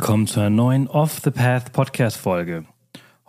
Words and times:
willkommen 0.00 0.26
zu 0.26 0.40
einer 0.40 0.48
neuen 0.48 0.88
Off 0.88 1.20
the 1.22 1.30
Path 1.30 1.74
Podcast 1.74 2.16
Folge. 2.16 2.64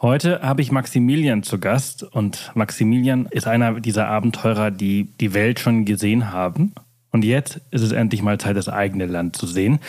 Heute 0.02 0.42
habe 0.42 0.62
ich 0.62 0.72
Maximilian 0.72 1.44
zu 1.44 1.60
Gast 1.60 2.02
und 2.02 2.50
Maximilian 2.56 3.26
ist 3.26 3.46
einer 3.46 3.82
dieser 3.82 4.08
Abenteurer, 4.08 4.72
die 4.72 5.10
die 5.20 5.34
Welt 5.34 5.60
schon 5.60 5.84
gesehen 5.84 6.32
haben. 6.32 6.74
Und 7.12 7.26
jetzt 7.26 7.60
ist 7.72 7.82
es 7.82 7.92
endlich 7.92 8.22
mal 8.22 8.38
Zeit, 8.38 8.56
das 8.56 8.70
eigene 8.70 9.06
Land 9.06 9.36
zu 9.36 9.48
sehen. 9.48 9.80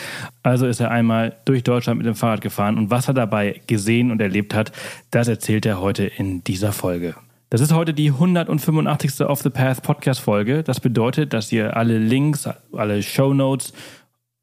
Also 0.43 0.67
ist 0.67 0.81
er 0.81 0.91
einmal 0.91 1.37
durch 1.45 1.63
Deutschland 1.63 1.99
mit 1.99 2.05
dem 2.05 2.15
Fahrrad 2.15 2.41
gefahren 2.41 2.77
und 2.77 2.89
was 2.89 3.07
er 3.07 3.13
dabei 3.13 3.61
gesehen 3.65 4.11
und 4.11 4.19
erlebt 4.19 4.53
hat, 4.53 4.73
das 5.09 5.29
erzählt 5.29 5.65
er 5.65 5.79
heute 5.79 6.03
in 6.03 6.43
dieser 6.43 6.73
Folge. 6.73 7.15
Das 7.49 7.61
ist 7.61 7.71
heute 7.71 7.93
die 7.93 8.09
185. 8.09 9.25
Off 9.25 9.41
the 9.41 9.49
Path 9.49 9.83
Podcast 9.83 10.19
Folge. 10.19 10.63
Das 10.63 10.81
bedeutet, 10.81 11.31
dass 11.31 11.49
ihr 11.49 11.77
alle 11.77 11.97
Links, 11.97 12.45
alle 12.73 13.01
Show 13.01 13.33
Notes 13.33 13.71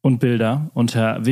und 0.01 0.17
Bilder 0.17 0.71
unter 0.73 1.23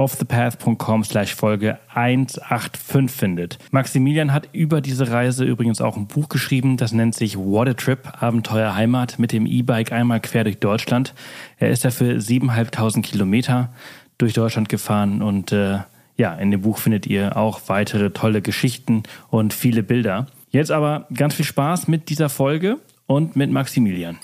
www.offthepath.com 0.00 1.04
slash 1.04 1.34
Folge 1.34 1.78
185 1.94 3.10
findet. 3.10 3.58
Maximilian 3.70 4.32
hat 4.32 4.48
über 4.52 4.80
diese 4.80 5.10
Reise 5.10 5.44
übrigens 5.44 5.80
auch 5.80 5.96
ein 5.96 6.06
Buch 6.06 6.28
geschrieben, 6.28 6.76
das 6.76 6.92
nennt 6.92 7.14
sich 7.14 7.36
What 7.36 7.68
a 7.68 7.74
Trip, 7.74 8.22
Abenteuer 8.22 8.74
Heimat 8.74 9.18
mit 9.18 9.32
dem 9.32 9.46
E-Bike 9.46 9.92
einmal 9.92 10.20
quer 10.20 10.44
durch 10.44 10.58
Deutschland. 10.58 11.14
Er 11.58 11.70
ist 11.70 11.84
dafür 11.84 12.18
7.500 12.18 13.02
Kilometer 13.02 13.72
durch 14.18 14.32
Deutschland 14.32 14.68
gefahren 14.68 15.22
und 15.22 15.52
äh, 15.52 15.80
ja, 16.16 16.34
in 16.34 16.50
dem 16.50 16.62
Buch 16.62 16.78
findet 16.78 17.06
ihr 17.06 17.36
auch 17.36 17.60
weitere 17.68 18.10
tolle 18.10 18.42
Geschichten 18.42 19.04
und 19.28 19.54
viele 19.54 19.82
Bilder. 19.82 20.26
Jetzt 20.50 20.70
aber 20.70 21.06
ganz 21.14 21.34
viel 21.34 21.44
Spaß 21.44 21.88
mit 21.88 22.08
dieser 22.08 22.28
Folge 22.28 22.78
und 23.06 23.36
mit 23.36 23.50
Maximilian. 23.50 24.18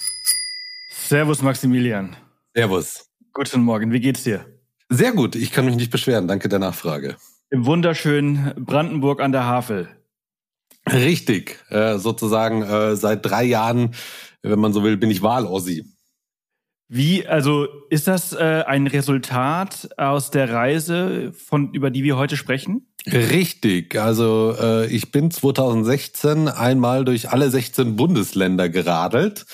Servus 0.90 1.40
Maximilian. 1.40 2.16
Servus. 2.54 3.08
Guten 3.32 3.62
Morgen, 3.62 3.92
wie 3.92 4.00
geht's 4.00 4.24
dir? 4.24 4.55
Sehr 4.88 5.12
gut, 5.12 5.34
ich 5.34 5.50
kann 5.50 5.66
mich 5.66 5.76
nicht 5.76 5.90
beschweren. 5.90 6.28
Danke 6.28 6.48
der 6.48 6.58
Nachfrage. 6.58 7.16
Im 7.50 7.66
wunderschönen 7.66 8.52
Brandenburg 8.56 9.20
an 9.20 9.32
der 9.32 9.44
Havel. 9.44 9.88
Richtig, 10.88 11.58
äh, 11.70 11.98
sozusagen 11.98 12.62
äh, 12.62 12.94
seit 12.96 13.26
drei 13.26 13.44
Jahren, 13.44 13.94
wenn 14.42 14.60
man 14.60 14.72
so 14.72 14.84
will, 14.84 14.96
bin 14.96 15.10
ich 15.10 15.22
Wahlossi. 15.22 15.84
Wie, 16.88 17.26
also 17.26 17.66
ist 17.90 18.06
das 18.06 18.32
äh, 18.32 18.62
ein 18.64 18.86
Resultat 18.86 19.88
aus 19.96 20.30
der 20.30 20.52
Reise, 20.52 21.32
von, 21.32 21.72
über 21.72 21.90
die 21.90 22.04
wir 22.04 22.16
heute 22.16 22.36
sprechen? 22.36 22.86
Richtig, 23.06 23.98
also 23.98 24.54
äh, 24.60 24.86
ich 24.86 25.10
bin 25.10 25.32
2016 25.32 26.46
einmal 26.46 27.04
durch 27.04 27.30
alle 27.30 27.50
16 27.50 27.96
Bundesländer 27.96 28.68
geradelt 28.68 29.46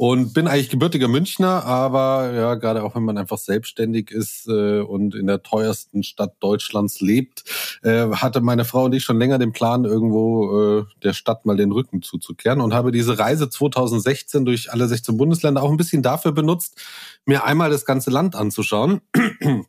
und 0.00 0.32
bin 0.32 0.48
eigentlich 0.48 0.70
gebürtiger 0.70 1.08
Münchner, 1.08 1.66
aber 1.66 2.32
ja, 2.32 2.54
gerade 2.54 2.84
auch 2.84 2.94
wenn 2.94 3.02
man 3.02 3.18
einfach 3.18 3.36
selbstständig 3.36 4.10
ist 4.10 4.48
äh, 4.48 4.80
und 4.80 5.14
in 5.14 5.26
der 5.26 5.42
teuersten 5.42 6.04
Stadt 6.04 6.36
Deutschlands 6.40 7.02
lebt, 7.02 7.44
äh, 7.82 8.08
hatte 8.12 8.40
meine 8.40 8.64
Frau 8.64 8.84
und 8.84 8.94
ich 8.94 9.04
schon 9.04 9.18
länger 9.18 9.38
den 9.38 9.52
Plan, 9.52 9.84
irgendwo 9.84 10.78
äh, 10.78 10.84
der 11.02 11.12
Stadt 11.12 11.44
mal 11.44 11.58
den 11.58 11.70
Rücken 11.70 12.00
zuzukehren 12.00 12.62
und 12.62 12.72
habe 12.72 12.92
diese 12.92 13.18
Reise 13.18 13.50
2016 13.50 14.46
durch 14.46 14.72
alle 14.72 14.88
16 14.88 15.18
Bundesländer 15.18 15.62
auch 15.62 15.70
ein 15.70 15.76
bisschen 15.76 16.02
dafür 16.02 16.32
benutzt, 16.32 16.80
mir 17.26 17.44
einmal 17.44 17.68
das 17.68 17.84
ganze 17.84 18.08
Land 18.08 18.34
anzuschauen 18.34 19.02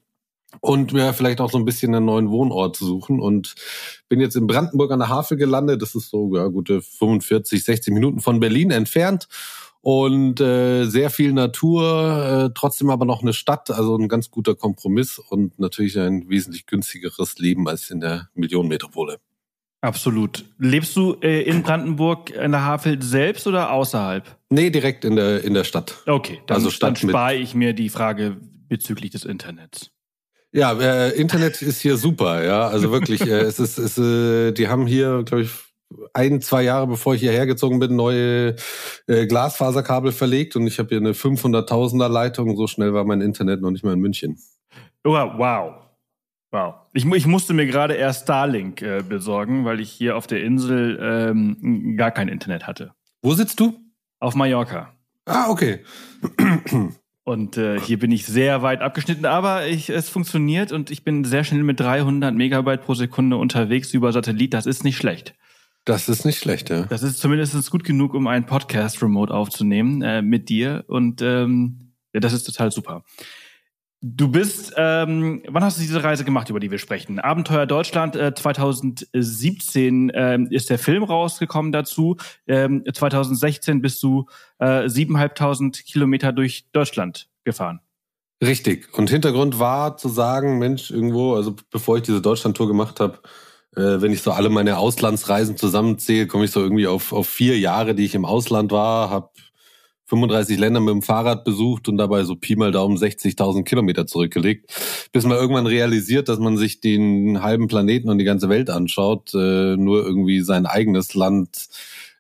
und 0.62 0.94
mir 0.94 1.12
vielleicht 1.12 1.42
auch 1.42 1.52
so 1.52 1.58
ein 1.58 1.66
bisschen 1.66 1.94
einen 1.94 2.06
neuen 2.06 2.30
Wohnort 2.30 2.78
zu 2.78 2.86
suchen 2.86 3.20
und 3.20 3.54
bin 4.08 4.22
jetzt 4.22 4.38
in 4.38 4.48
Brandenburg 4.48 4.92
an 4.92 5.00
der 5.00 5.10
Havel 5.10 5.36
gelandet. 5.36 5.82
Das 5.82 5.94
ist 5.94 6.10
so 6.10 6.34
ja, 6.38 6.48
gute 6.48 6.82
45, 6.82 7.66
60 7.66 7.94
Minuten 7.94 8.22
von 8.22 8.40
Berlin 8.40 8.72
entfernt 8.72 9.28
und 9.82 10.40
äh, 10.40 10.86
sehr 10.86 11.10
viel 11.10 11.34
Natur, 11.34 12.50
äh, 12.50 12.54
trotzdem 12.54 12.90
aber 12.90 13.06
noch 13.06 13.22
eine 13.22 13.34
Stadt, 13.34 13.72
also 13.72 13.98
ein 13.98 14.08
ganz 14.08 14.30
guter 14.30 14.56
Kompromiss 14.56 15.18
und 15.18 15.60
natürlich 15.60 15.98
ein 16.00 16.30
wesentlich 16.30 16.68
günstigeres 16.68 17.40
Leben 17.40 17.68
als 17.68 17.90
in 17.90 18.00
der 18.00 18.30
Millionenmetropole. 18.36 19.20
Absolut. 19.82 20.46
Lebst 20.60 20.96
du 20.96 21.18
äh, 21.22 21.42
in 21.42 21.64
Brandenburg 21.64 22.30
in 22.30 22.52
der 22.52 22.64
Havel 22.64 23.02
selbst 23.02 23.48
oder 23.48 23.72
außerhalb? 23.72 24.24
Nee, 24.50 24.70
direkt 24.70 25.04
in 25.04 25.16
der 25.16 25.44
in 25.44 25.56
der 25.56 25.64
Stadt. 25.64 26.04
Okay, 26.06 26.40
dann, 26.46 26.56
also 26.56 26.70
Stadt 26.70 27.02
dann 27.04 27.10
spare 27.10 27.36
ich 27.36 27.56
mir 27.56 27.74
die 27.74 27.90
Frage 27.90 28.38
bezüglich 28.70 29.10
des 29.10 29.26
Internets. 29.26 29.90
Ja, 30.54 30.74
äh, 30.74 31.10
Internet 31.12 31.62
ist 31.64 31.82
hier 31.82 31.98
super, 31.98 32.44
ja. 32.44 32.68
Also 32.68 32.92
wirklich, 32.92 33.22
äh, 33.22 33.40
es 33.40 33.60
ist, 33.60 33.80
es, 33.80 33.98
äh, 33.98 34.52
die 34.52 34.68
haben 34.68 34.86
hier, 34.86 35.24
glaube 35.24 35.44
ich, 35.44 35.50
ein, 36.14 36.42
zwei 36.42 36.64
Jahre 36.64 36.88
bevor 36.88 37.16
ich 37.16 37.22
hierher 37.22 37.46
gezogen 37.46 37.80
bin, 37.80 37.96
neue 37.96 38.56
äh, 39.08 39.28
Glasfaserkabel 39.28 40.12
verlegt 40.12 40.56
und 40.56 40.68
ich 40.68 40.80
habe 40.80 40.90
hier 40.90 40.98
eine 40.98 41.14
500.000er 41.14 42.08
Leitung. 42.08 42.56
So 42.56 42.68
schnell 42.68 42.94
war 42.94 43.04
mein 43.04 43.22
Internet 43.22 43.62
noch 43.62 43.72
nicht 43.72 43.84
mal 43.84 43.94
in 43.94 44.00
München. 44.00 44.38
Oh, 45.04 45.12
wow. 45.12 45.74
Wow. 46.52 46.76
Ich, 46.94 47.06
ich 47.06 47.28
musste 47.28 47.54
mir 47.54 47.66
gerade 47.66 47.94
erst 47.94 48.24
Starlink 48.24 48.82
äh, 48.82 49.04
besorgen, 49.08 49.64
weil 49.64 49.80
ich 49.80 49.90
hier 49.90 50.18
auf 50.18 50.28
der 50.28 50.44
Insel 50.44 51.00
ähm, 51.02 51.96
gar 51.98 52.12
kein 52.12 52.28
Internet 52.28 52.68
hatte. 52.68 52.94
Wo 53.22 53.34
sitzt 53.34 53.60
du? 53.60 53.80
Auf 54.20 54.36
Mallorca. 54.36 54.94
Ah, 55.26 55.50
okay. 55.50 55.80
Und 57.24 57.56
äh, 57.56 57.80
hier 57.80 58.00
bin 58.00 58.12
ich 58.12 58.26
sehr 58.26 58.64
weit 58.64 58.82
abgeschnitten, 58.82 59.26
aber 59.26 59.68
ich, 59.68 59.90
es 59.90 60.10
funktioniert 60.10 60.72
und 60.72 60.90
ich 60.90 61.04
bin 61.04 61.24
sehr 61.24 61.44
schnell 61.44 61.64
mit 61.64 61.80
300 61.80 62.34
Megabyte 62.34 62.82
pro 62.82 62.96
Sekunde 62.96 63.38
unterwegs 63.38 63.94
über 63.94 64.12
Satellit. 64.12 64.54
Das 64.54 64.66
ist 64.66 64.84
nicht 64.84 64.98
schlecht. 64.98 65.36
Das 65.86 66.10
ist 66.10 66.26
nicht 66.26 66.40
schlecht, 66.40 66.70
ja. 66.70 66.84
Das 66.84 67.02
ist 67.02 67.20
zumindest 67.20 67.72
gut 67.72 67.84
genug, 67.84 68.14
um 68.14 68.28
einen 68.28 68.46
Podcast 68.46 69.02
remote 69.02 69.34
aufzunehmen 69.34 70.02
äh, 70.02 70.22
mit 70.22 70.50
dir. 70.50 70.84
Und 70.88 71.22
ähm, 71.22 71.94
ja, 72.14 72.20
das 72.20 72.34
ist 72.34 72.44
total 72.44 72.72
super. 72.72 73.04
Du 74.04 74.30
bist, 74.30 74.74
ähm, 74.78 75.44
wann 75.48 75.64
hast 75.64 75.78
du 75.78 75.82
diese 75.82 76.04
Reise 76.04 76.24
gemacht, 76.24 76.50
über 76.50 76.60
die 76.60 76.72
wir 76.72 76.80
sprechen? 76.80 77.20
Abenteuer 77.20 77.68
Deutschland 77.68 78.16
äh, 78.16 78.34
2017 78.34 80.12
ähm, 80.16 80.48
ist 80.50 80.72
der 80.72 80.80
Film 80.80 81.04
rausgekommen 81.04 81.72
dazu. 81.72 82.18
Ähm, 82.48 82.84
2016 82.92 83.82
bist 83.82 84.02
du 84.02 84.26
äh, 84.58 84.86
7.500 84.88 85.84
Kilometer 85.84 86.32
durch 86.32 86.66
Deutschland 86.72 87.30
gefahren. 87.44 87.80
Richtig. 88.44 88.92
Und 88.98 89.12
Hintergrund 89.12 89.60
war 89.60 89.98
zu 89.98 90.10
sagen, 90.10 90.58
Mensch, 90.58 90.90
irgendwo, 90.90 91.36
also 91.36 91.56
bevor 91.70 91.98
ich 91.98 92.04
diese 92.04 92.22
Deutschland-Tour 92.22 92.68
gemacht 92.68 93.00
habe, 93.00 93.20
äh, 93.76 94.02
wenn 94.02 94.12
ich 94.12 94.22
so 94.22 94.32
alle 94.32 94.50
meine 94.50 94.78
Auslandsreisen 94.78 95.58
zusammenzähle, 95.58 96.28
komme 96.28 96.46
ich 96.46 96.52
so 96.52 96.62
irgendwie 96.62 96.88
auf, 96.88 97.14
auf 97.14 97.28
vier 97.28 97.58
Jahre, 97.58 97.96
die 97.96 98.06
ich 98.06 98.16
im 98.16 98.26
Ausland 98.26 98.72
war, 98.72 99.10
habe 99.10 99.30
35 100.12 100.60
Länder 100.60 100.82
mit 100.82 100.92
dem 100.92 101.02
Fahrrad 101.02 101.46
besucht 101.46 101.88
und 101.88 101.98
dabei 101.98 102.26
so 102.26 102.36
Pi 102.36 102.58
mal 102.58 102.74
Daumen 102.74 102.98
60.000 102.98 103.64
Kilometer 103.64 104.06
zurückgelegt, 104.06 104.70
bis 105.14 105.24
man 105.24 105.38
irgendwann 105.38 105.68
realisiert, 105.68 106.28
dass 106.28 106.38
man 106.38 106.58
sich 106.58 106.82
den 106.82 107.42
halben 107.42 107.68
Planeten 107.68 108.10
und 108.10 108.18
die 108.18 108.26
ganze 108.26 108.50
Welt 108.50 108.70
anschaut, 108.70 109.34
äh, 109.34 109.78
nur 109.78 110.06
irgendwie 110.06 110.42
sein 110.42 110.66
eigenes 110.66 111.14
Land 111.14 111.70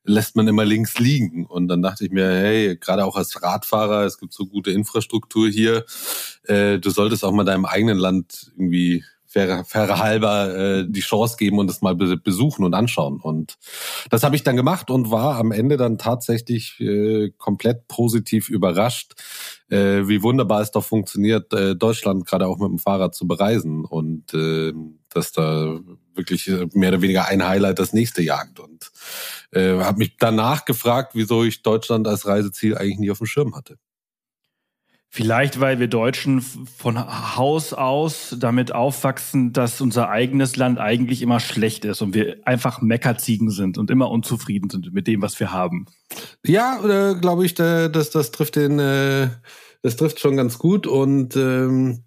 lässt 0.03 0.37
man 0.37 0.47
immer 0.47 0.63
links 0.63 0.99
liegen. 0.99 1.45
Und 1.45 1.67
dann 1.67 1.81
dachte 1.81 2.05
ich 2.05 2.11
mir, 2.11 2.27
hey, 2.27 2.77
gerade 2.77 3.05
auch 3.05 3.17
als 3.17 3.43
Radfahrer, 3.43 4.05
es 4.05 4.17
gibt 4.17 4.33
so 4.33 4.45
gute 4.45 4.71
Infrastruktur 4.71 5.49
hier, 5.49 5.85
äh, 6.43 6.79
du 6.79 6.89
solltest 6.89 7.25
auch 7.25 7.33
mal 7.33 7.43
deinem 7.43 7.65
eigenen 7.65 7.97
Land 7.97 8.51
irgendwie 8.55 9.03
fairer, 9.31 9.63
fairer 9.63 9.99
halber 9.99 10.55
äh, 10.55 10.85
die 10.87 10.99
Chance 10.99 11.37
geben 11.37 11.59
und 11.59 11.67
das 11.67 11.81
mal 11.81 11.95
besuchen 11.95 12.65
und 12.65 12.73
anschauen. 12.73 13.19
Und 13.21 13.57
das 14.09 14.23
habe 14.23 14.35
ich 14.35 14.43
dann 14.43 14.57
gemacht 14.57 14.89
und 14.89 15.09
war 15.09 15.37
am 15.37 15.51
Ende 15.51 15.77
dann 15.77 15.97
tatsächlich 15.97 16.79
äh, 16.79 17.31
komplett 17.37 17.87
positiv 17.87 18.49
überrascht, 18.49 19.13
äh, 19.69 20.07
wie 20.07 20.21
wunderbar 20.21 20.61
es 20.61 20.71
doch 20.71 20.83
funktioniert, 20.83 21.53
äh, 21.53 21.75
Deutschland 21.75 22.25
gerade 22.25 22.47
auch 22.47 22.59
mit 22.59 22.69
dem 22.69 22.79
Fahrrad 22.79 23.15
zu 23.15 23.25
bereisen 23.25 23.85
und 23.85 24.33
äh, 24.33 24.73
dass 25.09 25.31
da 25.31 25.79
wirklich 26.13 26.49
äh, 26.49 26.67
mehr 26.73 26.89
oder 26.89 27.01
weniger 27.01 27.27
ein 27.27 27.47
Highlight 27.47 27.79
das 27.79 27.93
nächste 27.93 28.21
jagt. 28.21 28.59
Und 28.59 28.91
äh, 29.51 29.79
habe 29.79 29.99
mich 29.99 30.17
danach 30.17 30.65
gefragt, 30.65 31.11
wieso 31.15 31.43
ich 31.43 31.63
Deutschland 31.63 32.07
als 32.07 32.27
Reiseziel 32.27 32.77
eigentlich 32.77 32.99
nie 32.99 33.11
auf 33.11 33.19
dem 33.19 33.27
Schirm 33.27 33.55
hatte. 33.55 33.77
Vielleicht, 35.13 35.59
weil 35.59 35.77
wir 35.77 35.89
Deutschen 35.89 36.41
von 36.41 37.35
Haus 37.35 37.73
aus 37.73 38.33
damit 38.39 38.73
aufwachsen, 38.73 39.51
dass 39.51 39.81
unser 39.81 40.09
eigenes 40.09 40.55
Land 40.55 40.79
eigentlich 40.79 41.21
immer 41.21 41.41
schlecht 41.41 41.83
ist 41.83 42.01
und 42.01 42.13
wir 42.13 42.37
einfach 42.45 42.81
Meckerziegen 42.81 43.49
sind 43.49 43.77
und 43.77 43.91
immer 43.91 44.09
unzufrieden 44.09 44.69
sind 44.69 44.93
mit 44.93 45.07
dem, 45.07 45.21
was 45.21 45.37
wir 45.37 45.51
haben. 45.51 45.85
Ja, 46.45 46.79
äh, 46.85 47.15
glaube 47.15 47.45
ich, 47.45 47.53
das, 47.55 48.09
das 48.09 48.31
trifft 48.31 48.55
den, 48.55 48.79
äh, 48.79 49.27
das 49.81 49.97
trifft 49.97 50.21
schon 50.21 50.37
ganz 50.37 50.57
gut 50.57 50.87
und 50.87 51.35
ähm, 51.35 52.05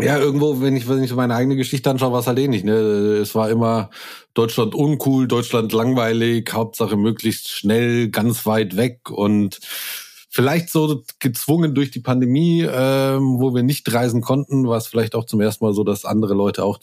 Ja, 0.00 0.16
irgendwo, 0.18 0.62
wenn 0.62 0.76
ich, 0.76 0.88
wenn 0.88 1.02
ich 1.02 1.14
meine 1.14 1.34
eigene 1.34 1.56
Geschichte 1.56 1.90
anschaue, 1.90 2.12
war 2.12 2.20
es 2.20 2.26
halt 2.26 2.38
ähnlich. 2.38 2.64
Ne? 2.64 2.72
Es 2.72 3.34
war 3.34 3.50
immer 3.50 3.90
Deutschland 4.32 4.74
uncool, 4.74 5.28
Deutschland 5.28 5.72
langweilig, 5.72 6.50
Hauptsache 6.54 6.96
möglichst 6.96 7.50
schnell, 7.50 8.08
ganz 8.08 8.46
weit 8.46 8.76
weg 8.76 9.10
und 9.10 9.60
vielleicht 10.30 10.70
so 10.70 11.02
gezwungen 11.18 11.74
durch 11.74 11.90
die 11.90 12.00
Pandemie, 12.00 12.62
ähm, 12.62 13.40
wo 13.40 13.52
wir 13.54 13.64
nicht 13.64 13.92
reisen 13.92 14.22
konnten, 14.22 14.66
war 14.66 14.78
es 14.78 14.86
vielleicht 14.86 15.16
auch 15.16 15.24
zum 15.24 15.40
ersten 15.40 15.64
Mal 15.64 15.74
so, 15.74 15.82
dass 15.82 16.04
andere 16.04 16.34
Leute 16.34 16.64
auch 16.64 16.78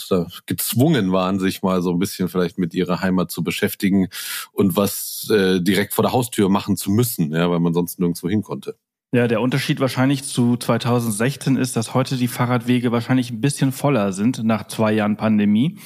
gezwungen 0.45 1.13
waren, 1.13 1.39
sich 1.39 1.63
mal 1.63 1.81
so 1.81 1.91
ein 1.91 1.99
bisschen 1.99 2.27
vielleicht 2.27 2.57
mit 2.57 2.73
ihrer 2.73 3.01
Heimat 3.01 3.31
zu 3.31 3.44
beschäftigen 3.44 4.09
und 4.51 4.75
was 4.75 5.29
äh, 5.31 5.61
direkt 5.61 5.94
vor 5.94 6.03
der 6.03 6.11
Haustür 6.11 6.49
machen 6.49 6.75
zu 6.75 6.91
müssen, 6.91 7.31
ja, 7.33 7.49
weil 7.49 7.61
man 7.61 7.73
sonst 7.73 7.99
nirgendwo 7.99 8.27
hin 8.29 8.44
konnte. 8.44 8.75
Ja, 9.13 9.29
der 9.29 9.39
Unterschied 9.39 9.79
wahrscheinlich 9.79 10.25
zu 10.25 10.57
2016 10.57 11.55
ist, 11.55 11.77
dass 11.77 11.93
heute 11.93 12.17
die 12.17 12.27
Fahrradwege 12.27 12.91
wahrscheinlich 12.91 13.31
ein 13.31 13.39
bisschen 13.39 13.71
voller 13.71 14.11
sind 14.11 14.43
nach 14.43 14.67
zwei 14.67 14.91
Jahren 14.91 15.15
Pandemie 15.15 15.77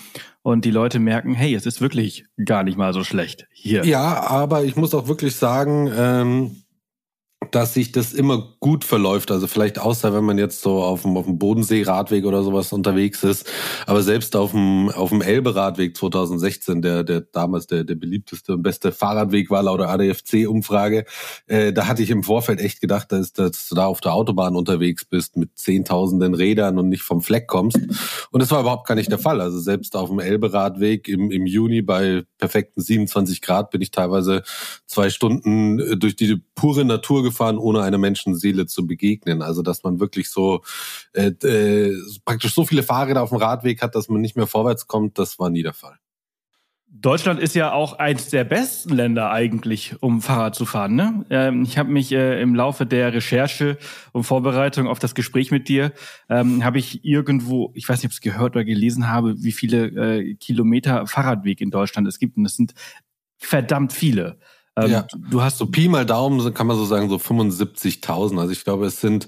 und 0.41 0.65
die 0.65 0.71
Leute 0.71 0.97
merken, 0.97 1.35
hey, 1.35 1.53
es 1.53 1.67
ist 1.67 1.81
wirklich 1.81 2.25
gar 2.43 2.63
nicht 2.63 2.79
mal 2.79 2.93
so 2.93 3.03
schlecht 3.03 3.47
hier. 3.51 3.85
Ja, 3.85 4.27
aber 4.27 4.63
ich 4.63 4.75
muss 4.75 4.95
auch 4.95 5.07
wirklich 5.07 5.35
sagen, 5.35 5.91
ähm, 5.95 6.60
dass 7.51 7.74
sich 7.74 7.92
das 7.92 8.13
immer 8.13 8.56
gut 8.59 8.83
verläuft. 8.83 9.31
Also 9.31 9.48
vielleicht 9.48 9.80
außer 9.80 10.13
wenn 10.13 10.24
man 10.24 10.38
jetzt 10.38 10.62
so 10.62 10.81
auf 10.81 11.03
dem, 11.03 11.18
auf 11.18 11.25
dem 11.25 11.38
Bodensee-Radweg 11.38 12.25
oder 12.25 12.44
sowas 12.44 12.71
unterwegs 12.74 13.24
ist. 13.24 13.48
Aber 13.86 14.01
selbst 14.01 14.36
auf 14.36 14.51
dem, 14.51 14.89
auf 14.89 15.09
dem 15.09 15.21
Elbe-Radweg 15.21 15.95
2016, 15.95 16.81
der, 16.81 17.03
der 17.03 17.21
damals 17.21 17.68
der, 17.68 17.83
der 17.83 17.95
beliebteste 17.95 18.53
und 18.53 18.63
beste 18.63 18.92
Fahrradweg 18.92 19.50
war 19.50 19.63
laut 19.63 19.80
der 19.80 19.89
ADFC-Umfrage, 19.89 21.06
äh, 21.48 21.74
da 21.74 21.88
hatte 21.88 22.03
ich 22.03 22.09
im 22.09 22.24
Vorfeld 22.24 22.59
echt 22.59 22.81
gedacht, 22.81 23.12
dass, 23.12 23.33
dass 23.33 23.69
du 23.69 23.75
da 23.75 23.86
auf 23.86 24.01
der 24.01 24.13
Autobahn 24.13 24.56
unterwegs 24.56 25.06
bist 25.06 25.38
mit 25.38 25.57
zehntausenden 25.57 26.33
Rädern 26.33 26.77
und 26.80 26.89
nicht 26.89 27.03
vom 27.03 27.21
Fleck 27.21 27.48
kommst. 27.48 27.80
Und 28.31 28.42
das 28.42 28.51
war 28.51 28.62
überhaupt 28.62 28.88
gar 28.88 28.95
nicht 28.95 29.12
der 29.12 29.19
Fall. 29.19 29.42
Also 29.42 29.59
selbst 29.59 29.95
auf 29.95 30.09
dem 30.09 30.19
Elbe-Radweg 30.19 31.07
im, 31.07 31.31
im 31.31 31.45
Juni 31.45 31.81
bei 31.81 32.24
perfekten 32.38 32.81
27 32.81 33.42
Grad 33.42 33.71
bin 33.71 33.81
ich 33.81 33.92
teilweise 33.92 34.44
zwei 34.86 35.09
Stunden 35.09 35.80
äh, 35.80 35.98
durch 35.98 36.15
die 36.15 36.42
pure 36.56 36.86
Natur 36.86 37.24
gefahren, 37.24 37.40
ohne 37.41 37.81
einer 37.81 37.97
Menschenseele 37.97 38.65
zu 38.65 38.85
begegnen. 38.88 39.41
Also 39.41 39.61
dass 39.61 39.83
man 39.83 39.99
wirklich 39.99 40.29
so 40.29 40.61
äh, 41.13 41.31
äh, 41.45 41.97
praktisch 42.25 42.53
so 42.53 42.65
viele 42.65 42.83
Fahrräder 42.83 43.21
auf 43.21 43.29
dem 43.29 43.38
Radweg 43.38 43.81
hat, 43.81 43.95
dass 43.95 44.09
man 44.09 44.21
nicht 44.21 44.35
mehr 44.35 44.47
vorwärts 44.47 44.88
kommt, 44.88 45.17
das 45.17 45.39
war 45.39 45.49
nie 45.49 45.63
der 45.63 45.73
Fall. 45.73 45.97
Deutschland 46.93 47.39
ist 47.39 47.55
ja 47.55 47.71
auch 47.71 47.99
eines 47.99 48.29
der 48.29 48.43
besten 48.43 48.93
Länder 48.93 49.31
eigentlich, 49.31 49.95
um 50.01 50.21
Fahrrad 50.21 50.55
zu 50.55 50.65
fahren. 50.65 50.95
Ne? 50.95 51.25
Ähm, 51.29 51.63
ich 51.63 51.77
habe 51.77 51.89
mich 51.89 52.11
äh, 52.11 52.41
im 52.41 52.53
Laufe 52.53 52.85
der 52.85 53.13
Recherche 53.13 53.77
und 54.11 54.25
Vorbereitung 54.25 54.88
auf 54.88 54.99
das 54.99 55.15
Gespräch 55.15 55.51
mit 55.51 55.69
dir, 55.69 55.93
ähm, 56.29 56.65
habe 56.65 56.79
ich 56.79 57.05
irgendwo, 57.05 57.71
ich 57.75 57.88
weiß 57.88 57.99
nicht, 57.99 58.07
ob 58.07 58.11
ich 58.11 58.17
es 58.17 58.21
gehört 58.21 58.57
oder 58.57 58.65
gelesen 58.65 59.07
habe, 59.09 59.41
wie 59.41 59.53
viele 59.53 59.85
äh, 59.85 60.35
Kilometer 60.35 61.07
Fahrradweg 61.07 61.61
in 61.61 61.71
Deutschland 61.71 62.09
es 62.09 62.19
gibt. 62.19 62.35
Und 62.35 62.45
es 62.45 62.57
sind 62.57 62.73
verdammt 63.38 63.93
viele. 63.93 64.38
Ähm, 64.85 64.91
ja. 64.91 65.07
Du 65.29 65.41
hast 65.41 65.57
so 65.57 65.65
Pi 65.65 65.87
mal 65.87 66.05
Daumen, 66.05 66.53
kann 66.53 66.67
man 66.67 66.77
so 66.77 66.85
sagen, 66.85 67.09
so 67.09 67.17
75.000. 67.17 68.39
Also 68.39 68.51
ich 68.51 68.63
glaube, 68.63 68.85
es 68.85 69.01
sind 69.01 69.27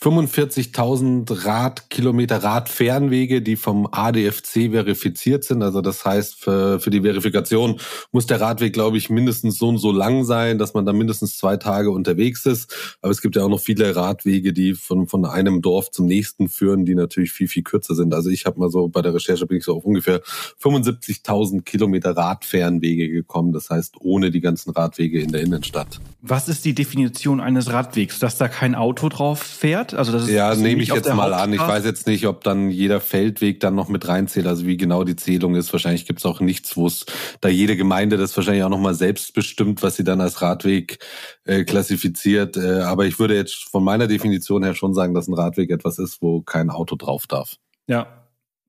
45.000 0.00 1.44
Radkilometer 1.44 2.42
Radfernwege, 2.42 3.42
die 3.42 3.56
vom 3.56 3.88
ADFC 3.90 4.70
verifiziert 4.70 5.44
sind. 5.44 5.62
Also 5.62 5.80
das 5.80 6.04
heißt, 6.04 6.34
für, 6.34 6.80
für 6.80 6.90
die 6.90 7.02
Verifikation 7.02 7.80
muss 8.10 8.26
der 8.26 8.40
Radweg, 8.40 8.72
glaube 8.72 8.98
ich, 8.98 9.10
mindestens 9.10 9.58
so 9.58 9.68
und 9.68 9.78
so 9.78 9.92
lang 9.92 10.24
sein, 10.24 10.58
dass 10.58 10.74
man 10.74 10.86
da 10.86 10.92
mindestens 10.92 11.36
zwei 11.36 11.56
Tage 11.56 11.90
unterwegs 11.90 12.46
ist. 12.46 12.96
Aber 13.00 13.10
es 13.10 13.20
gibt 13.20 13.36
ja 13.36 13.42
auch 13.42 13.48
noch 13.48 13.60
viele 13.60 13.94
Radwege, 13.94 14.52
die 14.52 14.74
von, 14.74 15.06
von 15.06 15.24
einem 15.24 15.62
Dorf 15.62 15.90
zum 15.90 16.06
nächsten 16.06 16.48
führen, 16.48 16.84
die 16.84 16.94
natürlich 16.94 17.32
viel, 17.32 17.48
viel 17.48 17.62
kürzer 17.62 17.94
sind. 17.94 18.14
Also 18.14 18.30
ich 18.30 18.46
habe 18.46 18.58
mal 18.58 18.70
so 18.70 18.88
bei 18.88 19.02
der 19.02 19.14
Recherche 19.14 19.46
bin 19.46 19.58
ich 19.58 19.64
so 19.64 19.76
auf 19.76 19.84
ungefähr 19.84 20.22
75.000 20.62 21.62
Kilometer 21.62 22.16
Radfernwege 22.16 23.08
gekommen. 23.08 23.52
Das 23.52 23.70
heißt, 23.70 23.96
ohne 24.00 24.30
die 24.30 24.40
ganzen 24.40 24.70
Radwege 24.70 25.20
in 25.20 25.32
der 25.32 25.42
Innenstadt. 25.42 26.00
Was 26.20 26.48
ist 26.48 26.64
die 26.64 26.74
Definition 26.74 27.40
eines 27.40 27.72
Radwegs? 27.72 28.18
Dass 28.18 28.38
da 28.38 28.48
kein 28.48 28.74
Auto 28.74 29.08
drauf 29.08 29.40
fährt? 29.40 29.81
Also 29.94 30.12
das 30.12 30.24
ist 30.24 30.30
ja, 30.30 30.54
nehme 30.54 30.82
ich 30.82 30.88
jetzt 30.88 31.12
mal 31.12 31.34
an. 31.34 31.52
Ich 31.52 31.60
weiß 31.60 31.84
jetzt 31.84 32.06
nicht, 32.06 32.26
ob 32.26 32.44
dann 32.44 32.70
jeder 32.70 33.00
Feldweg 33.00 33.60
dann 33.60 33.74
noch 33.74 33.88
mit 33.88 34.06
reinzählt, 34.08 34.46
also 34.46 34.66
wie 34.66 34.76
genau 34.76 35.04
die 35.04 35.16
Zählung 35.16 35.54
ist. 35.54 35.72
Wahrscheinlich 35.72 36.06
gibt 36.06 36.20
es 36.20 36.26
auch 36.26 36.40
nichts, 36.40 36.76
wo 36.76 36.86
es 36.86 37.04
da 37.40 37.48
jede 37.48 37.76
Gemeinde 37.76 38.16
das 38.16 38.36
wahrscheinlich 38.36 38.62
auch 38.64 38.68
nochmal 38.68 38.94
selbst 38.94 39.34
bestimmt, 39.34 39.82
was 39.82 39.96
sie 39.96 40.04
dann 40.04 40.20
als 40.20 40.40
Radweg 40.42 40.98
äh, 41.44 41.64
klassifiziert. 41.64 42.56
Äh, 42.56 42.80
aber 42.80 43.06
ich 43.06 43.18
würde 43.18 43.34
jetzt 43.34 43.68
von 43.70 43.84
meiner 43.84 44.06
Definition 44.06 44.62
her 44.64 44.74
schon 44.74 44.94
sagen, 44.94 45.14
dass 45.14 45.28
ein 45.28 45.34
Radweg 45.34 45.70
etwas 45.70 45.98
ist, 45.98 46.22
wo 46.22 46.42
kein 46.42 46.70
Auto 46.70 46.96
drauf 46.96 47.26
darf. 47.26 47.56
Ja. 47.86 48.06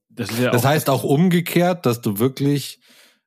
Das, 0.09 0.29
ist 0.29 0.39
ja 0.39 0.51
das 0.51 0.65
heißt 0.65 0.89
auch 0.89 1.03
umgekehrt, 1.03 1.85
dass 1.85 2.01
du 2.01 2.19
wirklich, 2.19 2.79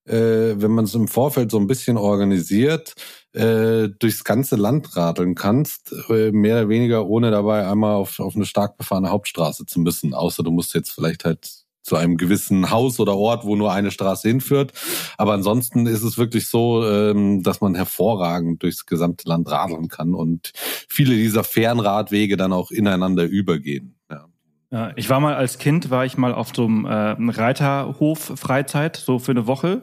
äh, 0.05 0.15
wenn 0.15 0.71
man 0.71 0.85
es 0.85 0.95
im 0.95 1.09
Vorfeld 1.09 1.51
so 1.51 1.59
ein 1.59 1.67
bisschen 1.67 1.97
organisiert, 1.97 2.95
äh, 3.37 3.91
durchs 3.99 4.25
ganze 4.25 4.57
Land 4.57 4.97
radeln 4.97 5.35
kannst, 5.35 5.95
äh, 6.09 6.31
mehr 6.33 6.57
oder 6.57 6.69
weniger 6.69 7.07
ohne 7.07 7.31
dabei 7.31 7.69
einmal 7.69 7.95
auf, 7.95 8.19
auf 8.19 8.35
eine 8.35 8.47
stark 8.47 8.77
befahrene 8.77 9.11
Hauptstraße 9.11 9.67
zu 9.67 9.81
müssen. 9.81 10.15
Außer 10.15 10.43
du 10.43 10.51
musst 10.51 10.75
jetzt 10.75 10.91
vielleicht 10.91 11.25
halt 11.25 11.67
zu 11.83 11.97
einem 11.97 12.17
gewissen 12.17 12.71
Haus 12.71 12.99
oder 12.99 13.17
Ort, 13.17 13.45
wo 13.45 13.55
nur 13.55 13.73
eine 13.73 13.93
Straße 13.93 14.27
hinführt. 14.27 14.73
Aber 15.19 15.35
ansonsten 15.35 15.87
ist 15.87 16.03
es 16.03 16.19
wirklich 16.19 16.49
so, 16.49 16.85
ähm, 16.85 17.43
dass 17.43 17.61
man 17.61 17.77
hervorragend 17.77 18.63
durchs 18.63 18.87
gesamte 18.87 19.29
Land 19.29 19.49
radeln 19.51 19.89
kann 19.89 20.15
und 20.15 20.53
viele 20.89 21.15
dieser 21.15 21.45
Fernradwege 21.45 22.37
dann 22.37 22.53
auch 22.53 22.71
ineinander 22.73 23.25
übergehen. 23.25 23.95
Ja. 24.73 24.93
Ich 24.97 25.09
war 25.09 25.21
mal 25.21 25.35
als 25.35 25.59
Kind, 25.59 25.91
war 25.91 26.05
ich 26.05 26.19
mal 26.19 26.35
auf 26.35 26.51
so 26.55 26.65
einem 26.65 26.87
äh, 26.87 27.31
Reiterhof 27.31 28.33
Freizeit, 28.35 28.97
so 28.97 29.21
für 29.21 29.31
eine 29.31 29.47
Woche. 29.47 29.83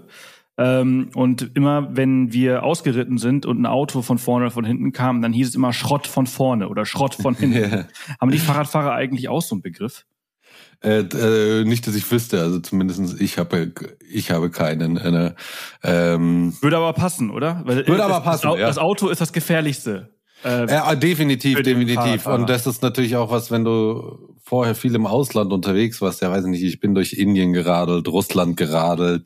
Ähm, 0.58 1.10
und 1.16 1.56
immer, 1.56 1.96
wenn 1.96 2.32
wir 2.32 2.64
ausgeritten 2.64 3.18
sind 3.18 3.46
und 3.46 3.60
ein 3.60 3.66
Auto 3.66 4.04
von 4.04 4.20
vorne 4.20 4.46
oder 4.46 4.54
von 4.54 4.66
hinten 4.66 4.92
kam, 4.92 5.22
dann 5.22 5.34
hieß 5.34 5.50
es 5.50 5.56
immer 5.56 5.74
Schrott 5.74 6.06
von 6.06 6.28
vorne 6.28 6.70
oder 6.70 6.86
Schrott 6.86 7.16
von 7.16 7.36
hinten. 7.38 7.88
Haben 8.22 8.32
die 8.32 8.38
Fahrradfahrer 8.38 8.94
eigentlich 8.94 9.30
auch 9.30 9.42
so 9.42 9.56
einen 9.56 9.64
Begriff? 9.64 10.06
Äh, 10.84 11.00
äh, 11.00 11.64
nicht, 11.64 11.88
dass 11.88 11.96
ich 11.96 12.10
wüsste, 12.12 12.42
also 12.42 12.60
zumindest 12.60 13.20
ich 13.22 13.38
habe 13.38 13.72
ich 14.12 14.32
habe 14.32 14.52
keinen. 14.52 14.98
Eine, 14.98 15.36
ähm, 15.82 16.56
würde 16.62 16.78
aber 16.78 16.94
passen, 16.94 17.32
oder? 17.32 17.62
Weil 17.64 17.88
würde 17.88 18.04
aber 18.04 18.20
passen. 18.20 18.50
Das, 18.50 18.60
ja. 18.60 18.68
das 18.68 18.78
Auto 18.78 19.08
ist 19.08 19.22
das 19.22 19.32
Gefährlichste. 19.32 20.10
Äh, 20.44 20.70
ja, 20.70 20.94
definitiv, 20.96 21.62
definitiv. 21.62 22.28
Und 22.28 22.50
das 22.50 22.68
ist 22.68 22.84
natürlich 22.84 23.16
auch 23.16 23.32
was, 23.32 23.50
wenn 23.50 23.64
du 23.64 24.36
vorher 24.46 24.76
viel 24.76 24.94
im 24.94 25.08
Ausland 25.08 25.54
unterwegs 25.54 26.02
warst, 26.02 26.22
ja 26.22 26.30
weiß 26.30 26.44
ich 26.44 26.52
nicht, 26.52 26.64
ich 26.64 26.80
bin 26.82 26.94
durch 26.94 27.14
Indien 27.14 27.54
geradelt, 27.54 28.08
Russland 28.10 28.58
geradelt, 28.58 29.26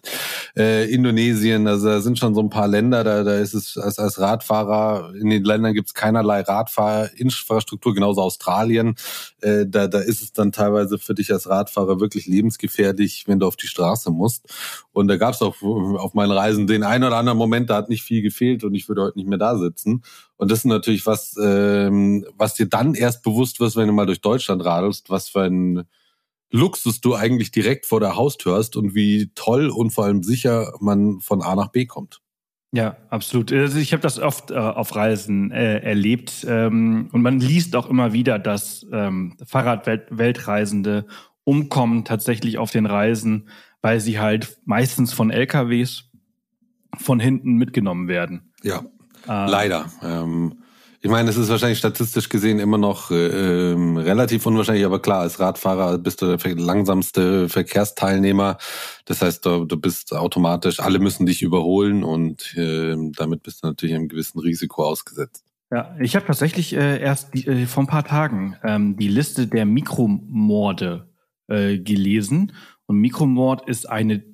äh, 0.55 0.89
Indonesien, 0.91 1.67
also 1.67 1.87
da 1.87 2.01
sind 2.01 2.19
schon 2.19 2.35
so 2.35 2.41
ein 2.41 2.51
paar 2.51 2.67
Länder, 2.67 3.03
da, 3.03 3.23
da 3.23 3.39
ist 3.39 3.55
es 3.55 3.77
als, 3.77 3.97
als 3.97 4.19
Radfahrer, 4.19 5.13
in 5.19 5.29
den 5.29 5.43
Ländern 5.43 5.73
gibt 5.73 5.87
es 5.87 5.93
keinerlei 5.95 6.41
Radfahrinfrastruktur, 6.41 7.95
genauso 7.95 8.21
Australien, 8.21 8.95
äh, 9.41 9.65
da, 9.67 9.87
da 9.87 9.99
ist 9.99 10.21
es 10.21 10.33
dann 10.33 10.51
teilweise 10.51 10.99
für 10.99 11.15
dich 11.15 11.33
als 11.33 11.49
Radfahrer 11.49 11.99
wirklich 11.99 12.27
lebensgefährlich, 12.27 13.23
wenn 13.27 13.39
du 13.39 13.47
auf 13.47 13.55
die 13.55 13.67
Straße 13.67 14.11
musst. 14.11 14.45
Und 14.93 15.07
da 15.07 15.17
gab 15.17 15.33
es 15.33 15.41
auch 15.41 15.61
auf 15.61 16.13
meinen 16.13 16.31
Reisen 16.31 16.67
den 16.67 16.83
einen 16.83 17.03
oder 17.03 17.17
anderen 17.17 17.37
Moment, 17.37 17.69
da 17.69 17.75
hat 17.75 17.89
nicht 17.89 18.03
viel 18.03 18.21
gefehlt 18.21 18.63
und 18.63 18.75
ich 18.75 18.87
würde 18.87 19.01
heute 19.01 19.17
nicht 19.17 19.27
mehr 19.27 19.37
da 19.37 19.57
sitzen. 19.57 20.03
Und 20.37 20.51
das 20.51 20.59
ist 20.59 20.65
natürlich 20.65 21.05
was, 21.05 21.35
ähm, 21.41 22.25
was 22.37 22.53
dir 22.53 22.67
dann 22.67 22.93
erst 22.93 23.23
bewusst 23.23 23.59
wird, 23.59 23.75
wenn 23.75 23.87
du 23.87 23.93
mal 23.93 24.05
durch 24.05 24.21
Deutschland 24.21 24.63
radelst, 24.63 25.09
was 25.17 25.29
für 25.29 25.41
ein 25.41 25.83
Luxus 26.51 27.01
du 27.01 27.15
eigentlich 27.15 27.51
direkt 27.51 27.85
vor 27.85 27.99
der 27.99 28.15
Haustür 28.15 28.55
hast 28.55 28.77
und 28.77 28.95
wie 28.95 29.31
toll 29.35 29.69
und 29.69 29.91
vor 29.91 30.05
allem 30.05 30.23
sicher 30.23 30.73
man 30.79 31.19
von 31.19 31.41
A 31.41 31.55
nach 31.55 31.69
B 31.69 31.85
kommt. 31.85 32.21
Ja, 32.71 32.97
absolut. 33.09 33.51
Also 33.51 33.79
ich 33.79 33.91
habe 33.93 34.01
das 34.01 34.19
oft 34.19 34.51
äh, 34.51 34.55
auf 34.55 34.95
Reisen 34.95 35.51
äh, 35.51 35.79
erlebt 35.79 36.45
ähm, 36.47 37.09
und 37.11 37.21
man 37.21 37.39
liest 37.39 37.75
auch 37.75 37.89
immer 37.89 38.13
wieder, 38.13 38.39
dass 38.39 38.85
ähm, 38.91 39.35
Fahrradweltreisende 39.45 41.07
umkommen 41.43 42.05
tatsächlich 42.05 42.57
auf 42.57 42.71
den 42.71 42.85
Reisen, 42.85 43.49
weil 43.81 43.99
sie 43.99 44.19
halt 44.19 44.59
meistens 44.65 45.13
von 45.13 45.31
LKWs 45.31 46.11
von 46.97 47.19
hinten 47.19 47.55
mitgenommen 47.55 48.07
werden. 48.07 48.53
Ja, 48.63 48.83
äh, 49.27 49.49
leider. 49.49 49.89
Ähm, 50.03 50.59
ich 51.07 51.11
meine, 51.11 51.29
es 51.29 51.37
ist 51.37 51.47
wahrscheinlich 51.47 51.77
statistisch 51.77 52.27
gesehen 52.27 52.59
immer 52.59 52.77
noch 52.77 53.11
äh, 53.11 53.71
ähm, 53.71 53.95
relativ 53.95 54.45
unwahrscheinlich, 54.45 54.85
aber 54.85 55.01
klar, 55.01 55.21
als 55.21 55.39
Radfahrer 55.39 55.97
bist 55.99 56.21
du 56.21 56.35
der 56.35 56.55
langsamste 56.55 57.47
Verkehrsteilnehmer. 57.47 58.57
Das 59.05 59.21
heißt, 59.21 59.45
du, 59.45 59.63
du 59.63 59.77
bist 59.77 60.13
automatisch, 60.13 60.81
alle 60.81 60.99
müssen 60.99 61.25
dich 61.25 61.43
überholen 61.43 62.03
und 62.03 62.53
äh, 62.57 62.97
damit 63.15 63.41
bist 63.41 63.63
du 63.63 63.67
natürlich 63.67 63.95
einem 63.95 64.09
gewissen 64.09 64.39
Risiko 64.39 64.83
ausgesetzt. 64.83 65.45
Ja, 65.71 65.95
ich 65.97 66.17
habe 66.17 66.25
tatsächlich 66.25 66.75
äh, 66.75 66.99
erst 66.99 67.33
die, 67.33 67.47
äh, 67.47 67.67
vor 67.67 67.83
ein 67.83 67.87
paar 67.87 68.03
Tagen 68.03 68.57
ähm, 68.65 68.97
die 68.97 69.07
Liste 69.07 69.47
der 69.47 69.65
Mikromorde 69.65 71.07
äh, 71.47 71.77
gelesen. 71.77 72.51
Und 72.85 72.97
Mikromord 72.97 73.69
ist 73.69 73.89
eine, 73.89 74.25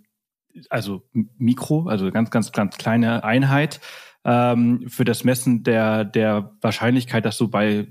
also 0.72 1.04
Mikro, 1.38 1.86
also 1.86 2.10
ganz, 2.10 2.32
ganz, 2.32 2.52
ganz 2.52 2.78
kleine 2.78 3.24
Einheit 3.24 3.80
ähm, 4.26 4.86
für 4.88 5.06
das 5.06 5.24
Messen 5.24 5.64
der, 5.64 6.06
der 6.06 6.56
Wahrscheinlichkeit, 6.62 7.26
dass 7.26 7.38
du 7.38 7.48
bei 7.48 7.88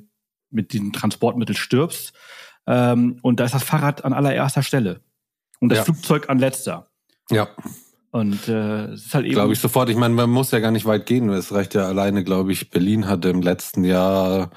mit 0.50 0.72
diesem 0.72 0.92
Transportmittel 0.92 1.56
stirbst. 1.56 2.12
Ähm, 2.66 3.18
und 3.22 3.40
da 3.40 3.44
ist 3.44 3.54
das 3.54 3.64
Fahrrad 3.64 4.04
an 4.04 4.12
allererster 4.12 4.62
Stelle. 4.62 5.00
Und 5.60 5.70
das 5.70 5.78
Ja. 5.78 5.84
Flugzeug 5.84 6.28
an 6.28 6.38
letzter. 6.38 6.90
Ja, 7.30 7.48
Und 8.10 8.46
äh, 8.48 8.86
es 8.92 9.06
ist 9.06 9.14
halt 9.14 9.24
eben. 9.24 9.34
glaube 9.34 9.54
ich 9.54 9.58
sofort. 9.58 9.88
Ich 9.88 9.96
meine, 9.96 10.14
man 10.14 10.28
muss 10.28 10.50
ja 10.50 10.58
gar 10.60 10.70
nicht 10.70 10.84
weit 10.84 11.06
gehen. 11.06 11.30
Es 11.30 11.52
reicht 11.52 11.74
ja 11.74 11.86
alleine, 11.86 12.22
glaube 12.24 12.52
ich, 12.52 12.68
Berlin 12.70 13.08
hatte 13.08 13.30
im 13.30 13.40
letzten 13.40 13.84
Jahr, 13.84 14.50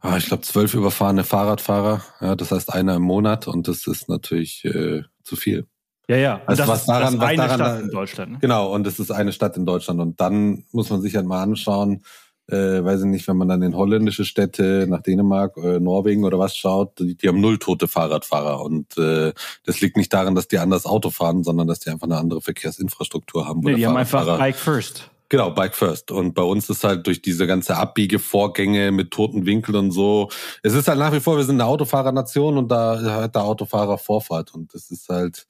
ah, 0.00 0.16
ich 0.16 0.26
glaube, 0.26 0.42
zwölf 0.42 0.74
überfahrene 0.74 1.22
Fahrradfahrer. 1.22 2.02
Ja, 2.20 2.34
das 2.34 2.50
heißt 2.50 2.72
einer 2.72 2.96
im 2.96 3.02
Monat 3.02 3.46
und 3.46 3.68
das 3.68 3.86
ist 3.86 4.08
natürlich 4.08 4.64
äh, 4.64 5.02
zu 5.22 5.36
viel. 5.36 5.66
Ja, 6.08 6.16
ja. 6.16 6.34
Und 6.36 6.42
Also 6.48 6.62
das 6.62 6.68
was 6.68 6.80
ist, 6.80 6.88
daran- 6.88 7.02
das 7.14 7.20
was 7.20 7.28
eine 7.28 7.36
daran 7.36 7.58
Stadt 7.60 7.82
in 7.82 7.90
Deutschland. 7.90 8.32
Ne? 8.32 8.38
Genau, 8.40 8.72
und 8.74 8.86
es 8.86 8.98
ist 8.98 9.10
eine 9.10 9.32
Stadt 9.32 9.56
in 9.56 9.66
Deutschland. 9.66 10.00
Und 10.00 10.20
dann 10.20 10.64
muss 10.72 10.90
man 10.90 11.00
sich 11.00 11.16
halt 11.16 11.26
mal 11.26 11.42
anschauen, 11.42 12.02
äh, 12.46 12.84
weiß 12.84 13.00
ich 13.00 13.06
nicht, 13.06 13.26
wenn 13.26 13.38
man 13.38 13.48
dann 13.48 13.62
in 13.62 13.74
holländische 13.74 14.26
Städte, 14.26 14.86
nach 14.86 15.00
Dänemark, 15.00 15.56
äh, 15.56 15.80
Norwegen 15.80 16.24
oder 16.24 16.38
was 16.38 16.54
schaut, 16.54 16.98
die, 16.98 17.16
die 17.16 17.26
haben 17.28 17.40
null 17.40 17.56
tote 17.58 17.88
Fahrradfahrer. 17.88 18.60
Und 18.62 18.98
äh, 18.98 19.32
das 19.64 19.80
liegt 19.80 19.96
nicht 19.96 20.12
daran, 20.12 20.34
dass 20.34 20.46
die 20.46 20.58
anders 20.58 20.84
Auto 20.84 21.08
fahren, 21.08 21.42
sondern 21.42 21.66
dass 21.68 21.80
die 21.80 21.88
einfach 21.88 22.06
eine 22.06 22.18
andere 22.18 22.42
Verkehrsinfrastruktur 22.42 23.46
haben. 23.48 23.60
Nee, 23.60 23.76
die 23.76 23.86
haben 23.86 23.96
einfach 23.96 24.38
Bike 24.38 24.56
First. 24.56 25.10
Genau, 25.30 25.52
Bike 25.52 25.74
First. 25.74 26.10
Und 26.10 26.34
bei 26.34 26.42
uns 26.42 26.68
ist 26.68 26.84
halt 26.84 27.06
durch 27.06 27.22
diese 27.22 27.46
ganze 27.46 27.76
Abbiegevorgänge 27.78 28.92
mit 28.92 29.10
toten 29.10 29.46
Winkeln 29.46 29.76
und 29.76 29.90
so. 29.90 30.28
Es 30.62 30.74
ist 30.74 30.86
halt 30.86 30.98
nach 30.98 31.14
wie 31.14 31.20
vor, 31.20 31.38
wir 31.38 31.44
sind 31.44 31.60
eine 31.60 31.68
Autofahrernation 31.68 32.58
und 32.58 32.68
da 32.70 33.00
hat 33.22 33.34
der 33.34 33.42
Autofahrer 33.42 33.96
Vorfahrt. 33.96 34.54
Und 34.54 34.74
das 34.74 34.90
ist 34.90 35.08
halt, 35.08 35.46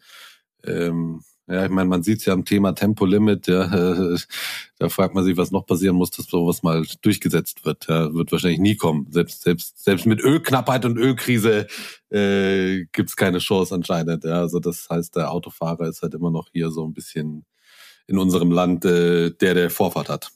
ähm, 0.66 1.22
ja, 1.46 1.66
ich 1.66 1.70
meine, 1.70 1.90
man 1.90 2.02
sieht 2.02 2.20
es 2.20 2.24
ja 2.24 2.32
am 2.32 2.46
Thema 2.46 2.72
Tempolimit, 2.74 3.46
ja, 3.48 3.64
äh, 3.64 4.18
da 4.78 4.88
fragt 4.88 5.14
man 5.14 5.24
sich, 5.24 5.36
was 5.36 5.50
noch 5.50 5.66
passieren 5.66 5.96
muss, 5.96 6.10
dass 6.10 6.26
sowas 6.26 6.62
mal 6.62 6.84
durchgesetzt 7.02 7.66
wird. 7.66 7.86
Ja, 7.86 8.14
wird 8.14 8.32
wahrscheinlich 8.32 8.60
nie 8.60 8.76
kommen. 8.76 9.06
Selbst, 9.10 9.42
selbst, 9.42 9.84
selbst 9.84 10.06
mit 10.06 10.20
Ölknappheit 10.20 10.86
und 10.86 10.96
Ölkrise 10.96 11.66
äh, 12.10 12.86
gibt's 12.92 13.16
keine 13.16 13.38
Chance 13.38 13.74
anscheinend. 13.74 14.24
Ja, 14.24 14.40
also 14.40 14.58
das 14.58 14.88
heißt, 14.88 15.16
der 15.16 15.32
Autofahrer 15.32 15.86
ist 15.86 16.00
halt 16.02 16.14
immer 16.14 16.30
noch 16.30 16.48
hier 16.52 16.70
so 16.70 16.86
ein 16.86 16.94
bisschen 16.94 17.44
in 18.06 18.18
unserem 18.18 18.50
Land 18.50 18.86
äh, 18.86 19.30
der, 19.30 19.54
der 19.54 19.70
Vorfahrt 19.70 20.08
hat. 20.08 20.30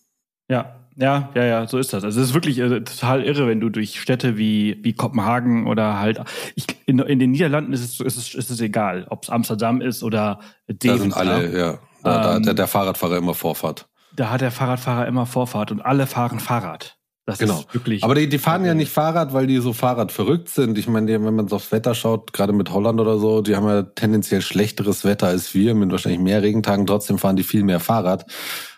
Ja, 0.51 0.88
ja, 1.01 1.31
ja, 1.35 1.45
ja, 1.45 1.67
so 1.69 1.79
ist 1.79 1.93
das. 1.93 2.03
Also 2.05 2.21
es 2.21 2.29
ist 2.29 2.35
wirklich 2.35 2.59
äh, 2.59 2.81
total 2.83 3.23
irre, 3.25 3.47
wenn 3.47 3.61
du 3.61 3.69
durch 3.71 4.01
Städte 4.01 4.37
wie, 4.37 4.79
wie 4.83 4.93
Kopenhagen 4.95 5.67
oder 5.67 5.99
halt 6.01 6.21
ich, 6.57 6.67
in, 6.87 6.99
in 6.99 7.19
den 7.19 7.31
Niederlanden 7.31 7.73
ist 7.73 7.83
es, 7.83 8.01
ist 8.01 8.17
es, 8.17 8.35
ist 8.35 8.51
es 8.51 8.61
egal, 8.61 9.07
ob 9.09 9.23
es 9.23 9.31
Amsterdam 9.31 9.81
ist 9.81 10.03
oder 10.03 10.41
Da 10.67 10.75
Deventer. 10.75 11.03
sind 11.03 11.17
alle, 11.17 11.59
ja. 11.59 11.79
Da, 12.03 12.23
da 12.23 12.31
Ähm, 12.31 12.37
hat 12.37 12.47
der, 12.47 12.55
der 12.55 12.67
Fahrradfahrer 12.67 13.17
immer 13.17 13.35
Vorfahrt. 13.35 13.87
Da 14.17 14.31
hat 14.31 14.41
der 14.41 14.51
Fahrradfahrer 14.51 15.07
immer 15.07 15.27
Vorfahrt 15.27 15.71
und 15.71 15.81
alle 15.81 16.07
fahren 16.07 16.41
Fahrrad. 16.41 16.97
Das 17.27 17.39
Genau. 17.39 17.59
ist 17.61 17.75
wirklich. 17.75 18.03
Aber 18.05 18.15
die, 18.15 18.29
die 18.29 18.39
fahren 18.39 18.65
ja 18.65 18.73
nicht 18.75 18.91
Fahrrad, 18.91 19.35
weil 19.35 19.47
die 19.47 19.59
so 19.59 19.73
Fahrrad 19.75 20.11
verrückt 20.11 20.49
sind. 20.49 20.79
Ich 20.79 20.89
meine, 20.89 21.13
wenn 21.23 21.35
man 21.37 21.47
so 21.47 21.57
aufs 21.57 21.71
Wetter 21.71 21.95
schaut, 21.95 22.33
gerade 22.33 22.55
mit 22.55 22.73
Holland 22.73 22.99
oder 23.01 23.19
so, 23.19 23.43
die 23.43 23.55
haben 23.55 23.69
ja 23.69 23.83
tendenziell 23.83 24.41
schlechteres 24.41 25.05
Wetter 25.05 25.27
als 25.29 25.53
wir, 25.55 25.75
mit 25.75 25.91
wahrscheinlich 25.93 26.21
mehr 26.23 26.43
Regentagen. 26.43 26.87
Trotzdem 26.87 27.19
fahren 27.19 27.37
die 27.37 27.43
viel 27.43 27.65
mehr 27.65 27.81
Fahrrad. 27.81 28.25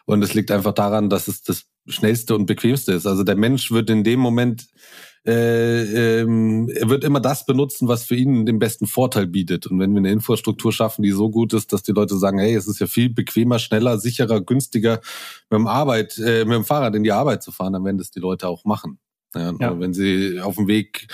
Und 0.04 0.22
es 0.24 0.34
liegt 0.34 0.50
einfach 0.50 0.72
daran, 0.72 1.08
dass 1.08 1.28
es 1.28 1.42
das 1.44 1.66
schnellste 1.86 2.34
und 2.34 2.46
bequemste 2.46 2.92
ist. 2.92 3.06
Also 3.06 3.24
der 3.24 3.36
Mensch 3.36 3.70
wird 3.70 3.90
in 3.90 4.04
dem 4.04 4.20
Moment, 4.20 4.68
äh, 5.26 6.20
ähm, 6.20 6.68
er 6.74 6.88
wird 6.88 7.04
immer 7.04 7.20
das 7.20 7.44
benutzen, 7.44 7.88
was 7.88 8.04
für 8.04 8.14
ihn 8.14 8.46
den 8.46 8.58
besten 8.58 8.86
Vorteil 8.86 9.26
bietet. 9.26 9.66
Und 9.66 9.78
wenn 9.78 9.92
wir 9.92 9.98
eine 9.98 10.12
Infrastruktur 10.12 10.72
schaffen, 10.72 11.02
die 11.02 11.10
so 11.10 11.30
gut 11.30 11.52
ist, 11.52 11.72
dass 11.72 11.82
die 11.82 11.92
Leute 11.92 12.16
sagen, 12.16 12.38
hey, 12.38 12.54
es 12.54 12.66
ist 12.66 12.80
ja 12.80 12.86
viel 12.86 13.10
bequemer, 13.10 13.58
schneller, 13.58 13.98
sicherer, 13.98 14.40
günstiger, 14.40 15.00
mit 15.50 15.58
dem 15.58 15.66
Arbeit, 15.66 16.18
äh, 16.18 16.44
mit 16.44 16.54
dem 16.54 16.64
Fahrrad 16.64 16.94
in 16.94 17.02
die 17.02 17.12
Arbeit 17.12 17.42
zu 17.42 17.52
fahren, 17.52 17.74
dann 17.74 17.84
werden 17.84 17.98
das 17.98 18.10
die 18.10 18.20
Leute 18.20 18.48
auch 18.48 18.64
machen. 18.64 18.98
Ja, 19.34 19.52
Ja. 19.60 19.78
Wenn 19.80 19.94
sie 19.94 20.40
auf 20.40 20.56
dem 20.56 20.66
Weg 20.66 21.08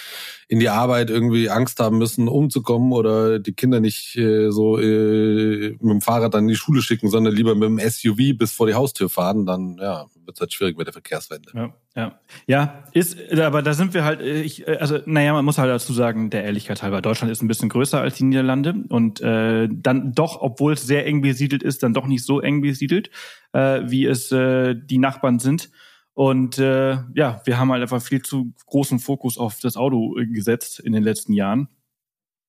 in 0.48 0.60
die 0.60 0.68
Arbeit 0.68 1.10
irgendwie 1.10 1.50
Angst 1.50 1.80
haben 1.80 1.98
müssen, 1.98 2.28
umzukommen 2.28 2.92
oder 2.92 3.40
die 3.40 3.52
Kinder 3.52 3.80
nicht 3.80 4.16
äh, 4.16 4.50
so 4.50 4.78
äh, 4.78 5.70
mit 5.70 5.80
dem 5.80 6.00
Fahrrad 6.00 6.34
dann 6.34 6.44
in 6.44 6.48
die 6.48 6.56
Schule 6.56 6.82
schicken, 6.82 7.10
sondern 7.10 7.34
lieber 7.34 7.54
mit 7.56 7.68
dem 7.68 7.80
SUV 7.80 8.38
bis 8.38 8.52
vor 8.52 8.68
die 8.68 8.74
Haustür 8.74 9.08
fahren, 9.08 9.44
dann 9.44 9.76
ja, 9.80 10.06
wird 10.24 10.36
es 10.36 10.40
halt 10.40 10.52
schwierig 10.52 10.78
mit 10.78 10.86
der 10.86 10.92
Verkehrswende. 10.92 11.50
Ja, 11.52 11.74
ja. 11.96 12.20
Ja, 12.46 12.84
ist, 12.92 13.18
aber 13.32 13.62
da 13.62 13.74
sind 13.74 13.92
wir 13.92 14.04
halt, 14.04 14.20
äh, 14.20 14.42
ich, 14.42 14.66
äh, 14.68 14.76
also, 14.76 14.98
naja, 15.04 15.32
man 15.32 15.44
muss 15.44 15.58
halt 15.58 15.70
dazu 15.70 15.92
sagen, 15.92 16.30
der 16.30 16.44
Ehrlichkeit 16.44 16.80
halber, 16.82 17.02
Deutschland 17.02 17.32
ist 17.32 17.42
ein 17.42 17.48
bisschen 17.48 17.68
größer 17.68 18.00
als 18.00 18.14
die 18.14 18.24
Niederlande 18.24 18.74
und 18.88 19.20
äh, 19.20 19.68
dann 19.68 20.12
doch, 20.12 20.40
obwohl 20.40 20.74
es 20.74 20.86
sehr 20.86 21.06
eng 21.06 21.22
besiedelt 21.22 21.64
ist, 21.64 21.82
dann 21.82 21.92
doch 21.92 22.06
nicht 22.06 22.24
so 22.24 22.40
eng 22.40 22.60
besiedelt, 22.60 23.10
äh, 23.52 23.82
wie 23.86 24.04
es 24.04 24.30
äh, 24.30 24.76
die 24.76 24.98
Nachbarn 24.98 25.40
sind. 25.40 25.70
Und 26.16 26.58
äh, 26.58 26.98
ja, 27.14 27.42
wir 27.44 27.58
haben 27.58 27.70
halt 27.70 27.82
einfach 27.82 28.00
viel 28.00 28.22
zu 28.22 28.52
großen 28.66 28.98
Fokus 28.98 29.36
auf 29.36 29.60
das 29.60 29.76
Auto 29.76 30.18
äh, 30.18 30.26
gesetzt 30.26 30.80
in 30.80 30.92
den 30.92 31.02
letzten 31.02 31.34
Jahren. 31.34 31.68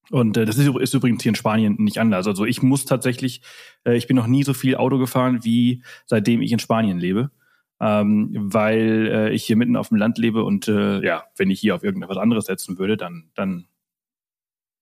Und 0.09 0.37
äh, 0.37 0.45
das 0.45 0.57
ist, 0.57 0.67
ist 0.67 0.93
übrigens 0.93 1.21
hier 1.21 1.31
in 1.31 1.35
Spanien 1.35 1.75
nicht 1.77 1.99
anders. 1.99 2.27
Also 2.27 2.45
ich 2.45 2.61
muss 2.61 2.85
tatsächlich, 2.85 3.41
äh, 3.85 3.97
ich 3.97 4.07
bin 4.07 4.15
noch 4.15 4.27
nie 4.27 4.43
so 4.43 4.53
viel 4.53 4.77
Auto 4.77 4.97
gefahren, 4.97 5.43
wie 5.43 5.83
seitdem 6.05 6.41
ich 6.41 6.51
in 6.51 6.59
Spanien 6.59 6.97
lebe 6.97 7.29
ähm, 7.79 8.29
weil 8.33 9.07
äh, 9.11 9.29
ich 9.33 9.43
hier 9.43 9.55
mitten 9.55 9.75
auf 9.75 9.89
dem 9.89 9.97
Land 9.97 10.17
lebe 10.17 10.43
und 10.43 10.67
äh, 10.67 11.03
ja, 11.05 11.25
wenn 11.35 11.49
ich 11.49 11.59
hier 11.59 11.75
auf 11.75 11.83
irgendetwas 11.83 12.17
anderes 12.17 12.45
setzen 12.45 12.77
würde, 12.79 12.97
dann, 12.97 13.29
dann 13.35 13.67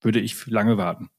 würde 0.00 0.20
ich 0.20 0.46
lange 0.46 0.78
warten. 0.78 1.10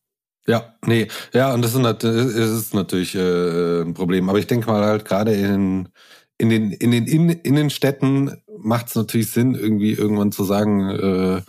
Ja, 0.47 0.75
nee, 0.85 1.07
ja, 1.33 1.53
und 1.53 1.61
das 1.61 1.73
ist, 1.75 1.81
nat- 1.81 2.03
es 2.03 2.35
ist 2.35 2.73
natürlich 2.73 3.15
äh, 3.15 3.81
ein 3.81 3.93
Problem. 3.93 4.29
Aber 4.29 4.39
ich 4.39 4.47
denke 4.47 4.67
mal 4.67 4.83
halt 4.85 5.03
gerade 5.03 5.33
in, 5.33 5.89
in 6.37 6.49
den, 6.49 6.71
in 6.71 6.91
den 6.91 7.07
in 7.07 7.29
Innenstädten 7.29 8.37
macht 8.59 8.87
es 8.87 8.95
natürlich 8.95 9.31
Sinn, 9.31 9.55
irgendwie 9.55 9.93
irgendwann 9.93 10.31
zu 10.31 10.43
sagen, 10.43 10.89
äh, 10.89 11.41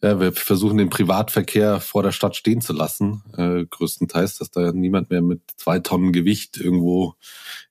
ja, 0.00 0.20
wir 0.20 0.32
versuchen 0.32 0.78
den 0.78 0.90
Privatverkehr 0.90 1.80
vor 1.80 2.04
der 2.04 2.12
Stadt 2.12 2.36
stehen 2.36 2.60
zu 2.60 2.72
lassen, 2.72 3.24
äh, 3.36 3.64
größtenteils, 3.64 4.38
dass 4.38 4.50
da 4.50 4.70
niemand 4.72 5.10
mehr 5.10 5.22
mit 5.22 5.40
zwei 5.56 5.80
Tonnen 5.80 6.12
Gewicht 6.12 6.56
irgendwo 6.56 7.14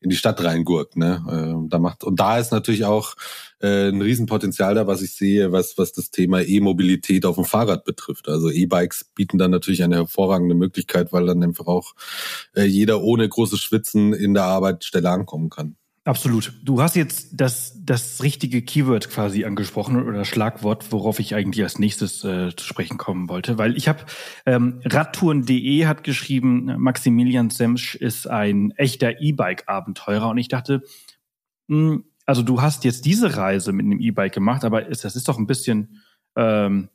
in 0.02 0.10
die 0.10 0.18
Stadt 0.18 0.44
reingurkt. 0.44 0.98
Ne? 0.98 1.24
Äh, 1.30 1.70
da 1.70 1.80
macht 1.80 2.04
und 2.04 2.20
da 2.20 2.38
ist 2.38 2.52
natürlich 2.52 2.84
auch 2.84 3.16
äh, 3.62 3.88
ein 3.88 4.02
Riesenpotenzial 4.02 4.76
da, 4.76 4.88
was 4.88 5.02
ich 5.02 5.16
sehe, 5.16 5.54
was 5.54 5.78
was 5.78 5.94
das 5.94 6.12
Thema 6.12 6.42
E-Mobilität 6.42 7.26
auf 7.26 7.36
dem 7.36 7.46
Fahrrad 7.46 7.86
betrifft. 7.86 8.28
Also 8.28 8.50
E-Bikes 8.50 9.06
bieten 9.16 9.38
dann 9.38 9.52
natürlich 9.52 9.84
eine 9.84 9.96
hervorragende 9.96 10.56
Möglichkeit, 10.56 11.14
weil 11.14 11.26
dann 11.28 11.42
einfach 11.44 11.68
auch 11.68 11.94
äh, 12.58 12.64
jeder 12.64 13.02
ohne 13.04 13.30
großes 13.30 13.60
Schwitzen 13.62 14.12
in 14.12 14.34
der 14.34 14.44
Arbeitsstelle 14.44 15.10
ankommen 15.10 15.50
kann. 15.50 15.78
Absolut. 16.08 16.54
Du 16.64 16.82
hast 16.82 16.96
jetzt 16.96 17.32
das, 17.34 17.74
das 17.84 18.24
richtige 18.24 18.62
Keyword 18.62 19.10
quasi 19.10 19.44
angesprochen 19.44 20.02
oder 20.02 20.24
Schlagwort, 20.24 20.94
worauf 20.94 21.20
ich 21.20 21.36
eigentlich 21.36 21.62
als 21.66 21.80
nächstes 21.80 22.24
äh, 22.24 22.56
zu 22.56 22.66
sprechen 22.66 22.98
kommen 22.98 23.28
wollte. 23.28 23.58
Weil 23.58 23.76
ich 23.76 23.90
habe, 23.90 24.06
ähm, 24.46 24.80
Radtouren.de 24.86 25.86
hat 25.86 26.06
geschrieben, 26.06 26.74
Maximilian 26.78 27.50
Semsch 27.50 27.96
ist 27.96 28.26
ein 28.26 28.72
echter 28.78 29.20
E-Bike-Abenteurer. 29.20 30.30
Und 30.30 30.38
ich 30.38 30.48
dachte, 30.48 30.82
mh, 31.68 31.98
also 32.26 32.42
du 32.42 32.62
hast 32.62 32.86
jetzt 32.86 33.04
diese 33.04 33.36
Reise 33.36 33.74
mit 33.74 33.86
einem 33.86 34.00
E-Bike 34.00 34.34
gemacht, 34.34 34.64
aber 34.64 34.88
ist, 34.88 35.04
das 35.04 35.18
ist 35.18 35.28
doch 35.28 35.38
ein 35.38 35.46
bisschen, 35.46 36.00
ähm, 36.38 36.88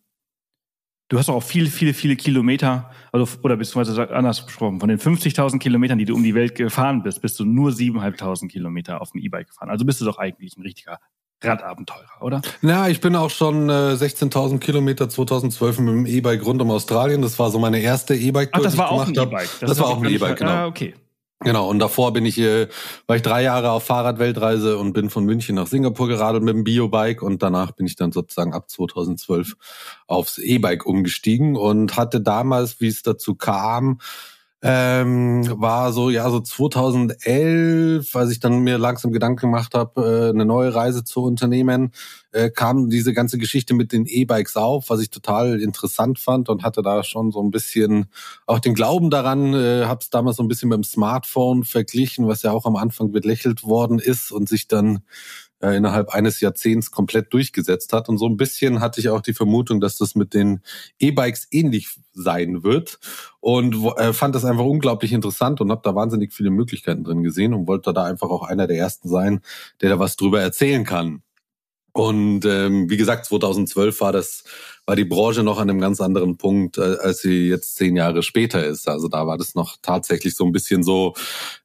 du 1.08 1.18
hast 1.18 1.28
doch 1.28 1.34
auch 1.34 1.42
viele, 1.42 1.70
viele, 1.70 1.94
viele 1.94 2.16
Kilometer, 2.16 2.90
also 3.12 3.26
oder 3.42 3.56
beziehungsweise 3.56 4.10
anders 4.10 4.44
besprochen, 4.44 4.80
von 4.80 4.88
den 4.88 4.98
50.000 4.98 5.58
Kilometern, 5.58 5.98
die 5.98 6.04
du 6.04 6.14
um 6.14 6.22
die 6.22 6.34
Welt 6.34 6.54
gefahren 6.54 7.02
bist, 7.02 7.20
bist 7.20 7.38
du 7.38 7.44
nur 7.44 7.70
7.500 7.70 8.48
Kilometer 8.48 9.00
auf 9.00 9.10
dem 9.12 9.20
E-Bike 9.20 9.48
gefahren. 9.48 9.70
Also 9.70 9.84
bist 9.84 10.00
du 10.00 10.04
doch 10.04 10.18
eigentlich 10.18 10.56
ein 10.56 10.62
richtiger 10.62 10.98
Radabenteurer, 11.42 12.22
oder? 12.22 12.40
Na, 12.60 12.88
ich 12.88 13.00
bin 13.00 13.16
auch 13.16 13.30
schon 13.30 13.68
äh, 13.68 13.94
16.000 13.94 14.58
Kilometer 14.58 15.08
2012 15.08 15.78
mit 15.80 15.88
dem 15.88 16.06
E-Bike 16.06 16.44
rund 16.44 16.62
um 16.62 16.70
Australien. 16.70 17.22
Das 17.22 17.38
war 17.38 17.50
so 17.50 17.58
meine 17.58 17.80
erste 17.80 18.14
E-Bike. 18.14 18.50
Ach, 18.52 18.60
das 18.60 18.72
die 18.72 18.78
war 18.78 18.86
ich 18.86 18.92
auch 18.92 19.06
ein 19.06 19.12
gemacht 19.12 19.32
hab. 19.32 19.40
E-Bike. 19.40 19.50
Das, 19.60 19.78
war 19.78 19.86
auch 19.88 20.02
ein 20.02 20.10
E-Bike, 20.10 20.38
genau. 20.38 20.50
Ah, 20.50 20.66
okay. 20.66 20.94
Genau, 21.44 21.68
und 21.68 21.80
davor 21.80 22.12
bin 22.12 22.24
ich, 22.24 22.38
äh, 22.38 22.68
war 23.06 23.16
ich 23.16 23.22
drei 23.22 23.42
Jahre 23.42 23.72
auf 23.72 23.84
Fahrradweltreise 23.84 24.78
und 24.78 24.92
bin 24.92 25.10
von 25.10 25.24
München 25.24 25.56
nach 25.56 25.66
Singapur 25.66 26.06
geradelt 26.06 26.44
mit 26.44 26.54
dem 26.54 26.62
Biobike 26.62 27.24
und 27.24 27.42
danach 27.42 27.72
bin 27.72 27.86
ich 27.86 27.96
dann 27.96 28.12
sozusagen 28.12 28.54
ab 28.54 28.70
2012 28.70 29.54
aufs 30.06 30.38
E-Bike 30.38 30.86
umgestiegen 30.86 31.56
und 31.56 31.96
hatte 31.96 32.20
damals, 32.20 32.80
wie 32.80 32.86
es 32.86 33.02
dazu 33.02 33.34
kam, 33.34 33.98
ähm, 34.64 35.44
war 35.60 35.92
so, 35.92 36.08
ja, 36.08 36.30
so 36.30 36.40
2011, 36.40 38.14
als 38.14 38.30
ich 38.30 38.38
dann 38.38 38.60
mir 38.60 38.78
langsam 38.78 39.10
Gedanken 39.10 39.40
gemacht 39.50 39.74
habe, 39.74 40.28
äh, 40.28 40.30
eine 40.30 40.44
neue 40.44 40.72
Reise 40.72 41.02
zu 41.02 41.22
unternehmen, 41.24 41.90
äh, 42.30 42.48
kam 42.48 42.88
diese 42.88 43.12
ganze 43.12 43.38
Geschichte 43.38 43.74
mit 43.74 43.92
den 43.92 44.06
E-Bikes 44.06 44.56
auf, 44.56 44.88
was 44.88 45.00
ich 45.00 45.10
total 45.10 45.60
interessant 45.60 46.20
fand 46.20 46.48
und 46.48 46.62
hatte 46.62 46.82
da 46.82 47.02
schon 47.02 47.32
so 47.32 47.42
ein 47.42 47.50
bisschen 47.50 48.06
auch 48.46 48.60
den 48.60 48.74
Glauben 48.74 49.10
daran, 49.10 49.52
äh, 49.52 49.84
habe 49.86 49.98
es 50.00 50.10
damals 50.10 50.36
so 50.36 50.44
ein 50.44 50.48
bisschen 50.48 50.68
mit 50.68 50.76
dem 50.76 50.84
Smartphone 50.84 51.64
verglichen, 51.64 52.28
was 52.28 52.42
ja 52.42 52.52
auch 52.52 52.64
am 52.64 52.76
Anfang 52.76 53.10
belächelt 53.10 53.64
worden 53.64 53.98
ist 53.98 54.30
und 54.30 54.48
sich 54.48 54.68
dann 54.68 55.00
äh, 55.62 55.76
innerhalb 55.76 56.10
eines 56.10 56.40
Jahrzehnts 56.40 56.90
komplett 56.90 57.32
durchgesetzt 57.32 57.92
hat. 57.92 58.08
Und 58.08 58.18
so 58.18 58.26
ein 58.26 58.36
bisschen 58.36 58.80
hatte 58.80 59.00
ich 59.00 59.08
auch 59.08 59.20
die 59.20 59.34
Vermutung, 59.34 59.80
dass 59.80 59.96
das 59.96 60.14
mit 60.14 60.34
den 60.34 60.60
E-Bikes 60.98 61.48
ähnlich 61.50 61.96
sein 62.12 62.62
wird. 62.62 62.98
Und 63.40 63.76
äh, 63.96 64.12
fand 64.12 64.34
das 64.34 64.44
einfach 64.44 64.64
unglaublich 64.64 65.12
interessant 65.12 65.60
und 65.60 65.70
habe 65.70 65.82
da 65.84 65.94
wahnsinnig 65.94 66.32
viele 66.32 66.50
Möglichkeiten 66.50 67.04
drin 67.04 67.22
gesehen 67.22 67.54
und 67.54 67.66
wollte 67.66 67.92
da 67.92 68.04
einfach 68.04 68.28
auch 68.28 68.42
einer 68.42 68.66
der 68.66 68.78
ersten 68.78 69.08
sein, 69.08 69.40
der 69.80 69.90
da 69.90 69.98
was 69.98 70.16
drüber 70.16 70.40
erzählen 70.40 70.84
kann. 70.84 71.22
Und 71.92 72.46
ähm, 72.46 72.88
wie 72.88 72.96
gesagt, 72.96 73.26
2012 73.26 74.00
war 74.00 74.12
das 74.12 74.44
war 74.86 74.96
die 74.96 75.04
Branche 75.04 75.42
noch 75.42 75.58
an 75.58 75.70
einem 75.70 75.80
ganz 75.80 76.00
anderen 76.00 76.36
Punkt, 76.36 76.78
äh, 76.78 76.96
als 77.00 77.20
sie 77.20 77.48
jetzt 77.48 77.76
zehn 77.76 77.96
Jahre 77.96 78.22
später 78.22 78.64
ist. 78.64 78.88
Also 78.88 79.08
da 79.08 79.26
war 79.26 79.38
das 79.38 79.54
noch 79.54 79.76
tatsächlich 79.80 80.34
so 80.34 80.44
ein 80.44 80.52
bisschen 80.52 80.82
so, 80.82 81.14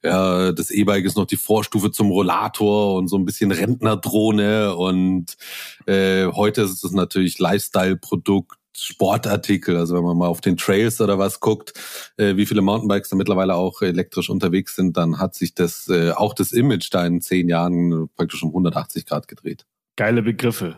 ja, 0.03 0.51
das 0.51 0.69
E-Bike 0.69 1.05
ist 1.05 1.17
noch 1.17 1.25
die 1.25 1.37
Vorstufe 1.37 1.91
zum 1.91 2.11
Rollator 2.11 2.95
und 2.95 3.07
so 3.07 3.17
ein 3.17 3.25
bisschen 3.25 3.51
Rentnerdrohne. 3.51 4.75
Und 4.75 5.35
äh, 5.87 6.27
heute 6.27 6.61
ist 6.61 6.83
es 6.83 6.91
natürlich 6.91 7.39
Lifestyle-Produkt. 7.39 8.57
Sportartikel, 8.79 9.75
also 9.75 9.95
wenn 9.95 10.03
man 10.03 10.17
mal 10.17 10.27
auf 10.27 10.39
den 10.39 10.55
Trails 10.55 11.01
oder 11.01 11.17
was 11.17 11.39
guckt, 11.39 11.73
äh, 12.17 12.35
wie 12.35 12.45
viele 12.45 12.61
Mountainbikes 12.61 13.09
da 13.09 13.15
mittlerweile 13.15 13.55
auch 13.55 13.81
elektrisch 13.81 14.29
unterwegs 14.29 14.75
sind, 14.75 14.97
dann 14.97 15.17
hat 15.17 15.33
sich 15.33 15.55
das 15.55 15.89
äh, 15.89 16.11
auch 16.11 16.35
das 16.35 16.51
Image 16.51 16.89
da 16.91 17.03
in 17.03 17.19
zehn 17.19 17.49
Jahren 17.49 18.07
praktisch 18.15 18.43
um 18.43 18.49
180 18.49 19.07
Grad 19.07 19.27
gedreht. 19.27 19.65
Geile 19.95 20.21
Begriffe. 20.21 20.77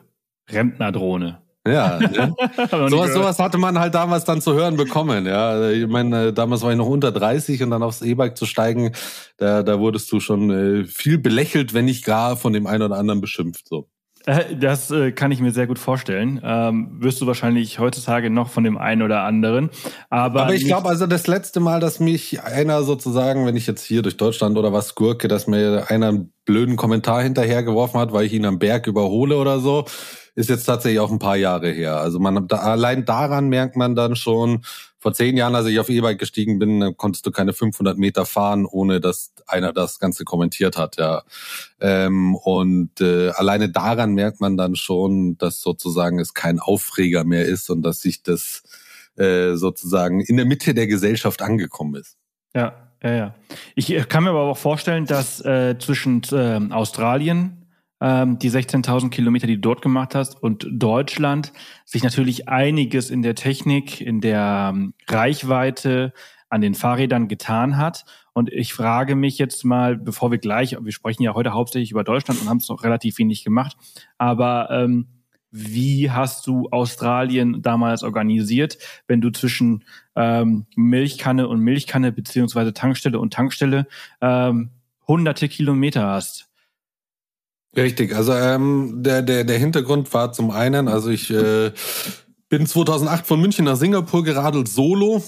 Rentnerdrohne. 0.50 1.41
Ja, 1.72 2.00
ne? 2.00 2.36
sowas, 2.90 3.14
sowas 3.14 3.40
hatte 3.40 3.58
man 3.58 3.80
halt 3.80 3.96
damals 3.96 4.26
dann 4.26 4.42
zu 4.42 4.54
hören 4.54 4.78
bekommen. 4.78 5.26
Ja, 5.26 5.70
ich 5.70 5.88
meine, 5.88 6.34
damals 6.34 6.62
war 6.62 6.72
ich 6.72 6.78
noch 6.78 6.88
unter 6.88 7.12
30 7.12 7.64
und 7.64 7.72
dann 7.72 7.84
aufs 7.84 8.02
E-Bike 8.02 8.38
zu 8.38 8.46
steigen, 8.46 8.92
da, 9.38 9.64
da 9.64 9.80
wurdest 9.80 10.12
du 10.12 10.20
schon 10.20 10.50
äh, 10.50 10.86
viel 10.86 11.18
belächelt, 11.18 11.74
wenn 11.74 11.86
nicht 11.86 12.06
gar 12.06 12.36
von 12.36 12.54
dem 12.54 12.68
einen 12.68 12.84
oder 12.84 12.98
anderen 12.98 13.22
beschimpft. 13.22 13.68
So. 13.68 13.88
Äh, 14.26 14.56
das 14.56 14.92
äh, 14.92 15.12
kann 15.12 15.32
ich 15.32 15.40
mir 15.40 15.52
sehr 15.52 15.68
gut 15.68 15.80
vorstellen. 15.80 16.42
Ähm, 16.44 16.98
wirst 17.00 17.22
du 17.22 17.28
wahrscheinlich 17.28 17.80
heutzutage 17.80 18.30
noch 18.30 18.50
von 18.50 18.64
dem 18.64 18.78
einen 18.78 19.02
oder 19.02 19.24
anderen. 19.24 19.70
Aber, 20.10 20.44
aber 20.44 20.54
ich 20.54 20.66
glaube, 20.66 20.90
also 20.90 21.08
das 21.08 21.28
letzte 21.28 21.60
Mal, 21.60 21.80
dass 21.80 22.00
mich 22.00 22.44
einer 22.44 22.84
sozusagen, 22.84 23.46
wenn 23.46 23.56
ich 23.56 23.68
jetzt 23.68 23.84
hier 23.84 24.02
durch 24.02 24.18
Deutschland 24.18 24.58
oder 24.58 24.74
was 24.74 24.96
gurke, 24.96 25.28
dass 25.28 25.48
mir 25.48 25.86
einer 25.88 26.10
einen 26.10 26.34
blöden 26.46 26.76
Kommentar 26.76 27.24
hinterhergeworfen 27.24 28.00
hat, 28.00 28.12
weil 28.12 28.26
ich 28.26 28.34
ihn 28.34 28.46
am 28.46 28.60
Berg 28.60 28.88
überhole 28.88 29.38
oder 29.38 29.60
so, 29.60 29.86
ist 30.39 30.50
jetzt 30.50 30.63
tatsächlich 30.63 31.01
auch 31.01 31.12
ein 31.12 31.19
paar 31.19 31.36
Jahre 31.36 31.69
her. 31.69 31.98
Also 31.98 32.17
man 32.17 32.48
da, 32.48 32.60
allein 32.60 33.03
daran 33.03 33.50
merkt 33.50 33.75
man 33.75 33.93
dann 33.93 34.15
schon, 34.15 34.62
vor 34.98 35.13
zehn 35.13 35.36
Jahren, 35.36 35.53
als 35.53 35.67
ich 35.67 35.79
auf 35.79 35.89
E-Bike 35.89 36.17
gestiegen 36.17 36.60
bin, 36.60 36.96
konntest 36.96 37.25
du 37.25 37.31
keine 37.31 37.51
500 37.51 37.98
Meter 37.98 38.25
fahren, 38.25 38.65
ohne 38.65 39.01
dass 39.01 39.34
einer 39.48 39.74
das 39.74 40.00
Ganze 40.00 40.24
kommentiert 40.24 40.77
hat. 40.77 40.98
Ja, 40.98 41.24
ähm, 41.81 42.36
und 42.36 43.01
äh, 43.01 43.31
alleine 43.31 43.69
daran 43.69 44.13
merkt 44.13 44.39
man 44.39 44.55
dann 44.55 44.77
schon, 44.77 45.38
dass 45.38 45.62
sozusagen 45.62 46.19
es 46.19 46.34
kein 46.34 46.60
Aufreger 46.60 47.25
mehr 47.25 47.46
ist 47.46 47.69
und 47.69 47.81
dass 47.81 48.01
sich 48.01 48.24
das 48.24 48.63
äh, 49.17 49.55
sozusagen 49.55 50.22
in 50.22 50.38
der 50.38 50.46
Mitte 50.46 50.74
der 50.74 50.88
Gesellschaft 50.88 51.41
angekommen 51.41 51.96
ist. 51.96 52.15
Ja, 52.55 52.75
ja, 53.03 53.12
ja. 53.13 53.36
Ich 53.75 53.93
kann 54.08 54.24
mir 54.24 54.29
aber 54.29 54.43
auch 54.43 54.58
vorstellen, 54.58 55.05
dass 55.05 55.43
äh, 55.43 55.77
zwischen 55.79 56.22
äh, 56.31 56.60
Australien 56.74 57.59
ähm, 58.01 58.39
die 58.39 58.51
16.000 58.51 59.10
Kilometer, 59.10 59.48
die 59.48 59.56
du 59.56 59.62
dort 59.62 59.82
gemacht 59.82 60.15
hast, 60.15 60.41
und 60.41 60.68
Deutschland 60.72 61.51
sich 61.86 62.03
natürlich 62.03 62.48
einiges 62.48 63.10
in 63.10 63.22
der 63.22 63.36
Technik, 63.36 64.01
in 64.01 64.22
der 64.22 64.72
ähm, 64.74 64.94
Reichweite 65.08 66.13
an 66.50 66.62
den 66.62 66.74
Fahrrädern 66.74 67.27
getan 67.27 67.77
hat. 67.77 68.06
Und 68.34 68.51
ich 68.51 68.74
frage 68.74 69.15
mich 69.15 69.38
jetzt 69.38 69.65
mal, 69.65 69.98
bevor 69.98 70.32
wir 70.32 70.39
gleich, 70.39 70.75
wir 70.79 70.91
sprechen 70.91 71.24
ja 71.24 71.34
heute 71.34 71.53
hauptsächlich 71.53 71.91
über 71.91 72.03
Deutschland 72.03 72.41
und 72.41 72.50
haben 72.50 72.58
es 72.58 72.70
noch 72.70 72.84
relativ 72.84 73.18
wenig 73.18 73.44
gemacht, 73.44 73.77
aber 74.18 74.70
ähm, 74.72 75.08
wie 75.51 76.12
hast 76.12 76.46
du 76.46 76.70
Australien 76.70 77.62
damals 77.62 78.03
organisiert, 78.03 78.77
wenn 79.08 79.20
du 79.20 79.32
zwischen 79.32 79.84
ähm, 80.15 80.68
Milchkanne 80.75 81.48
und 81.48 81.60
Milchkanne 81.60 82.12
beziehungsweise 82.12 82.74
Tankstelle 82.74 83.20
und 83.20 83.34
Tankstelle 83.34 83.88
ähm, 84.22 84.70
hunderte 85.08 85.50
Kilometer 85.50 86.06
hast? 86.06 86.49
Richtig, 87.76 88.16
also 88.16 88.34
ähm, 88.34 89.04
der, 89.04 89.22
der, 89.22 89.44
der 89.44 89.60
Hintergrund 89.60 90.12
war 90.14 90.32
zum 90.32 90.50
einen, 90.50 90.88
also 90.88 91.10
ich 91.10 91.30
äh, 91.30 91.72
bin 92.50 92.66
2008 92.66 93.28
von 93.28 93.40
München 93.40 93.66
nach 93.66 93.76
Singapur 93.76 94.24
geradelt 94.24 94.68
solo. 94.68 95.24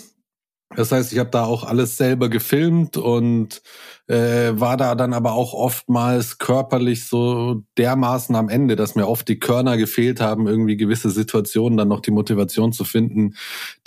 Das 0.76 0.92
heißt, 0.92 1.14
ich 1.14 1.20
habe 1.20 1.30
da 1.30 1.44
auch 1.44 1.64
alles 1.64 1.98
selber 1.98 2.30
gefilmt 2.30 2.98
und 2.98 3.62
äh, 4.12 4.60
war 4.60 4.76
da 4.76 4.94
dann 4.96 5.14
aber 5.14 5.32
auch 5.32 5.54
oftmals 5.54 6.38
körperlich 6.38 7.08
so 7.08 7.64
dermaßen 7.78 8.36
am 8.36 8.50
Ende, 8.50 8.76
dass 8.76 8.96
mir 8.96 9.08
oft 9.08 9.26
die 9.30 9.40
Körner 9.40 9.78
gefehlt 9.78 10.20
haben, 10.20 10.48
irgendwie 10.48 10.76
gewisse 10.76 11.10
Situationen 11.10 11.78
dann 11.78 11.88
noch 11.88 12.02
die 12.02 12.12
Motivation 12.12 12.74
zu 12.74 12.84
finden, 12.84 13.36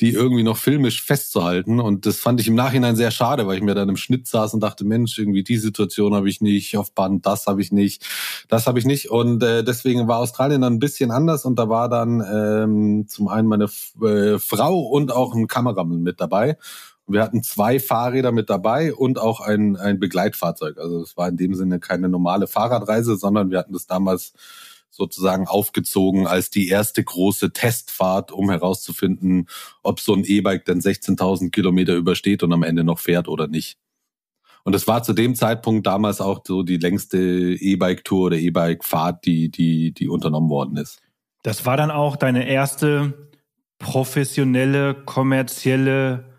die 0.01 0.13
irgendwie 0.13 0.43
noch 0.43 0.57
filmisch 0.57 1.03
festzuhalten. 1.03 1.79
Und 1.79 2.07
das 2.07 2.21
fand 2.21 2.41
ich 2.41 2.49
im 2.49 2.55
Nachhinein 2.55 2.97
sehr 2.97 3.11
schade, 3.11 3.47
weil 3.47 3.59
ich 3.59 3.63
mir 3.63 3.75
dann 3.75 3.91
im 3.91 3.99
Schnitt 3.99 4.27
saß 4.27 4.55
und 4.55 4.61
dachte, 4.61 4.87
Mensch, 4.87 5.19
irgendwie 5.19 5.45
die 5.45 5.59
Situation 5.59 6.15
habe 6.15 6.31
ich 6.31 6.41
nicht, 6.41 6.79
auf 6.79 6.95
Band 6.95 7.27
das 7.27 7.47
habe 7.47 7.61
ich 7.61 7.71
nicht, 7.71 8.07
das 8.49 8.67
habe 8.67 8.79
ich 8.79 8.87
nicht. 8.87 9.11
Und 9.11 9.43
äh, 9.43 9.63
deswegen 9.63 10.09
war 10.09 10.21
Australien 10.21 10.63
dann 10.63 10.75
ein 10.75 10.79
bisschen 10.79 11.11
anders 11.11 11.45
und 11.45 11.59
da 11.59 11.69
war 11.69 11.91
dann 11.91 12.25
ähm, 12.33 13.05
zum 13.09 13.29
einen 13.29 13.47
meine 13.47 13.69
äh, 14.03 14.39
Frau 14.39 14.81
und 14.81 15.13
auch 15.13 15.35
ein 15.35 15.49
Kameramann 15.49 16.03
mit 16.03 16.19
dabei. 16.19 16.57
Wir 17.07 17.23
hatten 17.23 17.43
zwei 17.43 17.81
Fahrräder 17.81 18.33
mit 18.33 18.49
dabei 18.49 18.95
und 18.95 19.19
auch 19.19 19.41
ein, 19.41 19.77
ein 19.77 20.01
Begleitfahrzeug. 20.01 20.79
Also 20.79 21.03
es 21.03 21.17
war 21.17 21.29
in 21.29 21.37
dem 21.37 21.55
Sinne 21.55 21.79
keine 21.79 22.09
normale 22.09 22.47
Fahrradreise, 22.47 23.17
sondern 23.17 23.51
wir 23.51 23.59
hatten 23.59 23.75
das 23.75 23.87
damals 23.87 24.33
sozusagen 24.91 25.47
aufgezogen 25.47 26.27
als 26.27 26.51
die 26.51 26.69
erste 26.69 27.03
große 27.03 27.53
Testfahrt, 27.53 28.33
um 28.33 28.49
herauszufinden, 28.49 29.49
ob 29.83 30.01
so 30.01 30.15
ein 30.15 30.25
E-Bike 30.25 30.65
denn 30.65 30.81
16.000 30.81 31.51
Kilometer 31.51 31.95
übersteht 31.95 32.43
und 32.43 32.53
am 32.53 32.63
Ende 32.63 32.85
noch 32.85 33.01
fährt 33.01 33.29
oder 33.29 33.49
nicht. 33.49 33.77
Und 34.63 34.75
es 34.75 34.87
war 34.87 35.03
zu 35.03 35.13
dem 35.13 35.35
Zeitpunkt 35.35 35.87
damals 35.87 36.21
auch 36.21 36.41
so 36.47 36.63
die 36.63 36.79
längste 36.79 37.19
E-Bike-Tour 37.19 38.27
oder 38.27 38.39
E-Bike-Fahrt, 38.39 39.27
die, 39.27 39.51
die, 39.51 39.93
die 39.93 40.09
unternommen 40.09 40.49
worden 40.49 40.79
ist. 40.79 41.01
Das 41.43 41.67
war 41.67 41.77
dann 41.77 41.91
auch 41.91 42.17
deine 42.17 42.49
erste 42.49 43.29
professionelle, 43.79 44.95
kommerzielle 44.95 46.34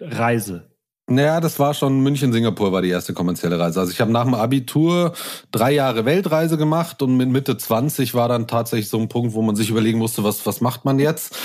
Reise? 0.00 0.64
Naja, 1.06 1.38
das 1.38 1.58
war 1.58 1.74
schon 1.74 2.00
München-Singapur 2.00 2.72
war 2.72 2.80
die 2.80 2.88
erste 2.88 3.12
kommerzielle 3.12 3.58
Reise. 3.58 3.78
Also 3.78 3.92
ich 3.92 4.00
habe 4.00 4.10
nach 4.10 4.24
dem 4.24 4.32
Abitur 4.32 5.12
drei 5.52 5.72
Jahre 5.72 6.06
Weltreise 6.06 6.56
gemacht 6.56 7.02
und 7.02 7.18
mit 7.18 7.28
Mitte 7.28 7.58
20 7.58 8.14
war 8.14 8.26
dann 8.26 8.46
tatsächlich 8.48 8.88
so 8.88 8.98
ein 8.98 9.10
Punkt, 9.10 9.34
wo 9.34 9.42
man 9.42 9.54
sich 9.54 9.68
überlegen 9.68 9.98
musste, 9.98 10.24
was, 10.24 10.46
was 10.46 10.62
macht 10.62 10.86
man 10.86 10.98
jetzt? 10.98 11.36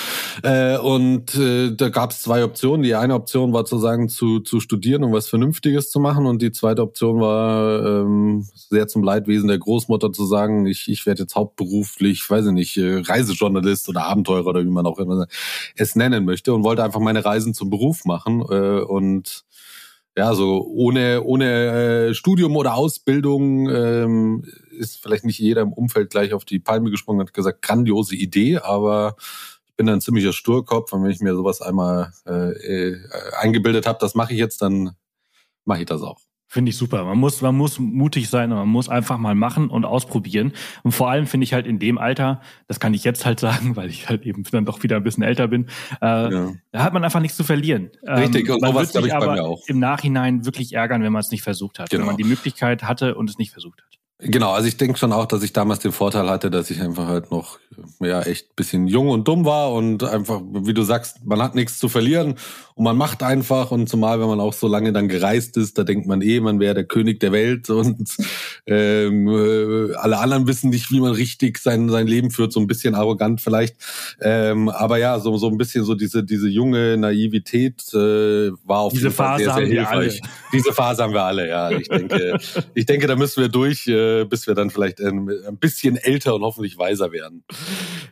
Äh, 0.43 0.78
und 0.78 1.36
äh, 1.36 1.76
da 1.76 1.89
gab 1.89 2.12
es 2.12 2.22
zwei 2.22 2.45
Optionen. 2.45 2.84
Die 2.84 2.95
eine 2.95 3.15
Option 3.15 3.52
war 3.52 3.65
zu 3.65 3.80
sagen, 3.80 4.08
zu, 4.08 4.39
zu 4.39 4.62
studieren 4.62 5.04
und 5.04 5.12
was 5.12 5.28
Vernünftiges 5.28 5.91
zu 5.91 6.00
machen. 6.00 6.26
Und 6.26 6.41
die 6.41 6.54
zweite 6.54 6.82
Option 6.82 7.19
war 7.19 7.86
ähm, 7.86 8.48
sehr 8.54 8.88
zum 8.88 9.04
Leidwesen 9.04 9.50
der 9.50 9.60
Großmutter 9.60 10.13
zu 10.13 10.26
sagen, 10.26 10.67
ich, 10.67 10.88
ich 10.88 11.06
werde 11.06 11.24
jetzt 11.24 11.36
hauptberuflich, 11.36 12.30
weiß 12.30 12.45
ich 12.45 12.54
nicht, 12.54 12.78
äh, 12.78 13.02
Reisejournalist 13.06 13.89
oder 13.89 14.06
Abenteurer 14.06 14.48
oder 14.48 14.63
wie 14.63 14.69
man 14.69 14.86
auch 14.86 15.00
immer 15.00 15.28
es 15.76 15.98
nennen 15.98 16.24
möchte 16.24 16.54
und 16.54 16.63
wollte 16.63 16.82
einfach 16.82 17.02
meine 17.02 17.26
Reisen 17.26 17.54
zum 17.54 17.69
Beruf 17.69 18.06
machen. 18.06 18.41
Äh, 18.50 18.80
und 18.84 19.43
ja, 20.19 20.34
so 20.34 20.65
ohne, 20.65 21.23
ohne 21.23 22.10
äh, 22.10 22.13
Studium 22.13 22.58
oder 22.58 22.73
Ausbildung 22.73 23.69
ähm, 23.69 24.43
ist 24.77 25.01
vielleicht 25.01 25.23
nicht 25.23 25.39
jeder 25.39 25.62
im 25.62 25.71
Umfeld 25.71 26.10
gleich 26.10 26.34
auf 26.34 26.43
die 26.43 26.60
Palme 26.60 26.91
gesprungen 26.91 27.21
und 27.21 27.27
hat 27.27 27.34
gesagt, 27.34 27.62
grandiose 27.62 28.17
Idee, 28.17 28.58
aber 28.58 29.15
ich 29.65 29.77
bin 29.77 29.88
ein 29.88 30.01
ziemlicher 30.01 30.34
Sturkopf 30.34 30.91
und 30.91 31.05
wenn 31.05 31.12
ich 31.12 31.21
mir 31.21 31.36
sowas 31.36 31.62
einmal 31.62 32.12
äh, 32.25 32.49
äh, 32.51 32.97
eingebildet 33.39 33.88
habe, 33.88 33.97
das 34.01 34.13
mache 34.13 34.34
ich 34.34 34.39
jetzt, 34.39 34.62
dann 34.62 34.91
mache 35.63 35.79
ich 35.79 35.86
das 35.86 36.01
auch. 36.01 36.19
Finde 36.51 36.71
ich 36.71 36.77
super. 36.77 37.05
Man 37.05 37.19
muss, 37.19 37.41
man 37.41 37.55
muss 37.55 37.77
mutig 37.77 38.27
sein 38.27 38.51
und 38.51 38.57
man 38.57 38.67
muss 38.67 38.89
einfach 38.89 39.19
mal 39.19 39.35
machen 39.35 39.69
und 39.69 39.85
ausprobieren. 39.85 40.53
Und 40.81 40.93
vor 40.93 41.07
allem 41.07 41.27
finde 41.27 41.43
ich 41.43 41.53
halt 41.53 41.67
in 41.67 41.77
dem 41.77 41.99
Alter, 41.99 42.41
das 42.67 42.79
kann 42.79 42.95
ich 42.95 43.03
jetzt 43.03 43.23
halt 43.23 43.39
sagen, 43.39 43.75
weil 43.75 43.91
ich 43.91 44.09
halt 44.09 44.25
eben 44.25 44.43
dann 44.51 44.65
doch 44.65 44.81
wieder 44.81 44.95
ein 44.95 45.03
bisschen 45.03 45.21
älter 45.21 45.47
bin, 45.47 45.67
äh, 46.01 46.05
ja. 46.05 46.51
da 46.71 46.83
hat 46.83 46.93
man 46.93 47.03
einfach 47.03 47.19
nichts 47.19 47.38
zu 47.38 47.43
verlieren. 47.43 47.91
Richtig, 48.01 48.49
ähm, 48.49 48.55
und 48.55 48.65
sowas 48.65 48.91
glaube 48.91 49.07
ich 49.07 49.13
bei 49.13 49.31
mir 49.31 49.43
auch. 49.43 49.62
Im 49.67 49.77
Nachhinein 49.77 50.43
wirklich 50.43 50.73
ärgern, 50.73 51.03
wenn 51.03 51.13
man 51.13 51.19
es 51.19 51.29
nicht 51.29 51.43
versucht 51.43 51.77
hat, 51.77 51.91
genau. 51.91 52.01
wenn 52.01 52.07
man 52.07 52.17
die 52.17 52.23
Möglichkeit 52.23 52.81
hatte 52.81 53.13
und 53.13 53.29
es 53.29 53.38
nicht 53.38 53.51
versucht 53.51 53.83
hat. 53.83 53.98
Genau, 54.21 54.51
also 54.51 54.67
ich 54.67 54.75
denke 54.75 54.99
schon 54.99 55.13
auch, 55.13 55.25
dass 55.27 55.43
ich 55.43 55.53
damals 55.53 55.79
den 55.79 55.93
Vorteil 55.93 56.29
hatte, 56.29 56.51
dass 56.51 56.69
ich 56.69 56.82
einfach 56.82 57.08
halt 57.08 57.32
noch 57.32 57.58
ja 58.01 58.21
echt 58.21 58.53
bisschen 58.58 58.86
jung 58.86 59.08
und 59.08 59.25
dumm 59.29 59.45
war 59.45 59.71
und 59.71 60.03
einfach, 60.03 60.41
wie 60.51 60.73
du 60.73 60.84
sagst, 60.84 61.25
man 61.25 61.41
hat 61.41 61.55
nichts 61.55 61.79
zu 61.79 61.88
verlieren 61.88 62.36
und 62.75 62.84
man 62.84 62.97
macht 62.97 63.23
einfach 63.23 63.71
und 63.71 63.88
zumal, 63.88 64.19
wenn 64.19 64.27
man 64.27 64.41
auch 64.41 64.51
so 64.51 64.67
lange 64.67 64.91
dann 64.91 65.08
gereist 65.08 65.55
ist, 65.55 65.77
da 65.77 65.86
denkt 65.86 66.05
man 66.05 66.21
eh, 66.21 66.41
man 66.41 66.60
wäre 66.60 66.73
der 66.73 66.84
König 66.84 67.21
der 67.21 67.32
Welt 67.32 67.69
und 67.69 68.10
ähm, 68.67 69.29
äh, 69.29 69.95
alle 69.95 70.17
anderen 70.19 70.47
wissen 70.47 70.69
nicht, 70.69 70.91
wie 70.91 70.99
man 70.99 71.13
richtig 71.13 71.58
sein, 71.58 71.88
sein 71.88 72.05
Leben 72.05 72.29
führt, 72.29 72.51
so 72.51 72.60
ein 72.60 72.67
bisschen 72.67 72.95
arrogant 72.95 73.39
vielleicht. 73.39 73.77
Ähm, 74.19 74.67
aber 74.67 74.97
ja, 74.97 75.17
so, 75.21 75.38
so 75.38 75.47
ein 75.47 75.58
bisschen 75.58 75.86
so 75.86 75.95
diese, 75.95 76.25
diese 76.25 76.49
junge 76.49 76.97
Naivität 76.97 77.82
äh, 77.93 78.51
war 78.65 78.79
auf 78.79 78.91
diese 78.91 79.05
jeden 79.05 79.15
Fall 79.15 79.39
Phase 79.39 79.43
sehr, 79.45 79.53
sehr 79.53 79.65
hilfreich. 79.65 80.21
Diese 80.51 80.73
Phase 80.73 81.03
haben 81.03 81.13
wir 81.13 81.23
alle, 81.23 81.47
ja. 81.47 81.71
Ich 81.71 81.88
denke, 81.88 82.38
ich 82.73 82.86
denke, 82.86 83.08
da 83.08 83.15
müssen 83.15 83.39
wir 83.41 83.47
durch. 83.47 83.88
Äh, 83.88 84.09
äh, 84.10 84.26
bis 84.26 84.48
wir 84.48 84.56
dann 84.56 84.69
vielleicht 84.69 85.00
ein, 85.00 85.30
ein, 85.48 85.58
bisschen 85.58 85.98
älter 85.98 86.36
und 86.36 86.41
hoffentlich 86.41 86.78
weiser 86.78 87.12
werden. 87.12 87.43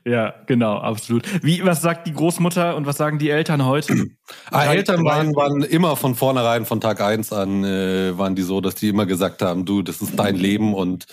Ja, 0.05 0.33
genau, 0.45 0.77
absolut. 0.77 1.23
Wie, 1.43 1.65
was 1.65 1.81
sagt 1.81 2.07
die 2.07 2.13
Großmutter 2.13 2.75
und 2.75 2.85
was 2.85 2.97
sagen 2.97 3.19
die 3.19 3.29
Eltern 3.29 3.65
heute? 3.65 4.07
ah, 4.51 4.65
Eltern 4.65 5.03
waren, 5.03 5.35
waren 5.35 5.61
immer 5.61 5.95
von 5.95 6.15
vornherein, 6.15 6.65
von 6.65 6.81
Tag 6.81 7.01
eins 7.01 7.33
an, 7.33 7.63
äh, 7.63 8.17
waren 8.17 8.35
die 8.35 8.43
so, 8.43 8.61
dass 8.61 8.75
die 8.75 8.89
immer 8.89 9.05
gesagt 9.05 9.41
haben, 9.41 9.65
du, 9.65 9.81
das 9.81 10.01
ist 10.01 10.17
dein 10.17 10.35
Leben 10.35 10.73
und 10.73 11.05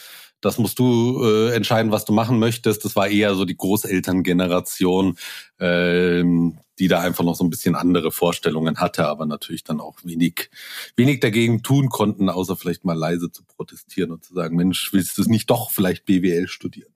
das 0.45 0.59
musst 0.59 0.79
du 0.79 1.25
äh, 1.25 1.55
entscheiden, 1.55 1.91
was 1.91 2.05
du 2.05 2.13
machen 2.13 2.39
möchtest. 2.39 2.85
Das 2.85 2.95
war 2.97 3.09
eher 3.09 3.35
so 3.35 3.45
die 3.45 3.57
Großelterngeneration, 3.57 5.17
ähm, 5.59 6.59
die 6.79 6.89
da 6.89 7.01
einfach 7.01 7.25
noch 7.25 7.35
so 7.35 7.45
ein 7.45 7.51
bisschen 7.51 7.75
andere 7.75 8.11
Vorstellungen 8.11 8.79
hatte, 8.79 9.07
aber 9.07 9.27
natürlich 9.27 9.65
dann 9.65 9.81
auch 9.81 9.97
wenig, 10.05 10.51
wenig 10.97 11.21
dagegen 11.21 11.63
tun 11.63 11.89
konnten, 11.89 12.29
außer 12.29 12.57
vielleicht 12.57 12.85
mal 12.85 12.97
leise 12.97 13.31
zu 13.31 13.43
protestieren 13.45 14.11
und 14.11 14.25
zu 14.25 14.35
sagen, 14.35 14.57
Mensch, 14.57 14.93
willst 14.93 15.17
du 15.17 15.23
es 15.23 15.29
nicht 15.29 15.49
doch 15.49 15.71
vielleicht 15.71 16.05
BWL 16.05 16.47
studieren? 16.49 16.93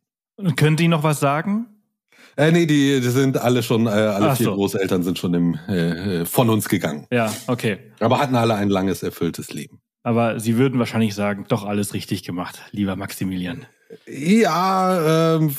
Können 0.57 0.77
die 0.77 0.89
noch 0.89 1.03
was 1.03 1.21
sagen? 1.21 1.67
Äh, 2.37 2.53
nee, 2.53 2.67
die, 2.67 3.01
die 3.01 3.09
sind 3.09 3.39
alle 3.39 3.63
schon, 3.63 3.87
äh, 3.87 3.91
alle 3.91 4.31
Ach 4.31 4.37
vier 4.37 4.47
so. 4.47 4.55
Großeltern 4.55 5.03
sind 5.03 5.19
schon 5.19 5.35
im, 5.35 5.55
äh, 5.55 6.25
von 6.27 6.51
uns 6.51 6.69
gegangen. 6.69 7.07
Ja, 7.11 7.35
okay. 7.47 7.79
Aber 7.99 8.21
hatten 8.21 8.37
alle 8.37 8.55
ein 8.55 8.69
langes, 8.69 9.03
erfülltes 9.03 9.53
Leben. 9.53 9.81
Aber 10.03 10.41
Sie 10.41 10.57
würden 10.57 10.79
wahrscheinlich 10.79 11.15
sagen, 11.15 11.47
doch 11.49 11.65
alles 11.65 11.95
richtig 11.95 12.23
gemacht, 12.23 12.63
lieber 12.71 12.97
Maximilian. 12.97 13.67
Ja, 14.07 15.37
ähm, 15.37 15.55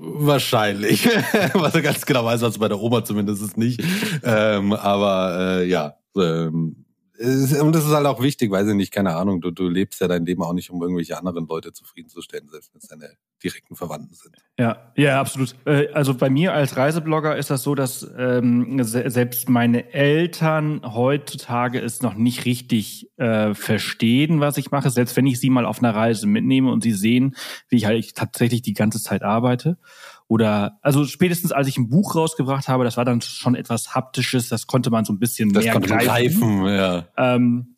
wahrscheinlich. 0.00 1.06
was 1.54 1.74
er 1.74 1.82
ganz 1.82 2.04
genau 2.06 2.24
weiß, 2.24 2.42
was 2.42 2.58
bei 2.58 2.68
der 2.68 2.80
Oma 2.80 3.04
zumindest 3.04 3.42
ist 3.42 3.56
nicht. 3.56 3.82
Ähm, 4.22 4.72
aber 4.72 5.60
äh, 5.60 5.68
ja, 5.68 5.96
ähm, 6.16 6.83
und 7.16 7.72
das 7.74 7.84
ist 7.84 7.92
halt 7.92 8.06
auch 8.06 8.20
wichtig, 8.20 8.50
weiß 8.50 8.68
ich 8.68 8.74
nicht, 8.74 8.92
keine 8.92 9.14
Ahnung, 9.14 9.40
du, 9.40 9.52
du 9.52 9.68
lebst 9.68 10.00
ja 10.00 10.08
dein 10.08 10.26
Leben 10.26 10.42
auch 10.42 10.52
nicht, 10.52 10.70
um 10.70 10.82
irgendwelche 10.82 11.16
anderen 11.16 11.46
Leute 11.46 11.72
zufriedenzustellen, 11.72 12.48
selbst 12.48 12.74
wenn 12.74 12.80
es 12.80 12.88
deine 12.88 13.10
direkten 13.42 13.76
Verwandten 13.76 14.14
sind. 14.14 14.34
Ja, 14.58 14.92
ja, 14.96 15.20
absolut. 15.20 15.54
Äh, 15.64 15.88
also 15.92 16.14
bei 16.14 16.28
mir 16.28 16.52
als 16.54 16.76
Reiseblogger 16.76 17.36
ist 17.36 17.50
das 17.50 17.62
so, 17.62 17.76
dass 17.76 18.04
ähm, 18.18 18.82
selbst 18.82 19.48
meine 19.48 19.92
Eltern 19.92 20.80
heutzutage 20.84 21.80
es 21.80 22.02
noch 22.02 22.14
nicht 22.14 22.46
richtig 22.46 23.10
äh, 23.16 23.54
verstehen, 23.54 24.40
was 24.40 24.56
ich 24.56 24.72
mache, 24.72 24.90
selbst 24.90 25.16
wenn 25.16 25.26
ich 25.26 25.38
sie 25.38 25.50
mal 25.50 25.66
auf 25.66 25.78
einer 25.78 25.94
Reise 25.94 26.26
mitnehme 26.26 26.72
und 26.72 26.82
sie 26.82 26.92
sehen, 26.92 27.36
wie 27.68 27.76
ich 27.76 27.86
halt 27.86 28.14
tatsächlich 28.16 28.62
die 28.62 28.74
ganze 28.74 29.00
Zeit 29.00 29.22
arbeite. 29.22 29.78
Oder 30.28 30.78
also 30.80 31.04
spätestens 31.04 31.52
als 31.52 31.68
ich 31.68 31.76
ein 31.76 31.88
Buch 31.88 32.14
rausgebracht 32.16 32.68
habe, 32.68 32.84
das 32.84 32.96
war 32.96 33.04
dann 33.04 33.20
schon 33.20 33.54
etwas 33.54 33.94
haptisches, 33.94 34.48
das 34.48 34.66
konnte 34.66 34.90
man 34.90 35.04
so 35.04 35.12
ein 35.12 35.18
bisschen 35.18 35.52
das 35.52 35.64
mehr 35.64 35.78
greifen. 35.80 36.06
greifen 36.06 36.66
ja. 36.66 37.04
Ähm, 37.16 37.76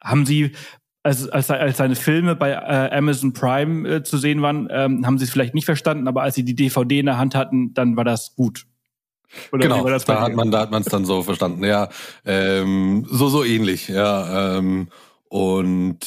haben 0.00 0.24
Sie 0.24 0.52
als, 1.02 1.28
als, 1.28 1.50
als 1.50 1.78
seine 1.78 1.96
Filme 1.96 2.36
bei 2.36 2.50
äh, 2.50 2.96
Amazon 2.96 3.32
Prime 3.32 3.88
äh, 3.88 4.02
zu 4.02 4.18
sehen 4.18 4.42
waren, 4.42 4.68
ähm, 4.70 5.06
haben 5.06 5.18
sie 5.18 5.24
es 5.24 5.30
vielleicht 5.30 5.54
nicht 5.54 5.64
verstanden, 5.64 6.08
aber 6.08 6.22
als 6.22 6.34
sie 6.34 6.44
die 6.44 6.54
DVD 6.54 7.00
in 7.00 7.06
der 7.06 7.18
Hand 7.18 7.34
hatten, 7.34 7.72
dann 7.72 7.96
war 7.96 8.04
das 8.04 8.34
gut. 8.36 8.66
Oder 9.52 9.62
genau, 9.62 9.84
da 9.84 10.20
hat 10.20 10.34
man 10.34 10.50
da 10.50 10.60
hat 10.60 10.70
man 10.72 10.82
es 10.82 10.88
dann 10.88 11.04
so 11.04 11.22
verstanden. 11.22 11.64
Ja, 11.64 11.88
ähm, 12.24 13.06
so 13.08 13.28
so 13.28 13.44
ähnlich. 13.44 13.88
Ja, 13.88 14.58
ähm, 14.58 14.88
und 15.28 15.98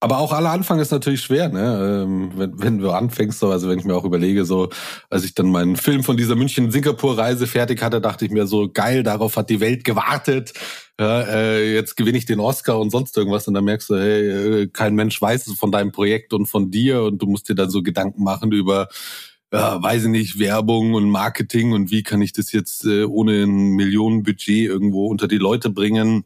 aber 0.00 0.18
auch 0.18 0.32
aller 0.32 0.50
Anfang 0.50 0.78
ist 0.78 0.92
natürlich 0.92 1.22
schwer, 1.22 1.48
ne? 1.48 2.04
Ähm, 2.04 2.32
wenn, 2.36 2.62
wenn 2.62 2.78
du 2.78 2.90
anfängst, 2.90 3.40
so, 3.40 3.50
also 3.50 3.68
wenn 3.68 3.78
ich 3.80 3.84
mir 3.84 3.94
auch 3.94 4.04
überlege, 4.04 4.44
so, 4.44 4.68
als 5.10 5.24
ich 5.24 5.34
dann 5.34 5.50
meinen 5.50 5.76
Film 5.76 6.04
von 6.04 6.16
dieser 6.16 6.36
München-Singapur-Reise 6.36 7.46
fertig 7.48 7.82
hatte, 7.82 8.00
dachte 8.00 8.24
ich 8.24 8.30
mir 8.30 8.46
so, 8.46 8.68
geil, 8.68 9.02
darauf 9.02 9.36
hat 9.36 9.50
die 9.50 9.60
Welt 9.60 9.82
gewartet. 9.84 10.52
Ja, 11.00 11.22
äh, 11.22 11.74
jetzt 11.74 11.96
gewinne 11.96 12.18
ich 12.18 12.26
den 12.26 12.40
Oscar 12.40 12.78
und 12.78 12.90
sonst 12.90 13.16
irgendwas. 13.16 13.48
Und 13.48 13.54
dann 13.54 13.64
merkst 13.64 13.90
du, 13.90 13.96
hey, 13.96 14.62
äh, 14.62 14.66
kein 14.68 14.94
Mensch 14.94 15.20
weiß 15.20 15.52
von 15.58 15.72
deinem 15.72 15.92
Projekt 15.92 16.32
und 16.32 16.46
von 16.46 16.70
dir 16.70 17.02
und 17.02 17.20
du 17.20 17.26
musst 17.26 17.48
dir 17.48 17.54
dann 17.54 17.70
so 17.70 17.82
Gedanken 17.82 18.22
machen 18.22 18.52
über 18.52 18.88
ja, 19.52 19.82
weiß 19.82 20.04
ich 20.04 20.10
nicht, 20.10 20.38
Werbung 20.38 20.94
und 20.94 21.08
Marketing 21.10 21.72
und 21.72 21.90
wie 21.90 22.02
kann 22.02 22.20
ich 22.20 22.32
das 22.32 22.52
jetzt 22.52 22.84
äh, 22.84 23.04
ohne 23.04 23.44
ein 23.44 23.70
Millionenbudget 23.76 24.68
irgendwo 24.68 25.06
unter 25.06 25.26
die 25.26 25.38
Leute 25.38 25.70
bringen. 25.70 26.24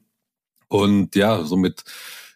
Und 0.68 1.14
ja, 1.14 1.44
somit 1.44 1.84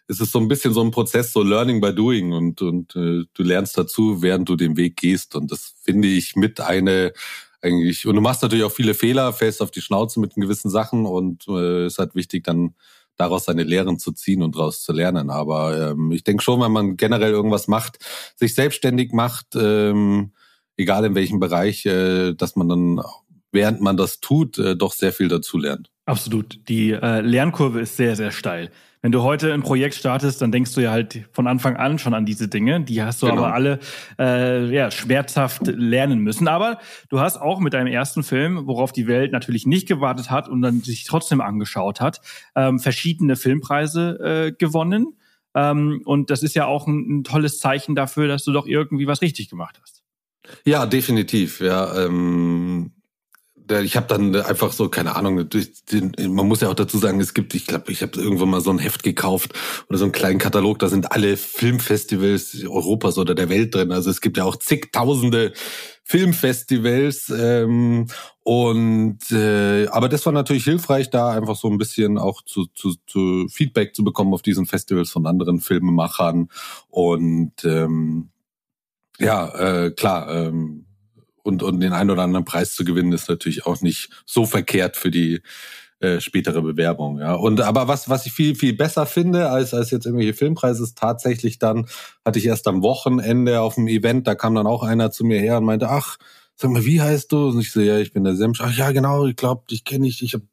es 0.07 0.19
ist 0.19 0.31
so 0.31 0.39
ein 0.39 0.47
bisschen 0.47 0.73
so 0.73 0.81
ein 0.81 0.91
Prozess, 0.91 1.33
so 1.33 1.43
Learning 1.43 1.81
by 1.81 1.93
Doing 1.93 2.31
und, 2.31 2.61
und 2.61 2.95
äh, 2.95 3.23
du 3.33 3.43
lernst 3.43 3.77
dazu, 3.77 4.21
während 4.21 4.47
du 4.47 4.55
den 4.55 4.77
Weg 4.77 4.95
gehst. 4.95 5.35
Und 5.35 5.51
das 5.51 5.73
finde 5.83 6.07
ich 6.07 6.35
mit 6.35 6.59
eine 6.61 7.13
eigentlich, 7.61 8.05
und 8.05 8.15
du 8.15 8.21
machst 8.21 8.41
natürlich 8.41 8.65
auch 8.65 8.71
viele 8.71 8.93
Fehler, 8.93 9.33
fällst 9.33 9.61
auf 9.61 9.71
die 9.71 9.81
Schnauze 9.81 10.19
mit 10.19 10.35
gewissen 10.35 10.69
Sachen 10.69 11.05
und 11.05 11.47
äh, 11.47 11.87
ist 11.87 11.97
halt 11.99 12.15
wichtig, 12.15 12.43
dann 12.43 12.75
daraus 13.17 13.45
seine 13.45 13.63
Lehren 13.63 13.97
zu 13.97 14.11
ziehen 14.11 14.43
und 14.43 14.55
daraus 14.55 14.83
zu 14.83 14.93
lernen. 14.93 15.29
Aber 15.29 15.91
ähm, 15.91 16.11
ich 16.11 16.23
denke 16.23 16.43
schon, 16.43 16.61
wenn 16.61 16.71
man 16.71 16.97
generell 16.97 17.31
irgendwas 17.31 17.67
macht, 17.67 17.97
sich 18.35 18.53
selbstständig 18.53 19.11
macht, 19.11 19.47
ähm, 19.55 20.33
egal 20.77 21.03
in 21.05 21.15
welchem 21.15 21.39
Bereich, 21.39 21.85
äh, 21.85 22.33
dass 22.33 22.55
man 22.55 22.69
dann, 22.69 23.01
während 23.51 23.81
man 23.81 23.97
das 23.97 24.19
tut, 24.19 24.59
äh, 24.59 24.75
doch 24.75 24.93
sehr 24.93 25.11
viel 25.11 25.29
dazu 25.29 25.57
lernt. 25.57 25.89
Absolut. 26.05 26.59
Die 26.69 26.91
äh, 26.91 27.21
Lernkurve 27.21 27.81
ist 27.81 27.97
sehr, 27.97 28.15
sehr 28.15 28.31
steil. 28.31 28.71
Wenn 29.01 29.11
du 29.11 29.21
heute 29.21 29.53
ein 29.53 29.61
Projekt 29.61 29.95
startest, 29.95 30.41
dann 30.41 30.51
denkst 30.51 30.73
du 30.73 30.81
ja 30.81 30.91
halt 30.91 31.27
von 31.31 31.47
Anfang 31.47 31.77
an 31.77 31.99
schon 31.99 32.13
an 32.13 32.25
diese 32.25 32.47
Dinge. 32.47 32.81
Die 32.81 33.01
hast 33.03 33.21
du 33.21 33.27
genau. 33.27 33.43
aber 33.43 33.53
alle 33.53 33.79
äh, 34.17 34.73
ja, 34.73 34.89
schmerzhaft 34.89 35.67
lernen 35.67 36.19
müssen. 36.19 36.47
Aber 36.47 36.79
du 37.09 37.19
hast 37.19 37.37
auch 37.37 37.59
mit 37.59 37.73
deinem 37.73 37.87
ersten 37.87 38.23
Film, 38.23 38.65
worauf 38.65 38.91
die 38.91 39.07
Welt 39.07 39.31
natürlich 39.31 39.65
nicht 39.65 39.87
gewartet 39.87 40.31
hat 40.31 40.49
und 40.49 40.61
dann 40.61 40.81
sich 40.81 41.03
trotzdem 41.05 41.41
angeschaut 41.41 42.01
hat, 42.01 42.21
ähm, 42.55 42.79
verschiedene 42.79 43.35
Filmpreise 43.35 44.19
äh, 44.19 44.51
gewonnen. 44.51 45.17
Ähm, 45.53 46.01
und 46.05 46.29
das 46.29 46.41
ist 46.41 46.55
ja 46.55 46.65
auch 46.65 46.87
ein, 46.87 47.19
ein 47.19 47.23
tolles 47.23 47.59
Zeichen 47.59 47.95
dafür, 47.95 48.27
dass 48.27 48.43
du 48.43 48.51
doch 48.51 48.65
irgendwie 48.65 49.07
was 49.07 49.21
richtig 49.21 49.49
gemacht 49.49 49.79
hast. 49.81 50.03
Ja, 50.65 50.85
definitiv. 50.85 51.59
Ja, 51.59 52.05
ähm, 52.05 52.91
ich 53.69 53.95
habe 53.95 54.07
dann 54.07 54.35
einfach 54.35 54.71
so, 54.71 54.89
keine 54.89 55.15
Ahnung, 55.15 55.47
man 56.19 56.47
muss 56.47 56.61
ja 56.61 56.69
auch 56.69 56.73
dazu 56.73 56.97
sagen, 56.97 57.19
es 57.19 57.33
gibt, 57.33 57.53
ich 57.55 57.65
glaube, 57.67 57.91
ich 57.91 58.01
habe 58.01 58.19
irgendwann 58.19 58.49
mal 58.49 58.61
so 58.61 58.69
ein 58.69 58.79
Heft 58.79 59.03
gekauft 59.03 59.53
oder 59.89 59.97
so 59.97 60.05
einen 60.05 60.11
kleinen 60.11 60.39
Katalog, 60.39 60.79
da 60.79 60.89
sind 60.89 61.11
alle 61.11 61.37
Filmfestivals 61.37 62.63
Europas 62.63 63.17
oder 63.17 63.35
der 63.35 63.49
Welt 63.49 63.75
drin. 63.75 63.91
Also 63.91 64.09
es 64.09 64.21
gibt 64.21 64.37
ja 64.37 64.43
auch 64.43 64.55
zigtausende 64.55 65.53
Filmfestivals. 66.03 67.29
Ähm, 67.37 68.07
und 68.43 69.19
äh, 69.31 69.87
aber 69.87 70.07
das 70.07 70.25
war 70.25 70.31
natürlich 70.31 70.63
hilfreich, 70.63 71.09
da 71.09 71.31
einfach 71.31 71.57
so 71.57 71.69
ein 71.69 71.77
bisschen 71.77 72.17
auch 72.17 72.41
zu, 72.43 72.67
zu, 72.67 72.95
zu 73.05 73.47
Feedback 73.49 73.93
zu 73.93 74.05
bekommen 74.05 74.33
auf 74.33 74.41
diesen 74.41 74.65
Festivals 74.65 75.09
von 75.09 75.25
anderen 75.25 75.59
Filmemachern. 75.59 76.47
Und 76.87 77.65
ähm, 77.65 78.29
ja, 79.19 79.49
äh, 79.85 79.91
klar, 79.91 80.33
ähm, 80.33 80.86
und, 81.47 81.63
und 81.63 81.79
den 81.79 81.93
einen 81.93 82.11
oder 82.11 82.23
anderen 82.23 82.43
Preis 82.43 82.75
zu 82.75 82.83
gewinnen, 82.83 83.13
ist 83.13 83.29
natürlich 83.29 83.65
auch 83.65 83.81
nicht 83.81 84.09
so 84.25 84.45
verkehrt 84.45 84.97
für 84.97 85.09
die 85.09 85.41
äh, 86.01 86.19
spätere 86.19 86.61
Bewerbung. 86.61 87.19
Ja. 87.19 87.35
Und 87.35 87.61
aber 87.61 87.87
was, 87.87 88.09
was 88.09 88.25
ich 88.25 88.33
viel, 88.33 88.53
viel 88.53 88.73
besser 88.73 89.05
finde, 89.05 89.49
als, 89.49 89.73
als 89.73 89.89
jetzt 89.89 90.05
irgendwelche 90.05 90.33
Filmpreise, 90.33 90.83
ist 90.83 90.97
tatsächlich 90.97 91.57
dann, 91.57 91.87
hatte 92.25 92.37
ich 92.37 92.45
erst 92.45 92.67
am 92.67 92.83
Wochenende 92.83 93.61
auf 93.61 93.75
dem 93.75 93.87
Event, 93.87 94.27
da 94.27 94.35
kam 94.35 94.55
dann 94.55 94.67
auch 94.67 94.83
einer 94.83 95.09
zu 95.09 95.23
mir 95.23 95.39
her 95.39 95.57
und 95.57 95.63
meinte, 95.63 95.89
ach, 95.89 96.17
sag 96.57 96.71
mal, 96.71 96.83
wie 96.85 96.99
heißt 96.99 97.31
du? 97.31 97.49
Und 97.49 97.59
ich 97.59 97.71
so, 97.71 97.79
ja, 97.79 97.99
ich 97.99 98.13
bin 98.13 98.23
der 98.23 98.35
Semsch. 98.35 98.61
Ach 98.61 98.75
ja, 98.75 98.91
genau, 98.91 99.27
ich 99.27 99.35
glaube, 99.35 99.63
dich 99.69 99.83
kenne 99.83 100.07
ich. 100.07 100.23
Ich 100.23 100.33
habe 100.33 100.43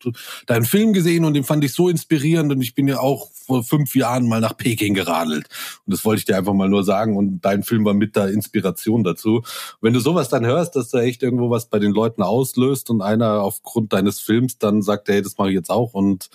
deinen 0.46 0.66
Film 0.66 0.92
gesehen 0.92 1.24
und 1.24 1.32
den 1.32 1.44
fand 1.44 1.64
ich 1.64 1.72
so 1.72 1.88
inspirierend 1.88 2.52
und 2.52 2.60
ich 2.60 2.74
bin 2.74 2.86
ja 2.86 3.00
auch 3.00 3.30
vor 3.32 3.64
fünf 3.64 3.94
Jahren 3.94 4.28
mal 4.28 4.40
nach 4.40 4.56
Peking 4.56 4.92
geradelt. 4.92 5.48
Und 5.86 5.92
das 5.94 6.04
wollte 6.04 6.20
ich 6.20 6.24
dir 6.26 6.36
einfach 6.36 6.52
mal 6.52 6.68
nur 6.68 6.84
sagen 6.84 7.16
und 7.16 7.40
dein 7.40 7.62
Film 7.62 7.86
war 7.86 7.94
mit 7.94 8.16
der 8.16 8.28
Inspiration 8.28 9.02
dazu. 9.02 9.36
Und 9.36 9.44
wenn 9.80 9.94
du 9.94 10.00
sowas 10.00 10.28
dann 10.28 10.44
hörst, 10.44 10.76
dass 10.76 10.90
da 10.90 11.00
echt 11.00 11.22
irgendwo 11.22 11.48
was 11.48 11.66
bei 11.66 11.78
den 11.78 11.92
Leuten 11.92 12.22
auslöst 12.22 12.90
und 12.90 13.00
einer 13.00 13.40
aufgrund 13.40 13.94
deines 13.94 14.20
Films 14.20 14.58
dann 14.58 14.82
sagt, 14.82 15.08
hey, 15.08 15.22
das 15.22 15.38
mache 15.38 15.48
ich 15.48 15.54
jetzt 15.54 15.70
auch 15.70 15.94
und 15.94 16.28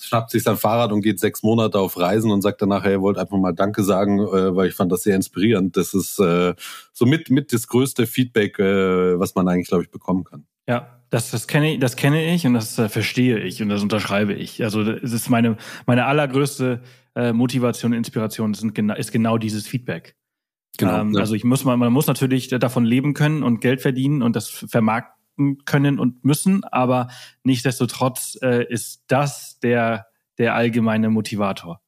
schnappt 0.00 0.30
sich 0.30 0.42
sein 0.42 0.56
Fahrrad 0.56 0.92
und 0.92 1.02
geht 1.02 1.20
sechs 1.20 1.42
Monate 1.42 1.78
auf 1.78 1.98
Reisen 1.98 2.30
und 2.30 2.42
sagt 2.42 2.62
danach, 2.62 2.84
hey, 2.84 3.00
wollte 3.00 3.20
einfach 3.20 3.38
mal 3.38 3.52
Danke 3.52 3.82
sagen, 3.82 4.18
äh, 4.20 4.54
weil 4.56 4.68
ich 4.68 4.74
fand 4.74 4.90
das 4.92 5.02
sehr 5.02 5.16
inspirierend. 5.16 5.76
Das 5.76 5.94
ist 5.94 6.18
äh, 6.18 6.54
so 6.92 7.06
mit, 7.06 7.30
mit 7.30 7.52
das 7.52 7.66
größte 7.66 8.06
Feedback, 8.06 8.58
äh, 8.58 9.18
was 9.18 9.34
man 9.34 9.48
eigentlich, 9.48 9.68
glaube 9.68 9.84
ich, 9.84 9.90
bekommen 9.90 10.24
kann. 10.24 10.46
Ja, 10.68 11.00
das, 11.10 11.30
das 11.30 11.48
kenne 11.48 11.74
ich, 11.74 11.80
das 11.80 11.96
kenne 11.96 12.32
ich 12.32 12.46
und 12.46 12.54
das 12.54 12.78
äh, 12.78 12.88
verstehe 12.88 13.40
ich 13.40 13.60
und 13.62 13.68
das 13.68 13.82
unterschreibe 13.82 14.32
ich. 14.32 14.62
Also 14.62 14.82
es 14.82 15.12
ist 15.12 15.28
meine, 15.28 15.56
meine 15.86 16.06
allergrößte 16.06 16.80
äh, 17.16 17.32
Motivation, 17.32 17.92
Inspiration 17.92 18.54
sind 18.54 18.78
ist 18.78 19.12
genau 19.12 19.36
dieses 19.36 19.66
Feedback. 19.66 20.14
Genau, 20.78 21.00
ähm, 21.00 21.12
ja. 21.12 21.20
Also 21.20 21.34
ich 21.34 21.44
muss 21.44 21.64
man, 21.64 21.78
man 21.78 21.92
muss 21.92 22.06
natürlich 22.06 22.48
davon 22.48 22.84
leben 22.84 23.14
können 23.14 23.42
und 23.42 23.60
Geld 23.60 23.80
verdienen 23.80 24.22
und 24.22 24.36
das 24.36 24.66
können 25.64 25.98
und 25.98 26.24
müssen, 26.24 26.64
aber 26.64 27.08
nichtsdestotrotz 27.44 28.38
äh, 28.42 28.64
ist 28.70 29.04
das 29.08 29.58
der, 29.60 30.06
der 30.38 30.54
allgemeine 30.54 31.10
Motivator. 31.10 31.80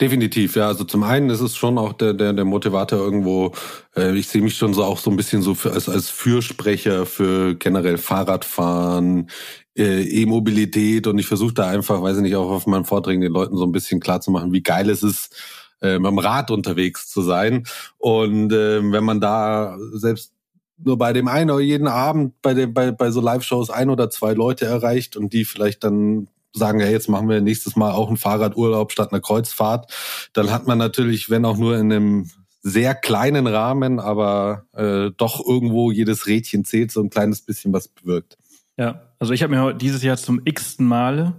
Definitiv, 0.00 0.54
ja. 0.54 0.68
Also 0.68 0.84
zum 0.84 1.02
einen 1.02 1.28
ist 1.28 1.40
es 1.40 1.56
schon 1.56 1.76
auch 1.76 1.92
der, 1.92 2.14
der, 2.14 2.32
der 2.32 2.44
Motivator 2.44 3.00
irgendwo, 3.00 3.52
äh, 3.96 4.16
ich 4.16 4.28
sehe 4.28 4.42
mich 4.42 4.56
schon 4.56 4.74
so 4.74 4.84
auch 4.84 4.98
so 4.98 5.10
ein 5.10 5.16
bisschen 5.16 5.42
so 5.42 5.54
für, 5.54 5.72
als, 5.72 5.88
als 5.88 6.08
Fürsprecher 6.08 7.04
für 7.04 7.56
generell 7.56 7.98
Fahrradfahren, 7.98 9.28
äh, 9.76 10.02
E-Mobilität 10.02 11.08
und 11.08 11.18
ich 11.18 11.26
versuche 11.26 11.54
da 11.54 11.68
einfach, 11.68 12.00
weiß 12.00 12.18
ich 12.18 12.22
nicht, 12.22 12.36
auch 12.36 12.50
auf 12.50 12.66
meinen 12.66 12.84
Vorträgen 12.84 13.20
den 13.20 13.32
Leuten 13.32 13.56
so 13.56 13.64
ein 13.64 13.72
bisschen 13.72 13.98
klar 13.98 14.20
zu 14.20 14.30
machen, 14.30 14.52
wie 14.52 14.62
geil 14.62 14.88
es 14.88 15.02
ist, 15.02 15.34
äh, 15.82 15.98
mit 15.98 16.10
dem 16.10 16.18
Rad 16.18 16.52
unterwegs 16.52 17.08
zu 17.08 17.22
sein. 17.22 17.64
Und 17.98 18.52
äh, 18.52 18.80
wenn 18.92 19.04
man 19.04 19.20
da 19.20 19.76
selbst 19.92 20.35
nur 20.78 20.98
bei 20.98 21.12
dem 21.12 21.28
einen 21.28 21.50
oder 21.50 21.60
jeden 21.60 21.88
Abend 21.88 22.40
bei, 22.42 22.54
dem, 22.54 22.74
bei, 22.74 22.90
bei 22.90 23.10
so 23.10 23.20
Live-Shows 23.20 23.70
ein 23.70 23.90
oder 23.90 24.10
zwei 24.10 24.32
Leute 24.34 24.66
erreicht 24.66 25.16
und 25.16 25.32
die 25.32 25.44
vielleicht 25.44 25.84
dann 25.84 26.28
sagen, 26.52 26.80
ja, 26.80 26.86
jetzt 26.86 27.08
machen 27.08 27.28
wir 27.28 27.40
nächstes 27.40 27.76
Mal 27.76 27.92
auch 27.92 28.08
einen 28.08 28.16
Fahrradurlaub 28.16 28.92
statt 28.92 29.12
einer 29.12 29.20
Kreuzfahrt, 29.20 29.92
dann 30.32 30.50
hat 30.50 30.66
man 30.66 30.78
natürlich, 30.78 31.30
wenn 31.30 31.44
auch 31.44 31.56
nur 31.56 31.76
in 31.76 31.92
einem 31.92 32.30
sehr 32.62 32.94
kleinen 32.94 33.46
Rahmen, 33.46 34.00
aber 34.00 34.64
äh, 34.72 35.10
doch 35.16 35.46
irgendwo 35.46 35.92
jedes 35.92 36.26
Rädchen 36.26 36.64
zählt, 36.64 36.90
so 36.90 37.00
ein 37.00 37.10
kleines 37.10 37.42
bisschen 37.42 37.72
was 37.72 37.88
bewirkt. 37.88 38.36
Ja, 38.76 39.02
also 39.18 39.32
ich 39.32 39.42
habe 39.42 39.54
mir 39.54 39.72
dieses 39.72 40.02
Jahr 40.02 40.16
zum 40.16 40.40
x-ten 40.44 40.86
Male, 40.86 41.34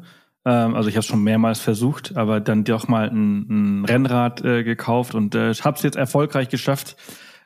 ähm, 0.45 0.73
also 0.75 0.87
ich 0.87 0.95
habe 0.95 1.01
es 1.01 1.05
schon 1.05 1.23
mehrmals 1.23 1.59
versucht, 1.59 2.15
aber 2.15 2.39
dann 2.39 2.63
doch 2.63 2.87
mal 2.87 3.09
ein, 3.09 3.81
ein 3.81 3.85
Rennrad 3.85 4.43
äh, 4.45 4.63
gekauft 4.63 5.15
und 5.15 5.35
äh, 5.35 5.53
habe 5.53 5.75
es 5.75 5.83
jetzt 5.83 5.97
erfolgreich 5.97 6.47
geschafft. 6.47 6.95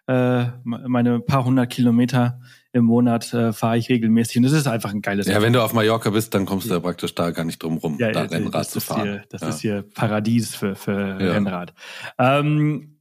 Äh, 0.07 0.45
meine 0.63 1.19
paar 1.19 1.45
hundert 1.45 1.69
Kilometer 1.69 2.39
im 2.73 2.85
Monat 2.85 3.33
äh, 3.33 3.53
fahre 3.53 3.77
ich 3.77 3.89
regelmäßig 3.89 4.37
und 4.37 4.43
das 4.43 4.53
ist 4.53 4.67
einfach 4.67 4.91
ein 4.91 5.01
geiles. 5.01 5.27
Ja, 5.27 5.41
wenn 5.41 5.53
du 5.53 5.61
auf 5.61 5.73
Mallorca 5.73 6.09
bist, 6.09 6.33
dann 6.33 6.45
kommst 6.45 6.69
du 6.69 6.73
ja 6.73 6.79
praktisch 6.79 7.13
da 7.13 7.31
gar 7.31 7.43
nicht 7.43 7.61
drum 7.61 7.77
rum, 7.77 7.97
ja, 7.99 8.11
da 8.11 8.23
ja, 8.23 8.29
Rennrad 8.29 8.69
zu 8.69 8.79
fahren. 8.79 9.03
Hier, 9.03 9.23
das 9.29 9.41
ja. 9.41 9.49
ist 9.49 9.59
hier 9.61 9.81
Paradies 9.93 10.55
für, 10.55 10.75
für 10.75 11.21
Ja. 11.21 11.33
Rennrad. 11.33 11.73
Ähm, 12.17 12.99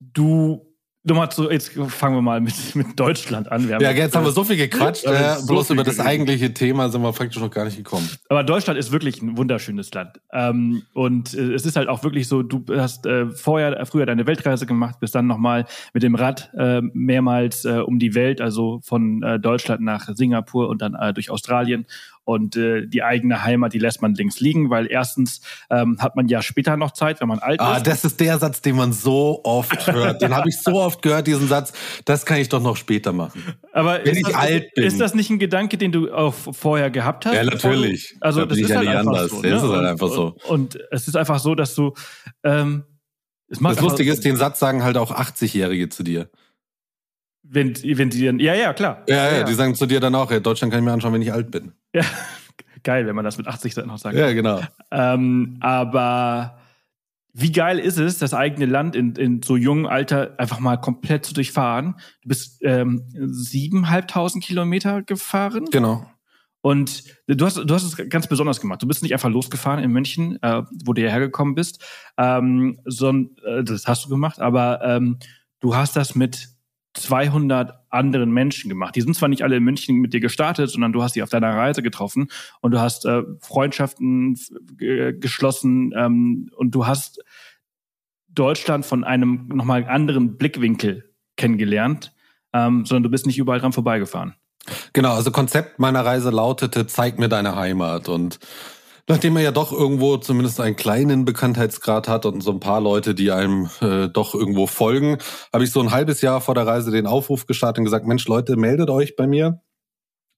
du, 0.00 0.73
nochmal 1.04 1.30
zu, 1.30 1.50
jetzt 1.50 1.72
fangen 1.88 2.16
wir 2.16 2.22
mal 2.22 2.40
mit, 2.40 2.74
mit 2.74 2.98
Deutschland 2.98 3.50
an. 3.52 3.68
Wir 3.68 3.80
Ja, 3.80 3.90
jetzt 3.90 4.16
haben 4.16 4.24
wir 4.24 4.32
so 4.32 4.42
viel 4.44 4.56
gequatscht, 4.56 5.04
äh, 5.06 5.36
so 5.36 5.46
bloß 5.46 5.66
viel 5.66 5.74
über 5.74 5.84
das 5.84 6.00
eigentliche 6.00 6.52
Thema 6.54 6.88
sind 6.88 7.02
wir 7.02 7.12
praktisch 7.12 7.40
noch 7.40 7.50
gar 7.50 7.64
nicht 7.64 7.76
gekommen. 7.76 8.08
Aber 8.28 8.42
Deutschland 8.42 8.78
ist 8.78 8.90
wirklich 8.90 9.22
ein 9.22 9.36
wunderschönes 9.36 9.92
Land. 9.92 10.20
Ähm, 10.32 10.82
und 10.94 11.34
äh, 11.34 11.52
es 11.52 11.66
ist 11.66 11.76
halt 11.76 11.88
auch 11.88 12.02
wirklich 12.02 12.26
so, 12.26 12.42
du 12.42 12.64
hast 12.76 13.06
äh, 13.06 13.26
vorher, 13.30 13.78
äh, 13.78 13.86
früher 13.86 14.06
deine 14.06 14.26
Weltreise 14.26 14.66
gemacht, 14.66 14.98
bist 15.00 15.14
dann 15.14 15.26
nochmal 15.26 15.66
mit 15.92 16.02
dem 16.02 16.14
Rad 16.14 16.50
äh, 16.56 16.80
mehrmals 16.92 17.64
äh, 17.64 17.78
um 17.78 17.98
die 17.98 18.14
Welt, 18.14 18.40
also 18.40 18.80
von 18.82 19.22
äh, 19.22 19.38
Deutschland 19.38 19.82
nach 19.82 20.08
Singapur 20.14 20.68
und 20.68 20.80
dann 20.80 20.94
äh, 20.94 21.12
durch 21.12 21.30
Australien. 21.30 21.86
Und 22.24 22.56
äh, 22.56 22.86
die 22.86 23.02
eigene 23.02 23.44
Heimat, 23.44 23.74
die 23.74 23.78
lässt 23.78 24.00
man 24.00 24.14
links 24.14 24.40
liegen, 24.40 24.70
weil 24.70 24.86
erstens 24.90 25.40
ähm, 25.70 25.98
hat 26.00 26.16
man 26.16 26.26
ja 26.28 26.40
später 26.42 26.76
noch 26.76 26.92
Zeit, 26.92 27.20
wenn 27.20 27.28
man 27.28 27.38
alt 27.38 27.60
Ah, 27.60 27.76
ist. 27.76 27.86
das 27.86 28.04
ist 28.04 28.18
der 28.20 28.38
Satz, 28.38 28.62
den 28.62 28.76
man 28.76 28.92
so 28.94 29.40
oft 29.44 29.86
hört. 29.92 30.22
Den 30.22 30.34
habe 30.34 30.48
ich 30.48 30.58
so 30.60 30.80
oft 30.80 31.02
gehört, 31.02 31.26
diesen 31.26 31.48
Satz. 31.48 31.72
Das 32.06 32.24
kann 32.24 32.38
ich 32.38 32.48
doch 32.48 32.62
noch 32.62 32.76
später 32.76 33.12
machen. 33.12 33.42
Aber 33.72 33.98
wenn 34.04 34.12
ist 34.12 34.16
ich 34.18 34.22
das, 34.26 34.34
alt 34.34 34.74
bin. 34.74 34.84
Ist 34.84 35.00
das 35.00 35.14
nicht 35.14 35.28
ein 35.30 35.38
Gedanke, 35.38 35.76
den 35.76 35.92
du 35.92 36.12
auch 36.12 36.32
vorher 36.34 36.90
gehabt 36.90 37.26
hast? 37.26 37.34
Ja, 37.34 37.44
natürlich. 37.44 38.16
Also 38.20 38.40
Da 38.40 38.46
das 38.46 38.56
bin 38.56 38.64
ich 38.64 38.70
ist 38.70 38.74
ja 38.74 38.78
halt 38.78 38.88
einfach 38.88 39.12
anders. 39.12 39.30
so. 39.30 39.40
Ne? 39.42 39.48
ist 39.48 39.62
halt 39.62 39.72
und, 39.72 39.84
einfach 39.86 40.08
so. 40.08 40.24
Und, 40.48 40.74
und 40.76 40.78
es 40.90 41.08
ist 41.08 41.16
einfach 41.16 41.38
so, 41.38 41.54
dass 41.54 41.74
du 41.74 41.92
ähm, 42.42 42.84
es 43.48 43.60
macht 43.60 43.76
Das 43.76 43.82
Lustige 43.82 44.10
ist, 44.10 44.24
den 44.24 44.36
Satz 44.36 44.58
sagen 44.58 44.82
halt 44.82 44.96
auch 44.96 45.12
80-Jährige 45.14 45.90
zu 45.90 46.02
dir. 46.02 46.30
Wenn, 47.46 47.74
wenn 47.82 48.10
die 48.10 48.24
dann, 48.24 48.40
ja, 48.40 48.54
ja, 48.54 48.72
klar. 48.72 49.02
Ja, 49.08 49.30
ja, 49.30 49.42
die 49.44 49.54
sagen 49.54 49.74
zu 49.74 49.86
dir 49.86 50.00
dann 50.00 50.14
auch, 50.14 50.30
ja, 50.30 50.40
Deutschland 50.40 50.72
kann 50.72 50.80
ich 50.80 50.84
mir 50.84 50.92
anschauen, 50.92 51.12
wenn 51.12 51.22
ich 51.22 51.32
alt 51.32 51.50
bin. 51.50 51.72
Ja, 51.94 52.02
geil, 52.82 53.06
wenn 53.06 53.14
man 53.14 53.24
das 53.24 53.38
mit 53.38 53.46
80 53.46 53.74
dann 53.74 53.86
noch 53.88 53.98
sagt. 53.98 54.16
Ja, 54.16 54.32
genau. 54.32 54.60
Ähm, 54.90 55.58
aber 55.60 56.58
wie 57.32 57.52
geil 57.52 57.78
ist 57.78 57.98
es, 57.98 58.18
das 58.18 58.32
eigene 58.32 58.66
Land 58.66 58.94
in, 58.96 59.14
in 59.16 59.42
so 59.42 59.56
jungem 59.56 59.86
Alter 59.86 60.34
einfach 60.38 60.60
mal 60.60 60.76
komplett 60.76 61.24
zu 61.26 61.34
durchfahren? 61.34 61.96
Du 62.22 62.28
bist 62.28 62.58
ähm, 62.62 63.02
siebeneinhalbtausend 63.14 64.42
Kilometer 64.44 65.02
gefahren 65.02 65.64
Genau. 65.72 66.06
und 66.60 67.04
du 67.26 67.44
hast, 67.44 67.56
du 67.56 67.74
hast 67.74 67.82
es 67.82 67.96
ganz 68.08 68.28
besonders 68.28 68.60
gemacht. 68.60 68.82
Du 68.82 68.86
bist 68.86 69.02
nicht 69.02 69.12
einfach 69.12 69.30
losgefahren 69.30 69.82
in 69.82 69.90
München, 69.90 70.38
äh, 70.42 70.62
wo 70.84 70.92
du 70.92 71.02
hierher 71.02 71.20
gekommen 71.20 71.54
bist, 71.54 71.84
ähm, 72.18 72.78
sondern 72.84 73.36
äh, 73.44 73.64
das 73.64 73.86
hast 73.86 74.04
du 74.04 74.08
gemacht, 74.08 74.38
aber 74.40 74.80
ähm, 74.84 75.18
du 75.60 75.74
hast 75.74 75.96
das 75.96 76.14
mit 76.14 76.53
200 76.94 77.74
anderen 77.90 78.30
Menschen 78.32 78.68
gemacht. 78.68 78.96
Die 78.96 79.00
sind 79.00 79.14
zwar 79.14 79.28
nicht 79.28 79.42
alle 79.42 79.56
in 79.56 79.64
München 79.64 79.96
mit 79.96 80.12
dir 80.12 80.20
gestartet, 80.20 80.70
sondern 80.70 80.92
du 80.92 81.02
hast 81.02 81.14
sie 81.14 81.22
auf 81.22 81.28
deiner 81.28 81.54
Reise 81.54 81.82
getroffen 81.82 82.28
und 82.60 82.70
du 82.70 82.80
hast 82.80 83.04
äh, 83.04 83.22
Freundschaften 83.40 84.38
geschlossen 84.78 85.92
ähm, 85.96 86.50
und 86.56 86.74
du 86.74 86.86
hast 86.86 87.22
Deutschland 88.28 88.86
von 88.86 89.04
einem 89.04 89.48
nochmal 89.48 89.84
anderen 89.86 90.36
Blickwinkel 90.36 91.10
kennengelernt, 91.36 92.12
ähm, 92.52 92.84
sondern 92.84 93.04
du 93.04 93.10
bist 93.10 93.26
nicht 93.26 93.38
überall 93.38 93.60
dran 93.60 93.72
vorbeigefahren. 93.72 94.34
Genau, 94.92 95.14
also 95.14 95.30
Konzept 95.30 95.78
meiner 95.78 96.04
Reise 96.04 96.30
lautete, 96.30 96.86
zeig 96.86 97.18
mir 97.18 97.28
deine 97.28 97.56
Heimat. 97.56 98.08
Und 98.08 98.38
nachdem 99.08 99.36
er 99.36 99.42
ja 99.42 99.52
doch 99.52 99.72
irgendwo 99.72 100.16
zumindest 100.16 100.60
einen 100.60 100.76
kleinen 100.76 101.24
Bekanntheitsgrad 101.24 102.08
hat 102.08 102.26
und 102.26 102.40
so 102.40 102.50
ein 102.50 102.60
paar 102.60 102.80
Leute, 102.80 103.14
die 103.14 103.30
einem 103.30 103.68
äh, 103.80 104.08
doch 104.08 104.34
irgendwo 104.34 104.66
folgen, 104.66 105.18
habe 105.52 105.64
ich 105.64 105.70
so 105.70 105.80
ein 105.80 105.90
halbes 105.90 106.20
Jahr 106.20 106.40
vor 106.40 106.54
der 106.54 106.66
Reise 106.66 106.90
den 106.90 107.06
Aufruf 107.06 107.46
gestartet 107.46 107.78
und 107.78 107.84
gesagt, 107.84 108.06
Mensch, 108.06 108.26
Leute, 108.26 108.56
meldet 108.56 108.90
euch 108.90 109.16
bei 109.16 109.26
mir. 109.26 109.60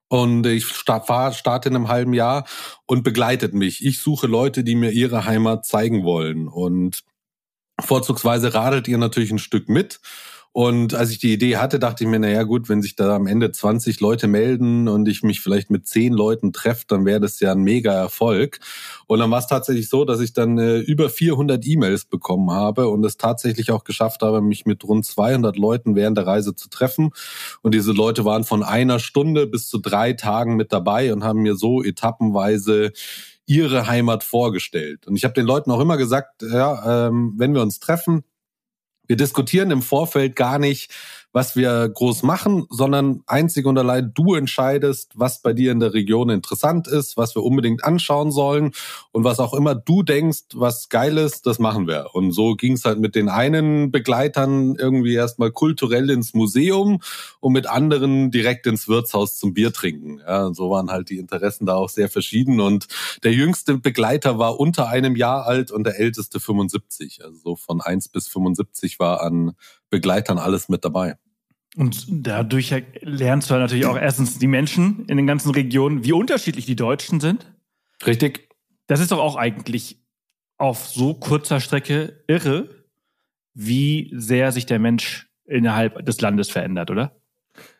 Und 0.09 0.47
ich 0.47 0.67
start, 0.67 1.07
starte 1.35 1.69
in 1.69 1.75
einem 1.75 1.89
halben 1.89 2.13
Jahr 2.13 2.47
und 2.87 3.03
begleitet 3.03 3.55
mich. 3.55 3.85
Ich 3.85 4.01
suche 4.01 4.29
Leute, 4.29 4.63
die 4.63 4.77
mir 4.77 4.93
ihre 4.93 5.25
Heimat 5.25 5.67
zeigen 5.67 6.05
wollen. 6.05 6.47
Und 6.47 7.03
vorzugsweise 7.81 8.55
radelt 8.55 8.87
ihr 8.87 8.99
natürlich 8.99 9.33
ein 9.33 9.41
Stück 9.41 9.69
mit. 9.69 10.01
Und 10.57 10.95
als 10.95 11.11
ich 11.11 11.19
die 11.19 11.35
Idee 11.35 11.59
hatte, 11.59 11.79
dachte 11.79 12.03
ich 12.03 12.09
mir, 12.09 12.19
naja 12.19 12.43
gut, 12.45 12.71
wenn 12.71 12.81
sich 12.81 12.97
da 12.97 13.15
am 13.15 13.27
Ende 13.27 13.53
20 13.53 14.01
Leute 14.01 14.27
melden 14.27 14.89
und 14.89 15.07
ich 15.07 15.23
mich 15.23 15.43
vielleicht 15.43 15.71
mit 15.71 15.87
10 15.87 16.15
Leuten 16.15 16.55
treffe, 16.55 16.87
dann 16.89 17.05
wäre 17.05 17.21
das 17.21 17.41
ja 17.41 17.53
ein 17.53 17.61
mega 17.61 17.93
Erfolg. 17.93 18.59
Und 19.07 19.19
dann 19.19 19.31
war 19.31 19.39
es 19.39 19.49
tatsächlich 19.49 19.91
so, 19.91 20.07
dass 20.07 20.19
ich 20.19 20.33
dann 20.33 20.57
äh, 20.57 20.79
über 20.79 21.11
400 21.11 21.63
E-Mails 21.67 22.07
bekommen 22.07 22.53
habe 22.53 22.89
und 22.89 23.05
es 23.05 23.19
tatsächlich 23.19 23.71
auch 23.71 23.85
geschafft 23.85 24.23
habe, 24.23 24.41
mich 24.41 24.65
mit 24.65 24.83
rund 24.83 25.05
200 25.05 25.59
Leuten 25.59 25.95
während 25.95 26.17
der 26.17 26.27
Reise 26.27 26.55
zu 26.55 26.71
treffen. 26.71 27.11
Und 27.61 27.75
diese 27.75 27.93
Leute 27.93 28.25
waren 28.25 28.45
von 28.45 28.63
einer 28.63 28.99
Stunde 28.99 29.47
bis 29.47 29.69
zu 29.69 29.77
drei 29.77 30.15
Tagen 30.15 30.57
mit 30.57 30.73
dabei 30.73 31.13
und 31.13 31.23
haben 31.23 31.43
mir 31.43 31.57
so 31.57 31.85
etappenweise 31.85 32.93
ihre 33.45 33.89
Heimat 33.89 34.25
vorgestellt. 34.25 35.07
Und 35.07 35.17
ich 35.17 35.25
habe 35.25 35.35
den 35.35 35.45
Leuten 35.45 35.71
auch 35.71 35.81
immer 35.81 35.99
gesagt, 35.99 36.41
ja, 36.41 37.09
ähm, 37.09 37.35
wenn 37.37 37.53
wir 37.53 37.61
uns 37.61 37.79
treffen, 37.79 38.25
wir 39.07 39.17
diskutieren 39.17 39.71
im 39.71 39.83
Vorfeld 39.83 40.37
gar 40.37 40.59
nicht, 40.59 40.93
was 41.37 41.55
wir 41.55 41.87
groß 41.91 42.23
machen, 42.23 42.65
sondern 42.71 43.23
einzig 43.27 43.67
und 43.67 43.77
allein 43.77 44.11
du 44.15 44.33
entscheidest, 44.33 45.13
was 45.17 45.43
bei 45.43 45.53
dir 45.53 45.71
in 45.71 45.81
der 45.81 45.93
Region 45.93 46.31
interessant 46.31 46.89
ist, 46.89 47.19
was 47.19 47.35
wir 47.35 47.43
unbedingt 47.43 47.85
anschauen 47.85 48.33
sollen 48.33 48.73
und 49.13 49.25
was 49.25 49.39
auch 49.39 49.53
immer 49.53 49.75
du 49.75 50.03
denkst, 50.03 50.45
was 50.55 50.89
geil 50.89 51.19
ist, 51.19 51.45
das 51.45 51.59
machen 51.59 51.89
wir. 51.89 52.07
Und 52.15 52.33
so 52.33 52.55
ging 52.55 52.73
es 52.73 52.87
halt 52.87 53.01
mit 53.01 53.15
den 53.15 53.29
einen 53.29 53.91
Begleitern 53.91 54.77
irgendwie 54.77 55.13
erstmal 55.13 55.51
kulturell 55.51 56.09
ins 56.09 56.33
Museum 56.33 57.03
und 57.41 57.53
mit 57.53 57.67
anderen 57.67 58.31
direkt 58.31 58.67
ins 58.67 58.89
Wirtshaus 58.89 59.37
zum 59.37 59.53
Bier 59.53 59.75
trinken. 59.75 60.21
Ja, 60.27 60.55
so 60.55 60.71
waren 60.71 60.91
halt 60.91 61.11
die 61.11 61.19
Interessen 61.19 61.67
da 61.67 61.75
auch 61.75 61.91
sehr 61.91 62.09
verschieden 62.09 62.63
und 62.63 62.87
der 63.25 63.35
jüngste 63.35 63.77
Begleiter 63.77 64.39
war 64.39 64.59
unter 64.59 64.89
einem 64.89 65.17
Jahr 65.17 65.45
alt 65.45 65.71
und 65.71 65.85
der 65.85 66.01
älteste 66.01 66.41
75. 66.41 67.23
Also 67.23 67.37
so 67.37 67.57
von 67.57 67.83
1 67.83 68.09
bis 68.09 68.27
75 68.27 68.99
war 68.99 69.21
an 69.21 69.53
Begleitern 69.91 70.39
alles 70.39 70.71
mit 70.71 70.83
dabei. 70.83 71.19
Und 71.77 72.07
dadurch 72.09 72.75
lernst 73.03 73.51
du 73.51 73.55
halt 73.55 73.63
natürlich 73.63 73.85
auch 73.85 73.99
erstens 73.99 74.39
die 74.39 74.47
Menschen 74.47 75.05
in 75.07 75.19
den 75.19 75.27
ganzen 75.27 75.51
Regionen, 75.51 76.05
wie 76.05 76.13
unterschiedlich 76.13 76.65
die 76.65 76.77
Deutschen 76.77 77.21
sind. 77.21 77.53
Richtig? 78.07 78.49
Das 78.87 79.01
ist 79.01 79.13
doch 79.13 79.19
auch 79.19 79.37
eigentlich 79.37 80.03
auf 80.57 80.87
so 80.87 81.13
kurzer 81.15 81.61
Strecke 81.61 82.25
irre, 82.29 82.87
wie 83.53 84.11
sehr 84.15 84.53
sich 84.53 84.65
der 84.65 84.79
Mensch 84.79 85.29
innerhalb 85.45 86.05
des 86.05 86.21
Landes 86.21 86.49
verändert, 86.49 86.91
oder? 86.91 87.21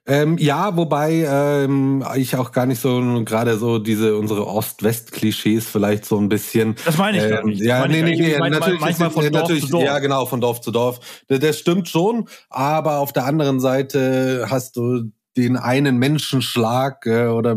Ähm, 0.07 0.39
ja, 0.39 0.77
wobei 0.77 1.27
ähm, 1.29 2.05
ich 2.15 2.37
auch 2.37 2.53
gar 2.53 2.67
nicht 2.67 2.81
so 2.81 3.01
gerade 3.25 3.59
so 3.59 3.79
diese 3.79 4.17
unsere 4.17 4.47
Ost-West-Klischees 4.47 5.67
vielleicht 5.67 6.05
so 6.05 6.19
ein 6.19 6.29
bisschen. 6.29 6.77
Das 6.85 6.97
meine 6.97 7.19
ich 7.19 7.25
ähm, 7.25 7.31
gar 7.31 7.45
nicht. 7.45 7.61
Das 7.61 7.67
Ja, 7.67 7.89
nee, 7.89 8.03
nee, 8.03 8.17
nee, 8.17 8.39
meine 8.39 8.59
natürlich, 8.59 8.81
manchmal 8.81 9.11
von 9.11 9.25
äh, 9.25 9.31
Dorf 9.31 9.43
natürlich, 9.43 9.65
zu 9.65 9.71
Dorf. 9.71 9.85
Ja, 9.85 9.99
genau, 9.99 10.27
von 10.27 10.41
Dorf 10.41 10.61
zu 10.61 10.71
Dorf. 10.71 11.01
Das, 11.27 11.41
das 11.41 11.59
stimmt 11.59 11.89
schon, 11.89 12.29
aber 12.51 12.99
auf 12.99 13.13
der 13.13 13.25
anderen 13.25 13.59
Seite 13.59 14.47
hast 14.49 14.77
du 14.77 15.11
den 15.37 15.57
einen 15.57 15.99
Menschenschlag 15.99 17.05
äh, 17.07 17.27
oder 17.27 17.57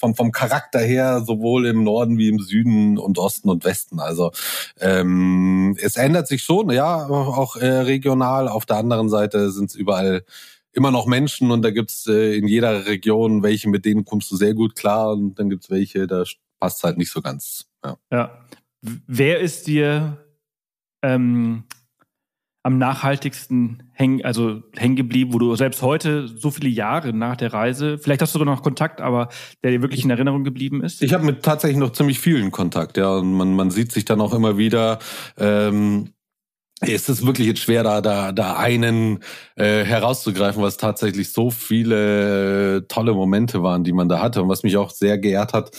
vom, 0.00 0.14
vom 0.14 0.32
Charakter 0.32 0.80
her 0.80 1.22
sowohl 1.24 1.66
im 1.66 1.84
Norden 1.84 2.18
wie 2.18 2.28
im 2.28 2.40
Süden 2.40 2.98
und 2.98 3.18
Osten 3.18 3.48
und 3.48 3.64
Westen. 3.64 4.00
Also 4.00 4.32
ähm, 4.80 5.76
es 5.80 5.96
ändert 5.96 6.26
sich 6.26 6.42
schon, 6.42 6.70
ja, 6.70 7.06
auch 7.06 7.56
äh, 7.56 7.66
regional. 7.66 8.48
Auf 8.48 8.66
der 8.66 8.76
anderen 8.76 9.08
Seite 9.08 9.50
sind 9.50 9.70
es 9.70 9.76
überall 9.76 10.24
immer 10.72 10.90
noch 10.90 11.06
Menschen 11.06 11.50
und 11.50 11.62
da 11.62 11.70
gibt's 11.70 12.06
äh, 12.06 12.36
in 12.36 12.46
jeder 12.46 12.86
Region 12.86 13.42
welche, 13.42 13.68
mit 13.68 13.84
denen 13.84 14.04
kommst 14.04 14.30
du 14.30 14.36
sehr 14.36 14.54
gut 14.54 14.76
klar 14.76 15.12
und 15.12 15.38
dann 15.38 15.50
gibt's 15.50 15.70
welche, 15.70 16.06
da 16.06 16.24
passt 16.60 16.84
halt 16.84 16.98
nicht 16.98 17.10
so 17.10 17.20
ganz. 17.20 17.66
Ja. 17.84 17.96
Ja. 18.12 18.46
Wer 18.82 19.40
ist 19.40 19.66
dir 19.66 20.24
ähm, 21.02 21.64
am 22.62 22.78
nachhaltigsten 22.78 23.90
hängen, 23.92 24.24
also 24.24 24.62
hängen 24.76 24.96
geblieben, 24.96 25.32
wo 25.32 25.38
du 25.38 25.54
selbst 25.56 25.80
heute 25.82 26.28
so 26.28 26.50
viele 26.50 26.68
Jahre 26.68 27.12
nach 27.12 27.36
der 27.36 27.52
Reise, 27.52 27.98
vielleicht 27.98 28.20
hast 28.20 28.34
du 28.34 28.38
sogar 28.38 28.54
noch 28.54 28.62
Kontakt, 28.62 29.00
aber 29.00 29.28
der 29.62 29.70
dir 29.70 29.82
wirklich 29.82 30.04
in 30.04 30.10
Erinnerung 30.10 30.44
geblieben 30.44 30.82
ist? 30.82 31.02
Ich 31.02 31.14
habe 31.14 31.24
mit 31.24 31.42
tatsächlich 31.42 31.78
noch 31.78 31.92
ziemlich 31.92 32.20
vielen 32.20 32.50
Kontakt, 32.50 32.98
ja, 32.98 33.16
und 33.16 33.32
man, 33.32 33.54
man 33.54 33.70
sieht 33.70 33.92
sich 33.92 34.04
dann 34.04 34.20
auch 34.20 34.34
immer 34.34 34.58
wieder. 34.58 34.98
Ähm, 35.38 36.12
es 36.80 37.08
ist 37.08 37.26
wirklich 37.26 37.46
jetzt 37.46 37.60
schwer, 37.60 37.82
da, 37.82 38.00
da, 38.00 38.32
da 38.32 38.56
einen 38.56 39.20
äh, 39.56 39.84
herauszugreifen, 39.84 40.62
was 40.62 40.78
tatsächlich 40.78 41.32
so 41.32 41.50
viele 41.50 42.78
äh, 42.78 42.82
tolle 42.88 43.12
Momente 43.12 43.62
waren, 43.62 43.84
die 43.84 43.92
man 43.92 44.08
da 44.08 44.20
hatte. 44.20 44.42
Und 44.42 44.48
was 44.48 44.62
mich 44.62 44.76
auch 44.78 44.90
sehr 44.90 45.18
geehrt 45.18 45.52
hat, 45.52 45.72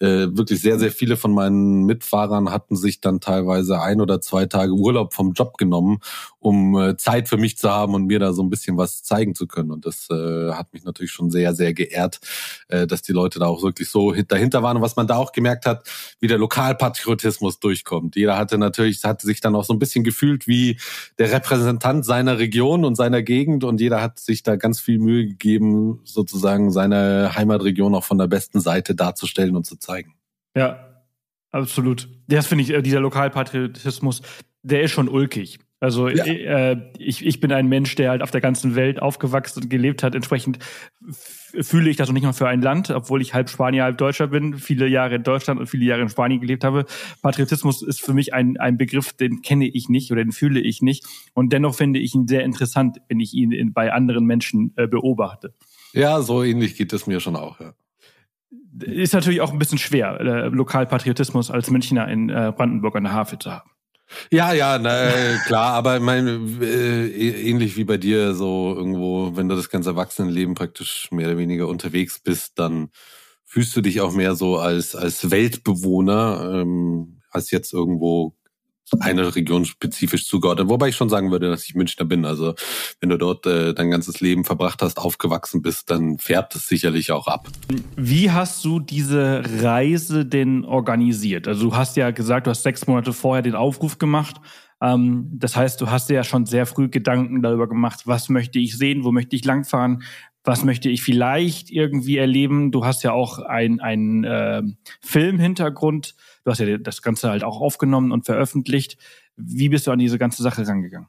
äh, 0.00 0.28
wirklich 0.30 0.60
sehr, 0.60 0.78
sehr 0.78 0.90
viele 0.90 1.16
von 1.16 1.32
meinen 1.32 1.84
Mitfahrern 1.84 2.50
hatten 2.50 2.76
sich 2.76 3.00
dann 3.00 3.20
teilweise 3.20 3.80
ein 3.80 4.00
oder 4.00 4.20
zwei 4.20 4.46
Tage 4.46 4.72
Urlaub 4.72 5.14
vom 5.14 5.32
Job 5.32 5.58
genommen, 5.58 5.98
um 6.46 6.78
äh, 6.78 6.96
Zeit 6.96 7.28
für 7.28 7.38
mich 7.38 7.58
zu 7.58 7.68
haben 7.68 7.94
und 7.94 8.06
mir 8.06 8.20
da 8.20 8.32
so 8.32 8.40
ein 8.40 8.50
bisschen 8.50 8.76
was 8.76 9.02
zeigen 9.02 9.34
zu 9.34 9.48
können. 9.48 9.72
Und 9.72 9.84
das 9.84 10.08
äh, 10.10 10.52
hat 10.52 10.72
mich 10.72 10.84
natürlich 10.84 11.10
schon 11.10 11.28
sehr, 11.28 11.54
sehr 11.56 11.74
geehrt, 11.74 12.20
äh, 12.68 12.86
dass 12.86 13.02
die 13.02 13.10
Leute 13.10 13.40
da 13.40 13.46
auch 13.46 13.64
wirklich 13.64 13.90
so 13.90 14.12
dahinter 14.12 14.62
waren. 14.62 14.76
Und 14.76 14.82
was 14.84 14.94
man 14.94 15.08
da 15.08 15.16
auch 15.16 15.32
gemerkt 15.32 15.66
hat, 15.66 15.88
wie 16.20 16.28
der 16.28 16.38
Lokalpatriotismus 16.38 17.58
durchkommt. 17.58 18.14
Jeder 18.14 18.36
hatte 18.36 18.58
natürlich, 18.58 19.02
hatte 19.02 19.26
sich 19.26 19.40
dann 19.40 19.56
auch 19.56 19.64
so 19.64 19.72
ein 19.72 19.80
bisschen 19.80 20.04
gefühlt 20.04 20.46
wie 20.46 20.78
der 21.18 21.32
Repräsentant 21.32 22.06
seiner 22.06 22.38
Region 22.38 22.84
und 22.84 22.94
seiner 22.94 23.22
Gegend 23.22 23.64
und 23.64 23.80
jeder 23.80 24.00
hat 24.00 24.20
sich 24.20 24.44
da 24.44 24.54
ganz 24.54 24.78
viel 24.78 25.00
Mühe 25.00 25.26
gegeben, 25.26 26.00
sozusagen 26.04 26.70
seine 26.70 27.34
Heimatregion 27.34 27.92
auch 27.96 28.04
von 28.04 28.18
der 28.18 28.28
besten 28.28 28.60
Seite 28.60 28.94
darzustellen 28.94 29.56
und 29.56 29.66
zu 29.66 29.78
zeigen. 29.78 30.14
Ja, 30.56 31.02
absolut. 31.50 32.08
Das 32.28 32.46
finde 32.46 32.62
ich, 32.62 32.70
äh, 32.70 32.82
dieser 32.82 33.00
Lokalpatriotismus, 33.00 34.22
der 34.62 34.82
ist 34.82 34.92
schon 34.92 35.08
ulkig. 35.08 35.58
Also 35.86 36.08
ja. 36.08 36.24
äh, 36.24 36.82
ich, 36.98 37.24
ich 37.24 37.38
bin 37.38 37.52
ein 37.52 37.68
Mensch, 37.68 37.94
der 37.94 38.10
halt 38.10 38.20
auf 38.20 38.32
der 38.32 38.40
ganzen 38.40 38.74
Welt 38.74 39.00
aufgewachsen 39.00 39.62
und 39.62 39.70
gelebt 39.70 40.02
hat. 40.02 40.16
Entsprechend 40.16 40.58
fühle 41.60 41.88
ich 41.88 41.96
das 41.96 42.08
noch 42.08 42.12
nicht 42.12 42.24
mal 42.24 42.32
für 42.32 42.48
ein 42.48 42.60
Land, 42.60 42.90
obwohl 42.90 43.22
ich 43.22 43.34
halb 43.34 43.48
Spanier, 43.48 43.84
halb 43.84 43.96
Deutscher 43.96 44.26
bin, 44.26 44.54
viele 44.58 44.88
Jahre 44.88 45.14
in 45.14 45.22
Deutschland 45.22 45.60
und 45.60 45.68
viele 45.68 45.84
Jahre 45.84 46.02
in 46.02 46.08
Spanien 46.08 46.40
gelebt 46.40 46.64
habe. 46.64 46.86
Patriotismus 47.22 47.82
ist 47.82 48.00
für 48.00 48.14
mich 48.14 48.34
ein, 48.34 48.56
ein 48.56 48.78
Begriff, 48.78 49.12
den 49.12 49.42
kenne 49.42 49.68
ich 49.68 49.88
nicht 49.88 50.10
oder 50.10 50.24
den 50.24 50.32
fühle 50.32 50.58
ich 50.58 50.82
nicht. 50.82 51.06
Und 51.34 51.52
dennoch 51.52 51.76
finde 51.76 52.00
ich 52.00 52.16
ihn 52.16 52.26
sehr 52.26 52.42
interessant, 52.42 52.98
wenn 53.06 53.20
ich 53.20 53.32
ihn 53.32 53.52
in, 53.52 53.72
bei 53.72 53.92
anderen 53.92 54.24
Menschen 54.24 54.72
äh, 54.74 54.88
beobachte. 54.88 55.54
Ja, 55.92 56.20
so 56.20 56.42
ähnlich 56.42 56.74
geht 56.74 56.92
es 56.92 57.06
mir 57.06 57.20
schon 57.20 57.36
auch, 57.36 57.60
ja 57.60 57.74
ist 58.82 59.14
natürlich 59.14 59.40
auch 59.40 59.52
ein 59.52 59.58
bisschen 59.58 59.78
schwer, 59.78 60.20
äh, 60.20 60.48
Lokalpatriotismus 60.48 61.50
als 61.50 61.70
Münchner 61.70 62.08
in 62.08 62.28
äh, 62.28 62.52
Brandenburg 62.54 62.94
an 62.96 63.04
der 63.04 63.14
Havel 63.14 63.38
zu 63.38 63.50
haben. 63.50 63.70
Ja, 64.30 64.52
ja, 64.52 64.78
na, 64.78 65.38
klar, 65.46 65.74
aber 65.74 66.00
mein, 66.00 66.60
äh, 66.62 67.06
ähnlich 67.08 67.76
wie 67.76 67.84
bei 67.84 67.96
dir, 67.96 68.34
so 68.34 68.74
irgendwo, 68.76 69.36
wenn 69.36 69.48
du 69.48 69.56
das 69.56 69.68
ganze 69.70 69.90
Erwachsenenleben 69.90 70.54
praktisch 70.54 71.08
mehr 71.10 71.28
oder 71.28 71.38
weniger 71.38 71.68
unterwegs 71.68 72.18
bist, 72.20 72.58
dann 72.58 72.90
fühlst 73.44 73.76
du 73.76 73.80
dich 73.80 74.00
auch 74.00 74.12
mehr 74.12 74.34
so 74.34 74.58
als, 74.58 74.94
als 74.96 75.30
Weltbewohner, 75.30 76.60
ähm, 76.62 77.20
als 77.30 77.50
jetzt 77.50 77.72
irgendwo 77.72 78.34
eine 79.00 79.34
Region 79.34 79.64
spezifisch 79.64 80.26
zugeordnet. 80.26 80.68
Wobei 80.68 80.88
ich 80.88 80.96
schon 80.96 81.08
sagen 81.08 81.30
würde, 81.30 81.48
dass 81.50 81.64
ich 81.64 81.74
Münchner 81.74 82.04
bin. 82.04 82.24
Also 82.24 82.54
wenn 83.00 83.08
du 83.08 83.18
dort 83.18 83.46
äh, 83.46 83.74
dein 83.74 83.90
ganzes 83.90 84.20
Leben 84.20 84.44
verbracht 84.44 84.82
hast, 84.82 84.98
aufgewachsen 84.98 85.62
bist, 85.62 85.90
dann 85.90 86.18
färbt 86.18 86.54
es 86.54 86.68
sicherlich 86.68 87.12
auch 87.12 87.26
ab. 87.26 87.48
Wie 87.96 88.30
hast 88.30 88.64
du 88.64 88.80
diese 88.80 89.42
Reise 89.62 90.24
denn 90.24 90.64
organisiert? 90.64 91.48
Also 91.48 91.70
du 91.70 91.76
hast 91.76 91.96
ja 91.96 92.10
gesagt, 92.10 92.46
du 92.46 92.50
hast 92.50 92.62
sechs 92.62 92.86
Monate 92.86 93.12
vorher 93.12 93.42
den 93.42 93.54
Aufruf 93.54 93.98
gemacht. 93.98 94.36
Ähm, 94.80 95.30
das 95.32 95.56
heißt, 95.56 95.80
du 95.80 95.90
hast 95.90 96.08
ja 96.10 96.22
schon 96.22 96.46
sehr 96.46 96.66
früh 96.66 96.88
Gedanken 96.88 97.42
darüber 97.42 97.68
gemacht, 97.68 98.02
was 98.04 98.28
möchte 98.28 98.58
ich 98.58 98.76
sehen, 98.76 99.04
wo 99.04 99.12
möchte 99.12 99.34
ich 99.34 99.44
langfahren, 99.44 100.02
was 100.44 100.64
möchte 100.64 100.88
ich 100.88 101.02
vielleicht 101.02 101.70
irgendwie 101.70 102.18
erleben. 102.18 102.70
Du 102.70 102.84
hast 102.84 103.02
ja 103.02 103.12
auch 103.12 103.38
einen 103.40 104.24
äh, 104.24 104.62
Filmhintergrund 105.00 106.14
Du 106.46 106.52
hast 106.52 106.60
ja 106.60 106.78
das 106.78 107.02
Ganze 107.02 107.28
halt 107.28 107.42
auch 107.42 107.60
aufgenommen 107.60 108.12
und 108.12 108.24
veröffentlicht. 108.24 108.96
Wie 109.36 109.68
bist 109.68 109.88
du 109.88 109.90
an 109.90 109.98
diese 109.98 110.16
ganze 110.16 110.44
Sache 110.44 110.64
rangegangen? 110.64 111.08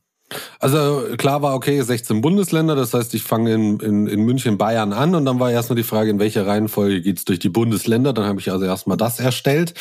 Also 0.59 1.03
klar 1.15 1.43
war, 1.43 1.53
okay, 1.53 1.79
16 1.79 2.21
Bundesländer, 2.21 2.75
das 2.75 2.91
heißt, 2.91 3.13
ich 3.13 3.21
fange 3.21 3.53
in, 3.53 3.79
in, 3.79 4.07
in 4.07 4.23
München, 4.23 4.57
Bayern 4.57 4.93
an 4.93 5.13
und 5.13 5.25
dann 5.25 5.39
war 5.39 5.51
erstmal 5.51 5.75
die 5.75 5.83
Frage, 5.83 6.09
in 6.09 6.17
welcher 6.17 6.47
Reihenfolge 6.47 7.01
geht's 7.01 7.23
durch 7.23 7.37
die 7.37 7.49
Bundesländer. 7.49 8.13
Dann 8.13 8.25
habe 8.25 8.39
ich 8.39 8.51
also 8.51 8.65
erstmal 8.65 8.97
das 8.97 9.19
erstellt. 9.19 9.75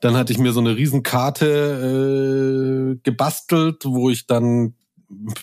Dann 0.00 0.16
hatte 0.16 0.32
ich 0.32 0.38
mir 0.38 0.52
so 0.52 0.60
eine 0.60 0.76
Riesenkarte 0.76 2.96
äh, 2.96 3.00
gebastelt, 3.02 3.84
wo 3.84 4.08
ich 4.08 4.26
dann 4.26 4.76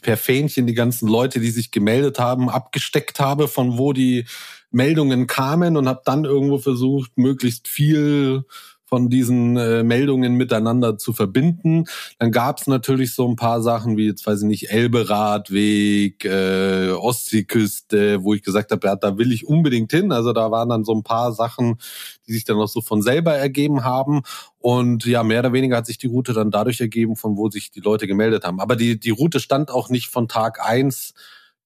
per 0.01 0.17
Fähnchen 0.17 0.65
die 0.65 0.73
ganzen 0.73 1.08
Leute, 1.08 1.39
die 1.39 1.51
sich 1.51 1.69
gemeldet 1.69 2.17
haben, 2.17 2.49
abgesteckt 2.49 3.19
habe, 3.19 3.47
von 3.47 3.77
wo 3.77 3.93
die 3.93 4.25
Meldungen 4.71 5.27
kamen 5.27 5.77
und 5.77 5.88
habe 5.88 6.01
dann 6.05 6.25
irgendwo 6.25 6.58
versucht, 6.58 7.19
möglichst 7.19 7.67
viel 7.67 8.45
von 8.89 9.10
diesen 9.10 9.56
äh, 9.56 9.84
Meldungen 9.84 10.34
miteinander 10.34 10.97
zu 10.97 11.13
verbinden. 11.13 11.86
Dann 12.17 12.32
gab 12.32 12.60
es 12.60 12.67
natürlich 12.67 13.13
so 13.13 13.28
ein 13.28 13.36
paar 13.36 13.62
Sachen 13.62 13.97
wie 13.97 14.08
jetzt 14.08 14.25
weiß 14.25 14.41
ich 14.41 14.47
nicht 14.47 14.71
Elbe-Radweg, 14.71 16.25
äh, 16.25 16.89
Ostseeküste, 16.91 18.23
wo 18.23 18.34
ich 18.34 18.41
gesagt 18.41 18.71
habe, 18.71 18.88
ja, 18.88 18.95
da 18.95 19.17
will 19.17 19.32
ich 19.32 19.47
unbedingt 19.47 19.91
hin. 19.91 20.12
Also 20.12 20.34
da 20.34 20.49
waren 20.49 20.69
dann 20.69 20.84
so 20.84 20.93
ein 20.93 21.04
paar 21.04 21.32
Sachen, 21.34 21.78
die 22.28 22.34
sich 22.34 22.45
dann 22.45 22.58
auch 22.58 22.67
so 22.67 22.82
von 22.82 23.02
selber 23.02 23.34
ergeben 23.36 23.84
haben. 23.84 24.23
Und 24.58 25.06
ja, 25.06 25.23
mehr 25.23 25.39
oder 25.39 25.54
weniger 25.54 25.78
hat 25.78 25.86
sich 25.86 25.99
die 25.99 26.08
Route 26.08 26.34
dann 26.34 26.52
dadurch 26.52 26.82
ergeben, 26.82 27.15
von 27.15 27.38
wo 27.38 27.49
sich 27.49 27.71
die 27.71 27.82
Leute 27.82 28.08
gemeldet 28.08 28.43
haben. 28.43 28.60
Aber 28.60 28.75
die, 28.75 28.99
die 28.99 29.12
Route 29.12 29.39
stand 29.39 29.69
auch 29.69 29.89
nicht 29.89 30.08
von 30.08 30.28
Tag 30.28 30.65
eins 30.65 31.13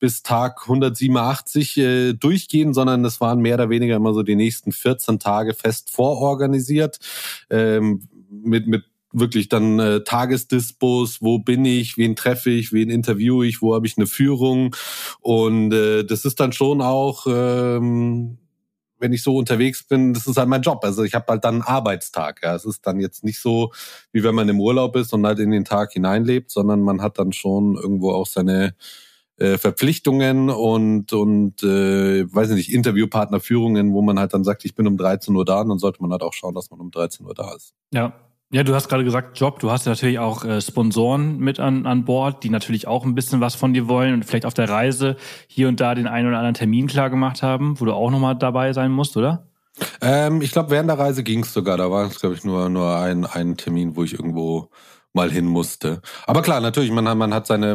bis 0.03 0.21
Tag 0.21 0.63
187 0.63 1.77
äh, 1.77 2.11
durchgehen, 2.11 2.73
sondern 2.73 3.05
es 3.05 3.21
waren 3.21 3.39
mehr 3.39 3.53
oder 3.53 3.69
weniger 3.69 3.95
immer 3.95 4.13
so 4.13 4.21
die 4.21 4.35
nächsten 4.35 4.73
14 4.73 5.17
Tage 5.17 5.53
fest 5.53 5.91
vororganisiert 5.91 6.99
ähm, 7.49 8.09
mit 8.29 8.67
mit 8.67 8.83
wirklich 9.13 9.47
dann 9.47 9.79
äh, 9.79 10.03
Tagesdispos, 10.03 11.21
wo 11.21 11.39
bin 11.39 11.63
ich, 11.63 11.97
wen 11.97 12.17
treffe 12.17 12.49
ich, 12.49 12.73
wen 12.73 12.89
interviewe 12.89 13.47
ich, 13.47 13.61
wo 13.61 13.75
habe 13.75 13.87
ich 13.87 13.97
eine 13.97 14.05
Führung 14.05 14.75
und 15.21 15.71
äh, 15.71 16.03
das 16.03 16.25
ist 16.25 16.41
dann 16.41 16.51
schon 16.51 16.81
auch 16.81 17.25
ähm, 17.25 18.39
wenn 18.99 19.13
ich 19.13 19.23
so 19.23 19.37
unterwegs 19.37 19.83
bin, 19.83 20.13
das 20.13 20.27
ist 20.27 20.35
halt 20.35 20.49
mein 20.49 20.63
Job. 20.63 20.83
Also 20.83 21.03
ich 21.03 21.13
habe 21.13 21.27
halt 21.29 21.45
dann 21.45 21.55
einen 21.55 21.63
Arbeitstag. 21.63 22.41
Ja. 22.43 22.55
Es 22.55 22.65
ist 22.65 22.85
dann 22.87 22.99
jetzt 22.99 23.23
nicht 23.23 23.39
so, 23.39 23.71
wie 24.11 24.23
wenn 24.23 24.35
man 24.35 24.49
im 24.49 24.59
Urlaub 24.59 24.97
ist 24.97 25.13
und 25.13 25.25
halt 25.25 25.39
in 25.39 25.51
den 25.51 25.65
Tag 25.65 25.93
hineinlebt, 25.93 26.51
sondern 26.51 26.81
man 26.81 27.01
hat 27.01 27.19
dann 27.19 27.33
schon 27.33 27.75
irgendwo 27.75 28.11
auch 28.11 28.27
seine 28.27 28.75
äh, 29.43 29.57
Verpflichtungen 29.57 30.49
und 30.49 31.11
und 31.11 31.61
äh, 31.63 32.33
weiß 32.33 32.49
nicht 32.51 32.71
Interviewpartnerführungen, 32.71 33.93
wo 33.93 34.01
man 34.01 34.17
halt 34.17 34.33
dann 34.33 34.45
sagt, 34.45 34.63
ich 34.63 34.73
bin 34.73 34.87
um 34.87 34.95
13 34.95 35.35
Uhr 35.35 35.43
da, 35.43 35.61
und 35.61 35.69
dann 35.69 35.79
sollte 35.79 36.01
man 36.01 36.11
halt 36.11 36.21
auch 36.21 36.33
schauen, 36.33 36.55
dass 36.55 36.71
man 36.71 36.79
um 36.79 36.91
13 36.91 37.25
Uhr 37.25 37.33
da 37.33 37.53
ist. 37.53 37.73
Ja. 37.91 38.13
Ja, 38.51 38.61
du 38.61 38.75
hast 38.75 38.87
gerade 38.87 39.03
gesagt 39.03 39.39
Job. 39.39 39.57
Du 39.59 39.71
hast 39.71 39.87
ja 39.87 39.93
natürlich 39.93 40.19
auch 40.19 40.45
äh, 40.45 40.61
Sponsoren 40.61 41.39
mit 41.39 41.59
an, 41.59 41.87
an 41.87 42.05
Bord, 42.05 42.43
die 42.43 42.51
natürlich 42.51 42.87
auch 42.87 43.03
ein 43.03 43.15
bisschen 43.15 43.41
was 43.41 43.55
von 43.55 43.73
dir 43.73 43.87
wollen 43.87 44.13
und 44.13 44.25
vielleicht 44.25 44.45
auf 44.45 44.53
der 44.53 44.69
Reise 44.69 45.17
hier 45.47 45.67
und 45.67 45.79
da 45.79 45.95
den 45.95 46.05
einen 46.05 46.27
oder 46.27 46.37
anderen 46.37 46.53
Termin 46.53 46.85
klar 46.85 47.09
gemacht 47.09 47.41
haben, 47.41 47.79
wo 47.79 47.85
du 47.85 47.93
auch 47.93 48.11
nochmal 48.11 48.35
dabei 48.35 48.71
sein 48.71 48.91
musst, 48.91 49.17
oder? 49.17 49.47
Ähm, 50.01 50.43
ich 50.43 50.51
glaube, 50.51 50.69
während 50.69 50.87
der 50.87 50.99
Reise 50.99 51.23
ging 51.23 51.39
es 51.39 51.51
sogar. 51.51 51.77
Da 51.77 51.89
war 51.89 52.05
es, 52.05 52.19
glaube 52.19 52.35
ich, 52.35 52.43
nur 52.43 52.69
nur 52.69 52.95
ein, 52.95 53.25
ein 53.25 53.57
Termin, 53.57 53.95
wo 53.95 54.03
ich 54.03 54.13
irgendwo 54.13 54.69
mal 55.13 55.31
hin 55.31 55.45
musste. 55.45 56.01
Aber 56.27 56.41
klar, 56.41 56.59
natürlich, 56.59 56.91
man, 56.91 57.07
hat 57.07 57.17
man 57.17 57.33
hat 57.33 57.47
seine 57.47 57.73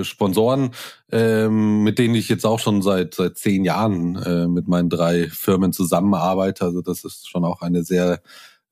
äh, 0.00 0.04
Sponsoren, 0.04 0.72
ähm, 1.10 1.84
mit 1.84 1.98
denen 1.98 2.14
ich 2.14 2.28
jetzt 2.28 2.44
auch 2.44 2.58
schon 2.58 2.82
seit 2.82 3.14
seit 3.14 3.38
zehn 3.38 3.64
Jahren 3.64 4.16
äh, 4.16 4.48
mit 4.48 4.68
meinen 4.68 4.90
drei 4.90 5.28
Firmen 5.28 5.72
zusammenarbeite. 5.72 6.64
Also 6.64 6.82
das 6.82 7.04
ist 7.04 7.28
schon 7.28 7.44
auch 7.44 7.62
eine 7.62 7.84
sehr 7.84 8.20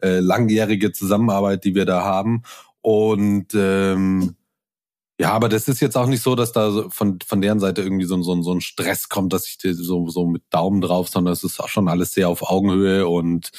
äh, 0.03 0.21
langjährige 0.21 0.93
Zusammenarbeit, 0.93 1.65
die 1.65 1.75
wir 1.75 1.87
da 1.87 2.03
haben. 2.05 2.43
Und 2.83 3.49
ähm, 3.55 4.35
ja, 5.21 5.33
aber 5.33 5.51
das 5.51 5.69
ist 5.69 5.81
jetzt 5.81 5.99
auch 5.99 6.07
nicht 6.07 6.23
so, 6.23 6.35
dass 6.35 6.53
da 6.53 6.89
von, 6.89 7.19
von 7.25 7.43
deren 7.43 7.61
Seite 7.61 7.83
irgendwie 7.83 8.07
so, 8.07 8.21
so, 8.23 8.41
so 8.43 8.55
ein 8.55 8.63
Stress 8.63 9.11
kommt, 9.11 9.35
dass 9.35 9.47
ich 9.47 9.59
so, 9.77 10.09
so 10.09 10.27
mit 10.27 10.43
Daumen 10.49 10.81
drauf, 10.81 11.11
sondern 11.11 11.35
es 11.35 11.45
ist 11.45 11.61
auch 11.61 11.69
schon 11.69 11.89
alles 11.89 12.13
sehr 12.13 12.31
auf 12.31 12.43
Augenhöhe 12.43 13.07
und 13.07 13.51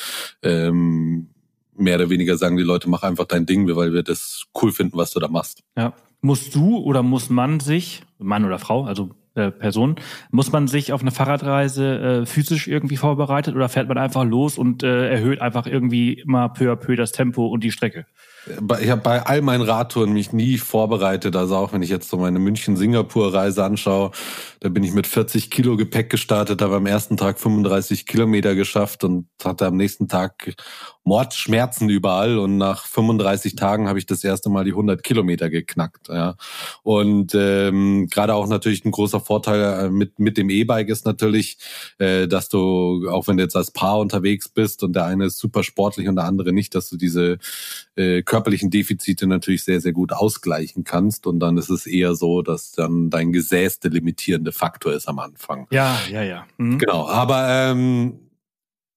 ähm, 0.42 1.30
mehr 1.75 1.95
oder 1.95 2.10
weniger 2.10 2.38
sagen 2.38 2.57
die 2.57 2.63
Leute, 2.63 2.89
mach 2.89 3.03
einfach 3.03 3.25
dein 3.25 3.45
Ding, 3.45 3.67
weil 3.75 3.93
wir 3.93 4.03
das 4.03 4.45
cool 4.62 4.71
finden, 4.71 4.97
was 4.97 5.12
du 5.12 5.19
da 5.19 5.27
machst. 5.27 5.63
Ja. 5.77 5.93
Musst 6.21 6.53
du 6.53 6.77
oder 6.77 7.01
muss 7.01 7.29
man 7.29 7.60
sich, 7.60 8.03
Mann 8.19 8.45
oder 8.45 8.60
Frau, 8.60 8.84
also 8.84 9.10
äh, 9.34 9.49
Person, 9.49 9.95
muss 10.29 10.51
man 10.51 10.67
sich 10.67 10.93
auf 10.93 11.01
eine 11.01 11.12
Fahrradreise 11.12 11.99
äh, 11.99 12.25
physisch 12.25 12.67
irgendwie 12.67 12.97
vorbereitet 12.97 13.55
oder 13.55 13.69
fährt 13.69 13.88
man 13.88 13.97
einfach 13.97 14.23
los 14.23 14.57
und 14.57 14.84
äh, 14.84 15.10
erhöht 15.10 15.41
einfach 15.41 15.65
irgendwie 15.65 16.13
immer 16.13 16.49
peu 16.49 16.71
à 16.71 16.75
peu 16.75 16.95
das 16.95 17.12
Tempo 17.12 17.47
und 17.47 17.63
die 17.63 17.71
Strecke? 17.71 18.05
Ich 18.47 18.89
habe 18.89 19.01
bei 19.01 19.23
all 19.23 19.41
meinen 19.41 19.62
Radtouren 19.62 20.13
mich 20.13 20.34
nie 20.34 20.58
vorbereitet. 20.58 21.36
Also 21.36 21.56
auch 21.56 21.73
wenn 21.73 21.84
ich 21.84 21.89
jetzt 21.89 22.10
so 22.10 22.17
meine 22.17 22.39
München-Singapur-Reise 22.39 23.63
anschaue, 23.63 24.12
da 24.62 24.69
bin 24.69 24.84
ich 24.84 24.93
mit 24.93 25.06
40 25.06 25.51
Kilo 25.51 25.78
Gepäck 25.78 26.09
gestartet, 26.09 26.61
habe 26.61 26.78
am 26.78 26.88
ersten 26.88 27.18
Tag 27.18 27.39
35 27.39 28.07
Kilometer 28.07 28.55
geschafft 28.55 29.03
und 29.03 29.28
hatte 29.43 29.68
am 29.68 29.76
nächsten 29.76 30.07
Tag 30.07 30.55
Mordschmerzen 31.03 31.89
überall. 31.89 32.39
Und 32.39 32.57
nach 32.57 32.86
35 32.86 33.55
Tagen 33.55 33.88
habe 33.88 33.99
ich 33.99 34.07
das 34.07 34.24
erste 34.24 34.49
Mal 34.49 34.66
die 34.66 34.72
100 34.72 35.03
Kilometer 35.03 35.49
geknackt. 35.49 36.09
Ja. 36.09 36.36
Und 36.82 37.34
ähm, 37.36 38.07
gerade 38.09 38.34
auch 38.34 38.47
natürlich 38.47 38.86
ein 38.86 38.91
großer 38.91 39.20
Vorteil 39.20 39.86
äh, 39.86 39.89
mit 39.89 40.20
mit 40.20 40.38
dem 40.38 40.49
E-Bike 40.49 40.89
ist 40.89 41.05
natürlich, 41.05 41.57
äh, 41.99 42.28
dass 42.28 42.49
du 42.49 43.07
auch 43.09 43.28
wenn 43.28 43.38
du 43.38 43.43
jetzt 43.43 43.55
als 43.55 43.72
Paar 43.72 43.99
unterwegs 43.99 44.49
bist 44.49 44.84
und 44.84 44.95
der 44.95 45.05
eine 45.05 45.26
ist 45.26 45.38
super 45.38 45.63
sportlich 45.63 46.07
und 46.07 46.16
der 46.16 46.26
andere 46.26 46.53
nicht, 46.53 46.76
dass 46.76 46.89
du 46.89 46.97
diese 46.97 47.38
äh, 47.96 48.22
körperlichen 48.22 48.70
Defizite 48.70 49.28
natürlich 49.28 49.64
sehr, 49.64 49.82
sehr 49.82 49.94
gut 49.94 50.14
ausgleichen 50.14 50.84
kannst. 50.84 51.28
Und 51.28 51.39
dann 51.39 51.58
ist 51.58 51.70
es 51.70 51.86
eher 51.86 52.16
so, 52.16 52.42
dass 52.42 52.72
dann 52.72 53.10
dein 53.10 53.32
Gesäß 53.32 53.80
der 53.80 53.92
limitierende 53.92 54.52
Faktor 54.52 54.94
ist 54.94 55.08
am 55.08 55.20
Anfang. 55.20 55.68
Ja, 55.72 56.00
ja, 56.10 56.24
ja. 56.24 56.46
Mhm. 56.58 56.78
Genau. 56.78 57.08
Aber 57.08 57.48
ähm, 57.50 58.20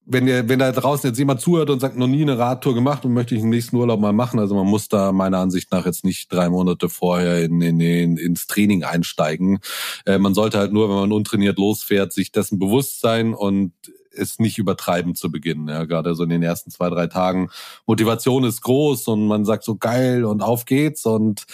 wenn, 0.06 0.26
ihr, 0.26 0.48
wenn 0.48 0.58
da 0.58 0.70
draußen 0.70 1.08
jetzt 1.08 1.18
jemand 1.18 1.40
zuhört 1.40 1.70
und 1.70 1.80
sagt, 1.80 1.96
noch 1.96 2.06
nie 2.06 2.22
eine 2.22 2.38
Radtour 2.38 2.74
gemacht 2.74 3.04
und 3.04 3.14
möchte 3.14 3.34
ich 3.34 3.42
im 3.42 3.48
nächsten 3.48 3.76
Urlaub 3.76 4.00
mal 4.00 4.12
machen, 4.12 4.38
also 4.38 4.54
man 4.54 4.66
muss 4.66 4.88
da 4.88 5.12
meiner 5.12 5.38
Ansicht 5.38 5.72
nach 5.72 5.86
jetzt 5.86 6.04
nicht 6.04 6.32
drei 6.32 6.48
Monate 6.48 6.88
vorher 6.88 7.42
in, 7.42 7.60
in, 7.62 7.80
in, 7.80 8.16
ins 8.16 8.46
Training 8.46 8.84
einsteigen. 8.84 9.60
Äh, 10.04 10.18
man 10.18 10.34
sollte 10.34 10.58
halt 10.58 10.72
nur, 10.72 10.88
wenn 10.88 10.96
man 10.96 11.12
untrainiert 11.12 11.58
losfährt, 11.58 12.12
sich 12.12 12.32
dessen 12.32 12.58
bewusst 12.58 13.00
sein 13.00 13.34
und 13.34 13.72
es 14.16 14.38
nicht 14.38 14.58
übertreiben 14.58 15.14
zu 15.14 15.30
beginnen. 15.30 15.68
Ja, 15.68 15.84
gerade 15.84 16.14
so 16.14 16.24
in 16.24 16.30
den 16.30 16.42
ersten 16.42 16.70
zwei, 16.70 16.90
drei 16.90 17.06
Tagen. 17.06 17.50
Motivation 17.86 18.44
ist 18.44 18.62
groß 18.62 19.08
und 19.08 19.26
man 19.26 19.44
sagt 19.44 19.64
so 19.64 19.76
geil 19.76 20.24
und 20.24 20.42
auf 20.42 20.64
geht's 20.64 21.06
und 21.06 21.44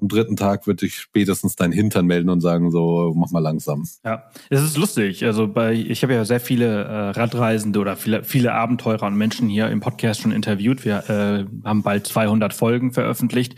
am 0.00 0.08
dritten 0.08 0.36
Tag 0.36 0.66
würde 0.66 0.86
ich 0.86 0.96
spätestens 0.96 1.56
dein 1.56 1.72
Hintern 1.72 2.06
melden 2.06 2.30
und 2.30 2.40
sagen 2.40 2.70
so, 2.70 3.12
mach 3.14 3.30
mal 3.30 3.40
langsam. 3.40 3.86
Ja, 4.04 4.24
es 4.48 4.62
ist 4.62 4.76
lustig. 4.76 5.24
Also 5.24 5.46
bei, 5.46 5.74
ich 5.74 6.02
habe 6.02 6.14
ja 6.14 6.24
sehr 6.24 6.40
viele 6.40 6.84
äh, 6.84 7.10
Radreisende 7.10 7.78
oder 7.78 7.96
viele, 7.96 8.24
viele 8.24 8.54
Abenteurer 8.54 9.06
und 9.06 9.16
Menschen 9.16 9.48
hier 9.48 9.68
im 9.68 9.80
Podcast 9.80 10.22
schon 10.22 10.32
interviewt. 10.32 10.84
Wir 10.84 11.10
äh, 11.10 11.44
haben 11.64 11.82
bald 11.82 12.06
200 12.06 12.54
Folgen 12.54 12.92
veröffentlicht 12.92 13.56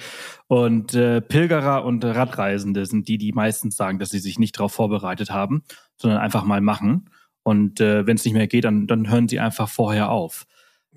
und 0.49 0.95
äh, 0.95 1.21
Pilgerer 1.21 1.85
und 1.85 2.05
Radreisende 2.05 2.87
sind 2.87 3.09
die, 3.09 3.19
die 3.19 3.33
meistens 3.33 3.77
sagen, 3.77 3.99
dass 3.99 4.11
sie 4.11 4.19
sich 4.19 4.39
nicht 4.39 4.59
darauf 4.59 4.73
vorbereitet 4.73 5.31
haben, 5.31 5.63
sondern 5.97 6.21
einfach 6.21 6.45
mal 6.45 6.61
machen. 6.61 7.09
Und 7.43 7.81
äh, 7.81 8.07
wenn 8.07 8.17
es 8.17 8.25
nicht 8.25 8.35
mehr 8.35 8.47
geht, 8.47 8.65
dann, 8.65 8.87
dann 8.87 9.11
hören 9.11 9.29
sie 9.29 9.41
einfach 9.41 9.69
vorher 9.69 10.11
auf. 10.11 10.47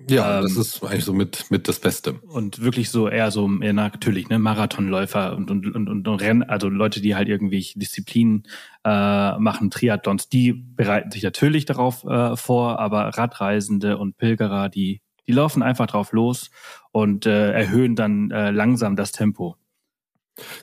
Ja, 0.08 0.38
ähm, 0.38 0.42
das 0.42 0.56
ist 0.56 0.84
eigentlich 0.84 1.04
so 1.04 1.14
mit, 1.14 1.50
mit 1.50 1.68
das 1.68 1.80
Beste. 1.80 2.14
Und 2.28 2.62
wirklich 2.62 2.90
so 2.90 3.08
eher 3.08 3.30
so, 3.30 3.48
ja, 3.62 3.72
natürlich, 3.72 4.28
ne, 4.28 4.38
Marathonläufer 4.38 5.34
und, 5.34 5.50
und, 5.50 5.74
und, 5.74 5.88
und 5.88 6.20
Rennen, 6.20 6.42
also 6.42 6.68
Leute, 6.68 7.00
die 7.00 7.14
halt 7.14 7.28
irgendwie 7.28 7.66
Disziplinen 7.74 8.44
äh, 8.84 9.38
machen, 9.38 9.70
Triathlons, 9.70 10.28
die 10.28 10.52
bereiten 10.52 11.10
sich 11.10 11.22
natürlich 11.22 11.64
darauf 11.64 12.04
äh, 12.04 12.36
vor, 12.36 12.78
aber 12.78 13.08
Radreisende 13.16 13.96
und 13.96 14.18
Pilgerer, 14.18 14.68
die, 14.68 15.00
die 15.26 15.32
laufen 15.32 15.62
einfach 15.62 15.86
drauf 15.86 16.12
los 16.12 16.50
und 16.92 17.24
äh, 17.24 17.52
erhöhen 17.52 17.96
dann 17.96 18.30
äh, 18.30 18.50
langsam 18.50 18.96
das 18.96 19.12
Tempo. 19.12 19.56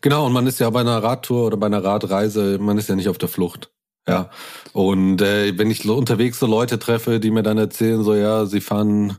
Genau, 0.02 0.28
und 0.28 0.34
man 0.34 0.46
ist 0.46 0.60
ja 0.60 0.70
bei 0.70 0.82
einer 0.82 1.02
Radtour 1.02 1.48
oder 1.48 1.58
bei 1.58 1.66
einer 1.66 1.84
Radreise, 1.84 2.60
man 2.60 2.78
ist 2.78 2.90
ja 2.90 2.96
nicht 2.96 3.10
auf 3.10 3.18
der 3.18 3.30
Flucht. 3.30 3.73
Ja. 4.08 4.30
Und 4.74 5.22
äh, 5.22 5.58
wenn 5.58 5.72
ich 5.72 5.84
so 5.84 5.96
unterwegs 5.96 6.40
so 6.40 6.46
Leute 6.46 6.78
treffe, 6.80 7.20
die 7.20 7.32
mir 7.32 7.44
dann 7.44 7.58
erzählen, 7.58 8.04
so 8.04 8.16
ja, 8.16 8.46
sie 8.46 8.62
fahren 8.62 9.18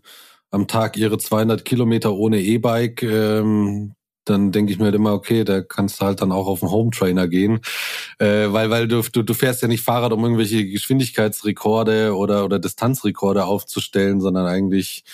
am 0.51 0.69
Tag 0.69 0.97
ihre 0.97 1.19
200 1.19 1.65
Kilometer 1.65 2.13
ohne 2.15 2.41
E-Bike, 2.41 3.03
ähm, 3.03 3.95
dann 4.25 4.53
denke 4.53 4.73
ich 4.73 4.79
mir 4.79 4.87
halt 4.87 4.95
immer, 4.95 5.13
okay, 5.13 5.45
da 5.45 5.61
kannst 5.63 6.01
du 6.01 6.07
halt 6.07 6.23
dann 6.23 6.33
auch 6.33 6.47
auf 6.47 6.61
den 6.61 6.71
Home 6.71 6.91
Trainer 6.91 7.29
gehen, 7.29 7.61
äh, 8.19 8.47
weil 8.53 8.71
weil 8.71 8.89
du, 8.89 9.03
du 9.03 9.23
du 9.23 9.35
fährst 9.35 9.63
ja 9.63 9.69
nicht 9.69 9.83
Fahrrad, 9.83 10.13
um 10.13 10.23
irgendwelche 10.23 10.67
Geschwindigkeitsrekorde 10.67 12.15
oder 12.17 12.45
oder 12.45 12.59
Distanzrekorde 12.59 13.45
aufzustellen, 13.45 14.21
sondern 14.21 14.47
eigentlich 14.47 15.05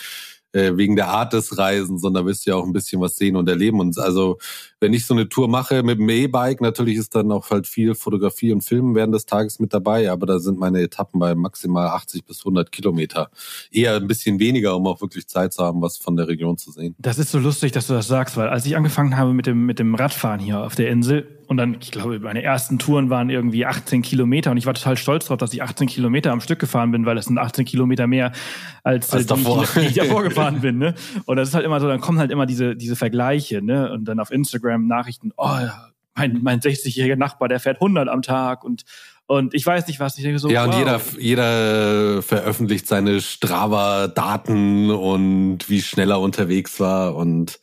äh, 0.53 0.75
wegen 0.75 0.95
der 0.95 1.07
Art 1.07 1.33
des 1.33 1.57
Reisens, 1.57 2.01
sondern 2.01 2.25
wirst 2.25 2.45
du 2.45 2.51
ja 2.51 2.57
auch 2.57 2.65
ein 2.65 2.73
bisschen 2.73 3.01
was 3.01 3.15
sehen 3.15 3.35
und 3.35 3.47
erleben. 3.47 3.79
Und 3.79 3.97
also, 3.97 4.37
wenn 4.79 4.93
ich 4.93 5.05
so 5.05 5.13
eine 5.13 5.29
Tour 5.29 5.47
mache 5.47 5.83
mit 5.83 5.99
dem 5.99 6.09
E-Bike, 6.09 6.61
natürlich 6.61 6.97
ist 6.97 7.15
dann 7.15 7.31
auch 7.31 7.49
halt 7.49 7.67
viel 7.67 7.95
Fotografie 7.95 8.51
und 8.51 8.61
Filmen 8.61 8.95
während 8.95 9.13
des 9.13 9.25
Tages 9.25 9.59
mit 9.59 9.73
dabei, 9.73 10.11
aber 10.11 10.25
da 10.25 10.39
sind 10.39 10.59
meine 10.59 10.81
Etappen 10.81 11.19
bei 11.19 11.35
maximal 11.35 11.87
80 11.87 12.25
bis 12.25 12.39
100 12.39 12.71
Kilometer. 12.71 13.29
Eher 13.71 13.95
ein 13.95 14.07
bisschen 14.07 14.39
weniger, 14.39 14.75
um 14.75 14.87
auch 14.87 15.01
wirklich 15.01 15.27
Zeit 15.27 15.53
zu 15.53 15.63
haben, 15.63 15.81
was 15.81 15.97
von 15.97 16.15
der 16.15 16.27
Region 16.27 16.57
zu 16.57 16.71
sehen. 16.71 16.95
Das 16.99 17.17
ist 17.17 17.31
so 17.31 17.39
lustig, 17.39 17.71
dass 17.71 17.87
du 17.87 17.93
das 17.93 18.07
sagst, 18.07 18.37
weil 18.37 18.49
als 18.49 18.65
ich 18.65 18.75
angefangen 18.75 19.17
habe 19.17 19.33
mit 19.33 19.45
dem, 19.45 19.65
mit 19.65 19.79
dem 19.79 19.95
Radfahren 19.95 20.39
hier 20.39 20.61
auf 20.61 20.75
der 20.75 20.89
Insel, 20.89 21.27
und 21.51 21.57
dann, 21.57 21.75
ich 21.81 21.91
glaube, 21.91 22.17
meine 22.21 22.41
ersten 22.41 22.79
Touren 22.79 23.09
waren 23.09 23.29
irgendwie 23.29 23.65
18 23.65 24.03
Kilometer 24.03 24.51
und 24.51 24.57
ich 24.57 24.65
war 24.65 24.73
total 24.73 24.95
stolz 24.95 25.25
darauf, 25.25 25.37
dass 25.37 25.51
ich 25.51 25.61
18 25.61 25.85
Kilometer 25.85 26.31
am 26.31 26.39
Stück 26.39 26.59
gefahren 26.59 26.91
bin, 26.91 27.05
weil 27.05 27.15
das 27.17 27.25
sind 27.25 27.37
18 27.37 27.65
Kilometer 27.65 28.07
mehr 28.07 28.31
als, 28.85 29.11
als 29.11 29.23
die, 29.23 29.27
davor. 29.27 29.67
Die, 29.75 29.81
die 29.81 29.87
ich 29.87 29.93
davor 29.95 30.23
gefahren 30.29 30.61
bin. 30.61 30.77
Ne? 30.77 30.95
Und 31.25 31.35
das 31.35 31.49
ist 31.49 31.53
halt 31.53 31.65
immer 31.65 31.81
so, 31.81 31.89
dann 31.89 31.99
kommen 31.99 32.19
halt 32.19 32.31
immer 32.31 32.45
diese, 32.45 32.77
diese 32.77 32.95
Vergleiche, 32.95 33.61
ne? 33.61 33.91
Und 33.91 34.05
dann 34.05 34.21
auf 34.21 34.31
Instagram 34.31 34.87
Nachrichten, 34.87 35.33
oh, 35.35 35.57
mein, 36.15 36.39
mein 36.41 36.61
60-jähriger 36.61 37.17
Nachbar, 37.17 37.49
der 37.49 37.59
fährt 37.59 37.81
100 37.81 38.07
am 38.07 38.21
Tag 38.21 38.63
und 38.63 38.83
und 39.27 39.53
ich 39.53 39.65
weiß 39.65 39.87
nicht 39.87 39.99
was. 39.99 40.17
Ich 40.17 40.23
denke 40.23 40.39
so, 40.39 40.49
ja, 40.49 40.63
und 40.63 40.71
wow. 40.71 40.79
jeder, 40.79 41.01
jeder 41.19 42.21
veröffentlicht 42.21 42.87
seine 42.87 43.19
Strava-Daten 43.19 44.89
und 44.89 45.69
wie 45.69 45.81
schnell 45.81 46.11
er 46.11 46.21
unterwegs 46.21 46.79
war 46.79 47.13
und 47.13 47.59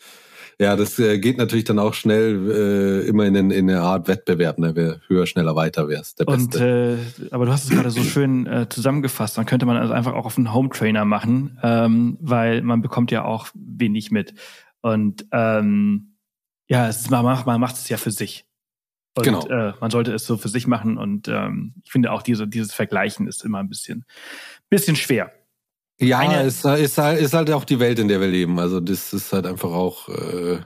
ja, 0.60 0.74
das 0.74 0.98
äh, 0.98 1.18
geht 1.18 1.38
natürlich 1.38 1.64
dann 1.64 1.78
auch 1.78 1.94
schnell 1.94 2.50
äh, 2.50 3.08
immer 3.08 3.26
in, 3.26 3.36
in, 3.36 3.50
in 3.52 3.70
eine 3.70 3.80
Art 3.80 4.08
Wettbewerb, 4.08 4.58
ne? 4.58 4.74
wer 4.74 5.00
höher, 5.06 5.26
schneller, 5.26 5.54
weiter 5.54 5.88
wärst, 5.88 6.18
der 6.18 6.24
Beste. 6.24 6.96
Und, 6.96 7.22
äh, 7.22 7.28
aber 7.30 7.46
du 7.46 7.52
hast 7.52 7.64
es 7.64 7.70
gerade 7.70 7.90
so 7.90 8.02
schön 8.02 8.46
äh, 8.46 8.68
zusammengefasst. 8.68 9.38
Dann 9.38 9.46
könnte 9.46 9.66
man 9.66 9.76
also 9.76 9.92
einfach 9.92 10.14
auch 10.14 10.26
auf 10.26 10.36
einen 10.36 10.52
Home 10.52 10.70
Trainer 10.70 11.04
machen, 11.04 11.58
ähm, 11.62 12.18
weil 12.20 12.62
man 12.62 12.82
bekommt 12.82 13.12
ja 13.12 13.24
auch 13.24 13.48
wenig 13.54 14.10
mit. 14.10 14.34
Und 14.80 15.26
ähm, 15.30 16.16
ja, 16.68 16.88
es 16.88 17.08
man, 17.08 17.24
macht, 17.24 17.46
man 17.46 17.60
macht 17.60 17.76
es 17.76 17.88
ja 17.88 17.96
für 17.96 18.10
sich. 18.10 18.44
Und, 19.16 19.24
genau. 19.24 19.46
Äh, 19.46 19.74
man 19.80 19.92
sollte 19.92 20.12
es 20.12 20.26
so 20.26 20.36
für 20.36 20.48
sich 20.48 20.66
machen. 20.66 20.98
Und 20.98 21.28
ähm, 21.28 21.74
ich 21.84 21.92
finde 21.92 22.10
auch 22.10 22.22
diese, 22.22 22.48
dieses 22.48 22.74
Vergleichen 22.74 23.28
ist 23.28 23.44
immer 23.44 23.58
ein 23.58 23.68
bisschen, 23.68 24.04
bisschen 24.70 24.96
schwer. 24.96 25.32
Ja, 26.00 26.20
Eine, 26.20 26.44
ist, 26.44 26.64
ist, 26.64 26.98
halt, 26.98 27.20
ist 27.20 27.34
halt 27.34 27.50
auch 27.50 27.64
die 27.64 27.80
Welt, 27.80 27.98
in 27.98 28.08
der 28.08 28.20
wir 28.20 28.28
leben. 28.28 28.60
Also 28.60 28.78
das 28.78 29.12
ist 29.12 29.32
halt 29.32 29.46
einfach 29.46 29.70
auch 29.70 30.08
äh, 30.08 30.60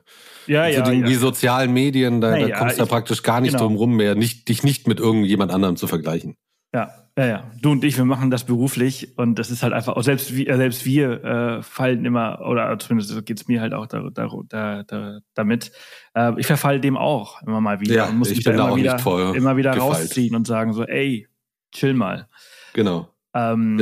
ja, 0.46 0.66
ja, 0.66 0.82
die, 0.82 1.00
ja. 1.00 1.06
die 1.06 1.14
sozialen 1.14 1.72
Medien, 1.72 2.20
da, 2.20 2.32
nee, 2.32 2.48
da 2.48 2.58
kommst 2.58 2.76
du 2.76 2.82
ja 2.82 2.86
praktisch 2.86 3.22
gar 3.22 3.40
nicht 3.40 3.52
genau. 3.52 3.64
drum 3.64 3.76
rum 3.76 3.96
mehr, 3.96 4.14
nicht, 4.14 4.48
dich 4.48 4.62
nicht 4.62 4.86
mit 4.86 5.00
irgendjemand 5.00 5.50
anderem 5.52 5.76
zu 5.76 5.86
vergleichen. 5.86 6.36
Ja, 6.74 6.90
ja, 7.16 7.26
ja. 7.26 7.50
Du 7.60 7.70
und 7.70 7.84
ich, 7.84 7.96
wir 7.96 8.04
machen 8.04 8.30
das 8.30 8.44
beruflich 8.44 9.16
und 9.18 9.38
das 9.38 9.50
ist 9.50 9.62
halt 9.62 9.72
einfach, 9.72 9.96
auch 9.96 10.02
selbst 10.02 10.34
wir, 10.34 10.56
selbst 10.56 10.84
wir 10.84 11.24
äh, 11.24 11.62
fallen 11.62 12.04
immer, 12.04 12.40
oder 12.46 12.78
zumindest 12.78 13.24
geht's 13.26 13.48
mir 13.48 13.60
halt 13.60 13.74
auch 13.74 13.86
da, 13.86 14.08
da, 14.12 14.28
da, 14.48 14.82
da, 14.82 15.18
damit. 15.34 15.72
Äh, 16.14 16.32
ich 16.38 16.46
verfall 16.46 16.80
dem 16.80 16.96
auch 16.96 17.42
immer 17.42 17.60
mal 17.60 17.80
wieder 17.80 17.94
ja, 17.94 18.08
und 18.08 18.18
muss 18.18 18.30
mich 18.30 18.44
da 18.44 18.52
immer 18.52 18.76
wieder, 18.76 18.98
immer 19.34 19.56
wieder 19.56 19.76
rausziehen 19.76 20.34
und 20.34 20.46
sagen 20.46 20.72
so, 20.72 20.84
ey, 20.84 21.28
chill 21.72 21.94
mal. 21.94 22.28
Genau. 22.72 23.08
Ähm, 23.34 23.78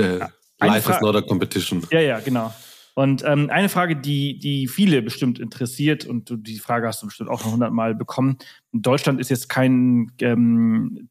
äh, 0.61 0.67
Life 0.67 0.91
is 0.91 1.01
not 1.01 1.17
a 1.17 1.23
competition. 1.23 1.87
Ja, 1.91 2.01
ja, 2.01 2.21
genau. 2.21 2.53
Und 2.95 3.25
ähm, 3.25 3.49
eine 3.51 3.69
Frage, 3.69 3.97
die, 3.97 4.39
die 4.39 4.69
viele 4.69 5.01
bestimmt 5.03 5.39
interessiert, 5.39 6.05
und 6.07 6.29
du, 6.29 6.37
die 6.37 6.59
Frage 6.59 6.87
hast 6.87 7.03
du 7.03 7.07
bestimmt 7.07 7.31
auch 7.31 7.45
noch 7.45 7.53
hundertmal 7.53 7.95
bekommen. 7.95 8.39
Deutschland 8.73 9.21
ist 9.21 9.31
jetzt 9.31 9.49
kein 9.49 10.13
ähm, 10.21 11.09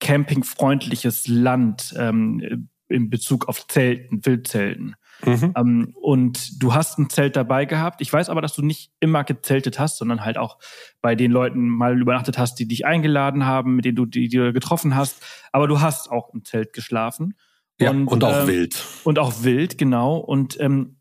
campingfreundliches 0.00 1.26
Land 1.26 1.94
ähm, 1.96 2.68
in 2.88 3.10
Bezug 3.10 3.48
auf 3.48 3.66
Zelten, 3.66 4.24
Wildzelten. 4.24 4.96
Mhm. 5.24 5.52
Ähm, 5.56 5.94
und 6.00 6.62
du 6.62 6.74
hast 6.74 6.98
ein 6.98 7.08
Zelt 7.08 7.36
dabei 7.36 7.64
gehabt. 7.64 8.00
Ich 8.00 8.12
weiß 8.12 8.28
aber, 8.28 8.42
dass 8.42 8.54
du 8.54 8.62
nicht 8.62 8.92
immer 9.00 9.24
gezeltet 9.24 9.78
hast, 9.78 9.98
sondern 9.98 10.24
halt 10.24 10.36
auch 10.36 10.58
bei 11.00 11.14
den 11.14 11.30
Leuten 11.30 11.68
mal 11.68 11.98
übernachtet 11.98 12.36
hast, 12.36 12.56
die 12.56 12.68
dich 12.68 12.84
eingeladen 12.84 13.46
haben, 13.46 13.76
mit 13.76 13.84
denen 13.84 13.96
du 13.96 14.06
die, 14.06 14.28
die 14.28 14.36
du 14.36 14.52
getroffen 14.52 14.94
hast. 14.94 15.24
Aber 15.52 15.68
du 15.68 15.80
hast 15.80 16.10
auch 16.10 16.34
im 16.34 16.44
Zelt 16.44 16.72
geschlafen. 16.72 17.34
Ja, 17.80 17.90
und, 17.90 18.08
und 18.08 18.24
auch 18.24 18.42
ähm, 18.42 18.46
wild. 18.46 18.84
Und 19.04 19.18
auch 19.18 19.42
wild, 19.42 19.78
genau. 19.78 20.16
Und 20.16 20.58
ähm, 20.60 20.96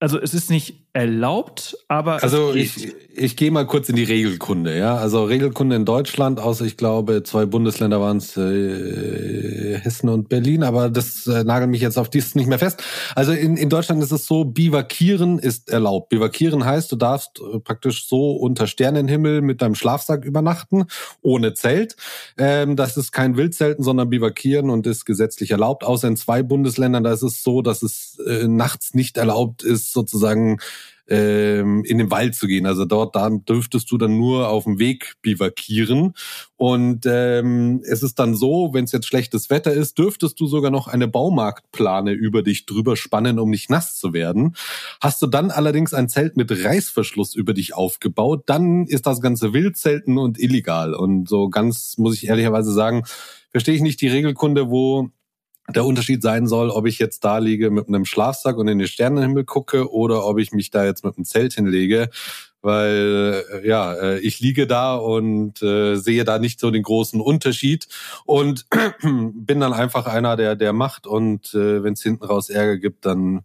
also 0.00 0.18
es 0.18 0.34
ist 0.34 0.50
nicht 0.50 0.86
erlaubt, 0.92 1.76
aber 1.88 2.22
also 2.22 2.54
ich 2.54 2.94
ich 3.14 3.36
gehe 3.36 3.50
mal 3.50 3.66
kurz 3.66 3.88
in 3.88 3.96
die 3.96 4.04
Regelkunde, 4.04 4.76
ja. 4.76 4.96
Also 4.96 5.24
Regelkunde 5.24 5.76
in 5.76 5.84
Deutschland, 5.84 6.40
außer 6.40 6.64
ich 6.64 6.76
glaube 6.76 7.22
zwei 7.22 7.44
Bundesländer 7.44 8.00
waren 8.00 8.16
es 8.16 8.36
äh, 8.36 9.78
Hessen 9.78 10.08
und 10.08 10.28
Berlin, 10.28 10.62
aber 10.62 10.88
das 10.88 11.26
äh, 11.26 11.44
nagelt 11.44 11.70
mich 11.70 11.82
jetzt 11.82 11.98
auf 11.98 12.08
dies 12.08 12.34
nicht 12.34 12.46
mehr 12.46 12.58
fest. 12.58 12.82
Also 13.14 13.32
in, 13.32 13.56
in 13.56 13.68
Deutschland 13.68 14.02
ist 14.02 14.10
es 14.10 14.26
so, 14.26 14.44
Bivakieren 14.44 15.38
ist 15.38 15.70
erlaubt. 15.70 16.08
Bivakieren 16.08 16.64
heißt, 16.64 16.90
du 16.90 16.96
darfst 16.96 17.40
äh, 17.40 17.60
praktisch 17.60 18.08
so 18.08 18.32
unter 18.32 18.66
Sternenhimmel 18.66 19.42
mit 19.42 19.60
deinem 19.62 19.74
Schlafsack 19.74 20.24
übernachten, 20.24 20.86
ohne 21.20 21.54
Zelt. 21.54 21.96
Ähm, 22.38 22.74
das 22.76 22.96
ist 22.96 23.12
kein 23.12 23.36
Wildzelten, 23.36 23.84
sondern 23.84 24.08
Bivakieren 24.10 24.70
und 24.70 24.86
ist 24.86 25.04
gesetzlich 25.04 25.50
erlaubt. 25.50 25.84
Außer 25.84 26.08
in 26.08 26.16
zwei 26.16 26.42
Bundesländern, 26.42 27.04
da 27.04 27.12
ist 27.12 27.22
es 27.22 27.42
so, 27.42 27.62
dass 27.62 27.82
es 27.82 28.18
äh, 28.26 28.48
nachts 28.48 28.94
nicht 28.94 29.18
erlaubt 29.18 29.62
ist, 29.62 29.89
sozusagen 29.92 30.58
ähm, 31.10 31.84
in 31.84 31.98
den 31.98 32.10
Wald 32.10 32.34
zu 32.34 32.46
gehen. 32.46 32.66
Also 32.66 32.84
dort 32.84 33.16
da 33.16 33.28
dürftest 33.28 33.90
du 33.90 33.98
dann 33.98 34.16
nur 34.16 34.48
auf 34.48 34.64
dem 34.64 34.78
Weg 34.78 35.16
bivakieren. 35.22 36.14
Und 36.56 37.04
ähm, 37.06 37.82
es 37.84 38.02
ist 38.02 38.18
dann 38.18 38.34
so, 38.34 38.70
wenn 38.72 38.84
es 38.84 38.92
jetzt 38.92 39.06
schlechtes 39.06 39.50
Wetter 39.50 39.72
ist, 39.72 39.98
dürftest 39.98 40.38
du 40.38 40.46
sogar 40.46 40.70
noch 40.70 40.86
eine 40.86 41.08
Baumarktplane 41.08 42.12
über 42.12 42.42
dich 42.42 42.64
drüber 42.64 42.96
spannen, 42.96 43.38
um 43.38 43.50
nicht 43.50 43.70
nass 43.70 43.98
zu 43.98 44.12
werden. 44.12 44.54
Hast 45.00 45.20
du 45.20 45.26
dann 45.26 45.50
allerdings 45.50 45.92
ein 45.92 46.08
Zelt 46.08 46.36
mit 46.36 46.50
Reißverschluss 46.52 47.34
über 47.34 47.54
dich 47.54 47.74
aufgebaut, 47.74 48.44
dann 48.46 48.86
ist 48.86 49.06
das 49.06 49.20
ganze 49.20 49.52
Wildzelten 49.52 50.16
und 50.16 50.38
illegal. 50.38 50.94
Und 50.94 51.28
so 51.28 51.50
ganz, 51.50 51.98
muss 51.98 52.14
ich 52.14 52.28
ehrlicherweise 52.28 52.72
sagen, 52.72 53.02
verstehe 53.50 53.74
ich 53.74 53.82
nicht 53.82 54.00
die 54.00 54.08
Regelkunde, 54.08 54.70
wo 54.70 55.10
der 55.74 55.84
Unterschied 55.84 56.22
sein 56.22 56.46
soll, 56.46 56.70
ob 56.70 56.86
ich 56.86 56.98
jetzt 56.98 57.24
da 57.24 57.38
liege 57.38 57.70
mit 57.70 57.88
einem 57.88 58.04
Schlafsack 58.04 58.56
und 58.56 58.68
in 58.68 58.78
den 58.78 58.88
Sternenhimmel 58.88 59.44
gucke 59.44 59.92
oder 59.92 60.24
ob 60.24 60.38
ich 60.38 60.52
mich 60.52 60.70
da 60.70 60.84
jetzt 60.84 61.04
mit 61.04 61.16
einem 61.16 61.24
Zelt 61.24 61.54
hinlege. 61.54 62.10
weil 62.62 63.44
äh, 63.52 63.66
ja, 63.68 63.94
äh, 63.94 64.18
ich 64.18 64.40
liege 64.40 64.66
da 64.66 64.94
und 64.94 65.62
äh, 65.62 65.96
sehe 65.96 66.24
da 66.24 66.38
nicht 66.38 66.60
so 66.60 66.70
den 66.70 66.82
großen 66.82 67.20
Unterschied 67.20 67.88
und 68.26 68.66
bin 69.02 69.60
dann 69.60 69.72
einfach 69.72 70.06
einer, 70.06 70.36
der 70.36 70.56
der 70.56 70.72
macht 70.72 71.06
und 71.06 71.54
äh, 71.54 71.82
wenn 71.82 71.94
es 71.94 72.02
hinten 72.02 72.24
raus 72.24 72.50
Ärger 72.50 72.76
gibt, 72.76 73.06
dann 73.06 73.44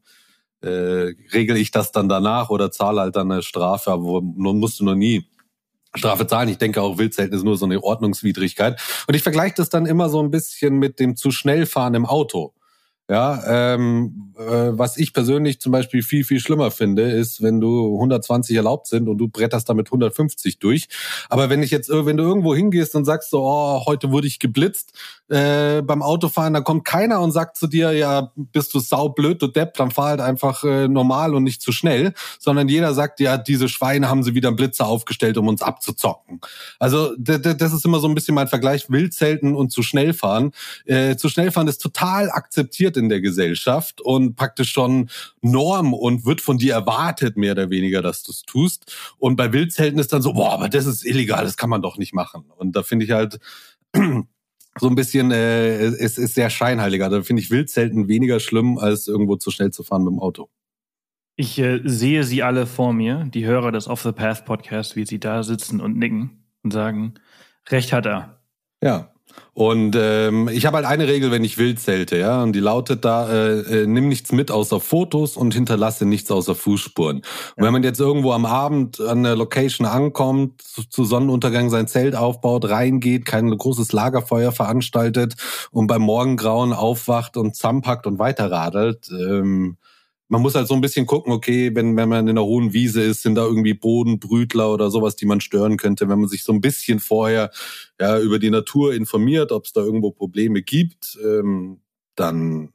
äh, 0.62 1.14
regel 1.34 1.58
ich 1.58 1.72
das 1.72 1.92
dann 1.92 2.10
danach 2.10 2.50
oder 2.50 2.72
zahle 2.72 3.02
halt 3.02 3.16
dann 3.16 3.32
eine 3.32 3.44
Strafe, 3.44 3.92
aber 3.92 4.22
nun 4.22 4.60
musst 4.60 4.80
du 4.80 4.86
noch 4.86 4.96
nie 4.96 5.26
Strafe 5.98 6.28
zahlen. 6.28 6.50
Ich 6.50 6.58
denke 6.58 6.82
auch 6.82 6.98
Wildzelten 6.98 7.38
ist 7.38 7.44
nur 7.44 7.58
so 7.58 7.66
eine 7.66 7.84
Ordnungswidrigkeit. 7.84 8.82
Und 9.08 9.16
ich 9.16 9.24
vergleiche 9.24 9.56
das 9.58 9.70
dann 9.70 9.86
immer 9.86 10.10
so 10.10 10.22
ein 10.22 10.32
bisschen 10.32 10.78
mit 10.78 11.00
dem 11.00 11.16
zu 11.16 11.32
schnell 11.32 11.66
fahren 11.66 11.94
im 11.94 12.06
Auto. 12.06 12.55
Ja, 13.08 13.76
ähm, 13.76 14.34
äh, 14.36 14.72
was 14.72 14.98
ich 14.98 15.14
persönlich 15.14 15.60
zum 15.60 15.72
Beispiel 15.72 16.02
viel, 16.02 16.24
viel 16.24 16.40
schlimmer 16.40 16.72
finde, 16.72 17.04
ist, 17.04 17.44
wenn 17.44 17.62
du 17.62 17.94
120 17.94 18.56
erlaubt 18.56 18.88
sind 18.88 19.08
und 19.08 19.20
du 19.20 19.28
bretterst 19.28 19.70
damit 19.70 19.90
150 19.90 20.58
durch. 20.58 20.88
Aber 21.30 21.52
wenn 21.52 21.62
ich 21.62 21.70
jetzt, 21.70 21.92
wenn 21.92 22.18
du 22.18 22.24
irgendwo 22.24 22.56
hingehst 22.56 22.96
und 22.96 23.06
sagst 23.06 23.30
so, 23.30 23.44
oh, 23.44 23.86
heute 23.86 24.12
wurde 24.12 24.26
ich 24.26 24.40
geblitzt 24.40 24.94
äh, 25.30 25.84
beim 25.84 26.02
Autofahren, 26.02 26.54
da 26.54 26.62
kommt 26.62 26.84
keiner 26.84 27.22
und 27.22 27.32
sagt 27.32 27.58
zu 27.58 27.68
dir, 27.68 27.92
ja, 27.92 28.32
bist 28.36 28.74
du 28.74 28.80
saublöd, 28.80 29.40
du 29.40 29.48
Depp, 29.48 29.76
dann 29.76 29.92
fahr 29.92 30.10
halt 30.10 30.22
einfach 30.22 30.64
äh, 30.64 30.88
normal 30.88 31.36
und 31.36 31.44
nicht 31.44 31.62
zu 31.62 31.72
schnell, 31.72 32.14
sondern 32.40 32.68
jeder 32.68 32.96
sagt, 32.96 33.20
ja, 33.20 33.38
diese 33.38 33.70
Schweine 33.70 34.10
haben 34.10 34.24
sie 34.24 34.34
wieder 34.34 34.48
einen 34.48 34.58
Blitzer 34.58 34.88
aufgestellt, 34.88 35.38
um 35.38 35.48
uns 35.48 35.62
abzuzocken. 35.62 36.42
Also 36.80 37.16
das 37.18 37.72
ist 37.72 37.86
immer 37.86 38.00
so 38.00 38.08
ein 38.08 38.16
bisschen 38.16 38.34
mein 38.34 38.48
Vergleich, 38.48 38.90
Wildzelten 38.90 39.54
und 39.54 39.72
zu 39.72 39.84
schnell 39.84 40.14
fahren. 40.14 40.54
Äh, 40.86 41.18
zu 41.18 41.30
schnell 41.30 41.52
fahren 41.52 41.68
ist 41.68 41.84
total 41.84 42.32
akzeptiert 42.32 42.95
akzeptiert 42.96 42.98
in 42.98 43.10
der 43.10 43.22
Gesellschaft 43.22 44.02
und 44.02 44.36
praktisch 44.36 44.72
schon 44.72 45.10
Norm 45.42 45.94
und 45.94 46.26
wird 46.26 46.42
von 46.42 46.58
dir 46.58 46.74
erwartet, 46.74 47.38
mehr 47.38 47.54
oder 47.54 47.70
weniger, 47.70 48.02
dass 48.02 48.24
du 48.24 48.32
es 48.32 48.44
tust. 48.44 49.16
Und 49.18 49.36
bei 49.36 49.52
Wildzelten 49.52 50.00
ist 50.00 50.14
dann 50.14 50.22
so, 50.22 50.34
boah, 50.34 50.54
aber 50.54 50.70
das 50.70 50.86
ist 50.86 51.06
illegal, 51.06 51.44
das 51.44 51.58
kann 51.58 51.70
man 51.70 51.82
doch 51.82 51.98
nicht 51.98 52.14
machen. 52.14 52.46
Und 52.58 52.76
da 52.76 52.84
finde 52.84 53.06
ich 53.06 53.12
halt 53.12 53.40
so 53.96 54.88
ein 54.88 54.96
bisschen, 54.96 55.32
äh, 55.32 55.78
es 55.78 56.18
ist 56.18 56.36
sehr 56.36 56.50
scheinheiliger. 56.50 57.10
Da 57.10 57.22
finde 57.22 57.42
ich 57.42 57.52
Wildzelten 57.52 58.08
weniger 58.08 58.40
schlimm, 58.40 58.78
als 58.78 59.08
irgendwo 59.08 59.36
zu 59.36 59.52
schnell 59.52 59.72
zu 59.72 59.84
fahren 59.84 60.04
mit 60.04 60.12
dem 60.12 60.20
Auto. 60.20 60.50
Ich 61.38 61.60
äh, 61.60 61.82
sehe 61.84 62.24
sie 62.24 62.44
alle 62.44 62.66
vor 62.66 62.94
mir, 62.94 63.26
die 63.26 63.46
Hörer 63.46 63.72
des 63.72 63.88
Off 63.88 64.02
the 64.04 64.14
Path 64.14 64.46
Podcast, 64.46 64.96
wie 64.96 65.06
sie 65.06 65.20
da 65.20 65.44
sitzen 65.44 65.82
und 65.82 65.98
nicken 65.98 66.46
und 66.64 66.72
sagen, 66.72 67.16
Recht 67.70 67.92
hat 67.92 68.06
er. 68.06 68.42
Ja, 68.82 69.15
und 69.56 69.96
ähm, 69.98 70.50
ich 70.50 70.66
habe 70.66 70.76
halt 70.76 70.86
eine 70.86 71.08
Regel, 71.08 71.32
wenn 71.32 71.46
ich 71.46 71.58
wild 71.58 71.80
zelte, 71.80 72.18
ja, 72.18 72.44
und 72.44 72.52
die 72.52 72.60
lautet 72.60 73.06
da: 73.06 73.32
äh, 73.32 73.84
äh, 73.84 73.88
Nimm 73.88 74.10
nichts 74.10 74.34
mit 74.34 74.52
außer 74.52 74.82
Fotos 74.82 75.38
und 75.38 75.54
hinterlasse 75.54 76.06
nichts 76.06 76.30
außer 76.30 76.56
Fußspuren. 76.56 77.20
Und 77.20 77.64
wenn 77.64 77.72
man 77.72 77.84
jetzt 77.84 78.02
irgendwo 78.02 78.34
am 78.34 78.46
Abend 78.46 79.00
an 79.00 79.24
der 79.24 79.38
Location 79.38 79.88
ankommt, 79.88 80.62
zu, 80.62 80.84
zu 80.90 81.06
Sonnenuntergang 81.06 81.70
sein 81.70 81.88
Zelt 81.88 82.18
aufbaut, 82.18 82.66
reingeht, 82.70 83.26
kein 83.26 83.50
großes 83.50 83.94
Lagerfeuer 83.94 84.52
veranstaltet 84.52 85.36
und 85.72 85.88
beim 85.88 86.02
Morgengrauen 86.02 86.74
aufwacht 86.74 87.38
und 87.38 87.56
zusammenpackt 87.56 88.08
und 88.08 88.20
weiterradelt, 88.20 89.10
ähm, 89.10 89.78
man 90.28 90.42
muss 90.42 90.56
halt 90.56 90.68
so 90.68 90.74
ein 90.74 90.82
bisschen 90.82 91.06
gucken, 91.06 91.32
okay, 91.32 91.76
wenn, 91.76 91.96
wenn 91.96 92.10
man 92.10 92.28
in 92.28 92.30
einer 92.38 92.46
hohen 92.46 92.74
Wiese 92.74 93.02
ist, 93.02 93.22
sind 93.22 93.36
da 93.36 93.44
irgendwie 93.44 93.74
Bodenbrütler 93.74 94.72
oder 94.72 94.90
sowas, 94.90 95.16
die 95.16 95.26
man 95.26 95.40
stören 95.40 95.78
könnte. 95.78 96.10
Wenn 96.10 96.20
man 96.20 96.30
sich 96.30 96.44
so 96.44 96.52
ein 96.52 96.62
bisschen 96.62 97.00
vorher 97.00 97.52
ja, 98.00 98.20
über 98.20 98.40
die 98.40 98.50
Natur 98.50 98.94
informiert, 98.94 99.52
ob 99.52 99.66
es 99.66 99.74
da 99.74 99.82
irgendwo 99.82 100.12
Probleme 100.12 100.64
gibt, 100.64 101.18
ähm, 101.24 101.82
dann 102.16 102.70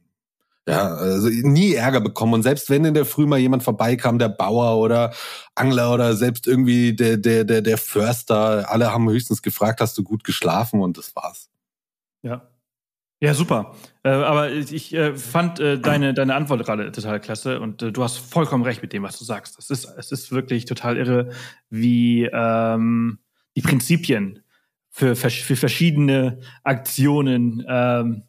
ja, 0.68 0.94
also 0.94 1.28
nie 1.28 1.74
Ärger 1.74 2.00
bekommen. 2.00 2.34
Und 2.34 2.42
selbst 2.44 2.70
wenn 2.70 2.84
in 2.84 2.94
der 2.94 3.06
Früh 3.06 3.26
mal 3.26 3.38
jemand 3.38 3.64
vorbeikam, 3.64 4.18
der 4.20 4.28
Bauer 4.28 4.78
oder 4.78 5.12
Angler 5.56 5.92
oder 5.92 6.14
selbst 6.14 6.46
irgendwie 6.46 6.94
der, 6.94 7.16
der, 7.16 7.44
der, 7.44 7.62
der 7.62 7.78
Förster, 7.78 8.70
alle 8.70 8.92
haben 8.92 9.08
höchstens 9.08 9.42
gefragt, 9.42 9.80
hast 9.80 9.98
du 9.98 10.04
gut 10.04 10.22
geschlafen 10.22 10.80
und 10.80 10.96
das 10.98 11.16
war's. 11.16 11.48
Ja, 12.22 12.49
ja, 13.20 13.34
super. 13.34 13.74
Äh, 14.02 14.10
aber 14.10 14.50
ich 14.50 14.94
äh, 14.94 15.14
fand 15.14 15.60
äh, 15.60 15.78
deine, 15.78 16.14
deine 16.14 16.34
Antwort 16.34 16.64
gerade 16.64 16.90
total 16.90 17.20
klasse 17.20 17.60
und 17.60 17.82
äh, 17.82 17.92
du 17.92 18.02
hast 18.02 18.16
vollkommen 18.16 18.64
recht 18.64 18.80
mit 18.80 18.92
dem, 18.92 19.02
was 19.02 19.18
du 19.18 19.24
sagst. 19.24 19.58
Es 19.58 19.68
ist, 19.68 19.84
es 19.98 20.10
ist 20.10 20.32
wirklich 20.32 20.64
total 20.64 20.96
irre, 20.96 21.30
wie 21.68 22.24
ähm, 22.32 23.18
die 23.56 23.62
Prinzipien 23.62 24.42
für, 24.90 25.16
für 25.16 25.56
verschiedene 25.56 26.40
Aktionen 26.64 27.64
ähm, 27.68 28.22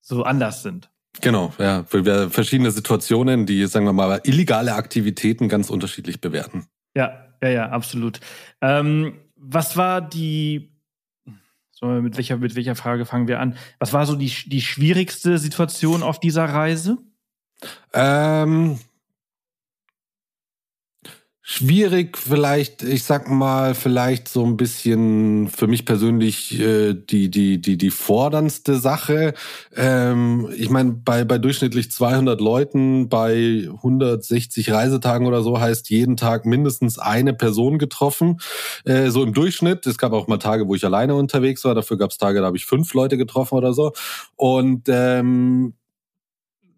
so 0.00 0.22
anders 0.22 0.62
sind. 0.62 0.90
Genau, 1.20 1.52
ja. 1.58 1.84
Für 1.84 2.04
wir 2.04 2.30
verschiedene 2.30 2.70
Situationen, 2.70 3.44
die, 3.44 3.66
sagen 3.66 3.84
wir 3.84 3.92
mal, 3.92 4.20
illegale 4.24 4.74
Aktivitäten 4.74 5.48
ganz 5.48 5.68
unterschiedlich 5.68 6.20
bewerten. 6.20 6.66
Ja, 6.94 7.26
ja, 7.42 7.48
ja, 7.48 7.68
absolut. 7.68 8.20
Ähm, 8.60 9.18
was 9.36 9.76
war 9.76 10.00
die 10.00 10.71
so, 11.72 11.86
mit 11.86 12.16
welcher, 12.16 12.36
mit 12.36 12.54
welcher 12.54 12.76
Frage 12.76 13.04
fangen 13.04 13.26
wir 13.26 13.40
an? 13.40 13.56
Was 13.78 13.92
war 13.92 14.06
so 14.06 14.14
die, 14.14 14.32
die 14.46 14.60
schwierigste 14.60 15.38
Situation 15.38 16.02
auf 16.02 16.20
dieser 16.20 16.44
Reise? 16.44 16.98
Ähm, 17.92 18.78
Schwierig 21.44 22.16
vielleicht, 22.18 22.84
ich 22.84 23.02
sag 23.02 23.28
mal, 23.28 23.74
vielleicht 23.74 24.28
so 24.28 24.44
ein 24.46 24.56
bisschen 24.56 25.48
für 25.48 25.66
mich 25.66 25.84
persönlich 25.84 26.56
äh, 26.60 26.94
die, 26.94 27.32
die, 27.32 27.60
die, 27.60 27.76
die 27.76 27.90
forderndste 27.90 28.76
Sache. 28.76 29.34
Ähm, 29.74 30.48
ich 30.56 30.70
meine, 30.70 30.92
bei, 30.92 31.24
bei 31.24 31.38
durchschnittlich 31.38 31.90
200 31.90 32.40
Leuten, 32.40 33.08
bei 33.08 33.68
160 33.68 34.70
Reisetagen 34.70 35.26
oder 35.26 35.42
so 35.42 35.60
heißt 35.60 35.90
jeden 35.90 36.16
Tag 36.16 36.46
mindestens 36.46 37.00
eine 37.00 37.34
Person 37.34 37.78
getroffen. 37.78 38.38
Äh, 38.84 39.10
so 39.10 39.24
im 39.24 39.34
Durchschnitt. 39.34 39.84
Es 39.88 39.98
gab 39.98 40.12
auch 40.12 40.28
mal 40.28 40.38
Tage, 40.38 40.68
wo 40.68 40.76
ich 40.76 40.84
alleine 40.84 41.16
unterwegs 41.16 41.64
war. 41.64 41.74
Dafür 41.74 41.98
gab 41.98 42.12
es 42.12 42.18
Tage, 42.18 42.38
da 42.38 42.46
habe 42.46 42.56
ich 42.56 42.66
fünf 42.66 42.94
Leute 42.94 43.18
getroffen 43.18 43.56
oder 43.56 43.72
so. 43.72 43.90
Und 44.36 44.84
ähm, 44.86 45.74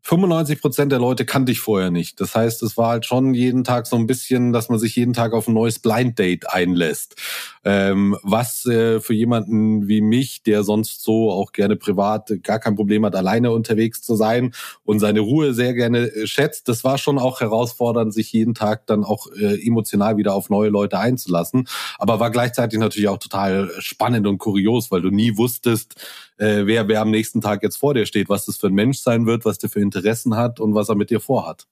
95 0.06 0.60
Prozent 0.60 0.92
der 0.92 0.98
Leute 0.98 1.24
kannte 1.24 1.50
ich 1.50 1.60
vorher 1.60 1.90
nicht. 1.90 2.20
Das 2.20 2.34
heißt, 2.34 2.62
es 2.62 2.76
war 2.76 2.88
halt 2.88 3.06
schon 3.06 3.32
jeden 3.32 3.64
Tag 3.64 3.86
so 3.86 3.96
ein 3.96 4.06
bisschen, 4.06 4.52
dass 4.52 4.68
man 4.68 4.78
sich 4.78 4.94
jeden 4.96 5.14
Tag 5.14 5.32
auf 5.32 5.48
ein 5.48 5.54
neues 5.54 5.78
Blind 5.78 6.18
Date 6.18 6.50
einlässt. 6.50 7.16
Ähm, 7.64 8.14
was 8.22 8.66
äh, 8.66 9.00
für 9.00 9.14
jemanden 9.14 9.88
wie 9.88 10.02
mich, 10.02 10.42
der 10.42 10.62
sonst 10.62 11.02
so 11.02 11.30
auch 11.30 11.52
gerne 11.52 11.76
privat 11.76 12.30
gar 12.42 12.58
kein 12.58 12.74
Problem 12.74 13.06
hat, 13.06 13.16
alleine 13.16 13.50
unterwegs 13.50 14.02
zu 14.02 14.14
sein 14.14 14.52
und 14.84 14.98
seine 14.98 15.20
Ruhe 15.20 15.54
sehr 15.54 15.72
gerne 15.72 16.14
äh, 16.14 16.26
schätzt, 16.26 16.68
das 16.68 16.84
war 16.84 16.98
schon 16.98 17.18
auch 17.18 17.40
herausfordernd, 17.40 18.12
sich 18.12 18.30
jeden 18.30 18.52
Tag 18.52 18.86
dann 18.86 19.04
auch 19.04 19.28
äh, 19.32 19.66
emotional 19.66 20.18
wieder 20.18 20.34
auf 20.34 20.50
neue 20.50 20.68
Leute 20.68 20.98
einzulassen. 20.98 21.66
Aber 21.98 22.20
war 22.20 22.30
gleichzeitig 22.30 22.78
natürlich 22.78 23.08
auch 23.08 23.16
total 23.16 23.70
spannend 23.78 24.26
und 24.26 24.36
kurios, 24.36 24.90
weil 24.90 25.00
du 25.00 25.08
nie 25.08 25.38
wusstest, 25.38 25.94
äh, 26.38 26.66
wer, 26.66 26.88
wer 26.88 27.00
am 27.00 27.10
nächsten 27.10 27.40
Tag 27.40 27.62
jetzt 27.62 27.76
vor 27.76 27.94
dir 27.94 28.06
steht, 28.06 28.28
was 28.28 28.46
das 28.46 28.56
für 28.56 28.68
ein 28.68 28.74
Mensch 28.74 28.98
sein 28.98 29.26
wird, 29.26 29.44
was 29.44 29.58
der 29.58 29.70
für 29.70 29.80
Interessen 29.80 30.36
hat 30.36 30.60
und 30.60 30.74
was 30.74 30.88
er 30.88 30.94
mit 30.94 31.10
dir 31.10 31.20
vorhat. 31.20 31.66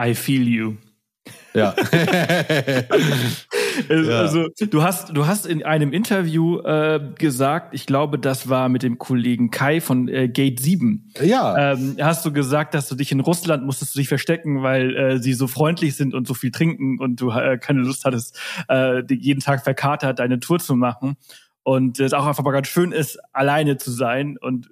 I 0.00 0.14
feel 0.14 0.48
you. 0.48 0.74
Ja. 1.54 1.70
also, 3.88 4.48
du 4.58 4.82
hast, 4.82 5.16
du 5.16 5.26
hast 5.26 5.46
in 5.46 5.62
einem 5.62 5.92
Interview 5.92 6.60
äh, 6.60 7.00
gesagt, 7.16 7.74
ich 7.74 7.86
glaube, 7.86 8.18
das 8.18 8.48
war 8.48 8.68
mit 8.68 8.82
dem 8.82 8.98
Kollegen 8.98 9.50
Kai 9.50 9.80
von 9.80 10.08
äh, 10.08 10.28
Gate 10.28 10.58
7. 10.58 11.12
Ja. 11.22 11.74
Ähm, 11.74 11.96
hast 12.00 12.24
du 12.24 12.32
gesagt, 12.32 12.74
dass 12.74 12.88
du 12.88 12.94
dich 12.94 13.12
in 13.12 13.20
Russland 13.20 13.64
musstest 13.64 13.94
du 13.94 14.00
dich 14.00 14.08
verstecken, 14.08 14.62
weil 14.62 14.96
äh, 14.96 15.18
sie 15.18 15.34
so 15.34 15.46
freundlich 15.46 15.94
sind 15.94 16.14
und 16.14 16.26
so 16.26 16.34
viel 16.34 16.50
trinken 16.50 16.98
und 16.98 17.20
du 17.20 17.30
äh, 17.30 17.58
keine 17.58 17.82
Lust 17.82 18.04
hattest, 18.04 18.38
äh, 18.68 19.02
jeden 19.12 19.40
Tag 19.40 19.62
verkatert 19.62 20.18
deine 20.18 20.40
Tour 20.40 20.58
zu 20.58 20.74
machen 20.74 21.16
und 21.64 22.00
es 22.00 22.12
auch 22.12 22.26
einfach 22.26 22.44
mal 22.44 22.52
ganz 22.52 22.68
schön 22.68 22.92
ist, 22.92 23.18
alleine 23.32 23.76
zu 23.76 23.90
sein. 23.90 24.36
Und 24.40 24.70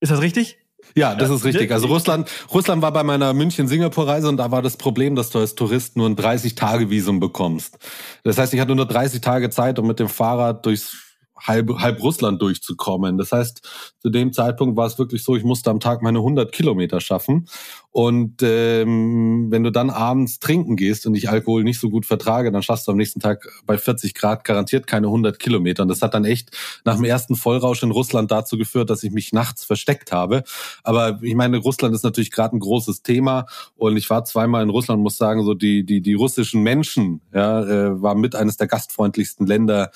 ist 0.00 0.12
das 0.12 0.20
richtig? 0.20 0.58
Ja, 0.94 1.14
das 1.14 1.30
ist 1.30 1.44
richtig. 1.44 1.72
Also 1.72 1.86
Russland, 1.86 2.30
Russland 2.52 2.82
war 2.82 2.92
bei 2.92 3.02
meiner 3.02 3.32
München-Singapur-Reise 3.32 4.28
und 4.28 4.36
da 4.36 4.50
war 4.50 4.62
das 4.62 4.76
Problem, 4.76 5.16
dass 5.16 5.30
du 5.30 5.38
als 5.38 5.54
Tourist 5.54 5.96
nur 5.96 6.08
ein 6.08 6.16
30-Tage-Visum 6.16 7.20
bekommst. 7.20 7.78
Das 8.22 8.38
heißt, 8.38 8.52
ich 8.54 8.60
hatte 8.60 8.74
nur 8.74 8.86
30 8.86 9.20
Tage 9.20 9.50
Zeit, 9.50 9.78
um 9.78 9.86
mit 9.86 9.98
dem 9.98 10.08
Fahrrad 10.08 10.66
durchs 10.66 11.03
halb, 11.36 11.70
halb 11.78 12.02
Russland 12.02 12.40
durchzukommen. 12.40 13.18
Das 13.18 13.32
heißt, 13.32 13.94
zu 13.98 14.10
dem 14.10 14.32
Zeitpunkt 14.32 14.76
war 14.76 14.86
es 14.86 14.98
wirklich 14.98 15.22
so, 15.22 15.36
ich 15.36 15.44
musste 15.44 15.70
am 15.70 15.80
Tag 15.80 16.02
meine 16.02 16.18
100 16.18 16.52
Kilometer 16.52 17.00
schaffen. 17.00 17.48
Und 17.90 18.42
ähm, 18.42 19.50
wenn 19.50 19.62
du 19.62 19.70
dann 19.70 19.88
abends 19.88 20.40
trinken 20.40 20.74
gehst 20.74 21.06
und 21.06 21.14
ich 21.14 21.28
Alkohol 21.28 21.62
nicht 21.62 21.78
so 21.78 21.90
gut 21.90 22.06
vertrage, 22.06 22.50
dann 22.50 22.62
schaffst 22.62 22.88
du 22.88 22.92
am 22.92 22.96
nächsten 22.96 23.20
Tag 23.20 23.48
bei 23.66 23.78
40 23.78 24.14
Grad 24.14 24.44
garantiert 24.44 24.86
keine 24.86 25.06
100 25.06 25.38
Kilometer. 25.38 25.82
Und 25.82 25.88
das 25.90 26.02
hat 26.02 26.14
dann 26.14 26.24
echt 26.24 26.50
nach 26.84 26.96
dem 26.96 27.04
ersten 27.04 27.36
Vollrausch 27.36 27.82
in 27.82 27.92
Russland 27.92 28.32
dazu 28.32 28.58
geführt, 28.58 28.90
dass 28.90 29.04
ich 29.04 29.12
mich 29.12 29.32
nachts 29.32 29.64
versteckt 29.64 30.10
habe. 30.10 30.42
Aber 30.82 31.20
ich 31.22 31.36
meine, 31.36 31.58
Russland 31.58 31.94
ist 31.94 32.02
natürlich 32.02 32.32
gerade 32.32 32.56
ein 32.56 32.60
großes 32.60 33.02
Thema. 33.02 33.46
Und 33.76 33.96
ich 33.96 34.10
war 34.10 34.24
zweimal 34.24 34.64
in 34.64 34.70
Russland, 34.70 35.00
muss 35.00 35.16
sagen, 35.16 35.44
so 35.44 35.54
die 35.54 35.84
die 35.84 36.00
die 36.00 36.14
russischen 36.14 36.62
Menschen 36.62 37.20
ja, 37.32 37.62
äh, 37.62 38.02
war 38.02 38.16
mit 38.16 38.34
eines 38.34 38.56
der 38.56 38.66
gastfreundlichsten 38.66 39.46
Länder 39.46 39.92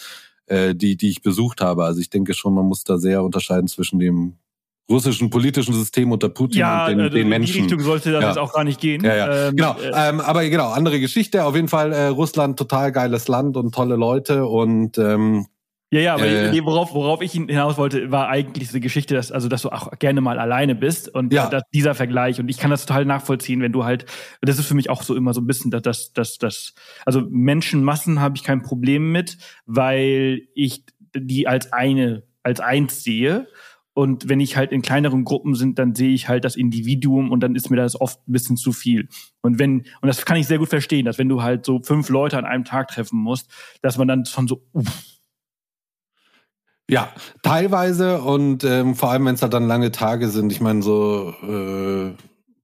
äh, 0.48 0.74
die, 0.74 0.96
die 0.96 1.10
ich 1.10 1.22
besucht 1.22 1.60
habe. 1.60 1.84
Also 1.84 2.00
ich 2.00 2.10
denke 2.10 2.34
schon, 2.34 2.54
man 2.54 2.66
muss 2.66 2.84
da 2.84 2.98
sehr 2.98 3.22
unterscheiden 3.22 3.68
zwischen 3.68 3.98
dem 3.98 4.34
russischen 4.90 5.28
politischen 5.28 5.74
System 5.74 6.12
unter 6.12 6.28
Putin 6.28 6.60
ja, 6.60 6.86
und 6.86 6.96
den, 6.96 7.00
äh, 7.00 7.10
den 7.10 7.28
Menschen. 7.28 7.56
In 7.56 7.68
die 7.68 7.74
Richtung 7.74 7.80
sollte 7.80 8.12
das 8.12 8.22
ja. 8.22 8.28
jetzt 8.28 8.38
auch 8.38 8.54
gar 8.54 8.64
nicht 8.64 8.80
gehen. 8.80 9.04
Ja, 9.04 9.14
ja. 9.14 9.48
Ähm, 9.48 9.56
genau. 9.56 9.76
äh, 9.78 10.08
Ähm, 10.08 10.20
aber 10.20 10.48
genau, 10.48 10.70
andere 10.70 10.98
Geschichte. 11.00 11.44
Auf 11.44 11.54
jeden 11.54 11.68
Fall 11.68 11.92
äh, 11.92 12.06
Russland, 12.06 12.58
total 12.58 12.92
geiles 12.92 13.28
Land 13.28 13.56
und 13.56 13.74
tolle 13.74 13.96
Leute 13.96 14.46
und 14.46 14.96
ähm, 14.98 15.46
Ja, 15.90 16.00
ja, 16.00 16.14
aber 16.14 16.26
Äh. 16.26 16.50
nee, 16.50 16.62
worauf, 16.64 16.92
worauf 16.92 17.22
ich 17.22 17.32
hinaus 17.32 17.78
wollte, 17.78 18.10
war 18.10 18.28
eigentlich 18.28 18.68
diese 18.68 18.80
Geschichte, 18.80 19.14
dass, 19.14 19.32
also, 19.32 19.48
dass 19.48 19.62
du 19.62 19.70
auch 19.70 19.90
gerne 19.98 20.20
mal 20.20 20.38
alleine 20.38 20.74
bist 20.74 21.08
und 21.14 21.32
Ja. 21.32 21.48
dass 21.48 21.62
dieser 21.72 21.94
Vergleich. 21.94 22.38
Und 22.40 22.48
ich 22.50 22.58
kann 22.58 22.70
das 22.70 22.84
total 22.84 23.06
nachvollziehen, 23.06 23.62
wenn 23.62 23.72
du 23.72 23.84
halt, 23.84 24.04
das 24.42 24.58
ist 24.58 24.66
für 24.66 24.74
mich 24.74 24.90
auch 24.90 25.02
so 25.02 25.14
immer 25.14 25.32
so 25.32 25.40
ein 25.40 25.46
bisschen, 25.46 25.70
dass, 25.70 25.82
dass, 25.82 26.12
dass, 26.12 26.36
dass 26.38 26.74
also 27.06 27.22
Menschenmassen 27.30 28.20
habe 28.20 28.36
ich 28.36 28.44
kein 28.44 28.62
Problem 28.62 29.12
mit, 29.12 29.38
weil 29.64 30.42
ich 30.54 30.84
die 31.16 31.48
als 31.48 31.72
eine, 31.72 32.22
als 32.42 32.60
eins 32.60 33.02
sehe. 33.02 33.48
Und 33.94 34.28
wenn 34.28 34.38
ich 34.40 34.56
halt 34.56 34.70
in 34.72 34.82
kleineren 34.82 35.24
Gruppen 35.24 35.54
sind, 35.54 35.78
dann 35.78 35.94
sehe 35.94 36.10
ich 36.14 36.28
halt 36.28 36.44
das 36.44 36.54
Individuum 36.54 37.32
und 37.32 37.40
dann 37.40 37.56
ist 37.56 37.70
mir 37.70 37.76
das 37.78 37.98
oft 38.00 38.20
ein 38.28 38.32
bisschen 38.32 38.56
zu 38.58 38.72
viel. 38.72 39.08
Und 39.40 39.58
wenn, 39.58 39.78
und 40.02 40.06
das 40.06 40.24
kann 40.26 40.36
ich 40.36 40.46
sehr 40.46 40.58
gut 40.58 40.68
verstehen, 40.68 41.06
dass 41.06 41.18
wenn 41.18 41.28
du 41.30 41.42
halt 41.42 41.64
so 41.64 41.80
fünf 41.82 42.08
Leute 42.10 42.36
an 42.38 42.44
einem 42.44 42.64
Tag 42.64 42.88
treffen 42.88 43.18
musst, 43.18 43.50
dass 43.82 43.96
man 43.98 44.06
dann 44.06 44.24
schon 44.26 44.46
so, 44.46 44.62
uff, 44.72 44.86
Ja, 46.90 47.12
teilweise 47.42 48.22
und 48.22 48.64
ähm, 48.64 48.94
vor 48.94 49.10
allem, 49.10 49.26
wenn 49.26 49.34
es 49.34 49.42
halt 49.42 49.52
dann 49.52 49.66
lange 49.66 49.92
Tage 49.92 50.28
sind. 50.28 50.52
Ich 50.52 50.60
meine, 50.60 50.82
so 50.82 51.34
äh, 51.42 52.14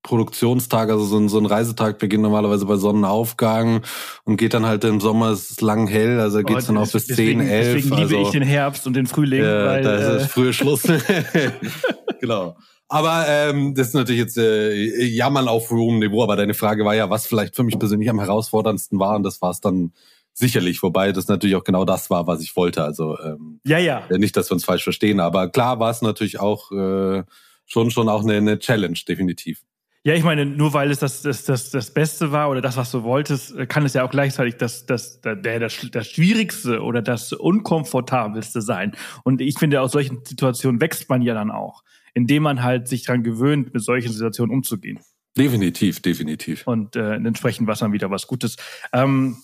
Produktionstage, 0.02 0.92
also 0.92 1.04
so 1.04 1.18
ein, 1.18 1.28
so 1.28 1.38
ein 1.38 1.46
Reisetag 1.46 1.98
beginnt 1.98 2.22
normalerweise 2.22 2.64
bei 2.64 2.76
Sonnenaufgang 2.76 3.82
und 4.24 4.36
geht 4.36 4.54
dann 4.54 4.64
halt 4.64 4.84
im 4.84 5.00
Sommer, 5.00 5.30
es 5.30 5.50
ist 5.50 5.60
lang 5.60 5.88
hell, 5.88 6.20
also 6.20 6.42
geht's 6.42 6.66
dann 6.66 6.76
auch 6.78 6.90
bis 6.90 7.06
deswegen, 7.06 7.40
10, 7.40 7.48
11. 7.48 7.74
Deswegen 7.74 7.96
liebe 7.96 8.16
also, 8.16 8.16
ich 8.16 8.30
den 8.30 8.42
Herbst 8.42 8.86
und 8.86 8.94
den 8.94 9.06
Frühling, 9.06 9.42
ja, 9.42 9.66
weil 9.66 9.82
da 9.82 9.96
ist 9.96 10.04
äh, 10.04 10.16
es 10.16 10.26
früher 10.26 10.52
Schluss. 10.52 10.82
genau. 12.20 12.56
Aber 12.88 13.24
ähm, 13.28 13.74
das 13.74 13.88
ist 13.88 13.94
natürlich 13.94 14.20
jetzt 14.20 14.38
äh, 14.38 15.04
Jammern 15.04 15.48
auf 15.48 15.70
hohem 15.70 15.98
Niveau, 15.98 16.22
aber 16.22 16.36
deine 16.36 16.54
Frage 16.54 16.84
war 16.84 16.94
ja, 16.94 17.10
was 17.10 17.26
vielleicht 17.26 17.56
für 17.56 17.62
mich 17.62 17.78
persönlich 17.78 18.08
am 18.08 18.20
herausforderndsten 18.20 18.98
war 18.98 19.16
und 19.16 19.22
das 19.22 19.40
war 19.42 19.50
es 19.50 19.60
dann 19.60 19.92
sicherlich, 20.34 20.82
wobei 20.82 21.12
das 21.12 21.28
natürlich 21.28 21.56
auch 21.56 21.64
genau 21.64 21.84
das 21.84 22.10
war, 22.10 22.26
was 22.26 22.42
ich 22.42 22.54
wollte. 22.56 22.84
Also 22.84 23.18
ähm, 23.20 23.60
ja, 23.64 23.78
ja. 23.78 24.06
Nicht, 24.10 24.36
dass 24.36 24.50
wir 24.50 24.54
uns 24.54 24.64
falsch 24.64 24.84
verstehen, 24.84 25.20
aber 25.20 25.48
klar 25.48 25.78
war 25.80 25.90
es 25.90 26.02
natürlich 26.02 26.40
auch 26.40 26.70
äh, 26.72 27.22
schon 27.64 27.90
schon 27.90 28.08
auch 28.08 28.22
eine, 28.22 28.34
eine 28.34 28.58
Challenge, 28.58 28.98
definitiv. 29.08 29.62
Ja, 30.06 30.12
ich 30.12 30.22
meine, 30.22 30.44
nur 30.44 30.74
weil 30.74 30.90
es 30.90 30.98
das, 30.98 31.22
das, 31.22 31.44
das, 31.44 31.70
das 31.70 31.90
Beste 31.90 32.30
war 32.30 32.50
oder 32.50 32.60
das, 32.60 32.76
was 32.76 32.90
du 32.90 33.04
wolltest, 33.04 33.56
kann 33.70 33.86
es 33.86 33.94
ja 33.94 34.04
auch 34.04 34.10
gleichzeitig 34.10 34.56
das, 34.56 34.84
das, 34.84 35.22
der, 35.22 35.58
das, 35.58 35.78
das 35.92 36.06
Schwierigste 36.08 36.82
oder 36.82 37.00
das 37.00 37.32
Unkomfortabelste 37.32 38.60
sein. 38.60 38.92
Und 39.22 39.40
ich 39.40 39.58
finde, 39.58 39.80
aus 39.80 39.92
solchen 39.92 40.22
Situationen 40.22 40.82
wächst 40.82 41.08
man 41.08 41.22
ja 41.22 41.32
dann 41.32 41.50
auch, 41.50 41.84
indem 42.12 42.42
man 42.42 42.62
halt 42.62 42.86
sich 42.86 43.04
dran 43.04 43.22
gewöhnt, 43.22 43.72
mit 43.72 43.82
solchen 43.82 44.12
Situationen 44.12 44.54
umzugehen. 44.54 45.00
Definitiv, 45.38 46.02
definitiv. 46.02 46.66
Und 46.66 46.96
äh, 46.96 47.14
entsprechend 47.14 47.66
was 47.66 47.78
dann 47.78 47.92
wieder 47.92 48.10
was 48.10 48.26
Gutes. 48.26 48.56
Ähm, 48.92 49.38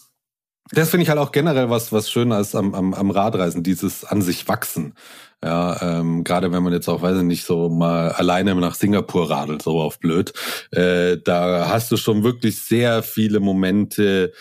Das 0.73 0.91
finde 0.91 1.03
ich 1.03 1.09
halt 1.09 1.19
auch 1.19 1.33
generell 1.33 1.69
was, 1.69 1.93
was 1.93 2.11
schön 2.11 2.31
ist 2.31 2.55
am, 2.55 2.75
am, 2.75 2.95
am 2.95 3.11
Radreisen, 3.11 3.63
dieses 3.63 4.05
an 4.05 4.23
sich 4.23 4.47
wachsen. 4.47 4.95
Ja, 5.43 6.01
ähm, 6.01 6.23
gerade 6.23 6.53
wenn 6.53 6.63
man 6.63 6.73
jetzt 6.73 6.89
auch, 6.89 7.03
weiß 7.03 7.19
ich 7.19 7.23
nicht, 7.23 7.45
so 7.45 7.71
mal 7.71 8.11
alleine 8.13 8.55
nach 8.55 8.75
Singapur 8.75 9.31
radelt, 9.31 9.63
so 9.63 9.81
auf 9.81 9.99
blöd, 9.99 10.33
äh, 10.71 11.17
da 11.17 11.69
hast 11.71 11.91
du 11.91 11.97
schon 11.97 12.23
wirklich 12.23 12.63
sehr 12.63 13.03
viele 13.03 13.41
Momente, 13.41 14.33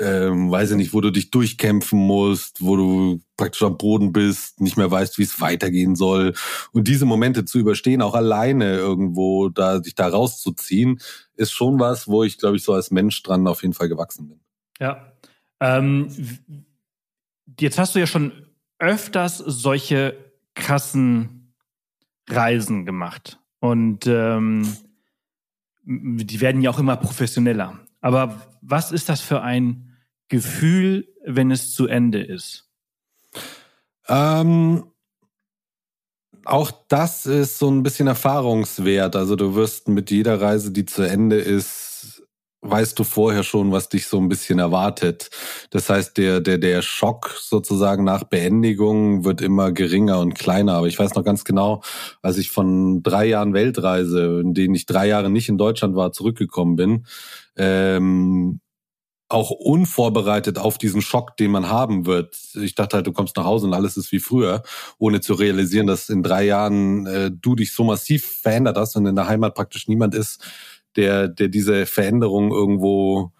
ähm, 0.00 0.50
weiß 0.50 0.72
ich 0.72 0.76
nicht, 0.76 0.92
wo 0.92 1.00
du 1.00 1.10
dich 1.10 1.30
durchkämpfen 1.30 1.98
musst, 1.98 2.62
wo 2.62 2.76
du 2.76 3.20
praktisch 3.36 3.62
am 3.62 3.78
Boden 3.78 4.12
bist, 4.12 4.60
nicht 4.60 4.76
mehr 4.76 4.90
weißt, 4.90 5.18
wie 5.18 5.22
es 5.22 5.40
weitergehen 5.40 5.94
soll. 5.94 6.34
Und 6.72 6.88
diese 6.88 7.06
Momente 7.06 7.44
zu 7.44 7.58
überstehen, 7.58 8.02
auch 8.02 8.14
alleine 8.14 8.76
irgendwo, 8.76 9.50
da 9.50 9.82
sich 9.82 9.94
da 9.94 10.08
rauszuziehen, 10.08 11.00
ist 11.36 11.52
schon 11.52 11.78
was, 11.78 12.08
wo 12.08 12.24
ich, 12.24 12.38
glaube 12.38 12.56
ich, 12.56 12.64
so 12.64 12.72
als 12.72 12.90
Mensch 12.90 13.22
dran 13.22 13.46
auf 13.46 13.62
jeden 13.62 13.74
Fall 13.74 13.88
gewachsen 13.88 14.28
bin. 14.28 14.40
Ja. 14.80 15.09
Ähm, 15.60 16.08
jetzt 17.58 17.78
hast 17.78 17.94
du 17.94 17.98
ja 17.98 18.06
schon 18.06 18.32
öfters 18.78 19.38
solche 19.38 20.16
krassen 20.54 21.54
Reisen 22.28 22.86
gemacht. 22.86 23.38
Und 23.60 24.06
ähm, 24.06 24.66
die 25.84 26.40
werden 26.40 26.62
ja 26.62 26.70
auch 26.70 26.78
immer 26.78 26.96
professioneller. 26.96 27.78
Aber 28.00 28.40
was 28.62 28.92
ist 28.92 29.08
das 29.08 29.20
für 29.20 29.42
ein 29.42 29.96
Gefühl, 30.28 31.08
wenn 31.24 31.50
es 31.50 31.74
zu 31.74 31.86
Ende 31.86 32.22
ist? 32.22 32.70
Ähm, 34.08 34.84
auch 36.44 36.72
das 36.88 37.26
ist 37.26 37.58
so 37.58 37.70
ein 37.70 37.82
bisschen 37.82 38.06
Erfahrungswert. 38.06 39.14
Also 39.16 39.36
du 39.36 39.54
wirst 39.54 39.88
mit 39.88 40.10
jeder 40.10 40.40
Reise, 40.40 40.72
die 40.72 40.86
zu 40.86 41.02
Ende 41.02 41.36
ist, 41.36 41.89
weißt 42.62 42.98
du 42.98 43.04
vorher 43.04 43.42
schon, 43.42 43.72
was 43.72 43.88
dich 43.88 44.06
so 44.06 44.18
ein 44.18 44.28
bisschen 44.28 44.58
erwartet. 44.58 45.30
Das 45.70 45.88
heißt, 45.88 46.18
der, 46.18 46.40
der, 46.40 46.58
der 46.58 46.82
Schock 46.82 47.30
sozusagen 47.40 48.04
nach 48.04 48.24
Beendigung 48.24 49.24
wird 49.24 49.40
immer 49.40 49.72
geringer 49.72 50.18
und 50.20 50.34
kleiner. 50.34 50.74
Aber 50.74 50.86
ich 50.86 50.98
weiß 50.98 51.14
noch 51.14 51.24
ganz 51.24 51.44
genau, 51.44 51.82
als 52.22 52.36
ich 52.36 52.50
von 52.50 53.02
drei 53.02 53.26
Jahren 53.26 53.54
Weltreise, 53.54 54.40
in 54.40 54.54
denen 54.54 54.74
ich 54.74 54.86
drei 54.86 55.08
Jahre 55.08 55.30
nicht 55.30 55.48
in 55.48 55.58
Deutschland 55.58 55.96
war, 55.96 56.12
zurückgekommen 56.12 56.76
bin, 56.76 57.06
ähm, 57.56 58.60
auch 59.30 59.50
unvorbereitet 59.50 60.58
auf 60.58 60.76
diesen 60.76 61.02
Schock, 61.02 61.36
den 61.36 61.52
man 61.52 61.68
haben 61.68 62.04
wird. 62.04 62.36
Ich 62.54 62.74
dachte 62.74 62.96
halt, 62.96 63.06
du 63.06 63.12
kommst 63.12 63.36
nach 63.36 63.44
Hause 63.44 63.68
und 63.68 63.74
alles 63.74 63.96
ist 63.96 64.10
wie 64.10 64.18
früher, 64.18 64.64
ohne 64.98 65.20
zu 65.20 65.34
realisieren, 65.34 65.86
dass 65.86 66.08
in 66.08 66.24
drei 66.24 66.44
Jahren 66.44 67.06
äh, 67.06 67.30
du 67.30 67.54
dich 67.54 67.72
so 67.72 67.84
massiv 67.84 68.26
verändert 68.42 68.76
hast 68.76 68.96
und 68.96 69.06
in 69.06 69.14
der 69.14 69.28
Heimat 69.28 69.54
praktisch 69.54 69.86
niemand 69.86 70.16
ist, 70.16 70.42
der, 70.96 71.28
der 71.28 71.48
diese 71.48 71.86
Veränderung 71.86 72.50
irgendwo 72.50 73.32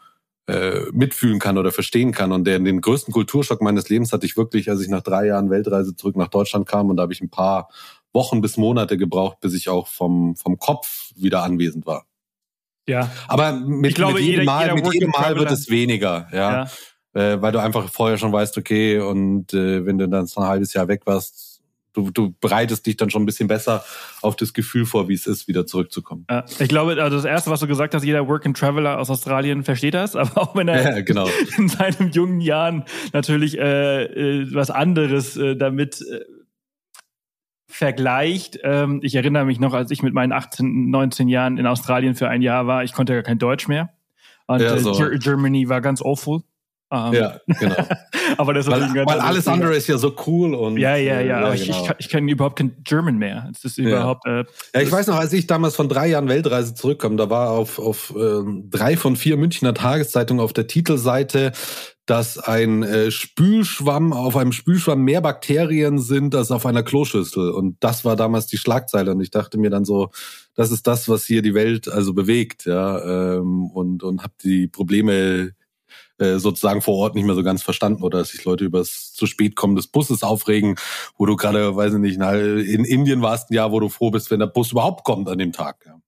äh, 0.47 0.81
mitfühlen 0.93 1.39
kann 1.39 1.59
oder 1.59 1.73
verstehen 1.73 2.13
kann. 2.13 2.33
Und 2.33 2.45
der 2.45 2.59
den 2.59 2.81
größten 2.81 3.13
Kulturschock 3.13 3.61
meines 3.63 3.89
Lebens 3.89 4.13
hatte 4.13 4.27
ich 4.27 4.37
wirklich, 4.37 4.69
als 4.71 4.81
ich 4.81 4.89
nach 4.89 5.03
drei 5.03 5.27
Jahren 5.27 5.51
Weltreise 5.51 5.95
zurück 5.95 6.17
nach 6.17 6.29
Deutschland 6.29 6.67
kam 6.67 6.91
und 6.91 6.97
da 6.97 7.03
habe 7.03 7.13
ich 7.13 7.21
ein 7.21 7.31
paar 7.31 7.69
Wochen 8.13 8.41
bis 8.41 8.57
Monate 8.57 8.97
gebraucht, 8.97 9.39
bis 9.41 9.55
ich 9.55 9.69
auch 9.69 9.87
vom, 9.87 10.35
vom 10.37 10.59
Kopf 10.59 11.13
wieder 11.15 11.43
anwesend 11.45 11.87
war. 11.87 12.07
Ja. 12.89 13.11
Aber 13.29 13.53
mit, 13.53 13.91
Ich 13.91 13.95
glaube, 13.95 14.15
mit 14.15 14.23
jedem 14.23 14.41
jeder- 14.41 14.53
Mal, 14.53 14.63
jeder 14.63 14.75
mit 14.75 14.95
jedem 14.95 15.11
Mal 15.11 15.37
wird 15.37 15.51
es 15.53 15.71
weniger, 15.71 16.27
ja. 16.33 16.65
ja. 16.65 16.71
Äh, 17.13 17.43
weil 17.43 17.53
du 17.53 17.61
einfach 17.61 17.89
vorher 17.89 18.19
schon 18.19 18.33
weißt, 18.33 18.57
okay, 18.59 18.99
und 19.01 19.53
äh, 19.53 19.85
wenn 19.85 19.99
du 19.99 20.09
dann 20.09 20.27
so 20.27 20.41
ein 20.41 20.47
halbes 20.49 20.73
Jahr 20.73 20.89
weg 20.89 21.03
warst, 21.07 21.50
du, 21.93 22.11
du 22.11 22.35
bereitest 22.41 22.87
dich 22.87 22.97
dann 22.97 23.11
schon 23.11 23.23
ein 23.23 23.27
bisschen 23.27 23.49
besser 23.49 23.85
auf 24.23 24.37
das 24.37 24.53
Gefühl 24.53 24.87
vor, 24.87 25.09
wie 25.09 25.15
es 25.15 25.27
ist, 25.27 25.49
wieder 25.49 25.67
zurückzukommen. 25.67 26.27
Ja, 26.31 26.45
Ich 26.59 26.69
glaube, 26.69 27.03
also 27.03 27.17
das 27.17 27.25
Erste, 27.25 27.51
was 27.51 27.61
du 27.61 27.67
gesagt 27.67 27.95
hast, 27.95 28.05
jeder 28.05 28.27
Work 28.29 28.47
and 28.47 28.57
Traveler 28.57 28.99
aus 28.99 29.11
Australien 29.11 29.65
versteht 29.65 29.95
das, 29.95 30.17
aber 30.17 30.41
auch 30.41 30.55
wenn 30.57 30.69
er 30.69 30.97
Ja, 30.97 31.01
genau. 31.01 31.29
in 31.59 31.69
seinen 31.69 32.11
jungen 32.13 32.41
Jahren 32.41 32.85
natürlich 33.13 33.59
äh, 33.59 34.05
äh, 34.05 34.55
was 34.55 34.71
anderes 34.71 35.37
äh, 35.37 35.57
damit 35.57 36.01
äh, 36.03 36.21
vergleicht. 37.67 38.59
Ähm, 38.63 39.01
ich 39.03 39.15
erinnere 39.15 39.45
mich 39.45 39.61
noch, 39.61 39.75
als 39.75 39.91
ich 39.91 40.03
mit 40.03 40.13
meinen 40.13 40.33
18, 40.33 40.91
19 40.91 41.29
Jahren 41.29 41.57
in 41.57 41.67
Australien 41.67 42.15
für 42.15 42.29
ein 42.29 42.43
Jahr 42.43 42.67
war, 42.67 42.85
ich 42.85 42.93
konnte 42.93 43.15
ja 43.15 43.23
kein 43.23 43.39
Deutsch 43.39 43.69
mehr. 43.69 43.91
Und 44.47 44.61
Ja, 44.61 44.75
äh, 44.75 44.81
so. 44.81 44.93
Ger 44.93 45.11
Germany 45.11 45.69
war 45.69 45.81
ganz 45.81 46.03
awful. 46.03 46.43
Ähm, 46.93 47.13
Ja, 47.15 47.41
genau. 47.47 47.75
aber 48.39 48.55
das 48.55 48.67
ist 48.67 48.73
weil 48.73 48.81
ganz 48.81 49.11
weil 49.11 49.21
alles 49.21 49.45
Thema. 49.45 49.55
andere 49.55 49.77
ist 49.77 49.87
ja 49.87 49.97
so 49.99 50.15
cool 50.27 50.55
und 50.55 50.77
Ja, 50.79 50.97
ja, 50.97 51.21
äh, 51.21 51.29
ja, 51.29 51.39
aber 51.39 51.55
ich, 51.55 51.67
genau. 51.67 51.85
ich, 51.85 51.91
ich 51.99 52.09
kann 52.09 52.27
überhaupt 52.29 52.57
kein 52.57 52.77
German 52.85 53.17
mehr. 53.17 53.49
Es 53.55 53.65
ist 53.65 53.79
überhaupt. 53.79 54.27
Äh, 54.27 54.45
Ja, 54.75 54.81
ich 54.81 54.91
weiß 54.91 55.07
noch, 55.07 55.17
als 55.17 55.33
ich 55.33 55.47
damals 55.47 55.77
von 55.77 55.89
drei 55.89 56.09
Jahren 56.09 56.29
Weltreise 56.29 56.75
zurückkam, 56.75 57.17
da 57.17 57.31
war 57.31 57.51
auf, 57.51 57.79
auf 57.79 58.13
ähm, 58.17 58.69
drei 58.71 58.97
von 58.97 59.17
vier 59.17 59.37
Münchner 59.37 59.75
Tageszeitungen 59.75 60.43
auf 60.43 60.53
der 60.53 60.67
Titelseite, 60.67 61.53
dass 62.07 62.39
ein 62.39 62.83
äh, 62.83 63.13
Spülschwamm, 63.13 64.13
auf 64.13 64.37
einem 64.37 64.51
Spülschwamm 64.51 65.03
mehr 65.03 65.21
Bakterien 65.21 65.99
sind 66.01 66.35
als 66.35 66.51
auf 66.51 66.67
einer 66.67 66.83
Kloschüssel. 66.83 67.51
Und 67.51 67.77
das 67.81 68.05
war 68.05 68.17
damals 68.17 68.47
die 68.49 68.57
Schlagzeile. 68.59 69.13
Und 69.13 69.21
ich 69.21 69.31
dachte 69.31 69.59
mir 69.59 69.71
dann 69.71 69.85
so, 69.85 70.11
das 70.57 70.73
ist 70.73 70.89
das, 70.89 71.09
was 71.09 71.25
hier 71.25 71.41
die 71.43 71.55
Welt 71.55 71.89
also 71.89 72.13
bewegt, 72.13 72.67
ja. 72.67 73.37
Ähm, 73.37 73.67
und 73.71 74.03
und 74.03 74.23
habe 74.23 74.33
die 74.43 74.67
Probleme 74.67 75.53
äh, 76.21 76.39
sozusagen 76.39 76.83
vor 76.83 76.97
Ort 76.97 77.15
nicht 77.15 77.25
mehr 77.25 77.35
so 77.35 77.43
ganz 77.43 77.63
verstanden 77.63 78.03
oder 78.03 78.19
dass 78.19 78.31
sich 78.31 78.45
Leute 78.45 78.65
über 78.65 78.79
das 78.79 79.13
zu 79.13 79.27
spät 79.27 79.57
kommen 79.57 79.77
des 79.77 79.87
Busses 79.87 80.23
aufregen, 80.23 80.77
wo 81.17 81.27
du 81.27 81.37
gerade, 81.37 81.75
weiß 81.77 81.95
ich 81.95 81.99
nicht, 81.99 82.21
in 82.21 82.85
Indien 82.85 83.23
warst 83.23 83.51
ein 83.51 83.55
Jahr, 83.55 83.73
wo 83.73 83.81
du 83.81 83.89
froh 83.89 84.11
bist, 84.11 84.31
wenn 84.31 84.41
der 84.41 84.47
Bus 84.47 84.73
überhaupt 84.73 85.05
kommt 85.05 85.29
an 85.29 85.39
dem 85.39 85.53
Tag. 85.53 85.85
Ja. 85.87 86.01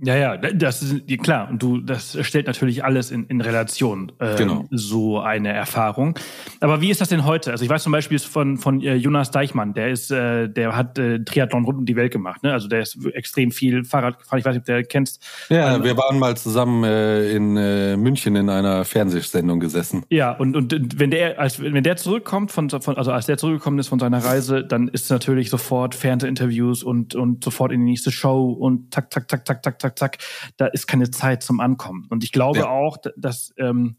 Ja, 0.00 0.16
ja, 0.16 0.36
das 0.36 0.82
ist 0.82 1.22
klar. 1.22 1.48
Und 1.50 1.62
du, 1.62 1.78
das 1.78 2.16
stellt 2.22 2.46
natürlich 2.46 2.84
alles 2.84 3.10
in, 3.10 3.24
in 3.26 3.40
Relation, 3.40 4.12
äh, 4.20 4.36
genau. 4.36 4.64
so 4.70 5.18
eine 5.18 5.52
Erfahrung. 5.52 6.18
Aber 6.60 6.80
wie 6.80 6.90
ist 6.90 7.00
das 7.00 7.08
denn 7.08 7.24
heute? 7.24 7.50
Also 7.50 7.64
ich 7.64 7.70
weiß 7.70 7.82
zum 7.82 7.92
Beispiel 7.92 8.18
von 8.18 8.58
von 8.58 8.80
äh, 8.80 8.94
Jonas 8.94 9.30
Deichmann, 9.30 9.74
der 9.74 9.90
ist, 9.90 10.10
äh, 10.10 10.48
der 10.48 10.76
hat 10.76 10.98
äh, 10.98 11.24
Triathlon 11.24 11.64
rund 11.64 11.78
um 11.78 11.86
die 11.86 11.96
Welt 11.96 12.12
gemacht. 12.12 12.42
Ne? 12.42 12.52
Also 12.52 12.68
der 12.68 12.80
ist 12.80 12.98
extrem 13.12 13.50
viel 13.50 13.84
Fahrrad 13.84 14.18
gefahren. 14.18 14.38
Ich 14.38 14.44
weiß 14.44 14.54
nicht, 14.54 14.62
ob 14.62 14.66
der 14.66 14.84
kennst. 14.84 15.24
Ja, 15.48 15.76
ähm, 15.76 15.82
wir 15.82 15.96
waren 15.96 16.18
mal 16.18 16.36
zusammen 16.36 16.84
äh, 16.84 17.32
in 17.32 17.56
äh, 17.56 17.96
München 17.96 18.36
in 18.36 18.48
einer 18.48 18.84
Fernsehsendung 18.84 19.58
gesessen. 19.58 20.04
Ja, 20.10 20.32
und 20.32 20.56
und 20.56 21.00
wenn 21.00 21.10
der 21.10 21.40
als 21.40 21.60
wenn 21.60 21.82
der 21.82 21.96
zurückkommt 21.96 22.52
von, 22.52 22.70
von 22.70 22.96
also 22.96 23.10
als 23.10 23.26
der 23.26 23.36
zurückgekommen 23.36 23.78
ist 23.78 23.88
von 23.88 23.98
seiner 23.98 24.24
Reise, 24.24 24.64
dann 24.64 24.86
ist 24.88 25.10
natürlich 25.10 25.50
sofort 25.50 25.94
Fernsehinterviews 25.94 26.84
und 26.84 27.16
und 27.16 27.42
sofort 27.42 27.72
in 27.72 27.80
die 27.80 27.90
nächste 27.90 28.12
Show 28.12 28.50
und 28.52 28.92
tak 28.92 29.10
tak 29.10 29.26
tak 29.26 29.44
tak 29.44 29.62
tak 29.62 29.78
tak 29.78 29.87
zack, 29.96 29.98
zack, 29.98 30.18
da 30.56 30.66
ist 30.66 30.86
keine 30.86 31.10
Zeit 31.10 31.42
zum 31.42 31.60
Ankommen. 31.60 32.06
Und 32.10 32.24
ich 32.24 32.32
glaube 32.32 32.60
ja. 32.60 32.68
auch, 32.68 32.96
dass, 33.16 33.52
ähm, 33.58 33.96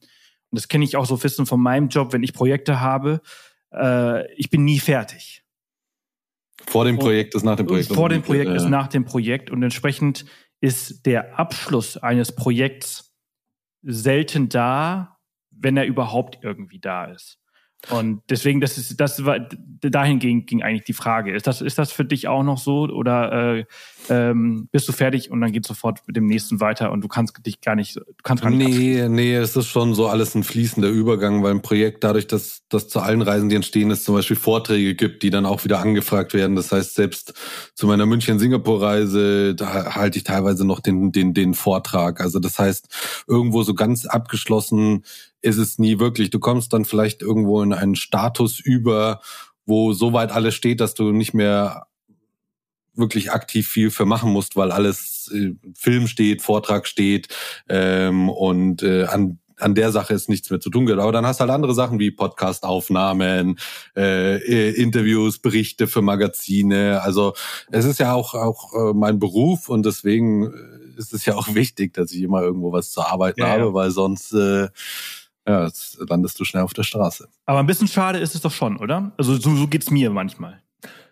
und 0.52 0.60
das 0.60 0.68
kenne 0.68 0.86
ich 0.86 0.96
auch 0.96 1.06
so 1.06 1.16
ein 1.16 1.20
bisschen 1.20 1.46
von 1.46 1.62
meinem 1.62 1.90
Job, 1.90 2.14
wenn 2.14 2.24
ich 2.24 2.34
Projekte 2.34 2.80
habe, 2.80 3.22
äh, 3.74 4.32
ich 4.34 4.50
bin 4.50 4.66
nie 4.66 4.80
fertig. 4.80 5.44
Vor 6.68 6.86
dem 6.86 7.00
Projekt 7.00 7.36
ist 7.36 7.44
nach 7.44 7.56
dem 7.56 7.68
Projekt. 7.68 7.94
Vor 7.94 8.10
dem 8.10 8.22
Projekt 8.22 8.52
ist 8.52 8.68
nach 8.68 8.88
dem 8.88 9.06
Projekt 9.06 9.50
und 9.50 9.64
entsprechend 9.64 10.26
ist 10.62 11.06
der 11.06 11.40
Abschluss 11.40 11.98
eines 11.98 12.36
Projekts 12.36 13.16
selten 13.82 14.50
da, 14.50 15.18
wenn 15.52 15.78
er 15.78 15.86
überhaupt 15.86 16.40
irgendwie 16.42 16.80
da 16.80 17.06
ist. 17.06 17.40
Und 17.90 18.22
deswegen, 18.30 18.60
das 18.60 18.78
ist, 18.78 19.00
das 19.00 19.24
war, 19.24 19.40
dahingehend 19.82 20.48
ging 20.48 20.62
eigentlich 20.62 20.84
die 20.84 20.94
Frage. 20.94 21.34
Ist 21.34 21.48
das, 21.48 21.62
ist 21.62 21.78
das 21.78 21.92
für 21.92 22.04
dich 22.04 22.28
auch 22.28 22.44
noch 22.44 22.58
so 22.58 22.84
oder 22.84 23.58
äh, 23.58 23.66
ähm, 24.10 24.68
bist 24.72 24.88
du 24.90 24.92
fertig 24.92 25.32
und 25.32 25.40
dann 25.40 25.54
geht 25.54 25.66
sofort 25.66 26.02
mit 26.06 26.16
dem 26.16 26.26
nächsten 26.26 26.60
weiter 26.60 26.92
und 26.92 27.02
du 27.02 27.08
kannst 27.08 27.34
dich 27.46 27.62
gar 27.62 27.76
nicht, 27.76 27.96
du 27.96 28.04
kannst 28.22 28.44
gar 28.44 28.50
nicht. 28.50 28.70
Nee, 28.70 29.08
nee, 29.08 29.34
es 29.34 29.56
ist 29.56 29.68
schon 29.68 29.94
so 29.94 30.08
alles 30.08 30.36
ein 30.36 30.44
fließender 30.44 30.90
Übergang, 30.90 31.42
weil 31.42 31.52
ein 31.52 31.62
Projekt 31.62 32.04
dadurch, 32.04 32.28
dass, 32.28 32.64
dass 32.68 32.90
zu 32.90 33.00
allen 33.00 33.22
Reisen, 33.22 33.50
die 33.50 33.56
entstehen, 33.56 33.92
es 33.92 34.04
zum 34.04 34.14
Beispiel 34.14 34.36
Vorträge 34.36 34.96
gibt, 34.96 35.24
die 35.24 35.30
dann 35.30 35.46
auch 35.46 35.64
wieder 35.64 35.80
angefragt 35.80 36.34
werden. 36.34 36.58
Das 36.58 36.72
heißt, 36.72 36.96
selbst 36.96 37.34
zu 37.76 37.88
meiner 37.88 38.06
München-Singapur-Reise, 38.06 39.56
da 39.56 39.96
halte 39.96 40.18
ich 40.18 40.26
teilweise 40.26 40.66
noch 40.66 40.82
den, 40.82 41.12
den, 41.14 41.34
den 41.34 41.54
Vortrag. 41.54 42.20
Also 42.20 42.40
das 42.40 42.60
heißt, 42.60 43.24
irgendwo 43.28 43.64
so 43.64 43.74
ganz 43.74 44.06
abgeschlossen 44.06 45.04
ist 45.42 45.58
es 45.58 45.80
nie 45.80 46.00
wirklich. 46.00 46.30
Du 46.30 46.40
kommst 46.40 46.74
dann 46.74 46.86
vielleicht 46.86 47.22
irgendwo 47.22 47.62
in 47.62 47.74
einen 47.74 47.96
Status 47.96 48.60
über, 48.60 49.22
wo 49.66 49.94
soweit 49.94 50.32
alles 50.32 50.56
steht, 50.56 50.82
dass 50.82 50.94
du 50.94 51.12
nicht 51.12 51.34
mehr 51.34 51.88
wirklich 52.94 53.32
aktiv 53.32 53.68
viel 53.68 53.92
für 53.92 54.06
machen 54.06 54.32
musst, 54.32 54.56
weil 54.56 54.72
alles 54.72 55.32
äh, 55.34 55.54
Film 55.74 56.08
steht, 56.08 56.42
Vortrag 56.42 56.88
steht 56.88 57.30
ähm, 57.70 58.30
und 58.30 58.84
äh, 58.84 59.06
an 59.06 59.40
an 59.60 59.76
der 59.76 59.92
Sache 59.92 60.14
ist 60.14 60.30
nichts 60.30 60.50
mehr 60.50 60.60
zu 60.60 60.70
tun 60.70 60.86
gibt. 60.86 61.00
Aber 61.00 61.12
dann 61.12 61.26
hast 61.26 61.40
du 61.40 61.42
halt 61.42 61.52
andere 61.52 61.74
Sachen 61.74 62.00
wie 62.00 62.12
Podcast-Aufnahmen, 62.12 63.60
äh, 63.96 64.38
äh, 64.38 64.82
Interviews, 64.82 65.40
Berichte 65.40 65.88
für 65.88 66.02
Magazine. 66.02 67.02
Also 67.02 67.34
es 67.70 67.84
ist 67.84 68.00
ja 68.00 68.14
auch 68.14 68.34
auch 68.36 68.74
äh, 68.74 68.94
mein 68.94 69.20
Beruf 69.20 69.68
und 69.68 69.86
deswegen 69.86 70.54
ist 70.98 71.14
es 71.14 71.26
ja 71.26 71.36
auch 71.36 71.48
wichtig, 71.56 71.94
dass 71.94 72.12
ich 72.12 72.22
immer 72.22 72.42
irgendwo 72.42 72.72
was 72.72 72.92
zu 72.92 73.02
arbeiten 73.02 73.42
ja, 73.42 73.50
habe, 73.50 73.66
ja. 73.66 73.74
weil 73.74 73.92
sonst 73.92 74.34
äh, 74.34 74.70
ja, 75.48 75.66
jetzt 75.66 75.98
landest 76.10 76.40
du 76.40 76.46
schnell 76.46 76.64
auf 76.64 76.74
der 76.74 76.84
Straße. 76.84 77.30
Aber 77.46 77.60
ein 77.60 77.66
bisschen 77.66 77.88
schade 77.88 78.20
ist 78.20 78.36
es 78.36 78.42
doch 78.42 78.52
schon, 78.52 78.78
oder? 78.78 79.12
Also 79.18 79.36
so, 79.36 79.56
so 79.56 79.68
geht's 79.68 79.90
mir 79.90 80.10
manchmal. 80.10 80.62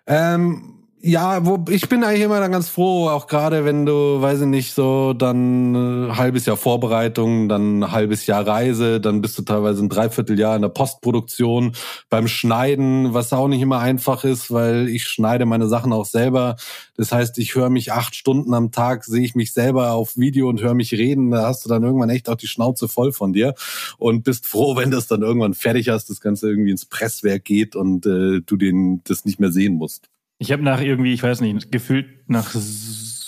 Ähm, 0.06 0.77
ja, 1.00 1.46
wo, 1.46 1.64
ich 1.70 1.88
bin 1.90 2.04
eigentlich 2.04 2.24
immer 2.24 2.40
dann 2.40 2.52
ganz 2.52 2.70
froh, 2.70 3.08
auch 3.08 3.28
gerade 3.28 3.64
wenn 3.66 3.86
du, 3.86 4.20
weiß 4.20 4.42
ich 4.42 4.48
nicht, 4.48 4.74
so 4.74 5.14
dann 5.14 6.10
äh, 6.10 6.14
halbes 6.16 6.48
Jahr 6.48 6.58
Vorbereitung, 6.58 7.48
dann 7.48 7.92
halbes 7.92 8.26
Jahr 8.26 8.48
Reise, 8.48 9.00
dann 9.00 9.22
bist 9.22 9.38
du 9.38 9.44
teilweise 9.44 9.84
ein 9.84 9.90
Dreivierteljahr 9.90 10.56
in 10.56 10.64
der 10.64 10.70
Postproduktion 10.70 11.74
beim 12.10 12.28
Schneiden, 12.28 13.14
was 13.14 13.32
auch 13.32 13.48
nicht 13.48 13.62
immer 13.62 13.80
einfach 13.80 14.24
ist, 14.24 14.52
weil 14.52 14.90
ich 14.90 15.06
schneide 15.06 15.46
meine 15.46 15.68
Sachen 15.68 15.94
auch 15.94 16.06
selber. 16.06 16.56
Das 16.96 17.12
heißt, 17.12 17.38
ich 17.38 17.54
höre 17.54 17.70
mich 17.70 17.92
acht 17.92 18.16
Stunden 18.16 18.56
am 18.56 18.72
Tag, 18.72 19.06
sehe 19.06 19.24
ich 19.24 19.36
mich 19.36 19.54
selber 19.54 19.92
auf 19.92 20.18
Video 20.18 20.50
und 20.50 20.62
höre 20.64 20.74
mich 20.74 20.94
reden. 20.94 21.30
Da 21.30 21.46
hast 21.46 21.64
du 21.64 21.70
dann 21.70 21.84
irgendwann 21.84 22.10
echt 22.10 22.28
auch 22.28 22.36
die 22.36 22.48
Schnauze 22.48 22.88
voll 22.88 23.14
von 23.14 23.34
dir 23.34 23.54
und 24.00 24.24
bist 24.24 24.48
froh, 24.48 24.76
wenn 24.76 24.90
das 24.90 25.06
dann 25.06 25.22
irgendwann 25.22 25.54
fertig 25.54 25.90
hast, 25.90 26.10
das 26.10 26.22
Ganze 26.22 26.50
irgendwie 26.50 26.72
ins 26.72 26.88
Presswerk 26.88 27.46
geht 27.46 27.76
und 27.76 28.08
äh, 28.08 28.42
du 28.44 28.56
den 28.58 29.02
das 29.04 29.26
nicht 29.26 29.40
mehr 29.40 29.52
sehen 29.52 29.76
musst. 29.76 30.10
Ich 30.40 30.52
habe 30.52 30.64
nach 30.64 30.82
irgendwie, 30.82 31.14
ich 31.14 31.24
weiß 31.24 31.42
nicht, 31.42 31.72
gefühlt 31.72 32.30
nach 32.30 32.56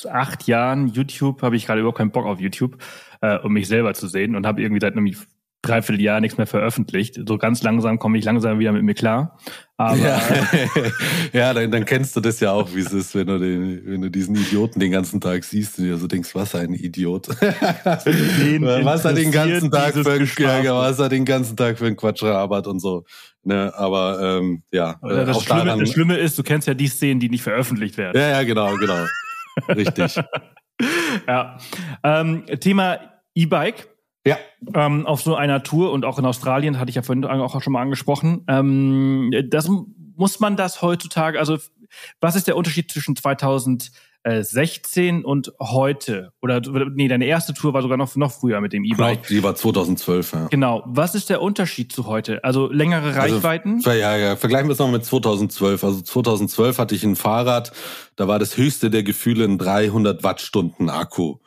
acht 0.05 0.47
Jahren 0.47 0.87
YouTube 0.87 1.41
habe 1.41 1.55
ich 1.55 1.65
gerade 1.65 1.81
überhaupt 1.81 1.97
keinen 1.97 2.11
Bock 2.11 2.25
auf 2.25 2.39
YouTube, 2.39 2.77
äh, 3.21 3.37
um 3.39 3.53
mich 3.53 3.67
selber 3.67 3.93
zu 3.93 4.07
sehen 4.07 4.35
und 4.35 4.45
habe 4.45 4.61
irgendwie 4.61 4.81
seit 4.81 4.93
einem 4.93 5.11
Dreivierteljahr 5.61 6.21
nichts 6.21 6.37
mehr 6.37 6.47
veröffentlicht. 6.47 7.19
So 7.27 7.37
ganz 7.37 7.61
langsam 7.63 7.99
komme 7.99 8.17
ich 8.17 8.23
langsam 8.23 8.59
wieder 8.59 8.71
mit 8.71 8.83
mir 8.83 8.93
klar. 8.93 9.37
Aber 9.75 9.95
ja, 9.95 10.21
ja 11.33 11.53
dann, 11.53 11.71
dann 11.71 11.85
kennst 11.85 12.15
du 12.15 12.21
das 12.21 12.39
ja 12.39 12.51
auch, 12.51 12.73
wie 12.73 12.79
es 12.79 12.93
ist, 12.93 13.13
wenn 13.15 13.27
du, 13.27 13.39
den, 13.39 13.81
wenn 13.85 14.01
du 14.01 14.09
diesen 14.09 14.35
Idioten 14.35 14.79
den 14.79 14.91
ganzen 14.91 15.19
Tag 15.19 15.43
siehst 15.43 15.79
und 15.79 15.85
dir 15.85 15.97
so 15.97 16.07
denkst, 16.07 16.33
was 16.33 16.55
ein 16.55 16.73
Idiot. 16.73 17.27
was 17.83 19.05
er 19.05 19.13
den 19.13 19.31
ganzen 19.31 19.69
Tag 19.71 19.93
für 19.93 20.11
ein, 20.11 20.63
ja, 20.63 20.75
was 20.75 20.99
er 20.99 21.09
den 21.09 21.25
ganzen 21.25 21.57
Tag 21.57 21.77
für 21.77 21.87
ein 21.87 21.97
Quatsch 21.97 22.23
arbeitet 22.23 22.67
und 22.67 22.79
so. 22.79 23.05
Ne, 23.43 23.73
aber 23.75 24.19
ähm, 24.21 24.63
ja. 24.71 24.99
Äh, 25.01 25.25
das, 25.25 25.43
Schlimme, 25.43 25.65
daran, 25.65 25.79
das 25.79 25.91
Schlimme 25.91 26.17
ist, 26.17 26.37
du 26.37 26.43
kennst 26.43 26.67
ja 26.67 26.73
die 26.73 26.87
Szenen, 26.87 27.19
die 27.19 27.29
nicht 27.29 27.43
veröffentlicht 27.43 27.97
werden. 27.97 28.19
Ja, 28.19 28.29
ja, 28.29 28.43
genau, 28.43 28.75
genau. 28.75 29.05
Richtig. 29.69 30.19
ja. 31.27 31.57
Ähm, 32.03 32.45
Thema 32.59 32.99
E-Bike. 33.33 33.87
Ja. 34.29 34.37
Ähm, 34.73 35.05
auf 35.05 35.21
so 35.21 35.35
einer 35.35 35.63
Tour 35.63 35.91
und 35.91 36.05
auch 36.05 36.19
in 36.19 36.25
Australien, 36.25 36.79
hatte 36.79 36.89
ich 36.89 36.95
ja 36.95 37.01
vorhin 37.01 37.25
auch 37.25 37.61
schon 37.61 37.73
mal 37.73 37.81
angesprochen. 37.81 38.43
Ähm, 38.47 39.31
das 39.49 39.69
muss 40.15 40.39
man 40.39 40.55
das 40.57 40.81
heutzutage, 40.81 41.39
also 41.39 41.57
was 42.21 42.35
ist 42.35 42.47
der 42.47 42.55
Unterschied 42.55 42.91
zwischen 42.91 43.15
2000 43.15 43.91
16 44.25 45.23
und 45.23 45.53
heute? 45.59 46.33
Oder 46.41 46.61
nee, 46.93 47.07
deine 47.07 47.25
erste 47.25 47.53
Tour 47.53 47.73
war 47.73 47.81
sogar 47.81 47.97
noch, 47.97 48.15
noch 48.17 48.31
früher 48.31 48.59
mit 48.59 48.73
dem 48.73 48.83
E-Bike. 48.83 49.27
Die 49.27 49.41
war 49.41 49.55
2012, 49.55 50.33
ja. 50.33 50.47
Genau. 50.47 50.83
Was 50.85 51.15
ist 51.15 51.29
der 51.29 51.41
Unterschied 51.41 51.93
zu 51.93 52.05
heute? 52.05 52.43
Also 52.43 52.69
längere 52.69 53.17
also, 53.19 53.35
Reichweiten? 53.35 53.75
Also, 53.77 53.91
ja, 53.91 54.17
ja. 54.17 54.35
Vergleichen 54.35 54.67
wir 54.67 54.73
es 54.73 54.79
noch 54.79 54.91
mit 54.91 55.05
2012. 55.05 55.83
Also 55.83 56.01
2012 56.01 56.77
hatte 56.77 56.95
ich 56.95 57.03
ein 57.03 57.15
Fahrrad, 57.15 57.71
da 58.17 58.27
war 58.27 58.39
das 58.39 58.57
höchste 58.57 58.89
der 58.89 59.03
Gefühle 59.03 59.45
ein 59.45 59.57
300 59.57 60.21
Wattstunden 60.21 60.89
Akku. 60.89 61.37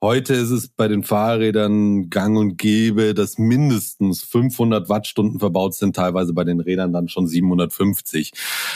Heute 0.00 0.32
ist 0.34 0.50
es 0.50 0.68
bei 0.68 0.86
den 0.86 1.02
Fahrrädern 1.02 2.08
gang 2.08 2.38
und 2.38 2.56
gäbe, 2.56 3.14
dass 3.14 3.36
mindestens 3.36 4.22
500 4.22 4.88
Wattstunden 4.88 5.40
verbaut 5.40 5.74
sind, 5.74 5.96
teilweise 5.96 6.32
bei 6.34 6.44
den 6.44 6.60
Rädern 6.60 6.92
dann 6.92 7.08
schon 7.08 7.26
750 7.26 8.32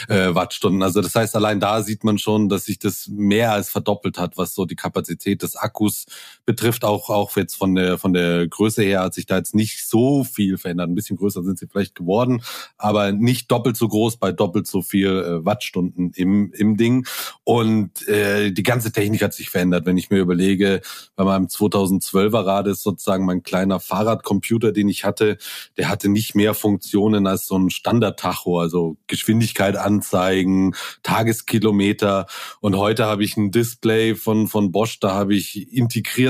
äh, 0.09 0.35
Wattstunden. 0.35 0.83
Also 0.83 0.99
das 0.99 1.15
heißt, 1.15 1.33
allein 1.37 1.61
da 1.61 1.81
sieht 1.81 2.03
man 2.03 2.17
schon, 2.17 2.49
dass 2.49 2.65
sich 2.65 2.77
das 2.77 3.07
mehr 3.07 3.53
als 3.53 3.69
verdoppelt 3.69 4.17
hat, 4.17 4.35
was 4.35 4.53
so 4.53 4.65
die 4.65 4.75
Kapazität 4.75 5.43
des 5.43 5.55
Akkus 5.55 6.07
betrifft. 6.45 6.83
Auch, 6.83 7.09
auch 7.09 7.35
jetzt 7.37 7.55
von 7.55 7.75
der, 7.75 7.97
von 7.97 8.13
der 8.13 8.47
Größe 8.47 8.83
her 8.83 9.01
hat 9.01 9.13
sich 9.13 9.25
da 9.25 9.37
jetzt 9.37 9.55
nicht 9.55 9.87
so 9.87 10.23
viel 10.23 10.57
verändert. 10.57 10.89
Ein 10.89 10.95
bisschen 10.95 11.17
größer 11.17 11.43
sind 11.43 11.59
sie 11.59 11.67
vielleicht 11.67 11.95
geworden, 11.95 12.43
aber 12.77 13.11
nicht 13.11 13.51
doppelt 13.51 13.77
so 13.77 13.87
groß 13.87 14.17
bei 14.17 14.31
doppelt 14.31 14.67
so 14.67 14.81
viel 14.81 15.09
äh, 15.09 15.45
Wattstunden 15.45 16.11
im, 16.15 16.51
im 16.53 16.77
Ding. 16.77 17.07
Und 17.43 18.07
äh, 18.07 18.51
die 18.51 18.63
ganze 18.63 18.91
Technik 18.91 19.21
hat 19.21 19.33
sich 19.33 19.49
verändert. 19.49 19.85
Wenn 19.85 19.97
ich 19.97 20.09
mir 20.09 20.19
überlege, 20.19 20.81
bei 21.15 21.23
meinem 21.23 21.47
2012er 21.47 22.45
Rad 22.45 22.67
ist 22.67 22.83
sozusagen 22.83 23.25
mein 23.25 23.43
kleiner 23.43 23.79
Fahrradcomputer, 23.79 24.71
den 24.71 24.89
ich 24.89 25.05
hatte, 25.05 25.37
der 25.77 25.89
hatte 25.89 26.09
nicht 26.09 26.35
mehr 26.35 26.53
Funktionen 26.53 27.27
als 27.27 27.47
so 27.47 27.57
ein 27.57 27.69
Standard-Tacho, 27.69 28.59
also 28.59 28.97
Geschwindigkeit 29.07 29.77
anzeigen, 29.77 30.75
Tageskilometer. 31.03 32.27
Und 32.59 32.77
heute 32.77 33.05
habe 33.05 33.23
ich 33.23 33.37
ein 33.37 33.51
Display 33.51 34.15
von, 34.15 34.47
von 34.47 34.71
Bosch, 34.71 34.99
da 34.99 35.13
habe 35.13 35.35
ich 35.35 35.71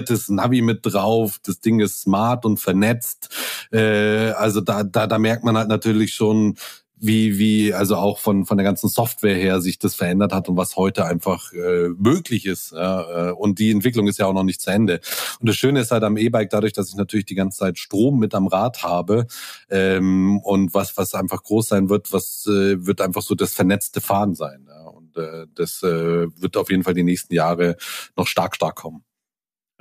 integriertes 0.04 0.30
Navi 0.30 0.62
mit 0.62 0.80
drauf. 0.84 1.40
Das 1.46 1.60
Ding 1.60 1.80
ist 1.80 2.02
smart 2.02 2.46
und 2.46 2.60
vernetzt. 2.60 3.30
Äh, 3.72 4.32
also 4.32 4.62
da, 4.62 4.84
da, 4.84 5.08
da 5.08 5.18
merkt 5.18 5.44
man 5.44 5.58
halt 5.58 5.70
natürlich 5.70 6.14
schon, 6.14 6.56
wie, 6.96 7.38
wie 7.38 7.74
also 7.74 7.98
auch 7.98 8.20
von, 8.20 8.46
von 8.46 8.58
der 8.58 8.64
ganzen 8.64 8.88
Software 8.88 9.36
her 9.36 9.60
sich 9.60 9.78
das 9.78 9.94
verändert 9.94 10.32
hat 10.32 10.48
und 10.48 10.56
was 10.56 10.78
heute 10.78 11.06
einfach 11.06 11.52
äh, 11.52 11.90
möglich 11.98 12.46
ist. 12.46 12.72
Ja, 12.72 13.30
äh, 13.30 13.32
und 13.34 13.60
die 13.60 13.72
Entwicklung 13.72 14.08
ist 14.08 14.20
ja 14.20 14.26
auch 14.26 14.34
noch 14.34 14.44
nicht 14.44 14.62
zu 14.62 14.72
Ende. 14.72 15.02
Und 15.42 15.50
das 15.50 15.58
Schöne 15.58 15.82
ist 15.82 15.92
halt 15.92 16.04
am 16.04 16.16
E-Bike, 16.16 16.50
dadurch, 16.50 16.72
dass 16.72 16.90
ich 16.90 16.96
natürlich 16.96 17.26
die 17.26 17.36
ganze 17.36 17.60
Zeit 17.60 17.78
Strom 17.78 18.20
mit 18.20 18.34
am 18.34 18.48
Rad 18.48 18.84
habe 18.84 19.26
ähm, 19.70 20.40
und 20.44 20.74
was, 20.74 20.96
was 20.96 21.14
einfach 21.14 21.44
groß 21.44 21.68
sein 21.68 21.90
wird, 21.90 22.14
was 22.14 22.46
äh, 22.48 22.86
wird 22.86 23.02
einfach 23.02 23.22
so 23.22 23.36
das 23.36 23.54
vernetzte 23.54 24.00
Fahren 24.00 24.34
sein. 24.34 24.66
Ja. 24.70 24.84
Und 24.88 25.18
äh, 25.18 25.48
das 25.56 25.84
äh, 25.84 26.28
wird 26.42 26.56
auf 26.56 26.70
jeden 26.70 26.84
Fall 26.84 26.94
die 26.94 27.04
nächsten 27.04 27.34
Jahre 27.34 27.76
noch 28.16 28.28
stark, 28.28 28.56
stark 28.56 28.76
kommen. 28.76 29.04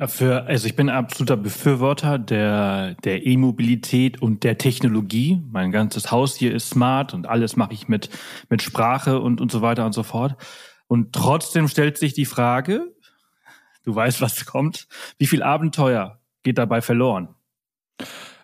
Für, 0.09 0.47
also 0.47 0.67
ich 0.67 0.75
bin 0.75 0.89
absoluter 0.89 1.37
Befürworter 1.37 2.19
der, 2.19 2.95
der 3.05 3.25
E-Mobilität 3.25 4.21
und 4.21 4.43
der 4.43 4.59
Technologie. 4.59 5.41
Mein 5.51 5.71
ganzes 5.71 6.11
Haus 6.11 6.35
hier 6.37 6.53
ist 6.55 6.71
smart 6.71 7.15
und 7.15 7.27
alles 7.27 7.57
mache 7.57 7.73
ich 7.73 7.89
mit, 7.89 8.11
mit 8.49 8.63
Sprache 8.63 9.21
und, 9.21 9.41
und 9.41 9.53
so 9.53 9.63
weiter 9.63 9.87
und 9.87 9.93
so 9.93 10.03
fort. 10.03 10.37
Und 10.89 11.13
trotzdem 11.13 11.69
stellt 11.69 11.99
sich 11.99 12.15
die 12.15 12.25
Frage, 12.25 12.95
du 13.85 13.95
weißt, 13.95 14.21
was 14.21 14.45
kommt. 14.45 14.89
Wie 15.19 15.27
viel 15.27 15.43
Abenteuer 15.43 16.21
geht 16.43 16.59
dabei 16.59 16.81
verloren? 16.81 17.29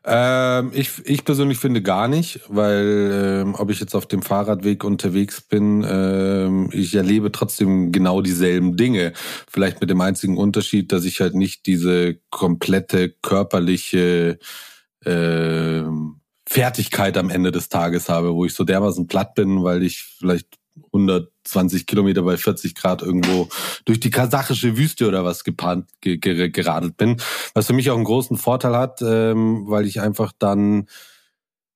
Ähm, 0.05 0.71
ich, 0.75 0.91
ich 1.05 1.25
persönlich 1.25 1.59
finde 1.59 1.83
gar 1.83 2.09
nicht, 2.09 2.41
weil 2.49 3.43
ähm, 3.45 3.55
ob 3.57 3.71
ich 3.71 3.81
jetzt 3.81 3.95
auf 3.95 4.07
dem 4.07 4.23
Fahrradweg 4.23 4.85
unterwegs 4.85 5.41
bin, 5.41 5.85
ähm, 5.89 6.71
ich 6.73 6.95
erlebe 6.95 7.33
trotzdem 7.33 7.93
genau 7.93 8.23
dieselben 8.23 8.77
Dinge. 8.77 9.13
Vielleicht 9.51 9.81
mit 9.81 9.91
dem 9.91 10.01
einzigen 10.01 10.37
Unterschied, 10.37 10.93
dass 10.93 11.05
ich 11.05 11.21
halt 11.21 11.35
nicht 11.35 11.67
diese 11.67 12.17
komplette 12.31 13.11
körperliche 13.11 14.39
ähm, 15.05 16.21
Fertigkeit 16.47 17.19
am 17.19 17.31
Ende 17.31 17.53
des 17.53 17.69
Tages 17.69 18.09
habe, 18.09 18.35
wo 18.35 18.45
ich 18.45 18.55
so 18.55 18.65
dermaßen 18.65 19.07
platt 19.07 19.35
bin, 19.35 19.63
weil 19.63 19.83
ich 19.83 20.03
vielleicht 20.03 20.49
120 20.87 21.87
Kilometer 21.87 22.23
bei 22.23 22.37
40 22.37 22.75
Grad 22.75 23.03
irgendwo 23.03 23.49
durch 23.85 24.01
die 24.01 24.11
kasachische 24.11 24.77
Wüste 24.77 25.09
oder 25.09 25.25
was 25.25 25.45
gepannt, 25.45 25.89
ge, 26.01 26.19
ge, 26.19 26.51
geradelt 26.51 26.97
bin. 26.97 27.17
Was 27.55 27.67
für 27.67 27.73
mich 27.73 27.91
auch 27.91 27.97
einen 27.97 28.05
großen 28.05 28.37
Vorteil 28.37 28.77
hat, 28.77 29.01
ähm, 29.03 29.65
weil 29.67 29.87
ich 29.87 30.01
einfach 30.01 30.33
dann 30.39 30.87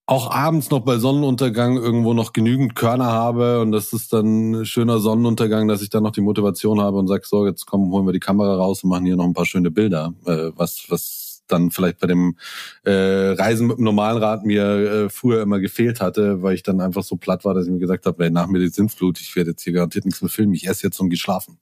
auch 0.07 0.30
abends 0.30 0.70
noch 0.70 0.80
bei 0.80 0.98
Sonnenuntergang 0.98 1.76
irgendwo 1.76 2.12
noch 2.12 2.32
genügend 2.32 2.74
Körner 2.74 3.07
habe 3.07 3.61
und 3.61 3.72
das 3.72 3.92
ist 3.92 4.12
dann 4.12 4.50
ein 4.50 4.66
schöner 4.66 4.98
Sonnenuntergang, 4.98 5.68
dass 5.68 5.80
ich 5.80 5.90
dann 5.90 6.03
noch 6.03 6.11
die 6.11 6.20
Motivation 6.20 6.80
habe 6.80 6.98
und 6.98 7.07
sage, 7.07 7.22
so, 7.24 7.46
jetzt 7.46 7.66
kommen, 7.66 7.90
holen 7.92 8.07
wir 8.07 8.12
die 8.12 8.20
Kamera 8.20 8.57
raus 8.57 8.82
und 8.82 8.90
machen 8.90 9.07
hier 9.07 9.16
noch 9.16 9.24
ein 9.24 9.32
paar 9.32 9.46
schöne 9.46 9.70
Bilder, 9.70 10.12
äh, 10.26 10.50
was, 10.57 10.84
was 10.88 11.22
dann 11.53 11.70
vielleicht 11.70 12.00
bei 12.00 12.07
dem 12.07 12.36
äh, 12.84 12.90
Reisen 12.90 13.66
mit 13.66 13.78
dem 13.78 13.84
normalen 13.84 14.18
Rad 14.18 14.44
mir 14.44 14.64
äh, 14.64 15.09
früher 15.09 15.42
immer 15.42 15.61
gefehlt 15.61 16.00
hatte, 16.00 16.42
weil 16.42 16.55
ich 16.55 16.62
dann 16.62 16.80
einfach 16.80 17.03
so 17.03 17.16
platt 17.16 17.44
war, 17.44 17.55
dass 17.55 17.66
ich 17.66 17.72
mir 17.72 17.78
gesagt 17.78 18.07
habe, 18.07 18.30
nach 18.30 18.46
mir 18.46 18.59
die 18.59 18.68
Sinnflut, 18.68 19.20
ich 19.20 19.34
werde 19.36 19.50
jetzt 19.50 19.62
hier 19.62 19.72
garantiert 19.72 20.05
nichts 20.05 20.22
mehr 20.22 20.30
filmen, 20.30 20.55
ich 20.55 20.66
esse 20.66 20.86
jetzt 20.86 20.98
und 21.00 21.11
gehe 21.11 21.18
schlafen. 21.18 21.59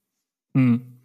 Mhm. 0.55 1.01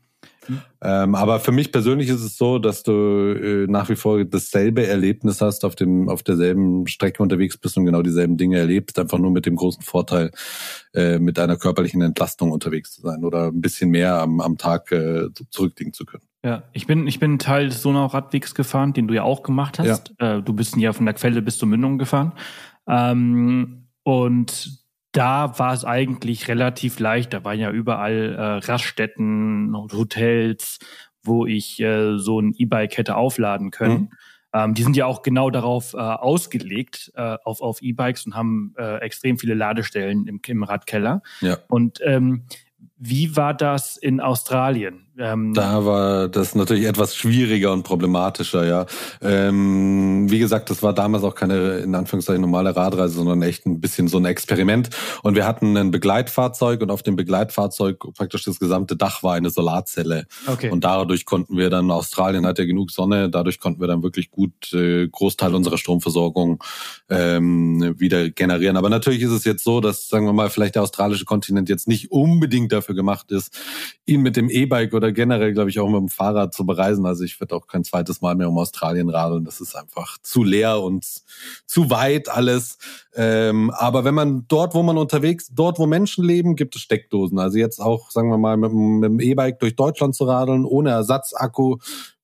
Ähm, 0.81 1.15
aber 1.15 1.39
für 1.39 1.51
mich 1.51 1.71
persönlich 1.71 2.09
ist 2.09 2.21
es 2.21 2.37
so, 2.37 2.59
dass 2.59 2.83
du 2.83 2.91
äh, 2.91 3.67
nach 3.67 3.89
wie 3.89 3.95
vor 3.95 4.23
dasselbe 4.23 4.85
Erlebnis 4.85 5.41
hast, 5.41 5.65
auf 5.65 5.75
dem 5.75 6.09
auf 6.09 6.23
derselben 6.23 6.87
Strecke 6.87 7.23
unterwegs 7.23 7.57
bist 7.57 7.77
und 7.77 7.85
genau 7.85 8.01
dieselben 8.01 8.37
Dinge 8.37 8.59
erlebst, 8.59 8.99
einfach 8.99 9.17
nur 9.17 9.31
mit 9.31 9.45
dem 9.45 9.55
großen 9.55 9.81
Vorteil, 9.81 10.31
äh, 10.93 11.19
mit 11.19 11.39
einer 11.39 11.57
körperlichen 11.57 12.01
Entlastung 12.01 12.51
unterwegs 12.51 12.91
zu 12.91 13.01
sein 13.01 13.23
oder 13.23 13.47
ein 13.47 13.61
bisschen 13.61 13.89
mehr 13.89 14.21
am, 14.21 14.41
am 14.41 14.57
Tag 14.57 14.91
äh, 14.91 15.29
zurücklegen 15.49 15.93
zu 15.93 16.05
können. 16.05 16.23
Ja, 16.45 16.61
ich 16.73 16.85
bin, 16.85 17.07
ich 17.07 17.19
bin 17.19 17.39
Teil 17.39 17.69
des 17.69 17.81
Donau-Radwegs 17.81 18.53
gefahren, 18.53 18.93
den 18.93 19.07
du 19.07 19.15
ja 19.15 19.23
auch 19.23 19.41
gemacht 19.41 19.79
hast. 19.79 20.13
Ja. 20.21 20.37
Äh, 20.37 20.43
du 20.43 20.53
bist 20.53 20.77
ja 20.77 20.93
von 20.93 21.07
der 21.07 21.15
Quelle 21.15 21.41
bis 21.41 21.57
zur 21.57 21.67
Mündung 21.67 21.97
gefahren. 21.97 22.33
Ähm, 22.87 23.87
und 24.03 24.77
da 25.11 25.57
war 25.57 25.73
es 25.73 25.83
eigentlich 25.85 26.47
relativ 26.47 26.99
leicht. 26.99 27.33
Da 27.33 27.43
waren 27.43 27.59
ja 27.59 27.71
überall 27.71 28.35
äh, 28.35 28.71
Raststätten 28.71 29.73
und 29.73 29.91
Hotels, 29.93 30.77
wo 31.23 31.47
ich 31.47 31.79
äh, 31.79 32.19
so 32.19 32.39
ein 32.39 32.53
E-Bike 32.55 32.95
hätte 32.95 33.15
aufladen 33.15 33.71
können. 33.71 34.01
Mhm. 34.01 34.09
Ähm, 34.53 34.73
die 34.75 34.83
sind 34.83 34.95
ja 34.95 35.07
auch 35.07 35.23
genau 35.23 35.49
darauf 35.49 35.95
äh, 35.95 35.97
ausgelegt, 35.97 37.11
äh, 37.15 37.37
auf, 37.43 37.61
auf 37.61 37.81
E-Bikes 37.81 38.27
und 38.27 38.35
haben 38.35 38.75
äh, 38.77 38.97
extrem 38.97 39.39
viele 39.39 39.55
Ladestellen 39.55 40.27
im, 40.27 40.39
im 40.45 40.61
Radkeller. 40.61 41.23
Ja. 41.41 41.57
Und 41.69 42.01
ähm, 42.03 42.43
wie 42.97 43.35
war 43.35 43.53
das 43.53 43.97
in 43.97 44.21
Australien? 44.21 45.05
Ähm, 45.17 45.53
da 45.53 45.85
war 45.85 46.27
das 46.27 46.55
natürlich 46.55 46.85
etwas 46.85 47.15
schwieriger 47.15 47.71
und 47.71 47.83
problematischer, 47.83 48.65
ja. 48.65 48.85
Ähm, 49.21 50.29
wie 50.29 50.39
gesagt, 50.39 50.69
das 50.69 50.83
war 50.83 50.93
damals 50.93 51.23
auch 51.23 51.35
keine, 51.35 51.77
in 51.77 51.95
Anführungszeichen, 51.95 52.41
normale 52.41 52.75
Radreise, 52.75 53.15
sondern 53.15 53.41
echt 53.41 53.65
ein 53.65 53.79
bisschen 53.79 54.09
so 54.09 54.17
ein 54.17 54.25
Experiment. 54.25 54.89
Und 55.23 55.35
wir 55.35 55.45
hatten 55.45 55.77
ein 55.77 55.91
Begleitfahrzeug 55.91 56.81
und 56.81 56.91
auf 56.91 57.01
dem 57.01 57.15
Begleitfahrzeug 57.15 57.99
praktisch 58.13 58.43
das 58.43 58.59
gesamte 58.59 58.97
Dach 58.97 59.23
war 59.23 59.35
eine 59.35 59.51
Solarzelle. 59.51 60.25
Okay. 60.47 60.69
Und 60.69 60.83
dadurch 60.83 61.23
konnten 61.23 61.55
wir 61.55 61.69
dann, 61.69 61.91
Australien 61.91 62.45
hat 62.45 62.59
ja 62.59 62.65
genug 62.65 62.91
Sonne, 62.91 63.29
dadurch 63.29 63.61
konnten 63.61 63.79
wir 63.79 63.87
dann 63.87 64.03
wirklich 64.03 64.31
gut 64.31 64.73
äh, 64.73 65.07
Großteil 65.07 65.55
unserer 65.55 65.77
Stromversorgung 65.77 66.61
ähm, 67.09 67.95
wieder 67.97 68.29
generieren. 68.31 68.75
Aber 68.75 68.89
natürlich 68.89 69.21
ist 69.21 69.31
es 69.31 69.45
jetzt 69.45 69.63
so, 69.63 69.79
dass, 69.79 70.09
sagen 70.09 70.25
wir 70.25 70.33
mal, 70.33 70.49
vielleicht 70.49 70.75
der 70.75 70.83
australische 70.83 71.23
Kontinent 71.23 71.69
jetzt 71.69 71.87
nicht 71.87 72.11
unbedingt 72.11 72.73
dafür 72.73 72.84
gemacht 72.93 73.31
ist, 73.31 73.57
ihn 74.05 74.21
mit 74.21 74.35
dem 74.35 74.49
E-Bike 74.49 74.93
oder 74.93 75.11
generell, 75.11 75.53
glaube 75.53 75.69
ich, 75.69 75.79
auch 75.79 75.87
mit 75.87 75.99
dem 75.99 76.09
Fahrrad 76.09 76.53
zu 76.53 76.65
bereisen. 76.65 77.05
Also 77.05 77.23
ich 77.23 77.39
würde 77.39 77.55
auch 77.55 77.67
kein 77.67 77.83
zweites 77.83 78.21
Mal 78.21 78.35
mehr 78.35 78.49
um 78.49 78.57
Australien 78.57 79.09
radeln. 79.09 79.45
Das 79.45 79.61
ist 79.61 79.75
einfach 79.75 80.17
zu 80.21 80.43
leer 80.43 80.81
und 80.81 81.05
zu 81.65 81.89
weit 81.89 82.29
alles. 82.29 82.77
Ähm, 83.15 83.71
aber 83.71 84.03
wenn 84.03 84.13
man 84.13 84.45
dort, 84.47 84.75
wo 84.75 84.83
man 84.83 84.97
unterwegs, 84.97 85.49
dort, 85.53 85.79
wo 85.79 85.87
Menschen 85.87 86.23
leben, 86.23 86.55
gibt 86.55 86.75
es 86.75 86.81
Steckdosen. 86.81 87.39
Also 87.39 87.57
jetzt 87.57 87.79
auch, 87.79 88.11
sagen 88.11 88.29
wir 88.29 88.37
mal, 88.37 88.57
mit, 88.57 88.71
mit 88.71 89.09
dem 89.09 89.19
E-Bike 89.19 89.59
durch 89.59 89.75
Deutschland 89.75 90.15
zu 90.15 90.25
radeln, 90.25 90.65
ohne 90.65 90.91
Ersatzakku, 90.91 91.77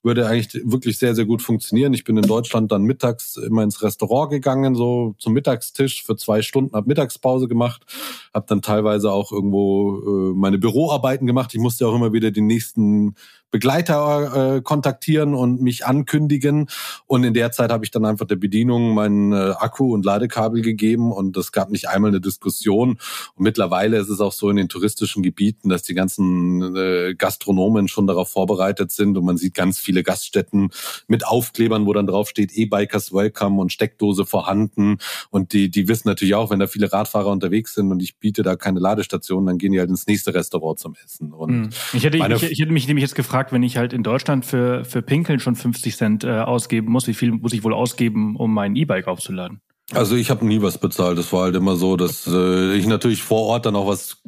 würde 0.04 0.28
eigentlich 0.28 0.62
wirklich 0.66 0.98
sehr, 0.98 1.16
sehr 1.16 1.26
gut 1.26 1.42
funktionieren. 1.42 1.94
Ich 1.94 2.04
bin 2.04 2.18
in 2.18 2.28
Deutschland 2.28 2.72
dann 2.72 2.84
mittags 2.84 3.38
immer 3.38 3.64
ins 3.64 3.82
Restaurant 3.84 4.32
gegangen, 4.32 4.76
so 4.76 5.16
zum 5.20 5.34
Mittagstisch 5.34 6.04
für 6.04 6.16
zwei 6.16 6.42
Stunden, 6.42 6.76
habe 6.76 6.88
Mittagspause 6.88 7.48
gemacht, 7.48 7.86
habe 8.34 8.46
dann 8.48 8.62
teilweise 8.62 9.12
auch 9.12 9.32
irgendwo 9.32 10.32
äh, 10.32 10.34
meine 10.34 10.58
Büroarbeiten 10.58 11.28
gemacht. 11.28 11.54
Ich 11.54 11.60
musste 11.60 11.88
auch 11.88 11.96
immer 11.96 12.14
wieder 12.14 12.32
den 12.32 12.48
nächsten 12.48 13.16
Begleiter 13.52 14.56
äh, 14.56 14.62
kontaktieren 14.62 15.36
und 15.36 15.62
mich 15.62 15.86
ankündigen. 15.86 16.68
Und 17.06 17.26
in 17.26 17.34
der 17.34 17.52
Zeit 17.52 17.70
habe 17.70 17.84
ich 17.84 17.92
dann 17.92 18.06
einfach 18.06 18.26
der 18.26 18.38
Bedienung 18.38 18.94
meinen 18.94 19.34
äh, 19.34 19.54
Akku 19.58 19.94
und 19.94 20.06
Ladekabel 20.06 20.62
gegeben 20.62 21.12
und 21.12 21.36
es 21.36 21.52
gab 21.52 21.70
nicht 21.70 21.90
einmal 21.90 22.12
eine 22.12 22.22
Diskussion. 22.22 22.92
Und 23.36 23.44
mittlerweile 23.44 23.98
ist 23.98 24.10
es 24.10 24.22
auch 24.22 24.32
so 24.32 24.50
in 24.50 24.56
den 24.56 24.70
touristischen 24.70 25.22
Gebieten, 25.22 25.68
dass 25.68 25.84
die 25.84 25.94
ganzen 25.94 26.76
äh, 26.76 27.14
Gastronomen 27.14 27.90
schon 27.90 28.08
darauf 28.08 28.30
vorbereitet 28.30 28.92
sind 28.92 29.18
und 29.18 29.26
man 29.26 29.38
sieht 29.38 29.54
ganz 29.54 29.80
viele 29.92 30.04
Gaststätten 30.04 30.70
mit 31.08 31.26
Aufklebern, 31.26 31.86
wo 31.86 31.94
dann 31.94 32.08
drauf 32.08 32.30
steht 32.30 32.54
E-Bikers 32.54 33.14
Welcome 33.14 33.60
und 33.60 33.74
Steckdose 33.74 34.26
vorhanden. 34.26 34.98
Und 35.30 35.54
die, 35.54 35.70
die 35.70 35.88
wissen 35.88 36.08
natürlich 36.08 36.36
auch, 36.36 36.50
wenn 36.52 36.60
da 36.60 36.68
viele 36.68 36.94
Radfahrer 36.94 37.32
unterwegs 37.32 37.76
sind 37.76 37.92
und 37.92 38.02
ich 38.02 38.18
biete 38.18 38.44
da 38.44 38.56
keine 38.56 38.80
Ladestation, 38.80 39.46
dann 39.46 39.58
gehen 39.58 39.74
die 39.74 39.80
halt 39.80 39.90
ins 39.90 40.08
nächste 40.08 40.34
Restaurant 40.34 40.80
zum 40.80 40.96
Essen. 41.04 41.34
Und 41.34 41.50
hm. 41.50 41.70
ich, 41.94 42.04
hätte, 42.04 42.18
ich, 42.18 42.44
ich 42.44 42.60
hätte 42.60 42.72
mich 42.72 42.88
nämlich 42.88 43.04
jetzt 43.04 43.16
gefragt, 43.16 43.42
gefragt, 43.42 43.54
wenn 43.54 43.64
ich 43.64 43.78
halt 43.78 43.94
in 43.94 44.04
Deutschland 44.04 44.46
für, 44.46 44.84
für 44.86 45.02
Pinkeln 45.02 45.40
schon 45.40 45.56
50 45.56 45.96
Cent 45.96 46.24
äh, 46.24 46.40
ausgeben 46.40 46.92
muss, 46.92 47.08
wie 47.08 47.14
viel 47.14 47.32
muss 47.32 47.54
ich 47.54 47.64
wohl 47.64 47.74
ausgeben, 47.74 48.36
um 48.36 48.54
mein 48.54 48.76
E-Bike 48.76 49.08
aufzuladen? 49.08 49.62
Also 49.94 50.16
ich 50.16 50.30
habe 50.30 50.46
nie 50.46 50.62
was 50.62 50.78
bezahlt. 50.78 51.18
Das 51.18 51.34
war 51.34 51.44
halt 51.44 51.56
immer 51.56 51.76
so, 51.76 51.98
dass 51.98 52.26
äh, 52.26 52.76
ich 52.76 52.88
natürlich 52.88 53.24
vor 53.24 53.42
Ort 53.42 53.66
dann 53.66 53.76
auch 53.76 53.88
was 53.88 54.22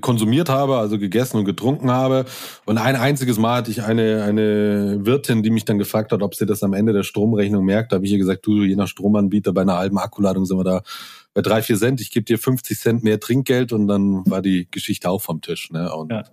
konsumiert 0.00 0.48
habe, 0.50 0.76
also 0.76 0.98
gegessen 0.98 1.38
und 1.38 1.44
getrunken 1.44 1.90
habe. 1.90 2.26
Und 2.66 2.78
ein 2.78 2.96
einziges 2.96 3.38
Mal 3.38 3.58
hatte 3.58 3.70
ich 3.70 3.82
eine 3.82 4.22
eine 4.22 4.98
Wirtin, 5.06 5.42
die 5.42 5.50
mich 5.50 5.64
dann 5.64 5.78
gefragt 5.78 6.12
hat, 6.12 6.22
ob 6.22 6.34
sie 6.34 6.44
das 6.44 6.62
am 6.62 6.74
Ende 6.74 6.92
der 6.92 7.04
Stromrechnung 7.04 7.64
merkt. 7.64 7.92
Da 7.92 7.96
habe 7.96 8.04
ich 8.04 8.12
ihr 8.12 8.18
gesagt, 8.18 8.46
du, 8.46 8.64
je 8.64 8.76
nach 8.76 8.88
Stromanbieter 8.88 9.52
bei 9.52 9.62
einer 9.62 9.78
halben 9.78 9.98
Akkuladung 9.98 10.44
sind 10.44 10.58
wir 10.58 10.64
da 10.64 10.82
bei 11.32 11.40
drei, 11.40 11.62
vier 11.62 11.78
Cent. 11.78 12.00
Ich 12.00 12.10
gebe 12.10 12.24
dir 12.24 12.38
50 12.38 12.78
Cent 12.78 13.04
mehr 13.04 13.18
Trinkgeld 13.18 13.72
und 13.72 13.86
dann 13.86 14.22
war 14.26 14.42
die 14.42 14.68
Geschichte 14.70 15.08
auch 15.08 15.22
vom 15.22 15.40
Tisch. 15.40 15.70
Ne? 15.70 15.90
Und 15.94 16.12
ja, 16.12 16.24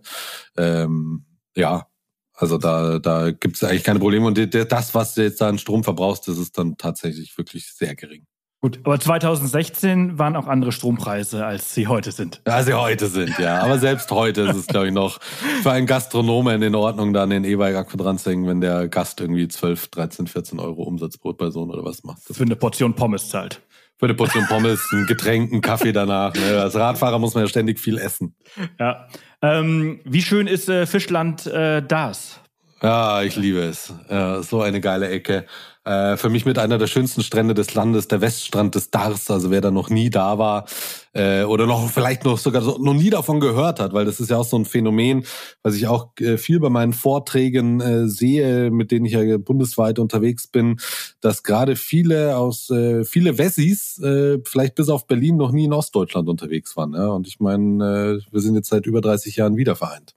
ähm, 0.57 1.23
ja 1.55 1.87
also 2.33 2.57
da, 2.57 2.99
da 2.99 3.31
gibt 3.31 3.55
es 3.55 3.63
eigentlich 3.63 3.83
keine 3.83 3.99
Probleme. 3.99 4.25
Und 4.25 4.37
das, 4.53 4.95
was 4.95 5.13
du 5.15 5.23
jetzt 5.23 5.41
da 5.41 5.49
an 5.49 5.59
Strom 5.59 5.83
verbrauchst, 5.83 6.27
das 6.27 6.37
ist 6.37 6.57
dann 6.57 6.77
tatsächlich 6.77 7.37
wirklich 7.37 7.73
sehr 7.73 7.95
gering. 7.95 8.25
Gut, 8.61 8.79
aber 8.83 8.99
2016 8.99 10.19
waren 10.19 10.35
auch 10.35 10.47
andere 10.47 10.73
Strompreise, 10.73 11.45
als 11.45 11.73
sie 11.73 11.87
heute 11.87 12.11
sind. 12.11 12.41
Als 12.43 12.65
sie 12.65 12.73
heute 12.73 13.07
sind, 13.07 13.39
ja. 13.39 13.61
Aber 13.61 13.79
selbst 13.79 14.11
heute 14.11 14.41
ist 14.41 14.57
es, 14.57 14.67
glaube 14.67 14.87
ich, 14.87 14.93
noch 14.93 15.21
für 15.63 15.71
einen 15.71 15.87
Gastronomen 15.87 16.61
in 16.61 16.75
Ordnung, 16.75 17.13
da 17.13 17.25
den 17.25 17.45
E-Bike-Akku 17.45 17.95
dran 17.95 18.17
zu 18.17 18.31
hängen, 18.31 18.47
wenn 18.47 18.59
der 18.59 18.89
Gast 18.89 19.21
irgendwie 19.21 19.47
12, 19.47 19.87
13, 19.87 20.27
14 20.27 20.59
Euro 20.59 20.83
Umsatz 20.83 21.17
pro 21.17 21.31
Person 21.31 21.71
oder 21.71 21.85
was 21.85 22.03
macht. 22.03 22.29
Das 22.29 22.35
für 22.35 22.43
eine 22.43 22.57
Portion 22.57 22.93
Pommes 22.95 23.29
zahlt. 23.29 23.61
Für 23.95 24.07
eine 24.07 24.13
Portion 24.13 24.45
Pommes, 24.47 24.81
ein 24.91 25.05
Getränk, 25.05 25.53
einen 25.53 25.61
Kaffee 25.61 25.93
danach. 25.93 26.33
Ne? 26.33 26.61
Als 26.61 26.75
Radfahrer 26.75 27.17
muss 27.17 27.35
man 27.35 27.45
ja 27.45 27.49
ständig 27.49 27.79
viel 27.79 27.97
essen. 27.97 28.35
Ja. 28.77 29.07
Ähm, 29.41 30.01
wie 30.03 30.21
schön 30.21 30.47
ist 30.47 30.67
äh, 30.67 30.85
Fischland 30.85 31.47
äh, 31.47 31.81
das? 31.81 32.38
Ja, 32.81 33.23
ich 33.23 33.35
liebe 33.35 33.59
es. 33.59 33.93
Ja, 34.09 34.41
so 34.41 34.61
eine 34.61 34.79
geile 34.79 35.09
Ecke. 35.09 35.45
Äh, 35.83 36.15
für 36.15 36.29
mich 36.29 36.45
mit 36.45 36.57
einer 36.57 36.77
der 36.77 36.87
schönsten 36.87 37.23
Strände 37.23 37.53
des 37.53 37.73
Landes, 37.73 38.07
der 38.07 38.21
Weststrand 38.21 38.75
des 38.75 38.89
Dars. 38.89 39.29
Also 39.29 39.51
wer 39.51 39.59
da 39.59 39.69
noch 39.69 39.89
nie 39.89 40.09
da 40.09 40.37
war 40.37 40.65
äh, 41.13 41.43
oder 41.43 41.65
noch 41.65 41.89
vielleicht 41.89 42.23
noch 42.23 42.37
sogar 42.37 42.61
so, 42.61 42.77
noch 42.77 42.93
nie 42.93 43.09
davon 43.09 43.41
gehört 43.41 43.81
hat, 43.81 43.91
weil 43.91 44.05
das 44.05 44.21
ist 44.21 44.29
ja 44.29 44.37
auch 44.37 44.45
so 44.45 44.57
ein 44.57 44.63
Phänomen, 44.63 45.25
was 45.61 45.75
ich 45.75 45.87
auch 45.87 46.11
äh, 46.19 46.37
viel 46.37 46.61
bei 46.61 46.69
meinen 46.69 46.93
Vorträgen 46.93 47.81
äh, 47.81 48.07
sehe, 48.07 48.71
mit 48.71 48.91
denen 48.91 49.05
ich 49.05 49.13
ja 49.13 49.37
bundesweit 49.37 49.99
unterwegs 49.99 50.47
bin, 50.47 50.79
dass 51.19 51.43
gerade 51.43 51.75
viele 51.75 52.37
aus 52.37 52.69
äh, 52.69 53.03
viele 53.03 53.37
Wessis, 53.37 53.99
äh, 54.01 54.37
vielleicht 54.45 54.75
bis 54.75 54.87
auf 54.87 55.05
Berlin, 55.05 55.35
noch 55.35 55.51
nie 55.51 55.65
in 55.65 55.73
Ostdeutschland 55.73 56.29
unterwegs 56.29 56.77
waren. 56.77 56.93
Ja? 56.93 57.07
Und 57.07 57.27
ich 57.27 57.41
meine, 57.41 58.21
wir 58.31 58.41
sind 58.41 58.55
jetzt 58.55 58.69
seit 58.69 58.85
über 58.85 59.01
30 59.01 59.35
Jahren 59.35 59.57
wieder 59.57 59.75
vereint. 59.75 60.15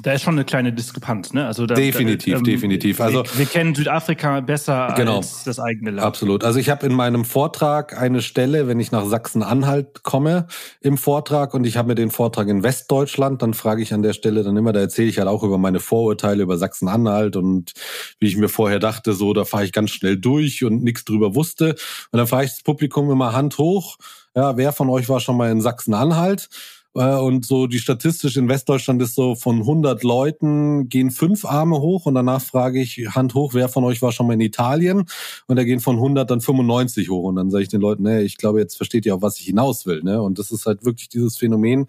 Da 0.00 0.12
ist 0.12 0.22
schon 0.22 0.34
eine 0.34 0.46
kleine 0.46 0.72
Diskrepanz, 0.72 1.34
ne? 1.34 1.46
Also 1.46 1.66
da, 1.66 1.74
definitiv, 1.74 2.32
da, 2.32 2.38
ähm, 2.38 2.44
definitiv. 2.44 2.98
Also 3.00 3.24
wir, 3.24 3.38
wir, 3.40 3.46
kennen 3.46 3.74
Südafrika 3.74 4.40
besser 4.40 4.94
genau, 4.96 5.18
als 5.18 5.44
das 5.44 5.60
eigene 5.60 5.90
Land. 5.90 6.06
Absolut. 6.06 6.44
Also 6.44 6.58
ich 6.58 6.70
habe 6.70 6.86
in 6.86 6.94
meinem 6.94 7.26
Vortrag 7.26 8.00
eine 8.00 8.22
Stelle, 8.22 8.66
wenn 8.66 8.80
ich 8.80 8.90
nach 8.90 9.04
Sachsen-Anhalt 9.04 10.02
komme 10.02 10.46
im 10.80 10.96
Vortrag 10.96 11.52
und 11.52 11.66
ich 11.66 11.76
habe 11.76 11.88
mir 11.88 11.94
den 11.94 12.10
Vortrag 12.10 12.48
in 12.48 12.62
Westdeutschland, 12.62 13.42
dann 13.42 13.52
frage 13.52 13.82
ich 13.82 13.92
an 13.92 14.02
der 14.02 14.14
Stelle 14.14 14.42
dann 14.42 14.56
immer, 14.56 14.72
da 14.72 14.80
erzähle 14.80 15.08
ich 15.08 15.18
halt 15.18 15.28
auch 15.28 15.42
über 15.42 15.58
meine 15.58 15.78
Vorurteile 15.78 16.42
über 16.42 16.56
Sachsen-Anhalt 16.56 17.36
und 17.36 17.72
wie 18.18 18.28
ich 18.28 18.36
mir 18.38 18.48
vorher 18.48 18.78
dachte, 18.78 19.12
so 19.12 19.34
da 19.34 19.44
fahre 19.44 19.66
ich 19.66 19.72
ganz 19.72 19.90
schnell 19.90 20.16
durch 20.16 20.64
und 20.64 20.82
nichts 20.82 21.04
drüber 21.04 21.34
wusste. 21.34 21.76
Und 22.10 22.16
dann 22.18 22.26
frage 22.26 22.46
ich 22.46 22.52
das 22.52 22.62
Publikum 22.62 23.10
immer 23.10 23.34
Hand 23.34 23.58
hoch. 23.58 23.98
Ja, 24.34 24.56
wer 24.56 24.72
von 24.72 24.88
euch 24.88 25.10
war 25.10 25.20
schon 25.20 25.36
mal 25.36 25.50
in 25.50 25.60
Sachsen-Anhalt? 25.60 26.48
Äh, 26.94 27.16
und 27.16 27.46
so 27.46 27.66
die 27.66 27.78
statistisch 27.78 28.36
in 28.36 28.48
Westdeutschland 28.48 29.00
ist 29.02 29.14
so 29.14 29.34
von 29.34 29.58
100 29.58 30.02
Leuten 30.02 30.88
gehen 30.88 31.10
fünf 31.10 31.44
Arme 31.44 31.80
hoch 31.80 32.06
und 32.06 32.14
danach 32.14 32.42
frage 32.42 32.80
ich 32.80 32.98
Hand 33.10 33.34
hoch, 33.34 33.54
wer 33.54 33.68
von 33.68 33.84
euch 33.84 34.02
war 34.02 34.12
schon 34.12 34.26
mal 34.26 34.34
in 34.34 34.40
Italien? 34.40 35.04
Und 35.46 35.56
da 35.56 35.64
gehen 35.64 35.80
von 35.80 35.96
100 35.96 36.30
dann 36.30 36.40
95 36.40 37.08
hoch 37.10 37.24
und 37.24 37.36
dann 37.36 37.50
sage 37.50 37.62
ich 37.64 37.68
den 37.68 37.80
Leuten, 37.80 38.02
nee, 38.02 38.20
ich 38.20 38.36
glaube, 38.36 38.60
jetzt 38.60 38.76
versteht 38.76 39.06
ihr 39.06 39.14
auch, 39.14 39.22
was 39.22 39.38
ich 39.38 39.46
hinaus 39.46 39.86
will. 39.86 40.02
Ne? 40.02 40.20
Und 40.20 40.38
das 40.38 40.50
ist 40.50 40.66
halt 40.66 40.84
wirklich 40.84 41.08
dieses 41.08 41.38
Phänomen, 41.38 41.86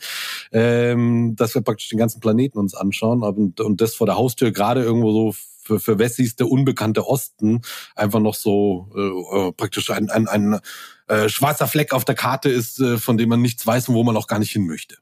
ähm, 0.52 1.36
dass 1.36 1.56
wir 1.56 1.62
praktisch 1.62 1.90
den 1.90 2.00
ganzen 2.00 2.20
Planeten 2.20 2.58
uns 2.58 2.74
anschauen 2.74 3.24
und, 3.24 3.60
und 3.60 3.82
das 3.82 3.96
vor 3.96 4.08
der 4.08 4.18
Haustür 4.18 4.52
gerade 4.52 4.84
irgendwo 4.84 5.12
so 5.12 5.34
für, 5.64 5.80
für 5.80 6.00
Wessis 6.00 6.36
der 6.36 6.50
unbekannte 6.50 7.08
Osten 7.08 7.62
einfach 7.96 8.20
noch 8.20 8.36
so 8.36 8.90
äh, 8.96 9.48
äh 9.48 9.52
praktisch 9.54 9.90
ein, 9.90 10.10
ein, 10.10 10.28
ein 10.28 10.60
äh, 11.08 11.30
schwarzer 11.30 11.68
Fleck 11.68 11.94
auf 11.94 12.06
der 12.06 12.16
Karte 12.16 12.50
ist, 12.50 12.80
äh, 12.80 12.98
von 12.98 13.18
dem 13.18 13.30
man 13.30 13.42
nichts 13.42 13.66
weiß 13.66 13.90
und 13.90 13.96
wo 13.96 14.04
man 14.04 14.18
auch 14.18 14.28
gar 14.28 14.40
nicht 14.40 14.52
hin 14.52 14.66
möchte. 14.66 14.98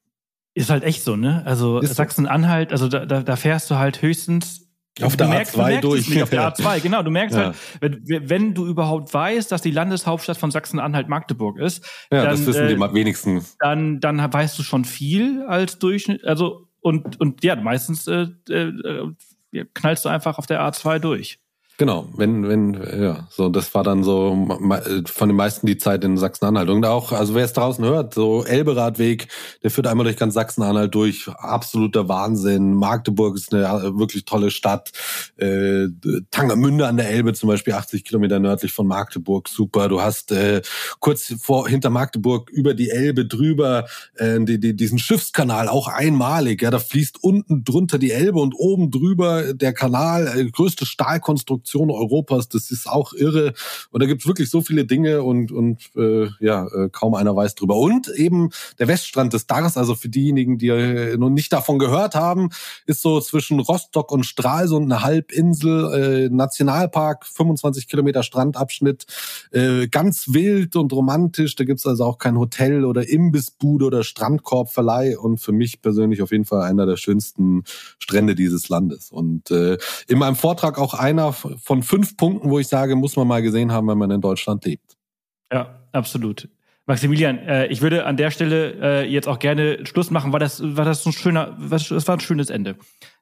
Ist 0.53 0.69
halt 0.69 0.83
echt 0.83 1.03
so, 1.03 1.15
ne? 1.15 1.43
Also 1.45 1.81
Sachsen-Anhalt, 1.81 2.71
also 2.73 2.89
da, 2.89 3.05
da, 3.05 3.23
da 3.23 3.35
fährst 3.37 3.69
du 3.71 3.75
halt 3.75 4.01
höchstens 4.01 4.67
auf 5.01 5.15
der 5.15 5.27
merkst, 5.27 5.55
A2 5.57 5.79
durch. 5.79 6.09
Nicht, 6.09 6.21
auf 6.21 6.29
der 6.29 6.53
A2, 6.53 6.79
genau. 6.81 7.01
Du 7.01 7.11
merkst 7.11 7.37
ja. 7.37 7.45
halt, 7.45 7.55
wenn, 7.79 8.29
wenn, 8.29 8.53
du 8.53 8.65
überhaupt 8.67 9.13
weißt, 9.13 9.51
dass 9.51 9.61
die 9.61 9.71
Landeshauptstadt 9.71 10.37
von 10.37 10.51
Sachsen-Anhalt 10.51 11.07
Magdeburg 11.07 11.57
ist. 11.59 11.83
Ja, 12.11 12.23
dann, 12.23 12.31
das 12.31 12.45
wissen 12.45 12.65
äh, 12.65 12.75
die 12.75 12.93
wenigsten. 12.93 13.45
Dann, 13.59 13.99
dann 14.01 14.21
weißt 14.33 14.59
du 14.59 14.63
schon 14.63 14.83
viel 14.83 15.43
als 15.43 15.79
Durchschnitt. 15.79 16.25
Also, 16.25 16.67
und, 16.81 17.19
und 17.21 17.43
ja, 17.43 17.55
meistens 17.55 18.07
äh, 18.07 18.27
äh, 18.49 18.73
knallst 19.73 20.05
du 20.05 20.09
einfach 20.09 20.37
auf 20.37 20.45
der 20.47 20.61
A2 20.61 20.99
durch. 20.99 21.39
Genau, 21.81 22.07
wenn, 22.15 22.47
wenn, 22.47 22.79
ja, 23.01 23.27
so, 23.31 23.49
das 23.49 23.73
war 23.73 23.83
dann 23.83 24.03
so 24.03 24.47
von 25.07 25.29
den 25.29 25.35
meisten 25.35 25.65
die 25.65 25.79
Zeit 25.79 26.03
in 26.03 26.15
Sachsen-Anhalt. 26.15 26.69
Und 26.69 26.85
auch, 26.85 27.11
also 27.11 27.33
wer 27.33 27.43
es 27.43 27.53
draußen 27.53 27.83
hört, 27.83 28.13
so 28.13 28.43
Elberadweg, 28.43 29.29
der 29.63 29.71
führt 29.71 29.87
einmal 29.87 30.03
durch 30.03 30.15
ganz 30.15 30.35
Sachsen-Anhalt 30.35 30.93
durch, 30.93 31.27
absoluter 31.27 32.07
Wahnsinn. 32.07 32.75
Magdeburg 32.75 33.35
ist 33.35 33.51
eine 33.51 33.63
äh, 33.63 33.97
wirklich 33.97 34.25
tolle 34.25 34.51
Stadt. 34.51 34.91
Äh, 35.37 35.87
Tangermünde 36.29 36.85
an 36.85 36.97
der 36.97 37.09
Elbe 37.09 37.33
zum 37.33 37.49
Beispiel, 37.49 37.73
80 37.73 38.05
Kilometer 38.05 38.37
nördlich 38.37 38.73
von 38.73 38.85
Magdeburg, 38.85 39.49
super. 39.49 39.89
Du 39.89 40.01
hast 40.01 40.31
äh, 40.33 40.61
kurz 40.99 41.33
vor, 41.41 41.67
hinter 41.67 41.89
Magdeburg 41.89 42.51
über 42.51 42.75
die 42.75 42.91
Elbe 42.91 43.25
drüber 43.25 43.87
äh, 44.17 44.39
die, 44.41 44.59
die, 44.59 44.75
diesen 44.75 44.99
Schiffskanal, 44.99 45.67
auch 45.67 45.87
einmalig. 45.87 46.61
Ja, 46.61 46.69
da 46.69 46.77
fließt 46.77 47.23
unten 47.23 47.63
drunter 47.63 47.97
die 47.97 48.11
Elbe 48.11 48.39
und 48.39 48.53
oben 48.53 48.91
drüber 48.91 49.55
der 49.55 49.73
Kanal, 49.73 50.27
äh, 50.27 50.45
größte 50.45 50.85
Stahlkonstruktion 50.85 51.70
Produktion 51.71 51.91
Europas. 51.91 52.49
Das 52.49 52.71
ist 52.71 52.87
auch 52.87 53.13
irre. 53.13 53.53
Und 53.91 54.01
da 54.01 54.07
gibt 54.07 54.21
es 54.21 54.27
wirklich 54.27 54.49
so 54.49 54.61
viele 54.61 54.85
Dinge 54.85 55.23
und, 55.23 55.51
und 55.51 55.89
äh, 55.95 56.27
ja, 56.39 56.67
äh, 56.67 56.89
kaum 56.91 57.15
einer 57.15 57.35
weiß 57.35 57.55
drüber. 57.55 57.75
Und 57.75 58.09
eben 58.09 58.49
der 58.79 58.87
Weststrand 58.87 59.33
des 59.33 59.47
Dars, 59.47 59.77
also 59.77 59.95
für 59.95 60.09
diejenigen, 60.09 60.57
die 60.57 60.67
äh, 60.67 61.17
noch 61.17 61.29
nicht 61.29 61.53
davon 61.53 61.79
gehört 61.79 62.15
haben, 62.15 62.49
ist 62.85 63.01
so 63.01 63.19
zwischen 63.21 63.59
Rostock 63.59 64.11
und 64.11 64.25
Stralsund 64.25 64.91
eine 64.91 65.03
Halbinsel, 65.03 65.93
äh, 65.93 66.29
Nationalpark, 66.29 67.25
25 67.25 67.87
Kilometer 67.87 68.23
Strandabschnitt, 68.23 69.05
äh, 69.51 69.87
ganz 69.87 70.33
wild 70.33 70.75
und 70.75 70.91
romantisch. 70.93 71.55
Da 71.55 71.63
gibt's 71.63 71.85
also 71.85 72.03
auch 72.03 72.17
kein 72.17 72.37
Hotel 72.37 72.85
oder 72.85 73.07
Imbissbude 73.07 73.85
oder 73.85 74.03
Strandkorbverleih 74.03 75.17
und 75.17 75.39
für 75.39 75.51
mich 75.51 75.81
persönlich 75.81 76.21
auf 76.21 76.31
jeden 76.31 76.45
Fall 76.45 76.61
einer 76.63 76.85
der 76.85 76.97
schönsten 76.97 77.63
Strände 77.99 78.35
dieses 78.35 78.69
Landes. 78.69 79.11
Und 79.11 79.51
äh, 79.51 79.77
in 80.07 80.19
meinem 80.19 80.35
Vortrag 80.35 80.77
auch 80.77 80.93
einer 80.93 81.33
von 81.57 81.83
fünf 81.83 82.17
Punkten, 82.17 82.49
wo 82.49 82.59
ich 82.59 82.67
sage, 82.67 82.95
muss 82.95 83.15
man 83.15 83.27
mal 83.27 83.41
gesehen 83.41 83.71
haben, 83.71 83.87
wenn 83.87 83.97
man 83.97 84.11
in 84.11 84.21
Deutschland 84.21 84.65
lebt. 84.65 84.97
Ja, 85.51 85.79
absolut. 85.91 86.49
Maximilian, 86.87 87.37
äh, 87.37 87.67
ich 87.67 87.81
würde 87.81 88.05
an 88.05 88.17
der 88.17 88.31
Stelle 88.31 88.73
äh, 88.81 89.07
jetzt 89.07 89.27
auch 89.27 89.39
gerne 89.39 89.85
Schluss 89.85 90.11
machen. 90.11 90.33
War 90.33 90.39
das, 90.39 90.61
war 90.63 90.85
das 90.85 91.05
ein 91.05 91.13
schöner, 91.13 91.55
was, 91.57 91.87
das 91.87 92.07
war 92.07 92.17
ein 92.17 92.19
schönes 92.19 92.49
Ende. 92.49 92.75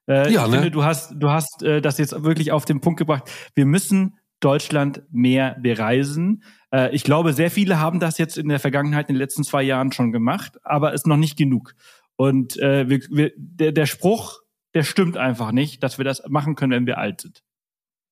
Äh, 0.08 0.32
ja, 0.32 0.46
ich 0.46 0.52
ne? 0.52 0.58
finde, 0.58 0.72
du 0.72 0.84
hast, 0.84 1.14
du 1.16 1.30
hast 1.30 1.62
äh, 1.64 1.82
das 1.82 1.98
jetzt 1.98 2.24
wirklich 2.24 2.52
auf 2.52 2.66
den 2.66 2.82
Punkt 2.82 2.98
gebracht. 2.98 3.30
Wir 3.56 3.66
müssen 3.66 4.18
Deutschland 4.40 5.04
mehr 5.12 5.58
bereisen. 5.60 6.44
Äh, 6.74 6.96
ich 6.96 7.04
glaube, 7.04 7.34
sehr 7.34 7.52
viele 7.52 7.80
haben 7.80 8.00
das 8.00 8.18
jetzt 8.18 8.38
in 8.38 8.48
der 8.48 8.60
Vergangenheit, 8.60 9.10
in 9.10 9.16
den 9.16 9.20
letzten 9.20 9.44
zwei 9.44 9.64
Jahren 9.64 9.92
schon 9.92 10.12
gemacht, 10.12 10.58
aber 10.64 10.94
ist 10.94 11.06
noch 11.06 11.18
nicht 11.18 11.38
genug. 11.38 11.74
Und 12.16 12.58
äh, 12.58 12.90
wir, 12.90 13.00
wir, 13.12 13.32
der, 13.36 13.72
der 13.72 13.86
Spruch, 13.86 14.40
der 14.74 14.84
stimmt 14.84 15.18
einfach 15.18 15.52
nicht, 15.52 15.84
dass 15.84 15.98
wir 15.98 16.06
das 16.06 16.24
machen 16.28 16.56
können, 16.56 16.72
wenn 16.72 16.88
wir 16.88 16.98
alt 16.98 17.22
sind. 17.22 17.44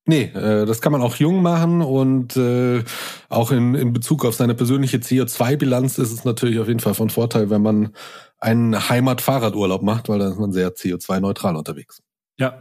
Nee, 0.10 0.32
äh, 0.34 0.66
das 0.66 0.80
kann 0.80 0.94
man 0.94 1.02
auch 1.02 1.18
jung 1.18 1.42
machen 1.42 1.82
und 1.82 2.38
äh, 2.38 2.82
auch 3.28 3.52
in, 3.52 3.76
in 3.76 3.92
Bezug 3.92 4.24
auf 4.24 4.36
seine 4.36 4.56
persönliche 4.56 4.98
CO2-Bilanz 4.98 5.98
ist 5.98 6.14
es 6.14 6.24
natürlich 6.24 6.60
auf 6.60 6.70
jeden 6.70 6.80
Fall 6.80 6.94
von 6.94 7.10
Vorteil, 7.10 7.50
wenn 7.50 7.62
man 7.62 7.94
einen 8.40 8.90
Heimat-Fahrradurlaub 8.90 9.84
macht, 9.84 10.08
weil 10.08 10.20
dann 10.20 10.32
ist 10.32 10.40
man 10.40 10.54
sehr 10.54 10.74
CO2-neutral 10.74 11.58
unterwegs. 11.58 12.02
Ja, 12.40 12.58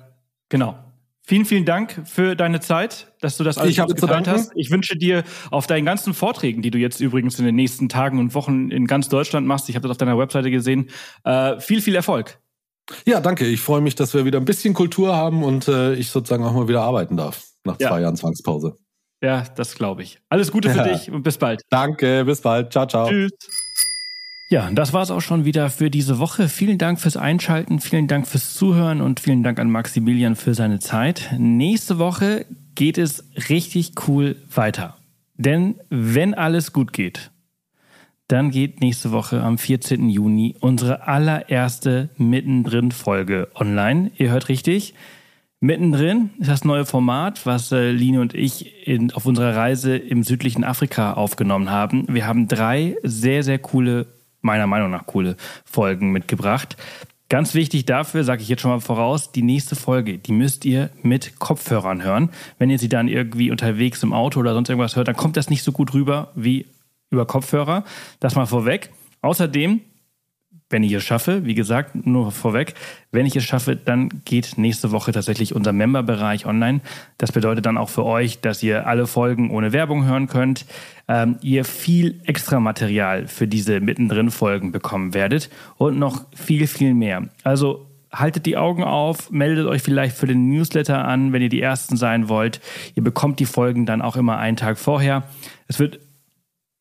genau. 0.49 0.77
Vielen, 1.23 1.45
vielen 1.45 1.65
Dank 1.65 2.03
für 2.05 2.35
deine 2.35 2.59
Zeit, 2.59 3.13
dass 3.21 3.37
du 3.37 3.45
das 3.45 3.59
alles 3.59 3.79
ich 3.79 3.85
geteilt 3.85 4.27
hast. 4.27 4.51
Ich 4.57 4.73
wünsche 4.73 4.97
dir 4.97 5.23
auf 5.53 5.69
deinen 5.69 5.85
ganzen 5.85 6.15
Vorträgen, 6.15 6.63
die 6.63 6.73
du 6.73 6.79
jetzt 6.79 7.01
übrigens 7.01 7.39
in 7.39 7.45
den 7.45 7.55
nächsten 7.55 7.89
Tagen 7.89 8.19
und 8.19 8.35
Wochen 8.35 8.71
in 8.71 8.87
ganz 8.87 9.09
Deutschland 9.09 9.47
machst, 9.47 9.69
ich 9.69 9.77
habe 9.77 9.87
das 9.87 9.93
auf 9.93 9.99
deiner 9.99 10.19
Webseite 10.19 10.51
gesehen, 10.51 10.91
äh, 11.23 11.61
viel, 11.61 11.81
viel 11.81 11.95
Erfolg. 11.95 12.41
Ja, 13.05 13.21
danke. 13.21 13.47
Ich 13.47 13.61
freue 13.61 13.81
mich, 13.81 13.95
dass 13.95 14.15
wir 14.15 14.25
wieder 14.25 14.39
ein 14.39 14.45
bisschen 14.45 14.75
Kultur 14.75 15.15
haben 15.15 15.43
und 15.43 15.69
äh, 15.69 15.95
ich 15.95 16.11
sozusagen 16.11 16.45
auch 16.45 16.53
mal 16.53 16.69
wieder 16.69 16.83
arbeiten 16.83 17.17
darf 17.17 17.45
nach 17.65 17.79
ja. 17.81 17.89
zwei 17.89 18.01
Jahren 18.01 18.17
Zwangspause. 18.17 18.77
Ja, 19.23 19.45
das 19.57 19.75
glaube 19.75 20.03
ich. 20.03 20.21
Alles 20.29 20.53
Gute 20.53 20.71
für 20.71 20.79
ja. 20.79 20.85
dich 20.85 21.11
und 21.11 21.23
bis 21.23 21.39
bald. 21.39 21.63
Danke, 21.71 22.25
bis 22.25 22.41
bald. 22.41 22.73
Ciao, 22.73 22.87
ciao. 22.87 23.09
Tschüss. 23.09 23.33
Ja, 24.49 24.71
das 24.71 24.93
war's 24.93 25.11
auch 25.11 25.23
schon 25.23 25.45
wieder 25.45 25.71
für 25.71 25.91
diese 25.91 26.21
Woche. 26.21 26.49
Vielen 26.49 26.79
Dank 26.79 27.01
fürs 27.01 27.17
Einschalten, 27.17 27.81
vielen 27.81 28.07
Dank 28.07 28.29
fürs 28.29 28.55
Zuhören 28.55 29.01
und 29.01 29.19
vielen 29.19 29.43
Dank 29.43 29.59
an 29.59 29.71
Maximilian 29.71 30.37
für 30.37 30.55
seine 30.55 30.79
Zeit. 30.79 31.35
Nächste 31.37 31.99
Woche 31.99 32.47
geht 32.77 32.97
es 32.97 33.25
richtig 33.49 33.95
cool 34.07 34.37
weiter. 34.55 34.97
Denn 35.35 35.81
wenn 35.91 36.35
alles 36.35 36.73
gut 36.73 36.93
geht, 36.93 37.33
dann 38.29 38.51
geht 38.51 38.81
nächste 38.81 39.13
Woche 39.13 39.43
am 39.43 39.57
14. 39.57 40.09
Juni 40.09 40.57
unsere 40.61 41.07
allererste 41.07 42.09
Mittendrin-Folge 42.17 43.49
online. 43.55 44.11
Ihr 44.17 44.31
hört 44.31 44.49
richtig. 44.49 44.95
Mittendrin 45.61 46.31
ist 46.39 46.51
das 46.51 46.65
neue 46.65 46.85
Format, 46.85 47.47
was 47.47 47.73
äh, 47.73 47.91
Line 47.91 48.21
und 48.21 48.35
ich 48.35 48.87
in, 48.87 49.13
auf 49.13 49.27
unserer 49.27 49.57
Reise 49.57 49.97
im 49.97 50.23
südlichen 50.23 50.65
Afrika 50.65 51.15
aufgenommen 51.15 51.71
haben. 51.71 52.05
Wir 52.09 52.27
haben 52.27 52.47
drei 52.47 52.97
sehr, 53.03 53.43
sehr 53.43 53.59
coole, 53.59 54.07
meiner 54.43 54.67
Meinung 54.67 54.91
nach 54.91 55.07
coole 55.07 55.37
Folgen 55.65 56.13
mitgebracht. 56.13 56.77
Ganz 57.29 57.55
wichtig 57.55 57.87
dafür, 57.87 58.23
sage 58.23 58.43
ich 58.43 58.49
jetzt 58.49 58.61
schon 58.61 58.71
mal 58.71 58.81
voraus, 58.81 59.33
die 59.33 59.43
nächste 59.43 59.75
Folge, 59.75 60.19
die 60.19 60.33
müsst 60.33 60.65
ihr 60.65 60.91
mit 61.03 61.39
Kopfhörern 61.41 62.05
hören. 62.05 62.31
Wenn 62.59 62.71
ihr 62.71 62.79
sie 62.79 62.89
dann 62.89 63.09
irgendwie 63.09 63.51
unterwegs 63.51 64.03
im 64.03 64.13
Auto 64.13 64.39
oder 64.39 64.53
sonst 64.53 64.69
irgendwas 64.69 64.95
hört, 64.95 65.09
dann 65.09 65.17
kommt 65.17 65.37
das 65.37 65.51
nicht 65.51 65.65
so 65.65 65.73
gut 65.73 65.95
rüber 65.95 66.31
wie 66.37 66.67
über 67.11 67.27
Kopfhörer. 67.27 67.85
Das 68.21 68.35
mal 68.35 68.47
vorweg. 68.47 68.91
Außerdem, 69.23 69.81
wenn 70.69 70.83
ich 70.83 70.93
es 70.93 71.05
schaffe, 71.05 71.45
wie 71.45 71.55
gesagt, 71.55 72.07
nur 72.07 72.33
vorweg, 72.33 72.75
wenn 73.13 73.27
ich 73.27 73.37
es 73.37 73.45
schaffe, 73.45 73.77
dann 73.77 74.09
geht 74.25 74.59
nächste 74.59 74.91
Woche 74.91 75.13
tatsächlich 75.13 75.55
unser 75.55 75.73
Member-Bereich 75.73 76.45
online. 76.47 76.81
Das 77.19 77.31
bedeutet 77.31 77.67
dann 77.67 77.79
auch 77.79 77.89
für 77.89 78.05
euch, 78.05 78.41
dass 78.41 78.63
ihr 78.63 78.87
alle 78.87 79.07
Folgen 79.07 79.51
ohne 79.51 79.73
Werbung 79.73 80.05
hören 80.07 80.27
könnt, 80.27 80.67
ähm, 81.07 81.39
ihr 81.41 81.65
viel 81.65 82.21
extra 82.25 82.59
Material 82.59 83.29
für 83.29 83.47
diese 83.47 83.81
mittendrin 83.81 84.31
Folgen 84.31 84.73
bekommen 84.73 85.15
werdet 85.15 85.51
und 85.77 85.99
noch 85.99 86.25
viel, 86.35 86.67
viel 86.67 86.95
mehr. 86.95 87.29
Also 87.45 87.87
haltet 88.13 88.47
die 88.47 88.57
Augen 88.57 88.83
auf, 88.83 89.31
meldet 89.31 89.67
euch 89.67 89.83
vielleicht 89.83 90.17
für 90.17 90.27
den 90.27 90.49
Newsletter 90.49 91.05
an, 91.05 91.33
wenn 91.33 91.43
ihr 91.43 91.49
die 91.49 91.61
Ersten 91.61 91.97
sein 91.97 92.29
wollt. 92.29 92.61
Ihr 92.95 93.05
bekommt 93.05 93.41
die 93.41 93.47
Folgen 93.47 93.87
dann 93.87 94.03
auch 94.03 94.17
immer 94.17 94.39
einen 94.39 94.57
Tag 94.57 94.79
vorher. 94.79 95.25
Es 95.69 95.79
wird 95.79 96.01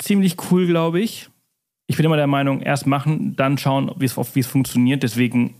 ziemlich 0.05 0.37
cool, 0.49 0.67
glaube 0.67 1.01
ich. 1.01 1.29
Ich 1.87 1.97
bin 1.97 2.05
immer 2.05 2.17
der 2.17 2.27
Meinung, 2.27 2.61
erst 2.61 2.87
machen, 2.87 3.35
dann 3.35 3.57
schauen, 3.57 3.91
wie 3.97 4.05
es 4.05 4.47
funktioniert. 4.47 5.03
Deswegen, 5.03 5.55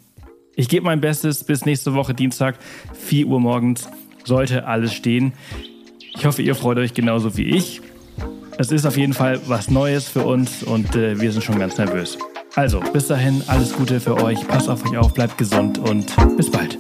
ich 0.56 0.70
gebe 0.70 0.86
mein 0.86 1.02
Bestes. 1.02 1.44
Bis 1.44 1.66
nächste 1.66 1.94
Woche 1.94 2.14
Dienstag, 2.14 2.58
4 2.94 3.28
Uhr 3.28 3.40
morgens, 3.40 3.90
sollte 4.24 4.66
alles 4.66 4.94
stehen. 4.94 5.34
Ich 6.16 6.26
hoffe, 6.26 6.42
ihr 6.42 6.56
freut 6.56 6.78
euch 6.78 6.94
genauso 6.94 7.38
wie 7.38 7.46
ich. 7.46 7.82
Es 8.58 8.72
ist 8.72 8.86
auf 8.86 8.98
jeden 8.98 9.14
Fall 9.14 9.40
was 9.48 9.70
Neues 9.70 10.08
für 10.08 10.26
uns 10.26 10.64
und 10.64 10.96
äh, 10.96 11.20
wir 11.20 11.32
sind 11.32 11.44
schon 11.44 11.60
ganz 11.60 11.78
nervös. 11.78 12.18
Also, 12.56 12.80
bis 12.80 13.08
dahin, 13.08 13.44
alles 13.48 13.74
Gute 13.76 14.00
für 14.00 14.24
euch. 14.24 14.48
Passt 14.48 14.70
auf 14.70 14.86
euch 14.86 14.98
auf, 14.98 15.14
bleibt 15.14 15.38
gesund 15.38 15.78
und 15.78 16.16
bis 16.38 16.50
bald. 16.50 16.78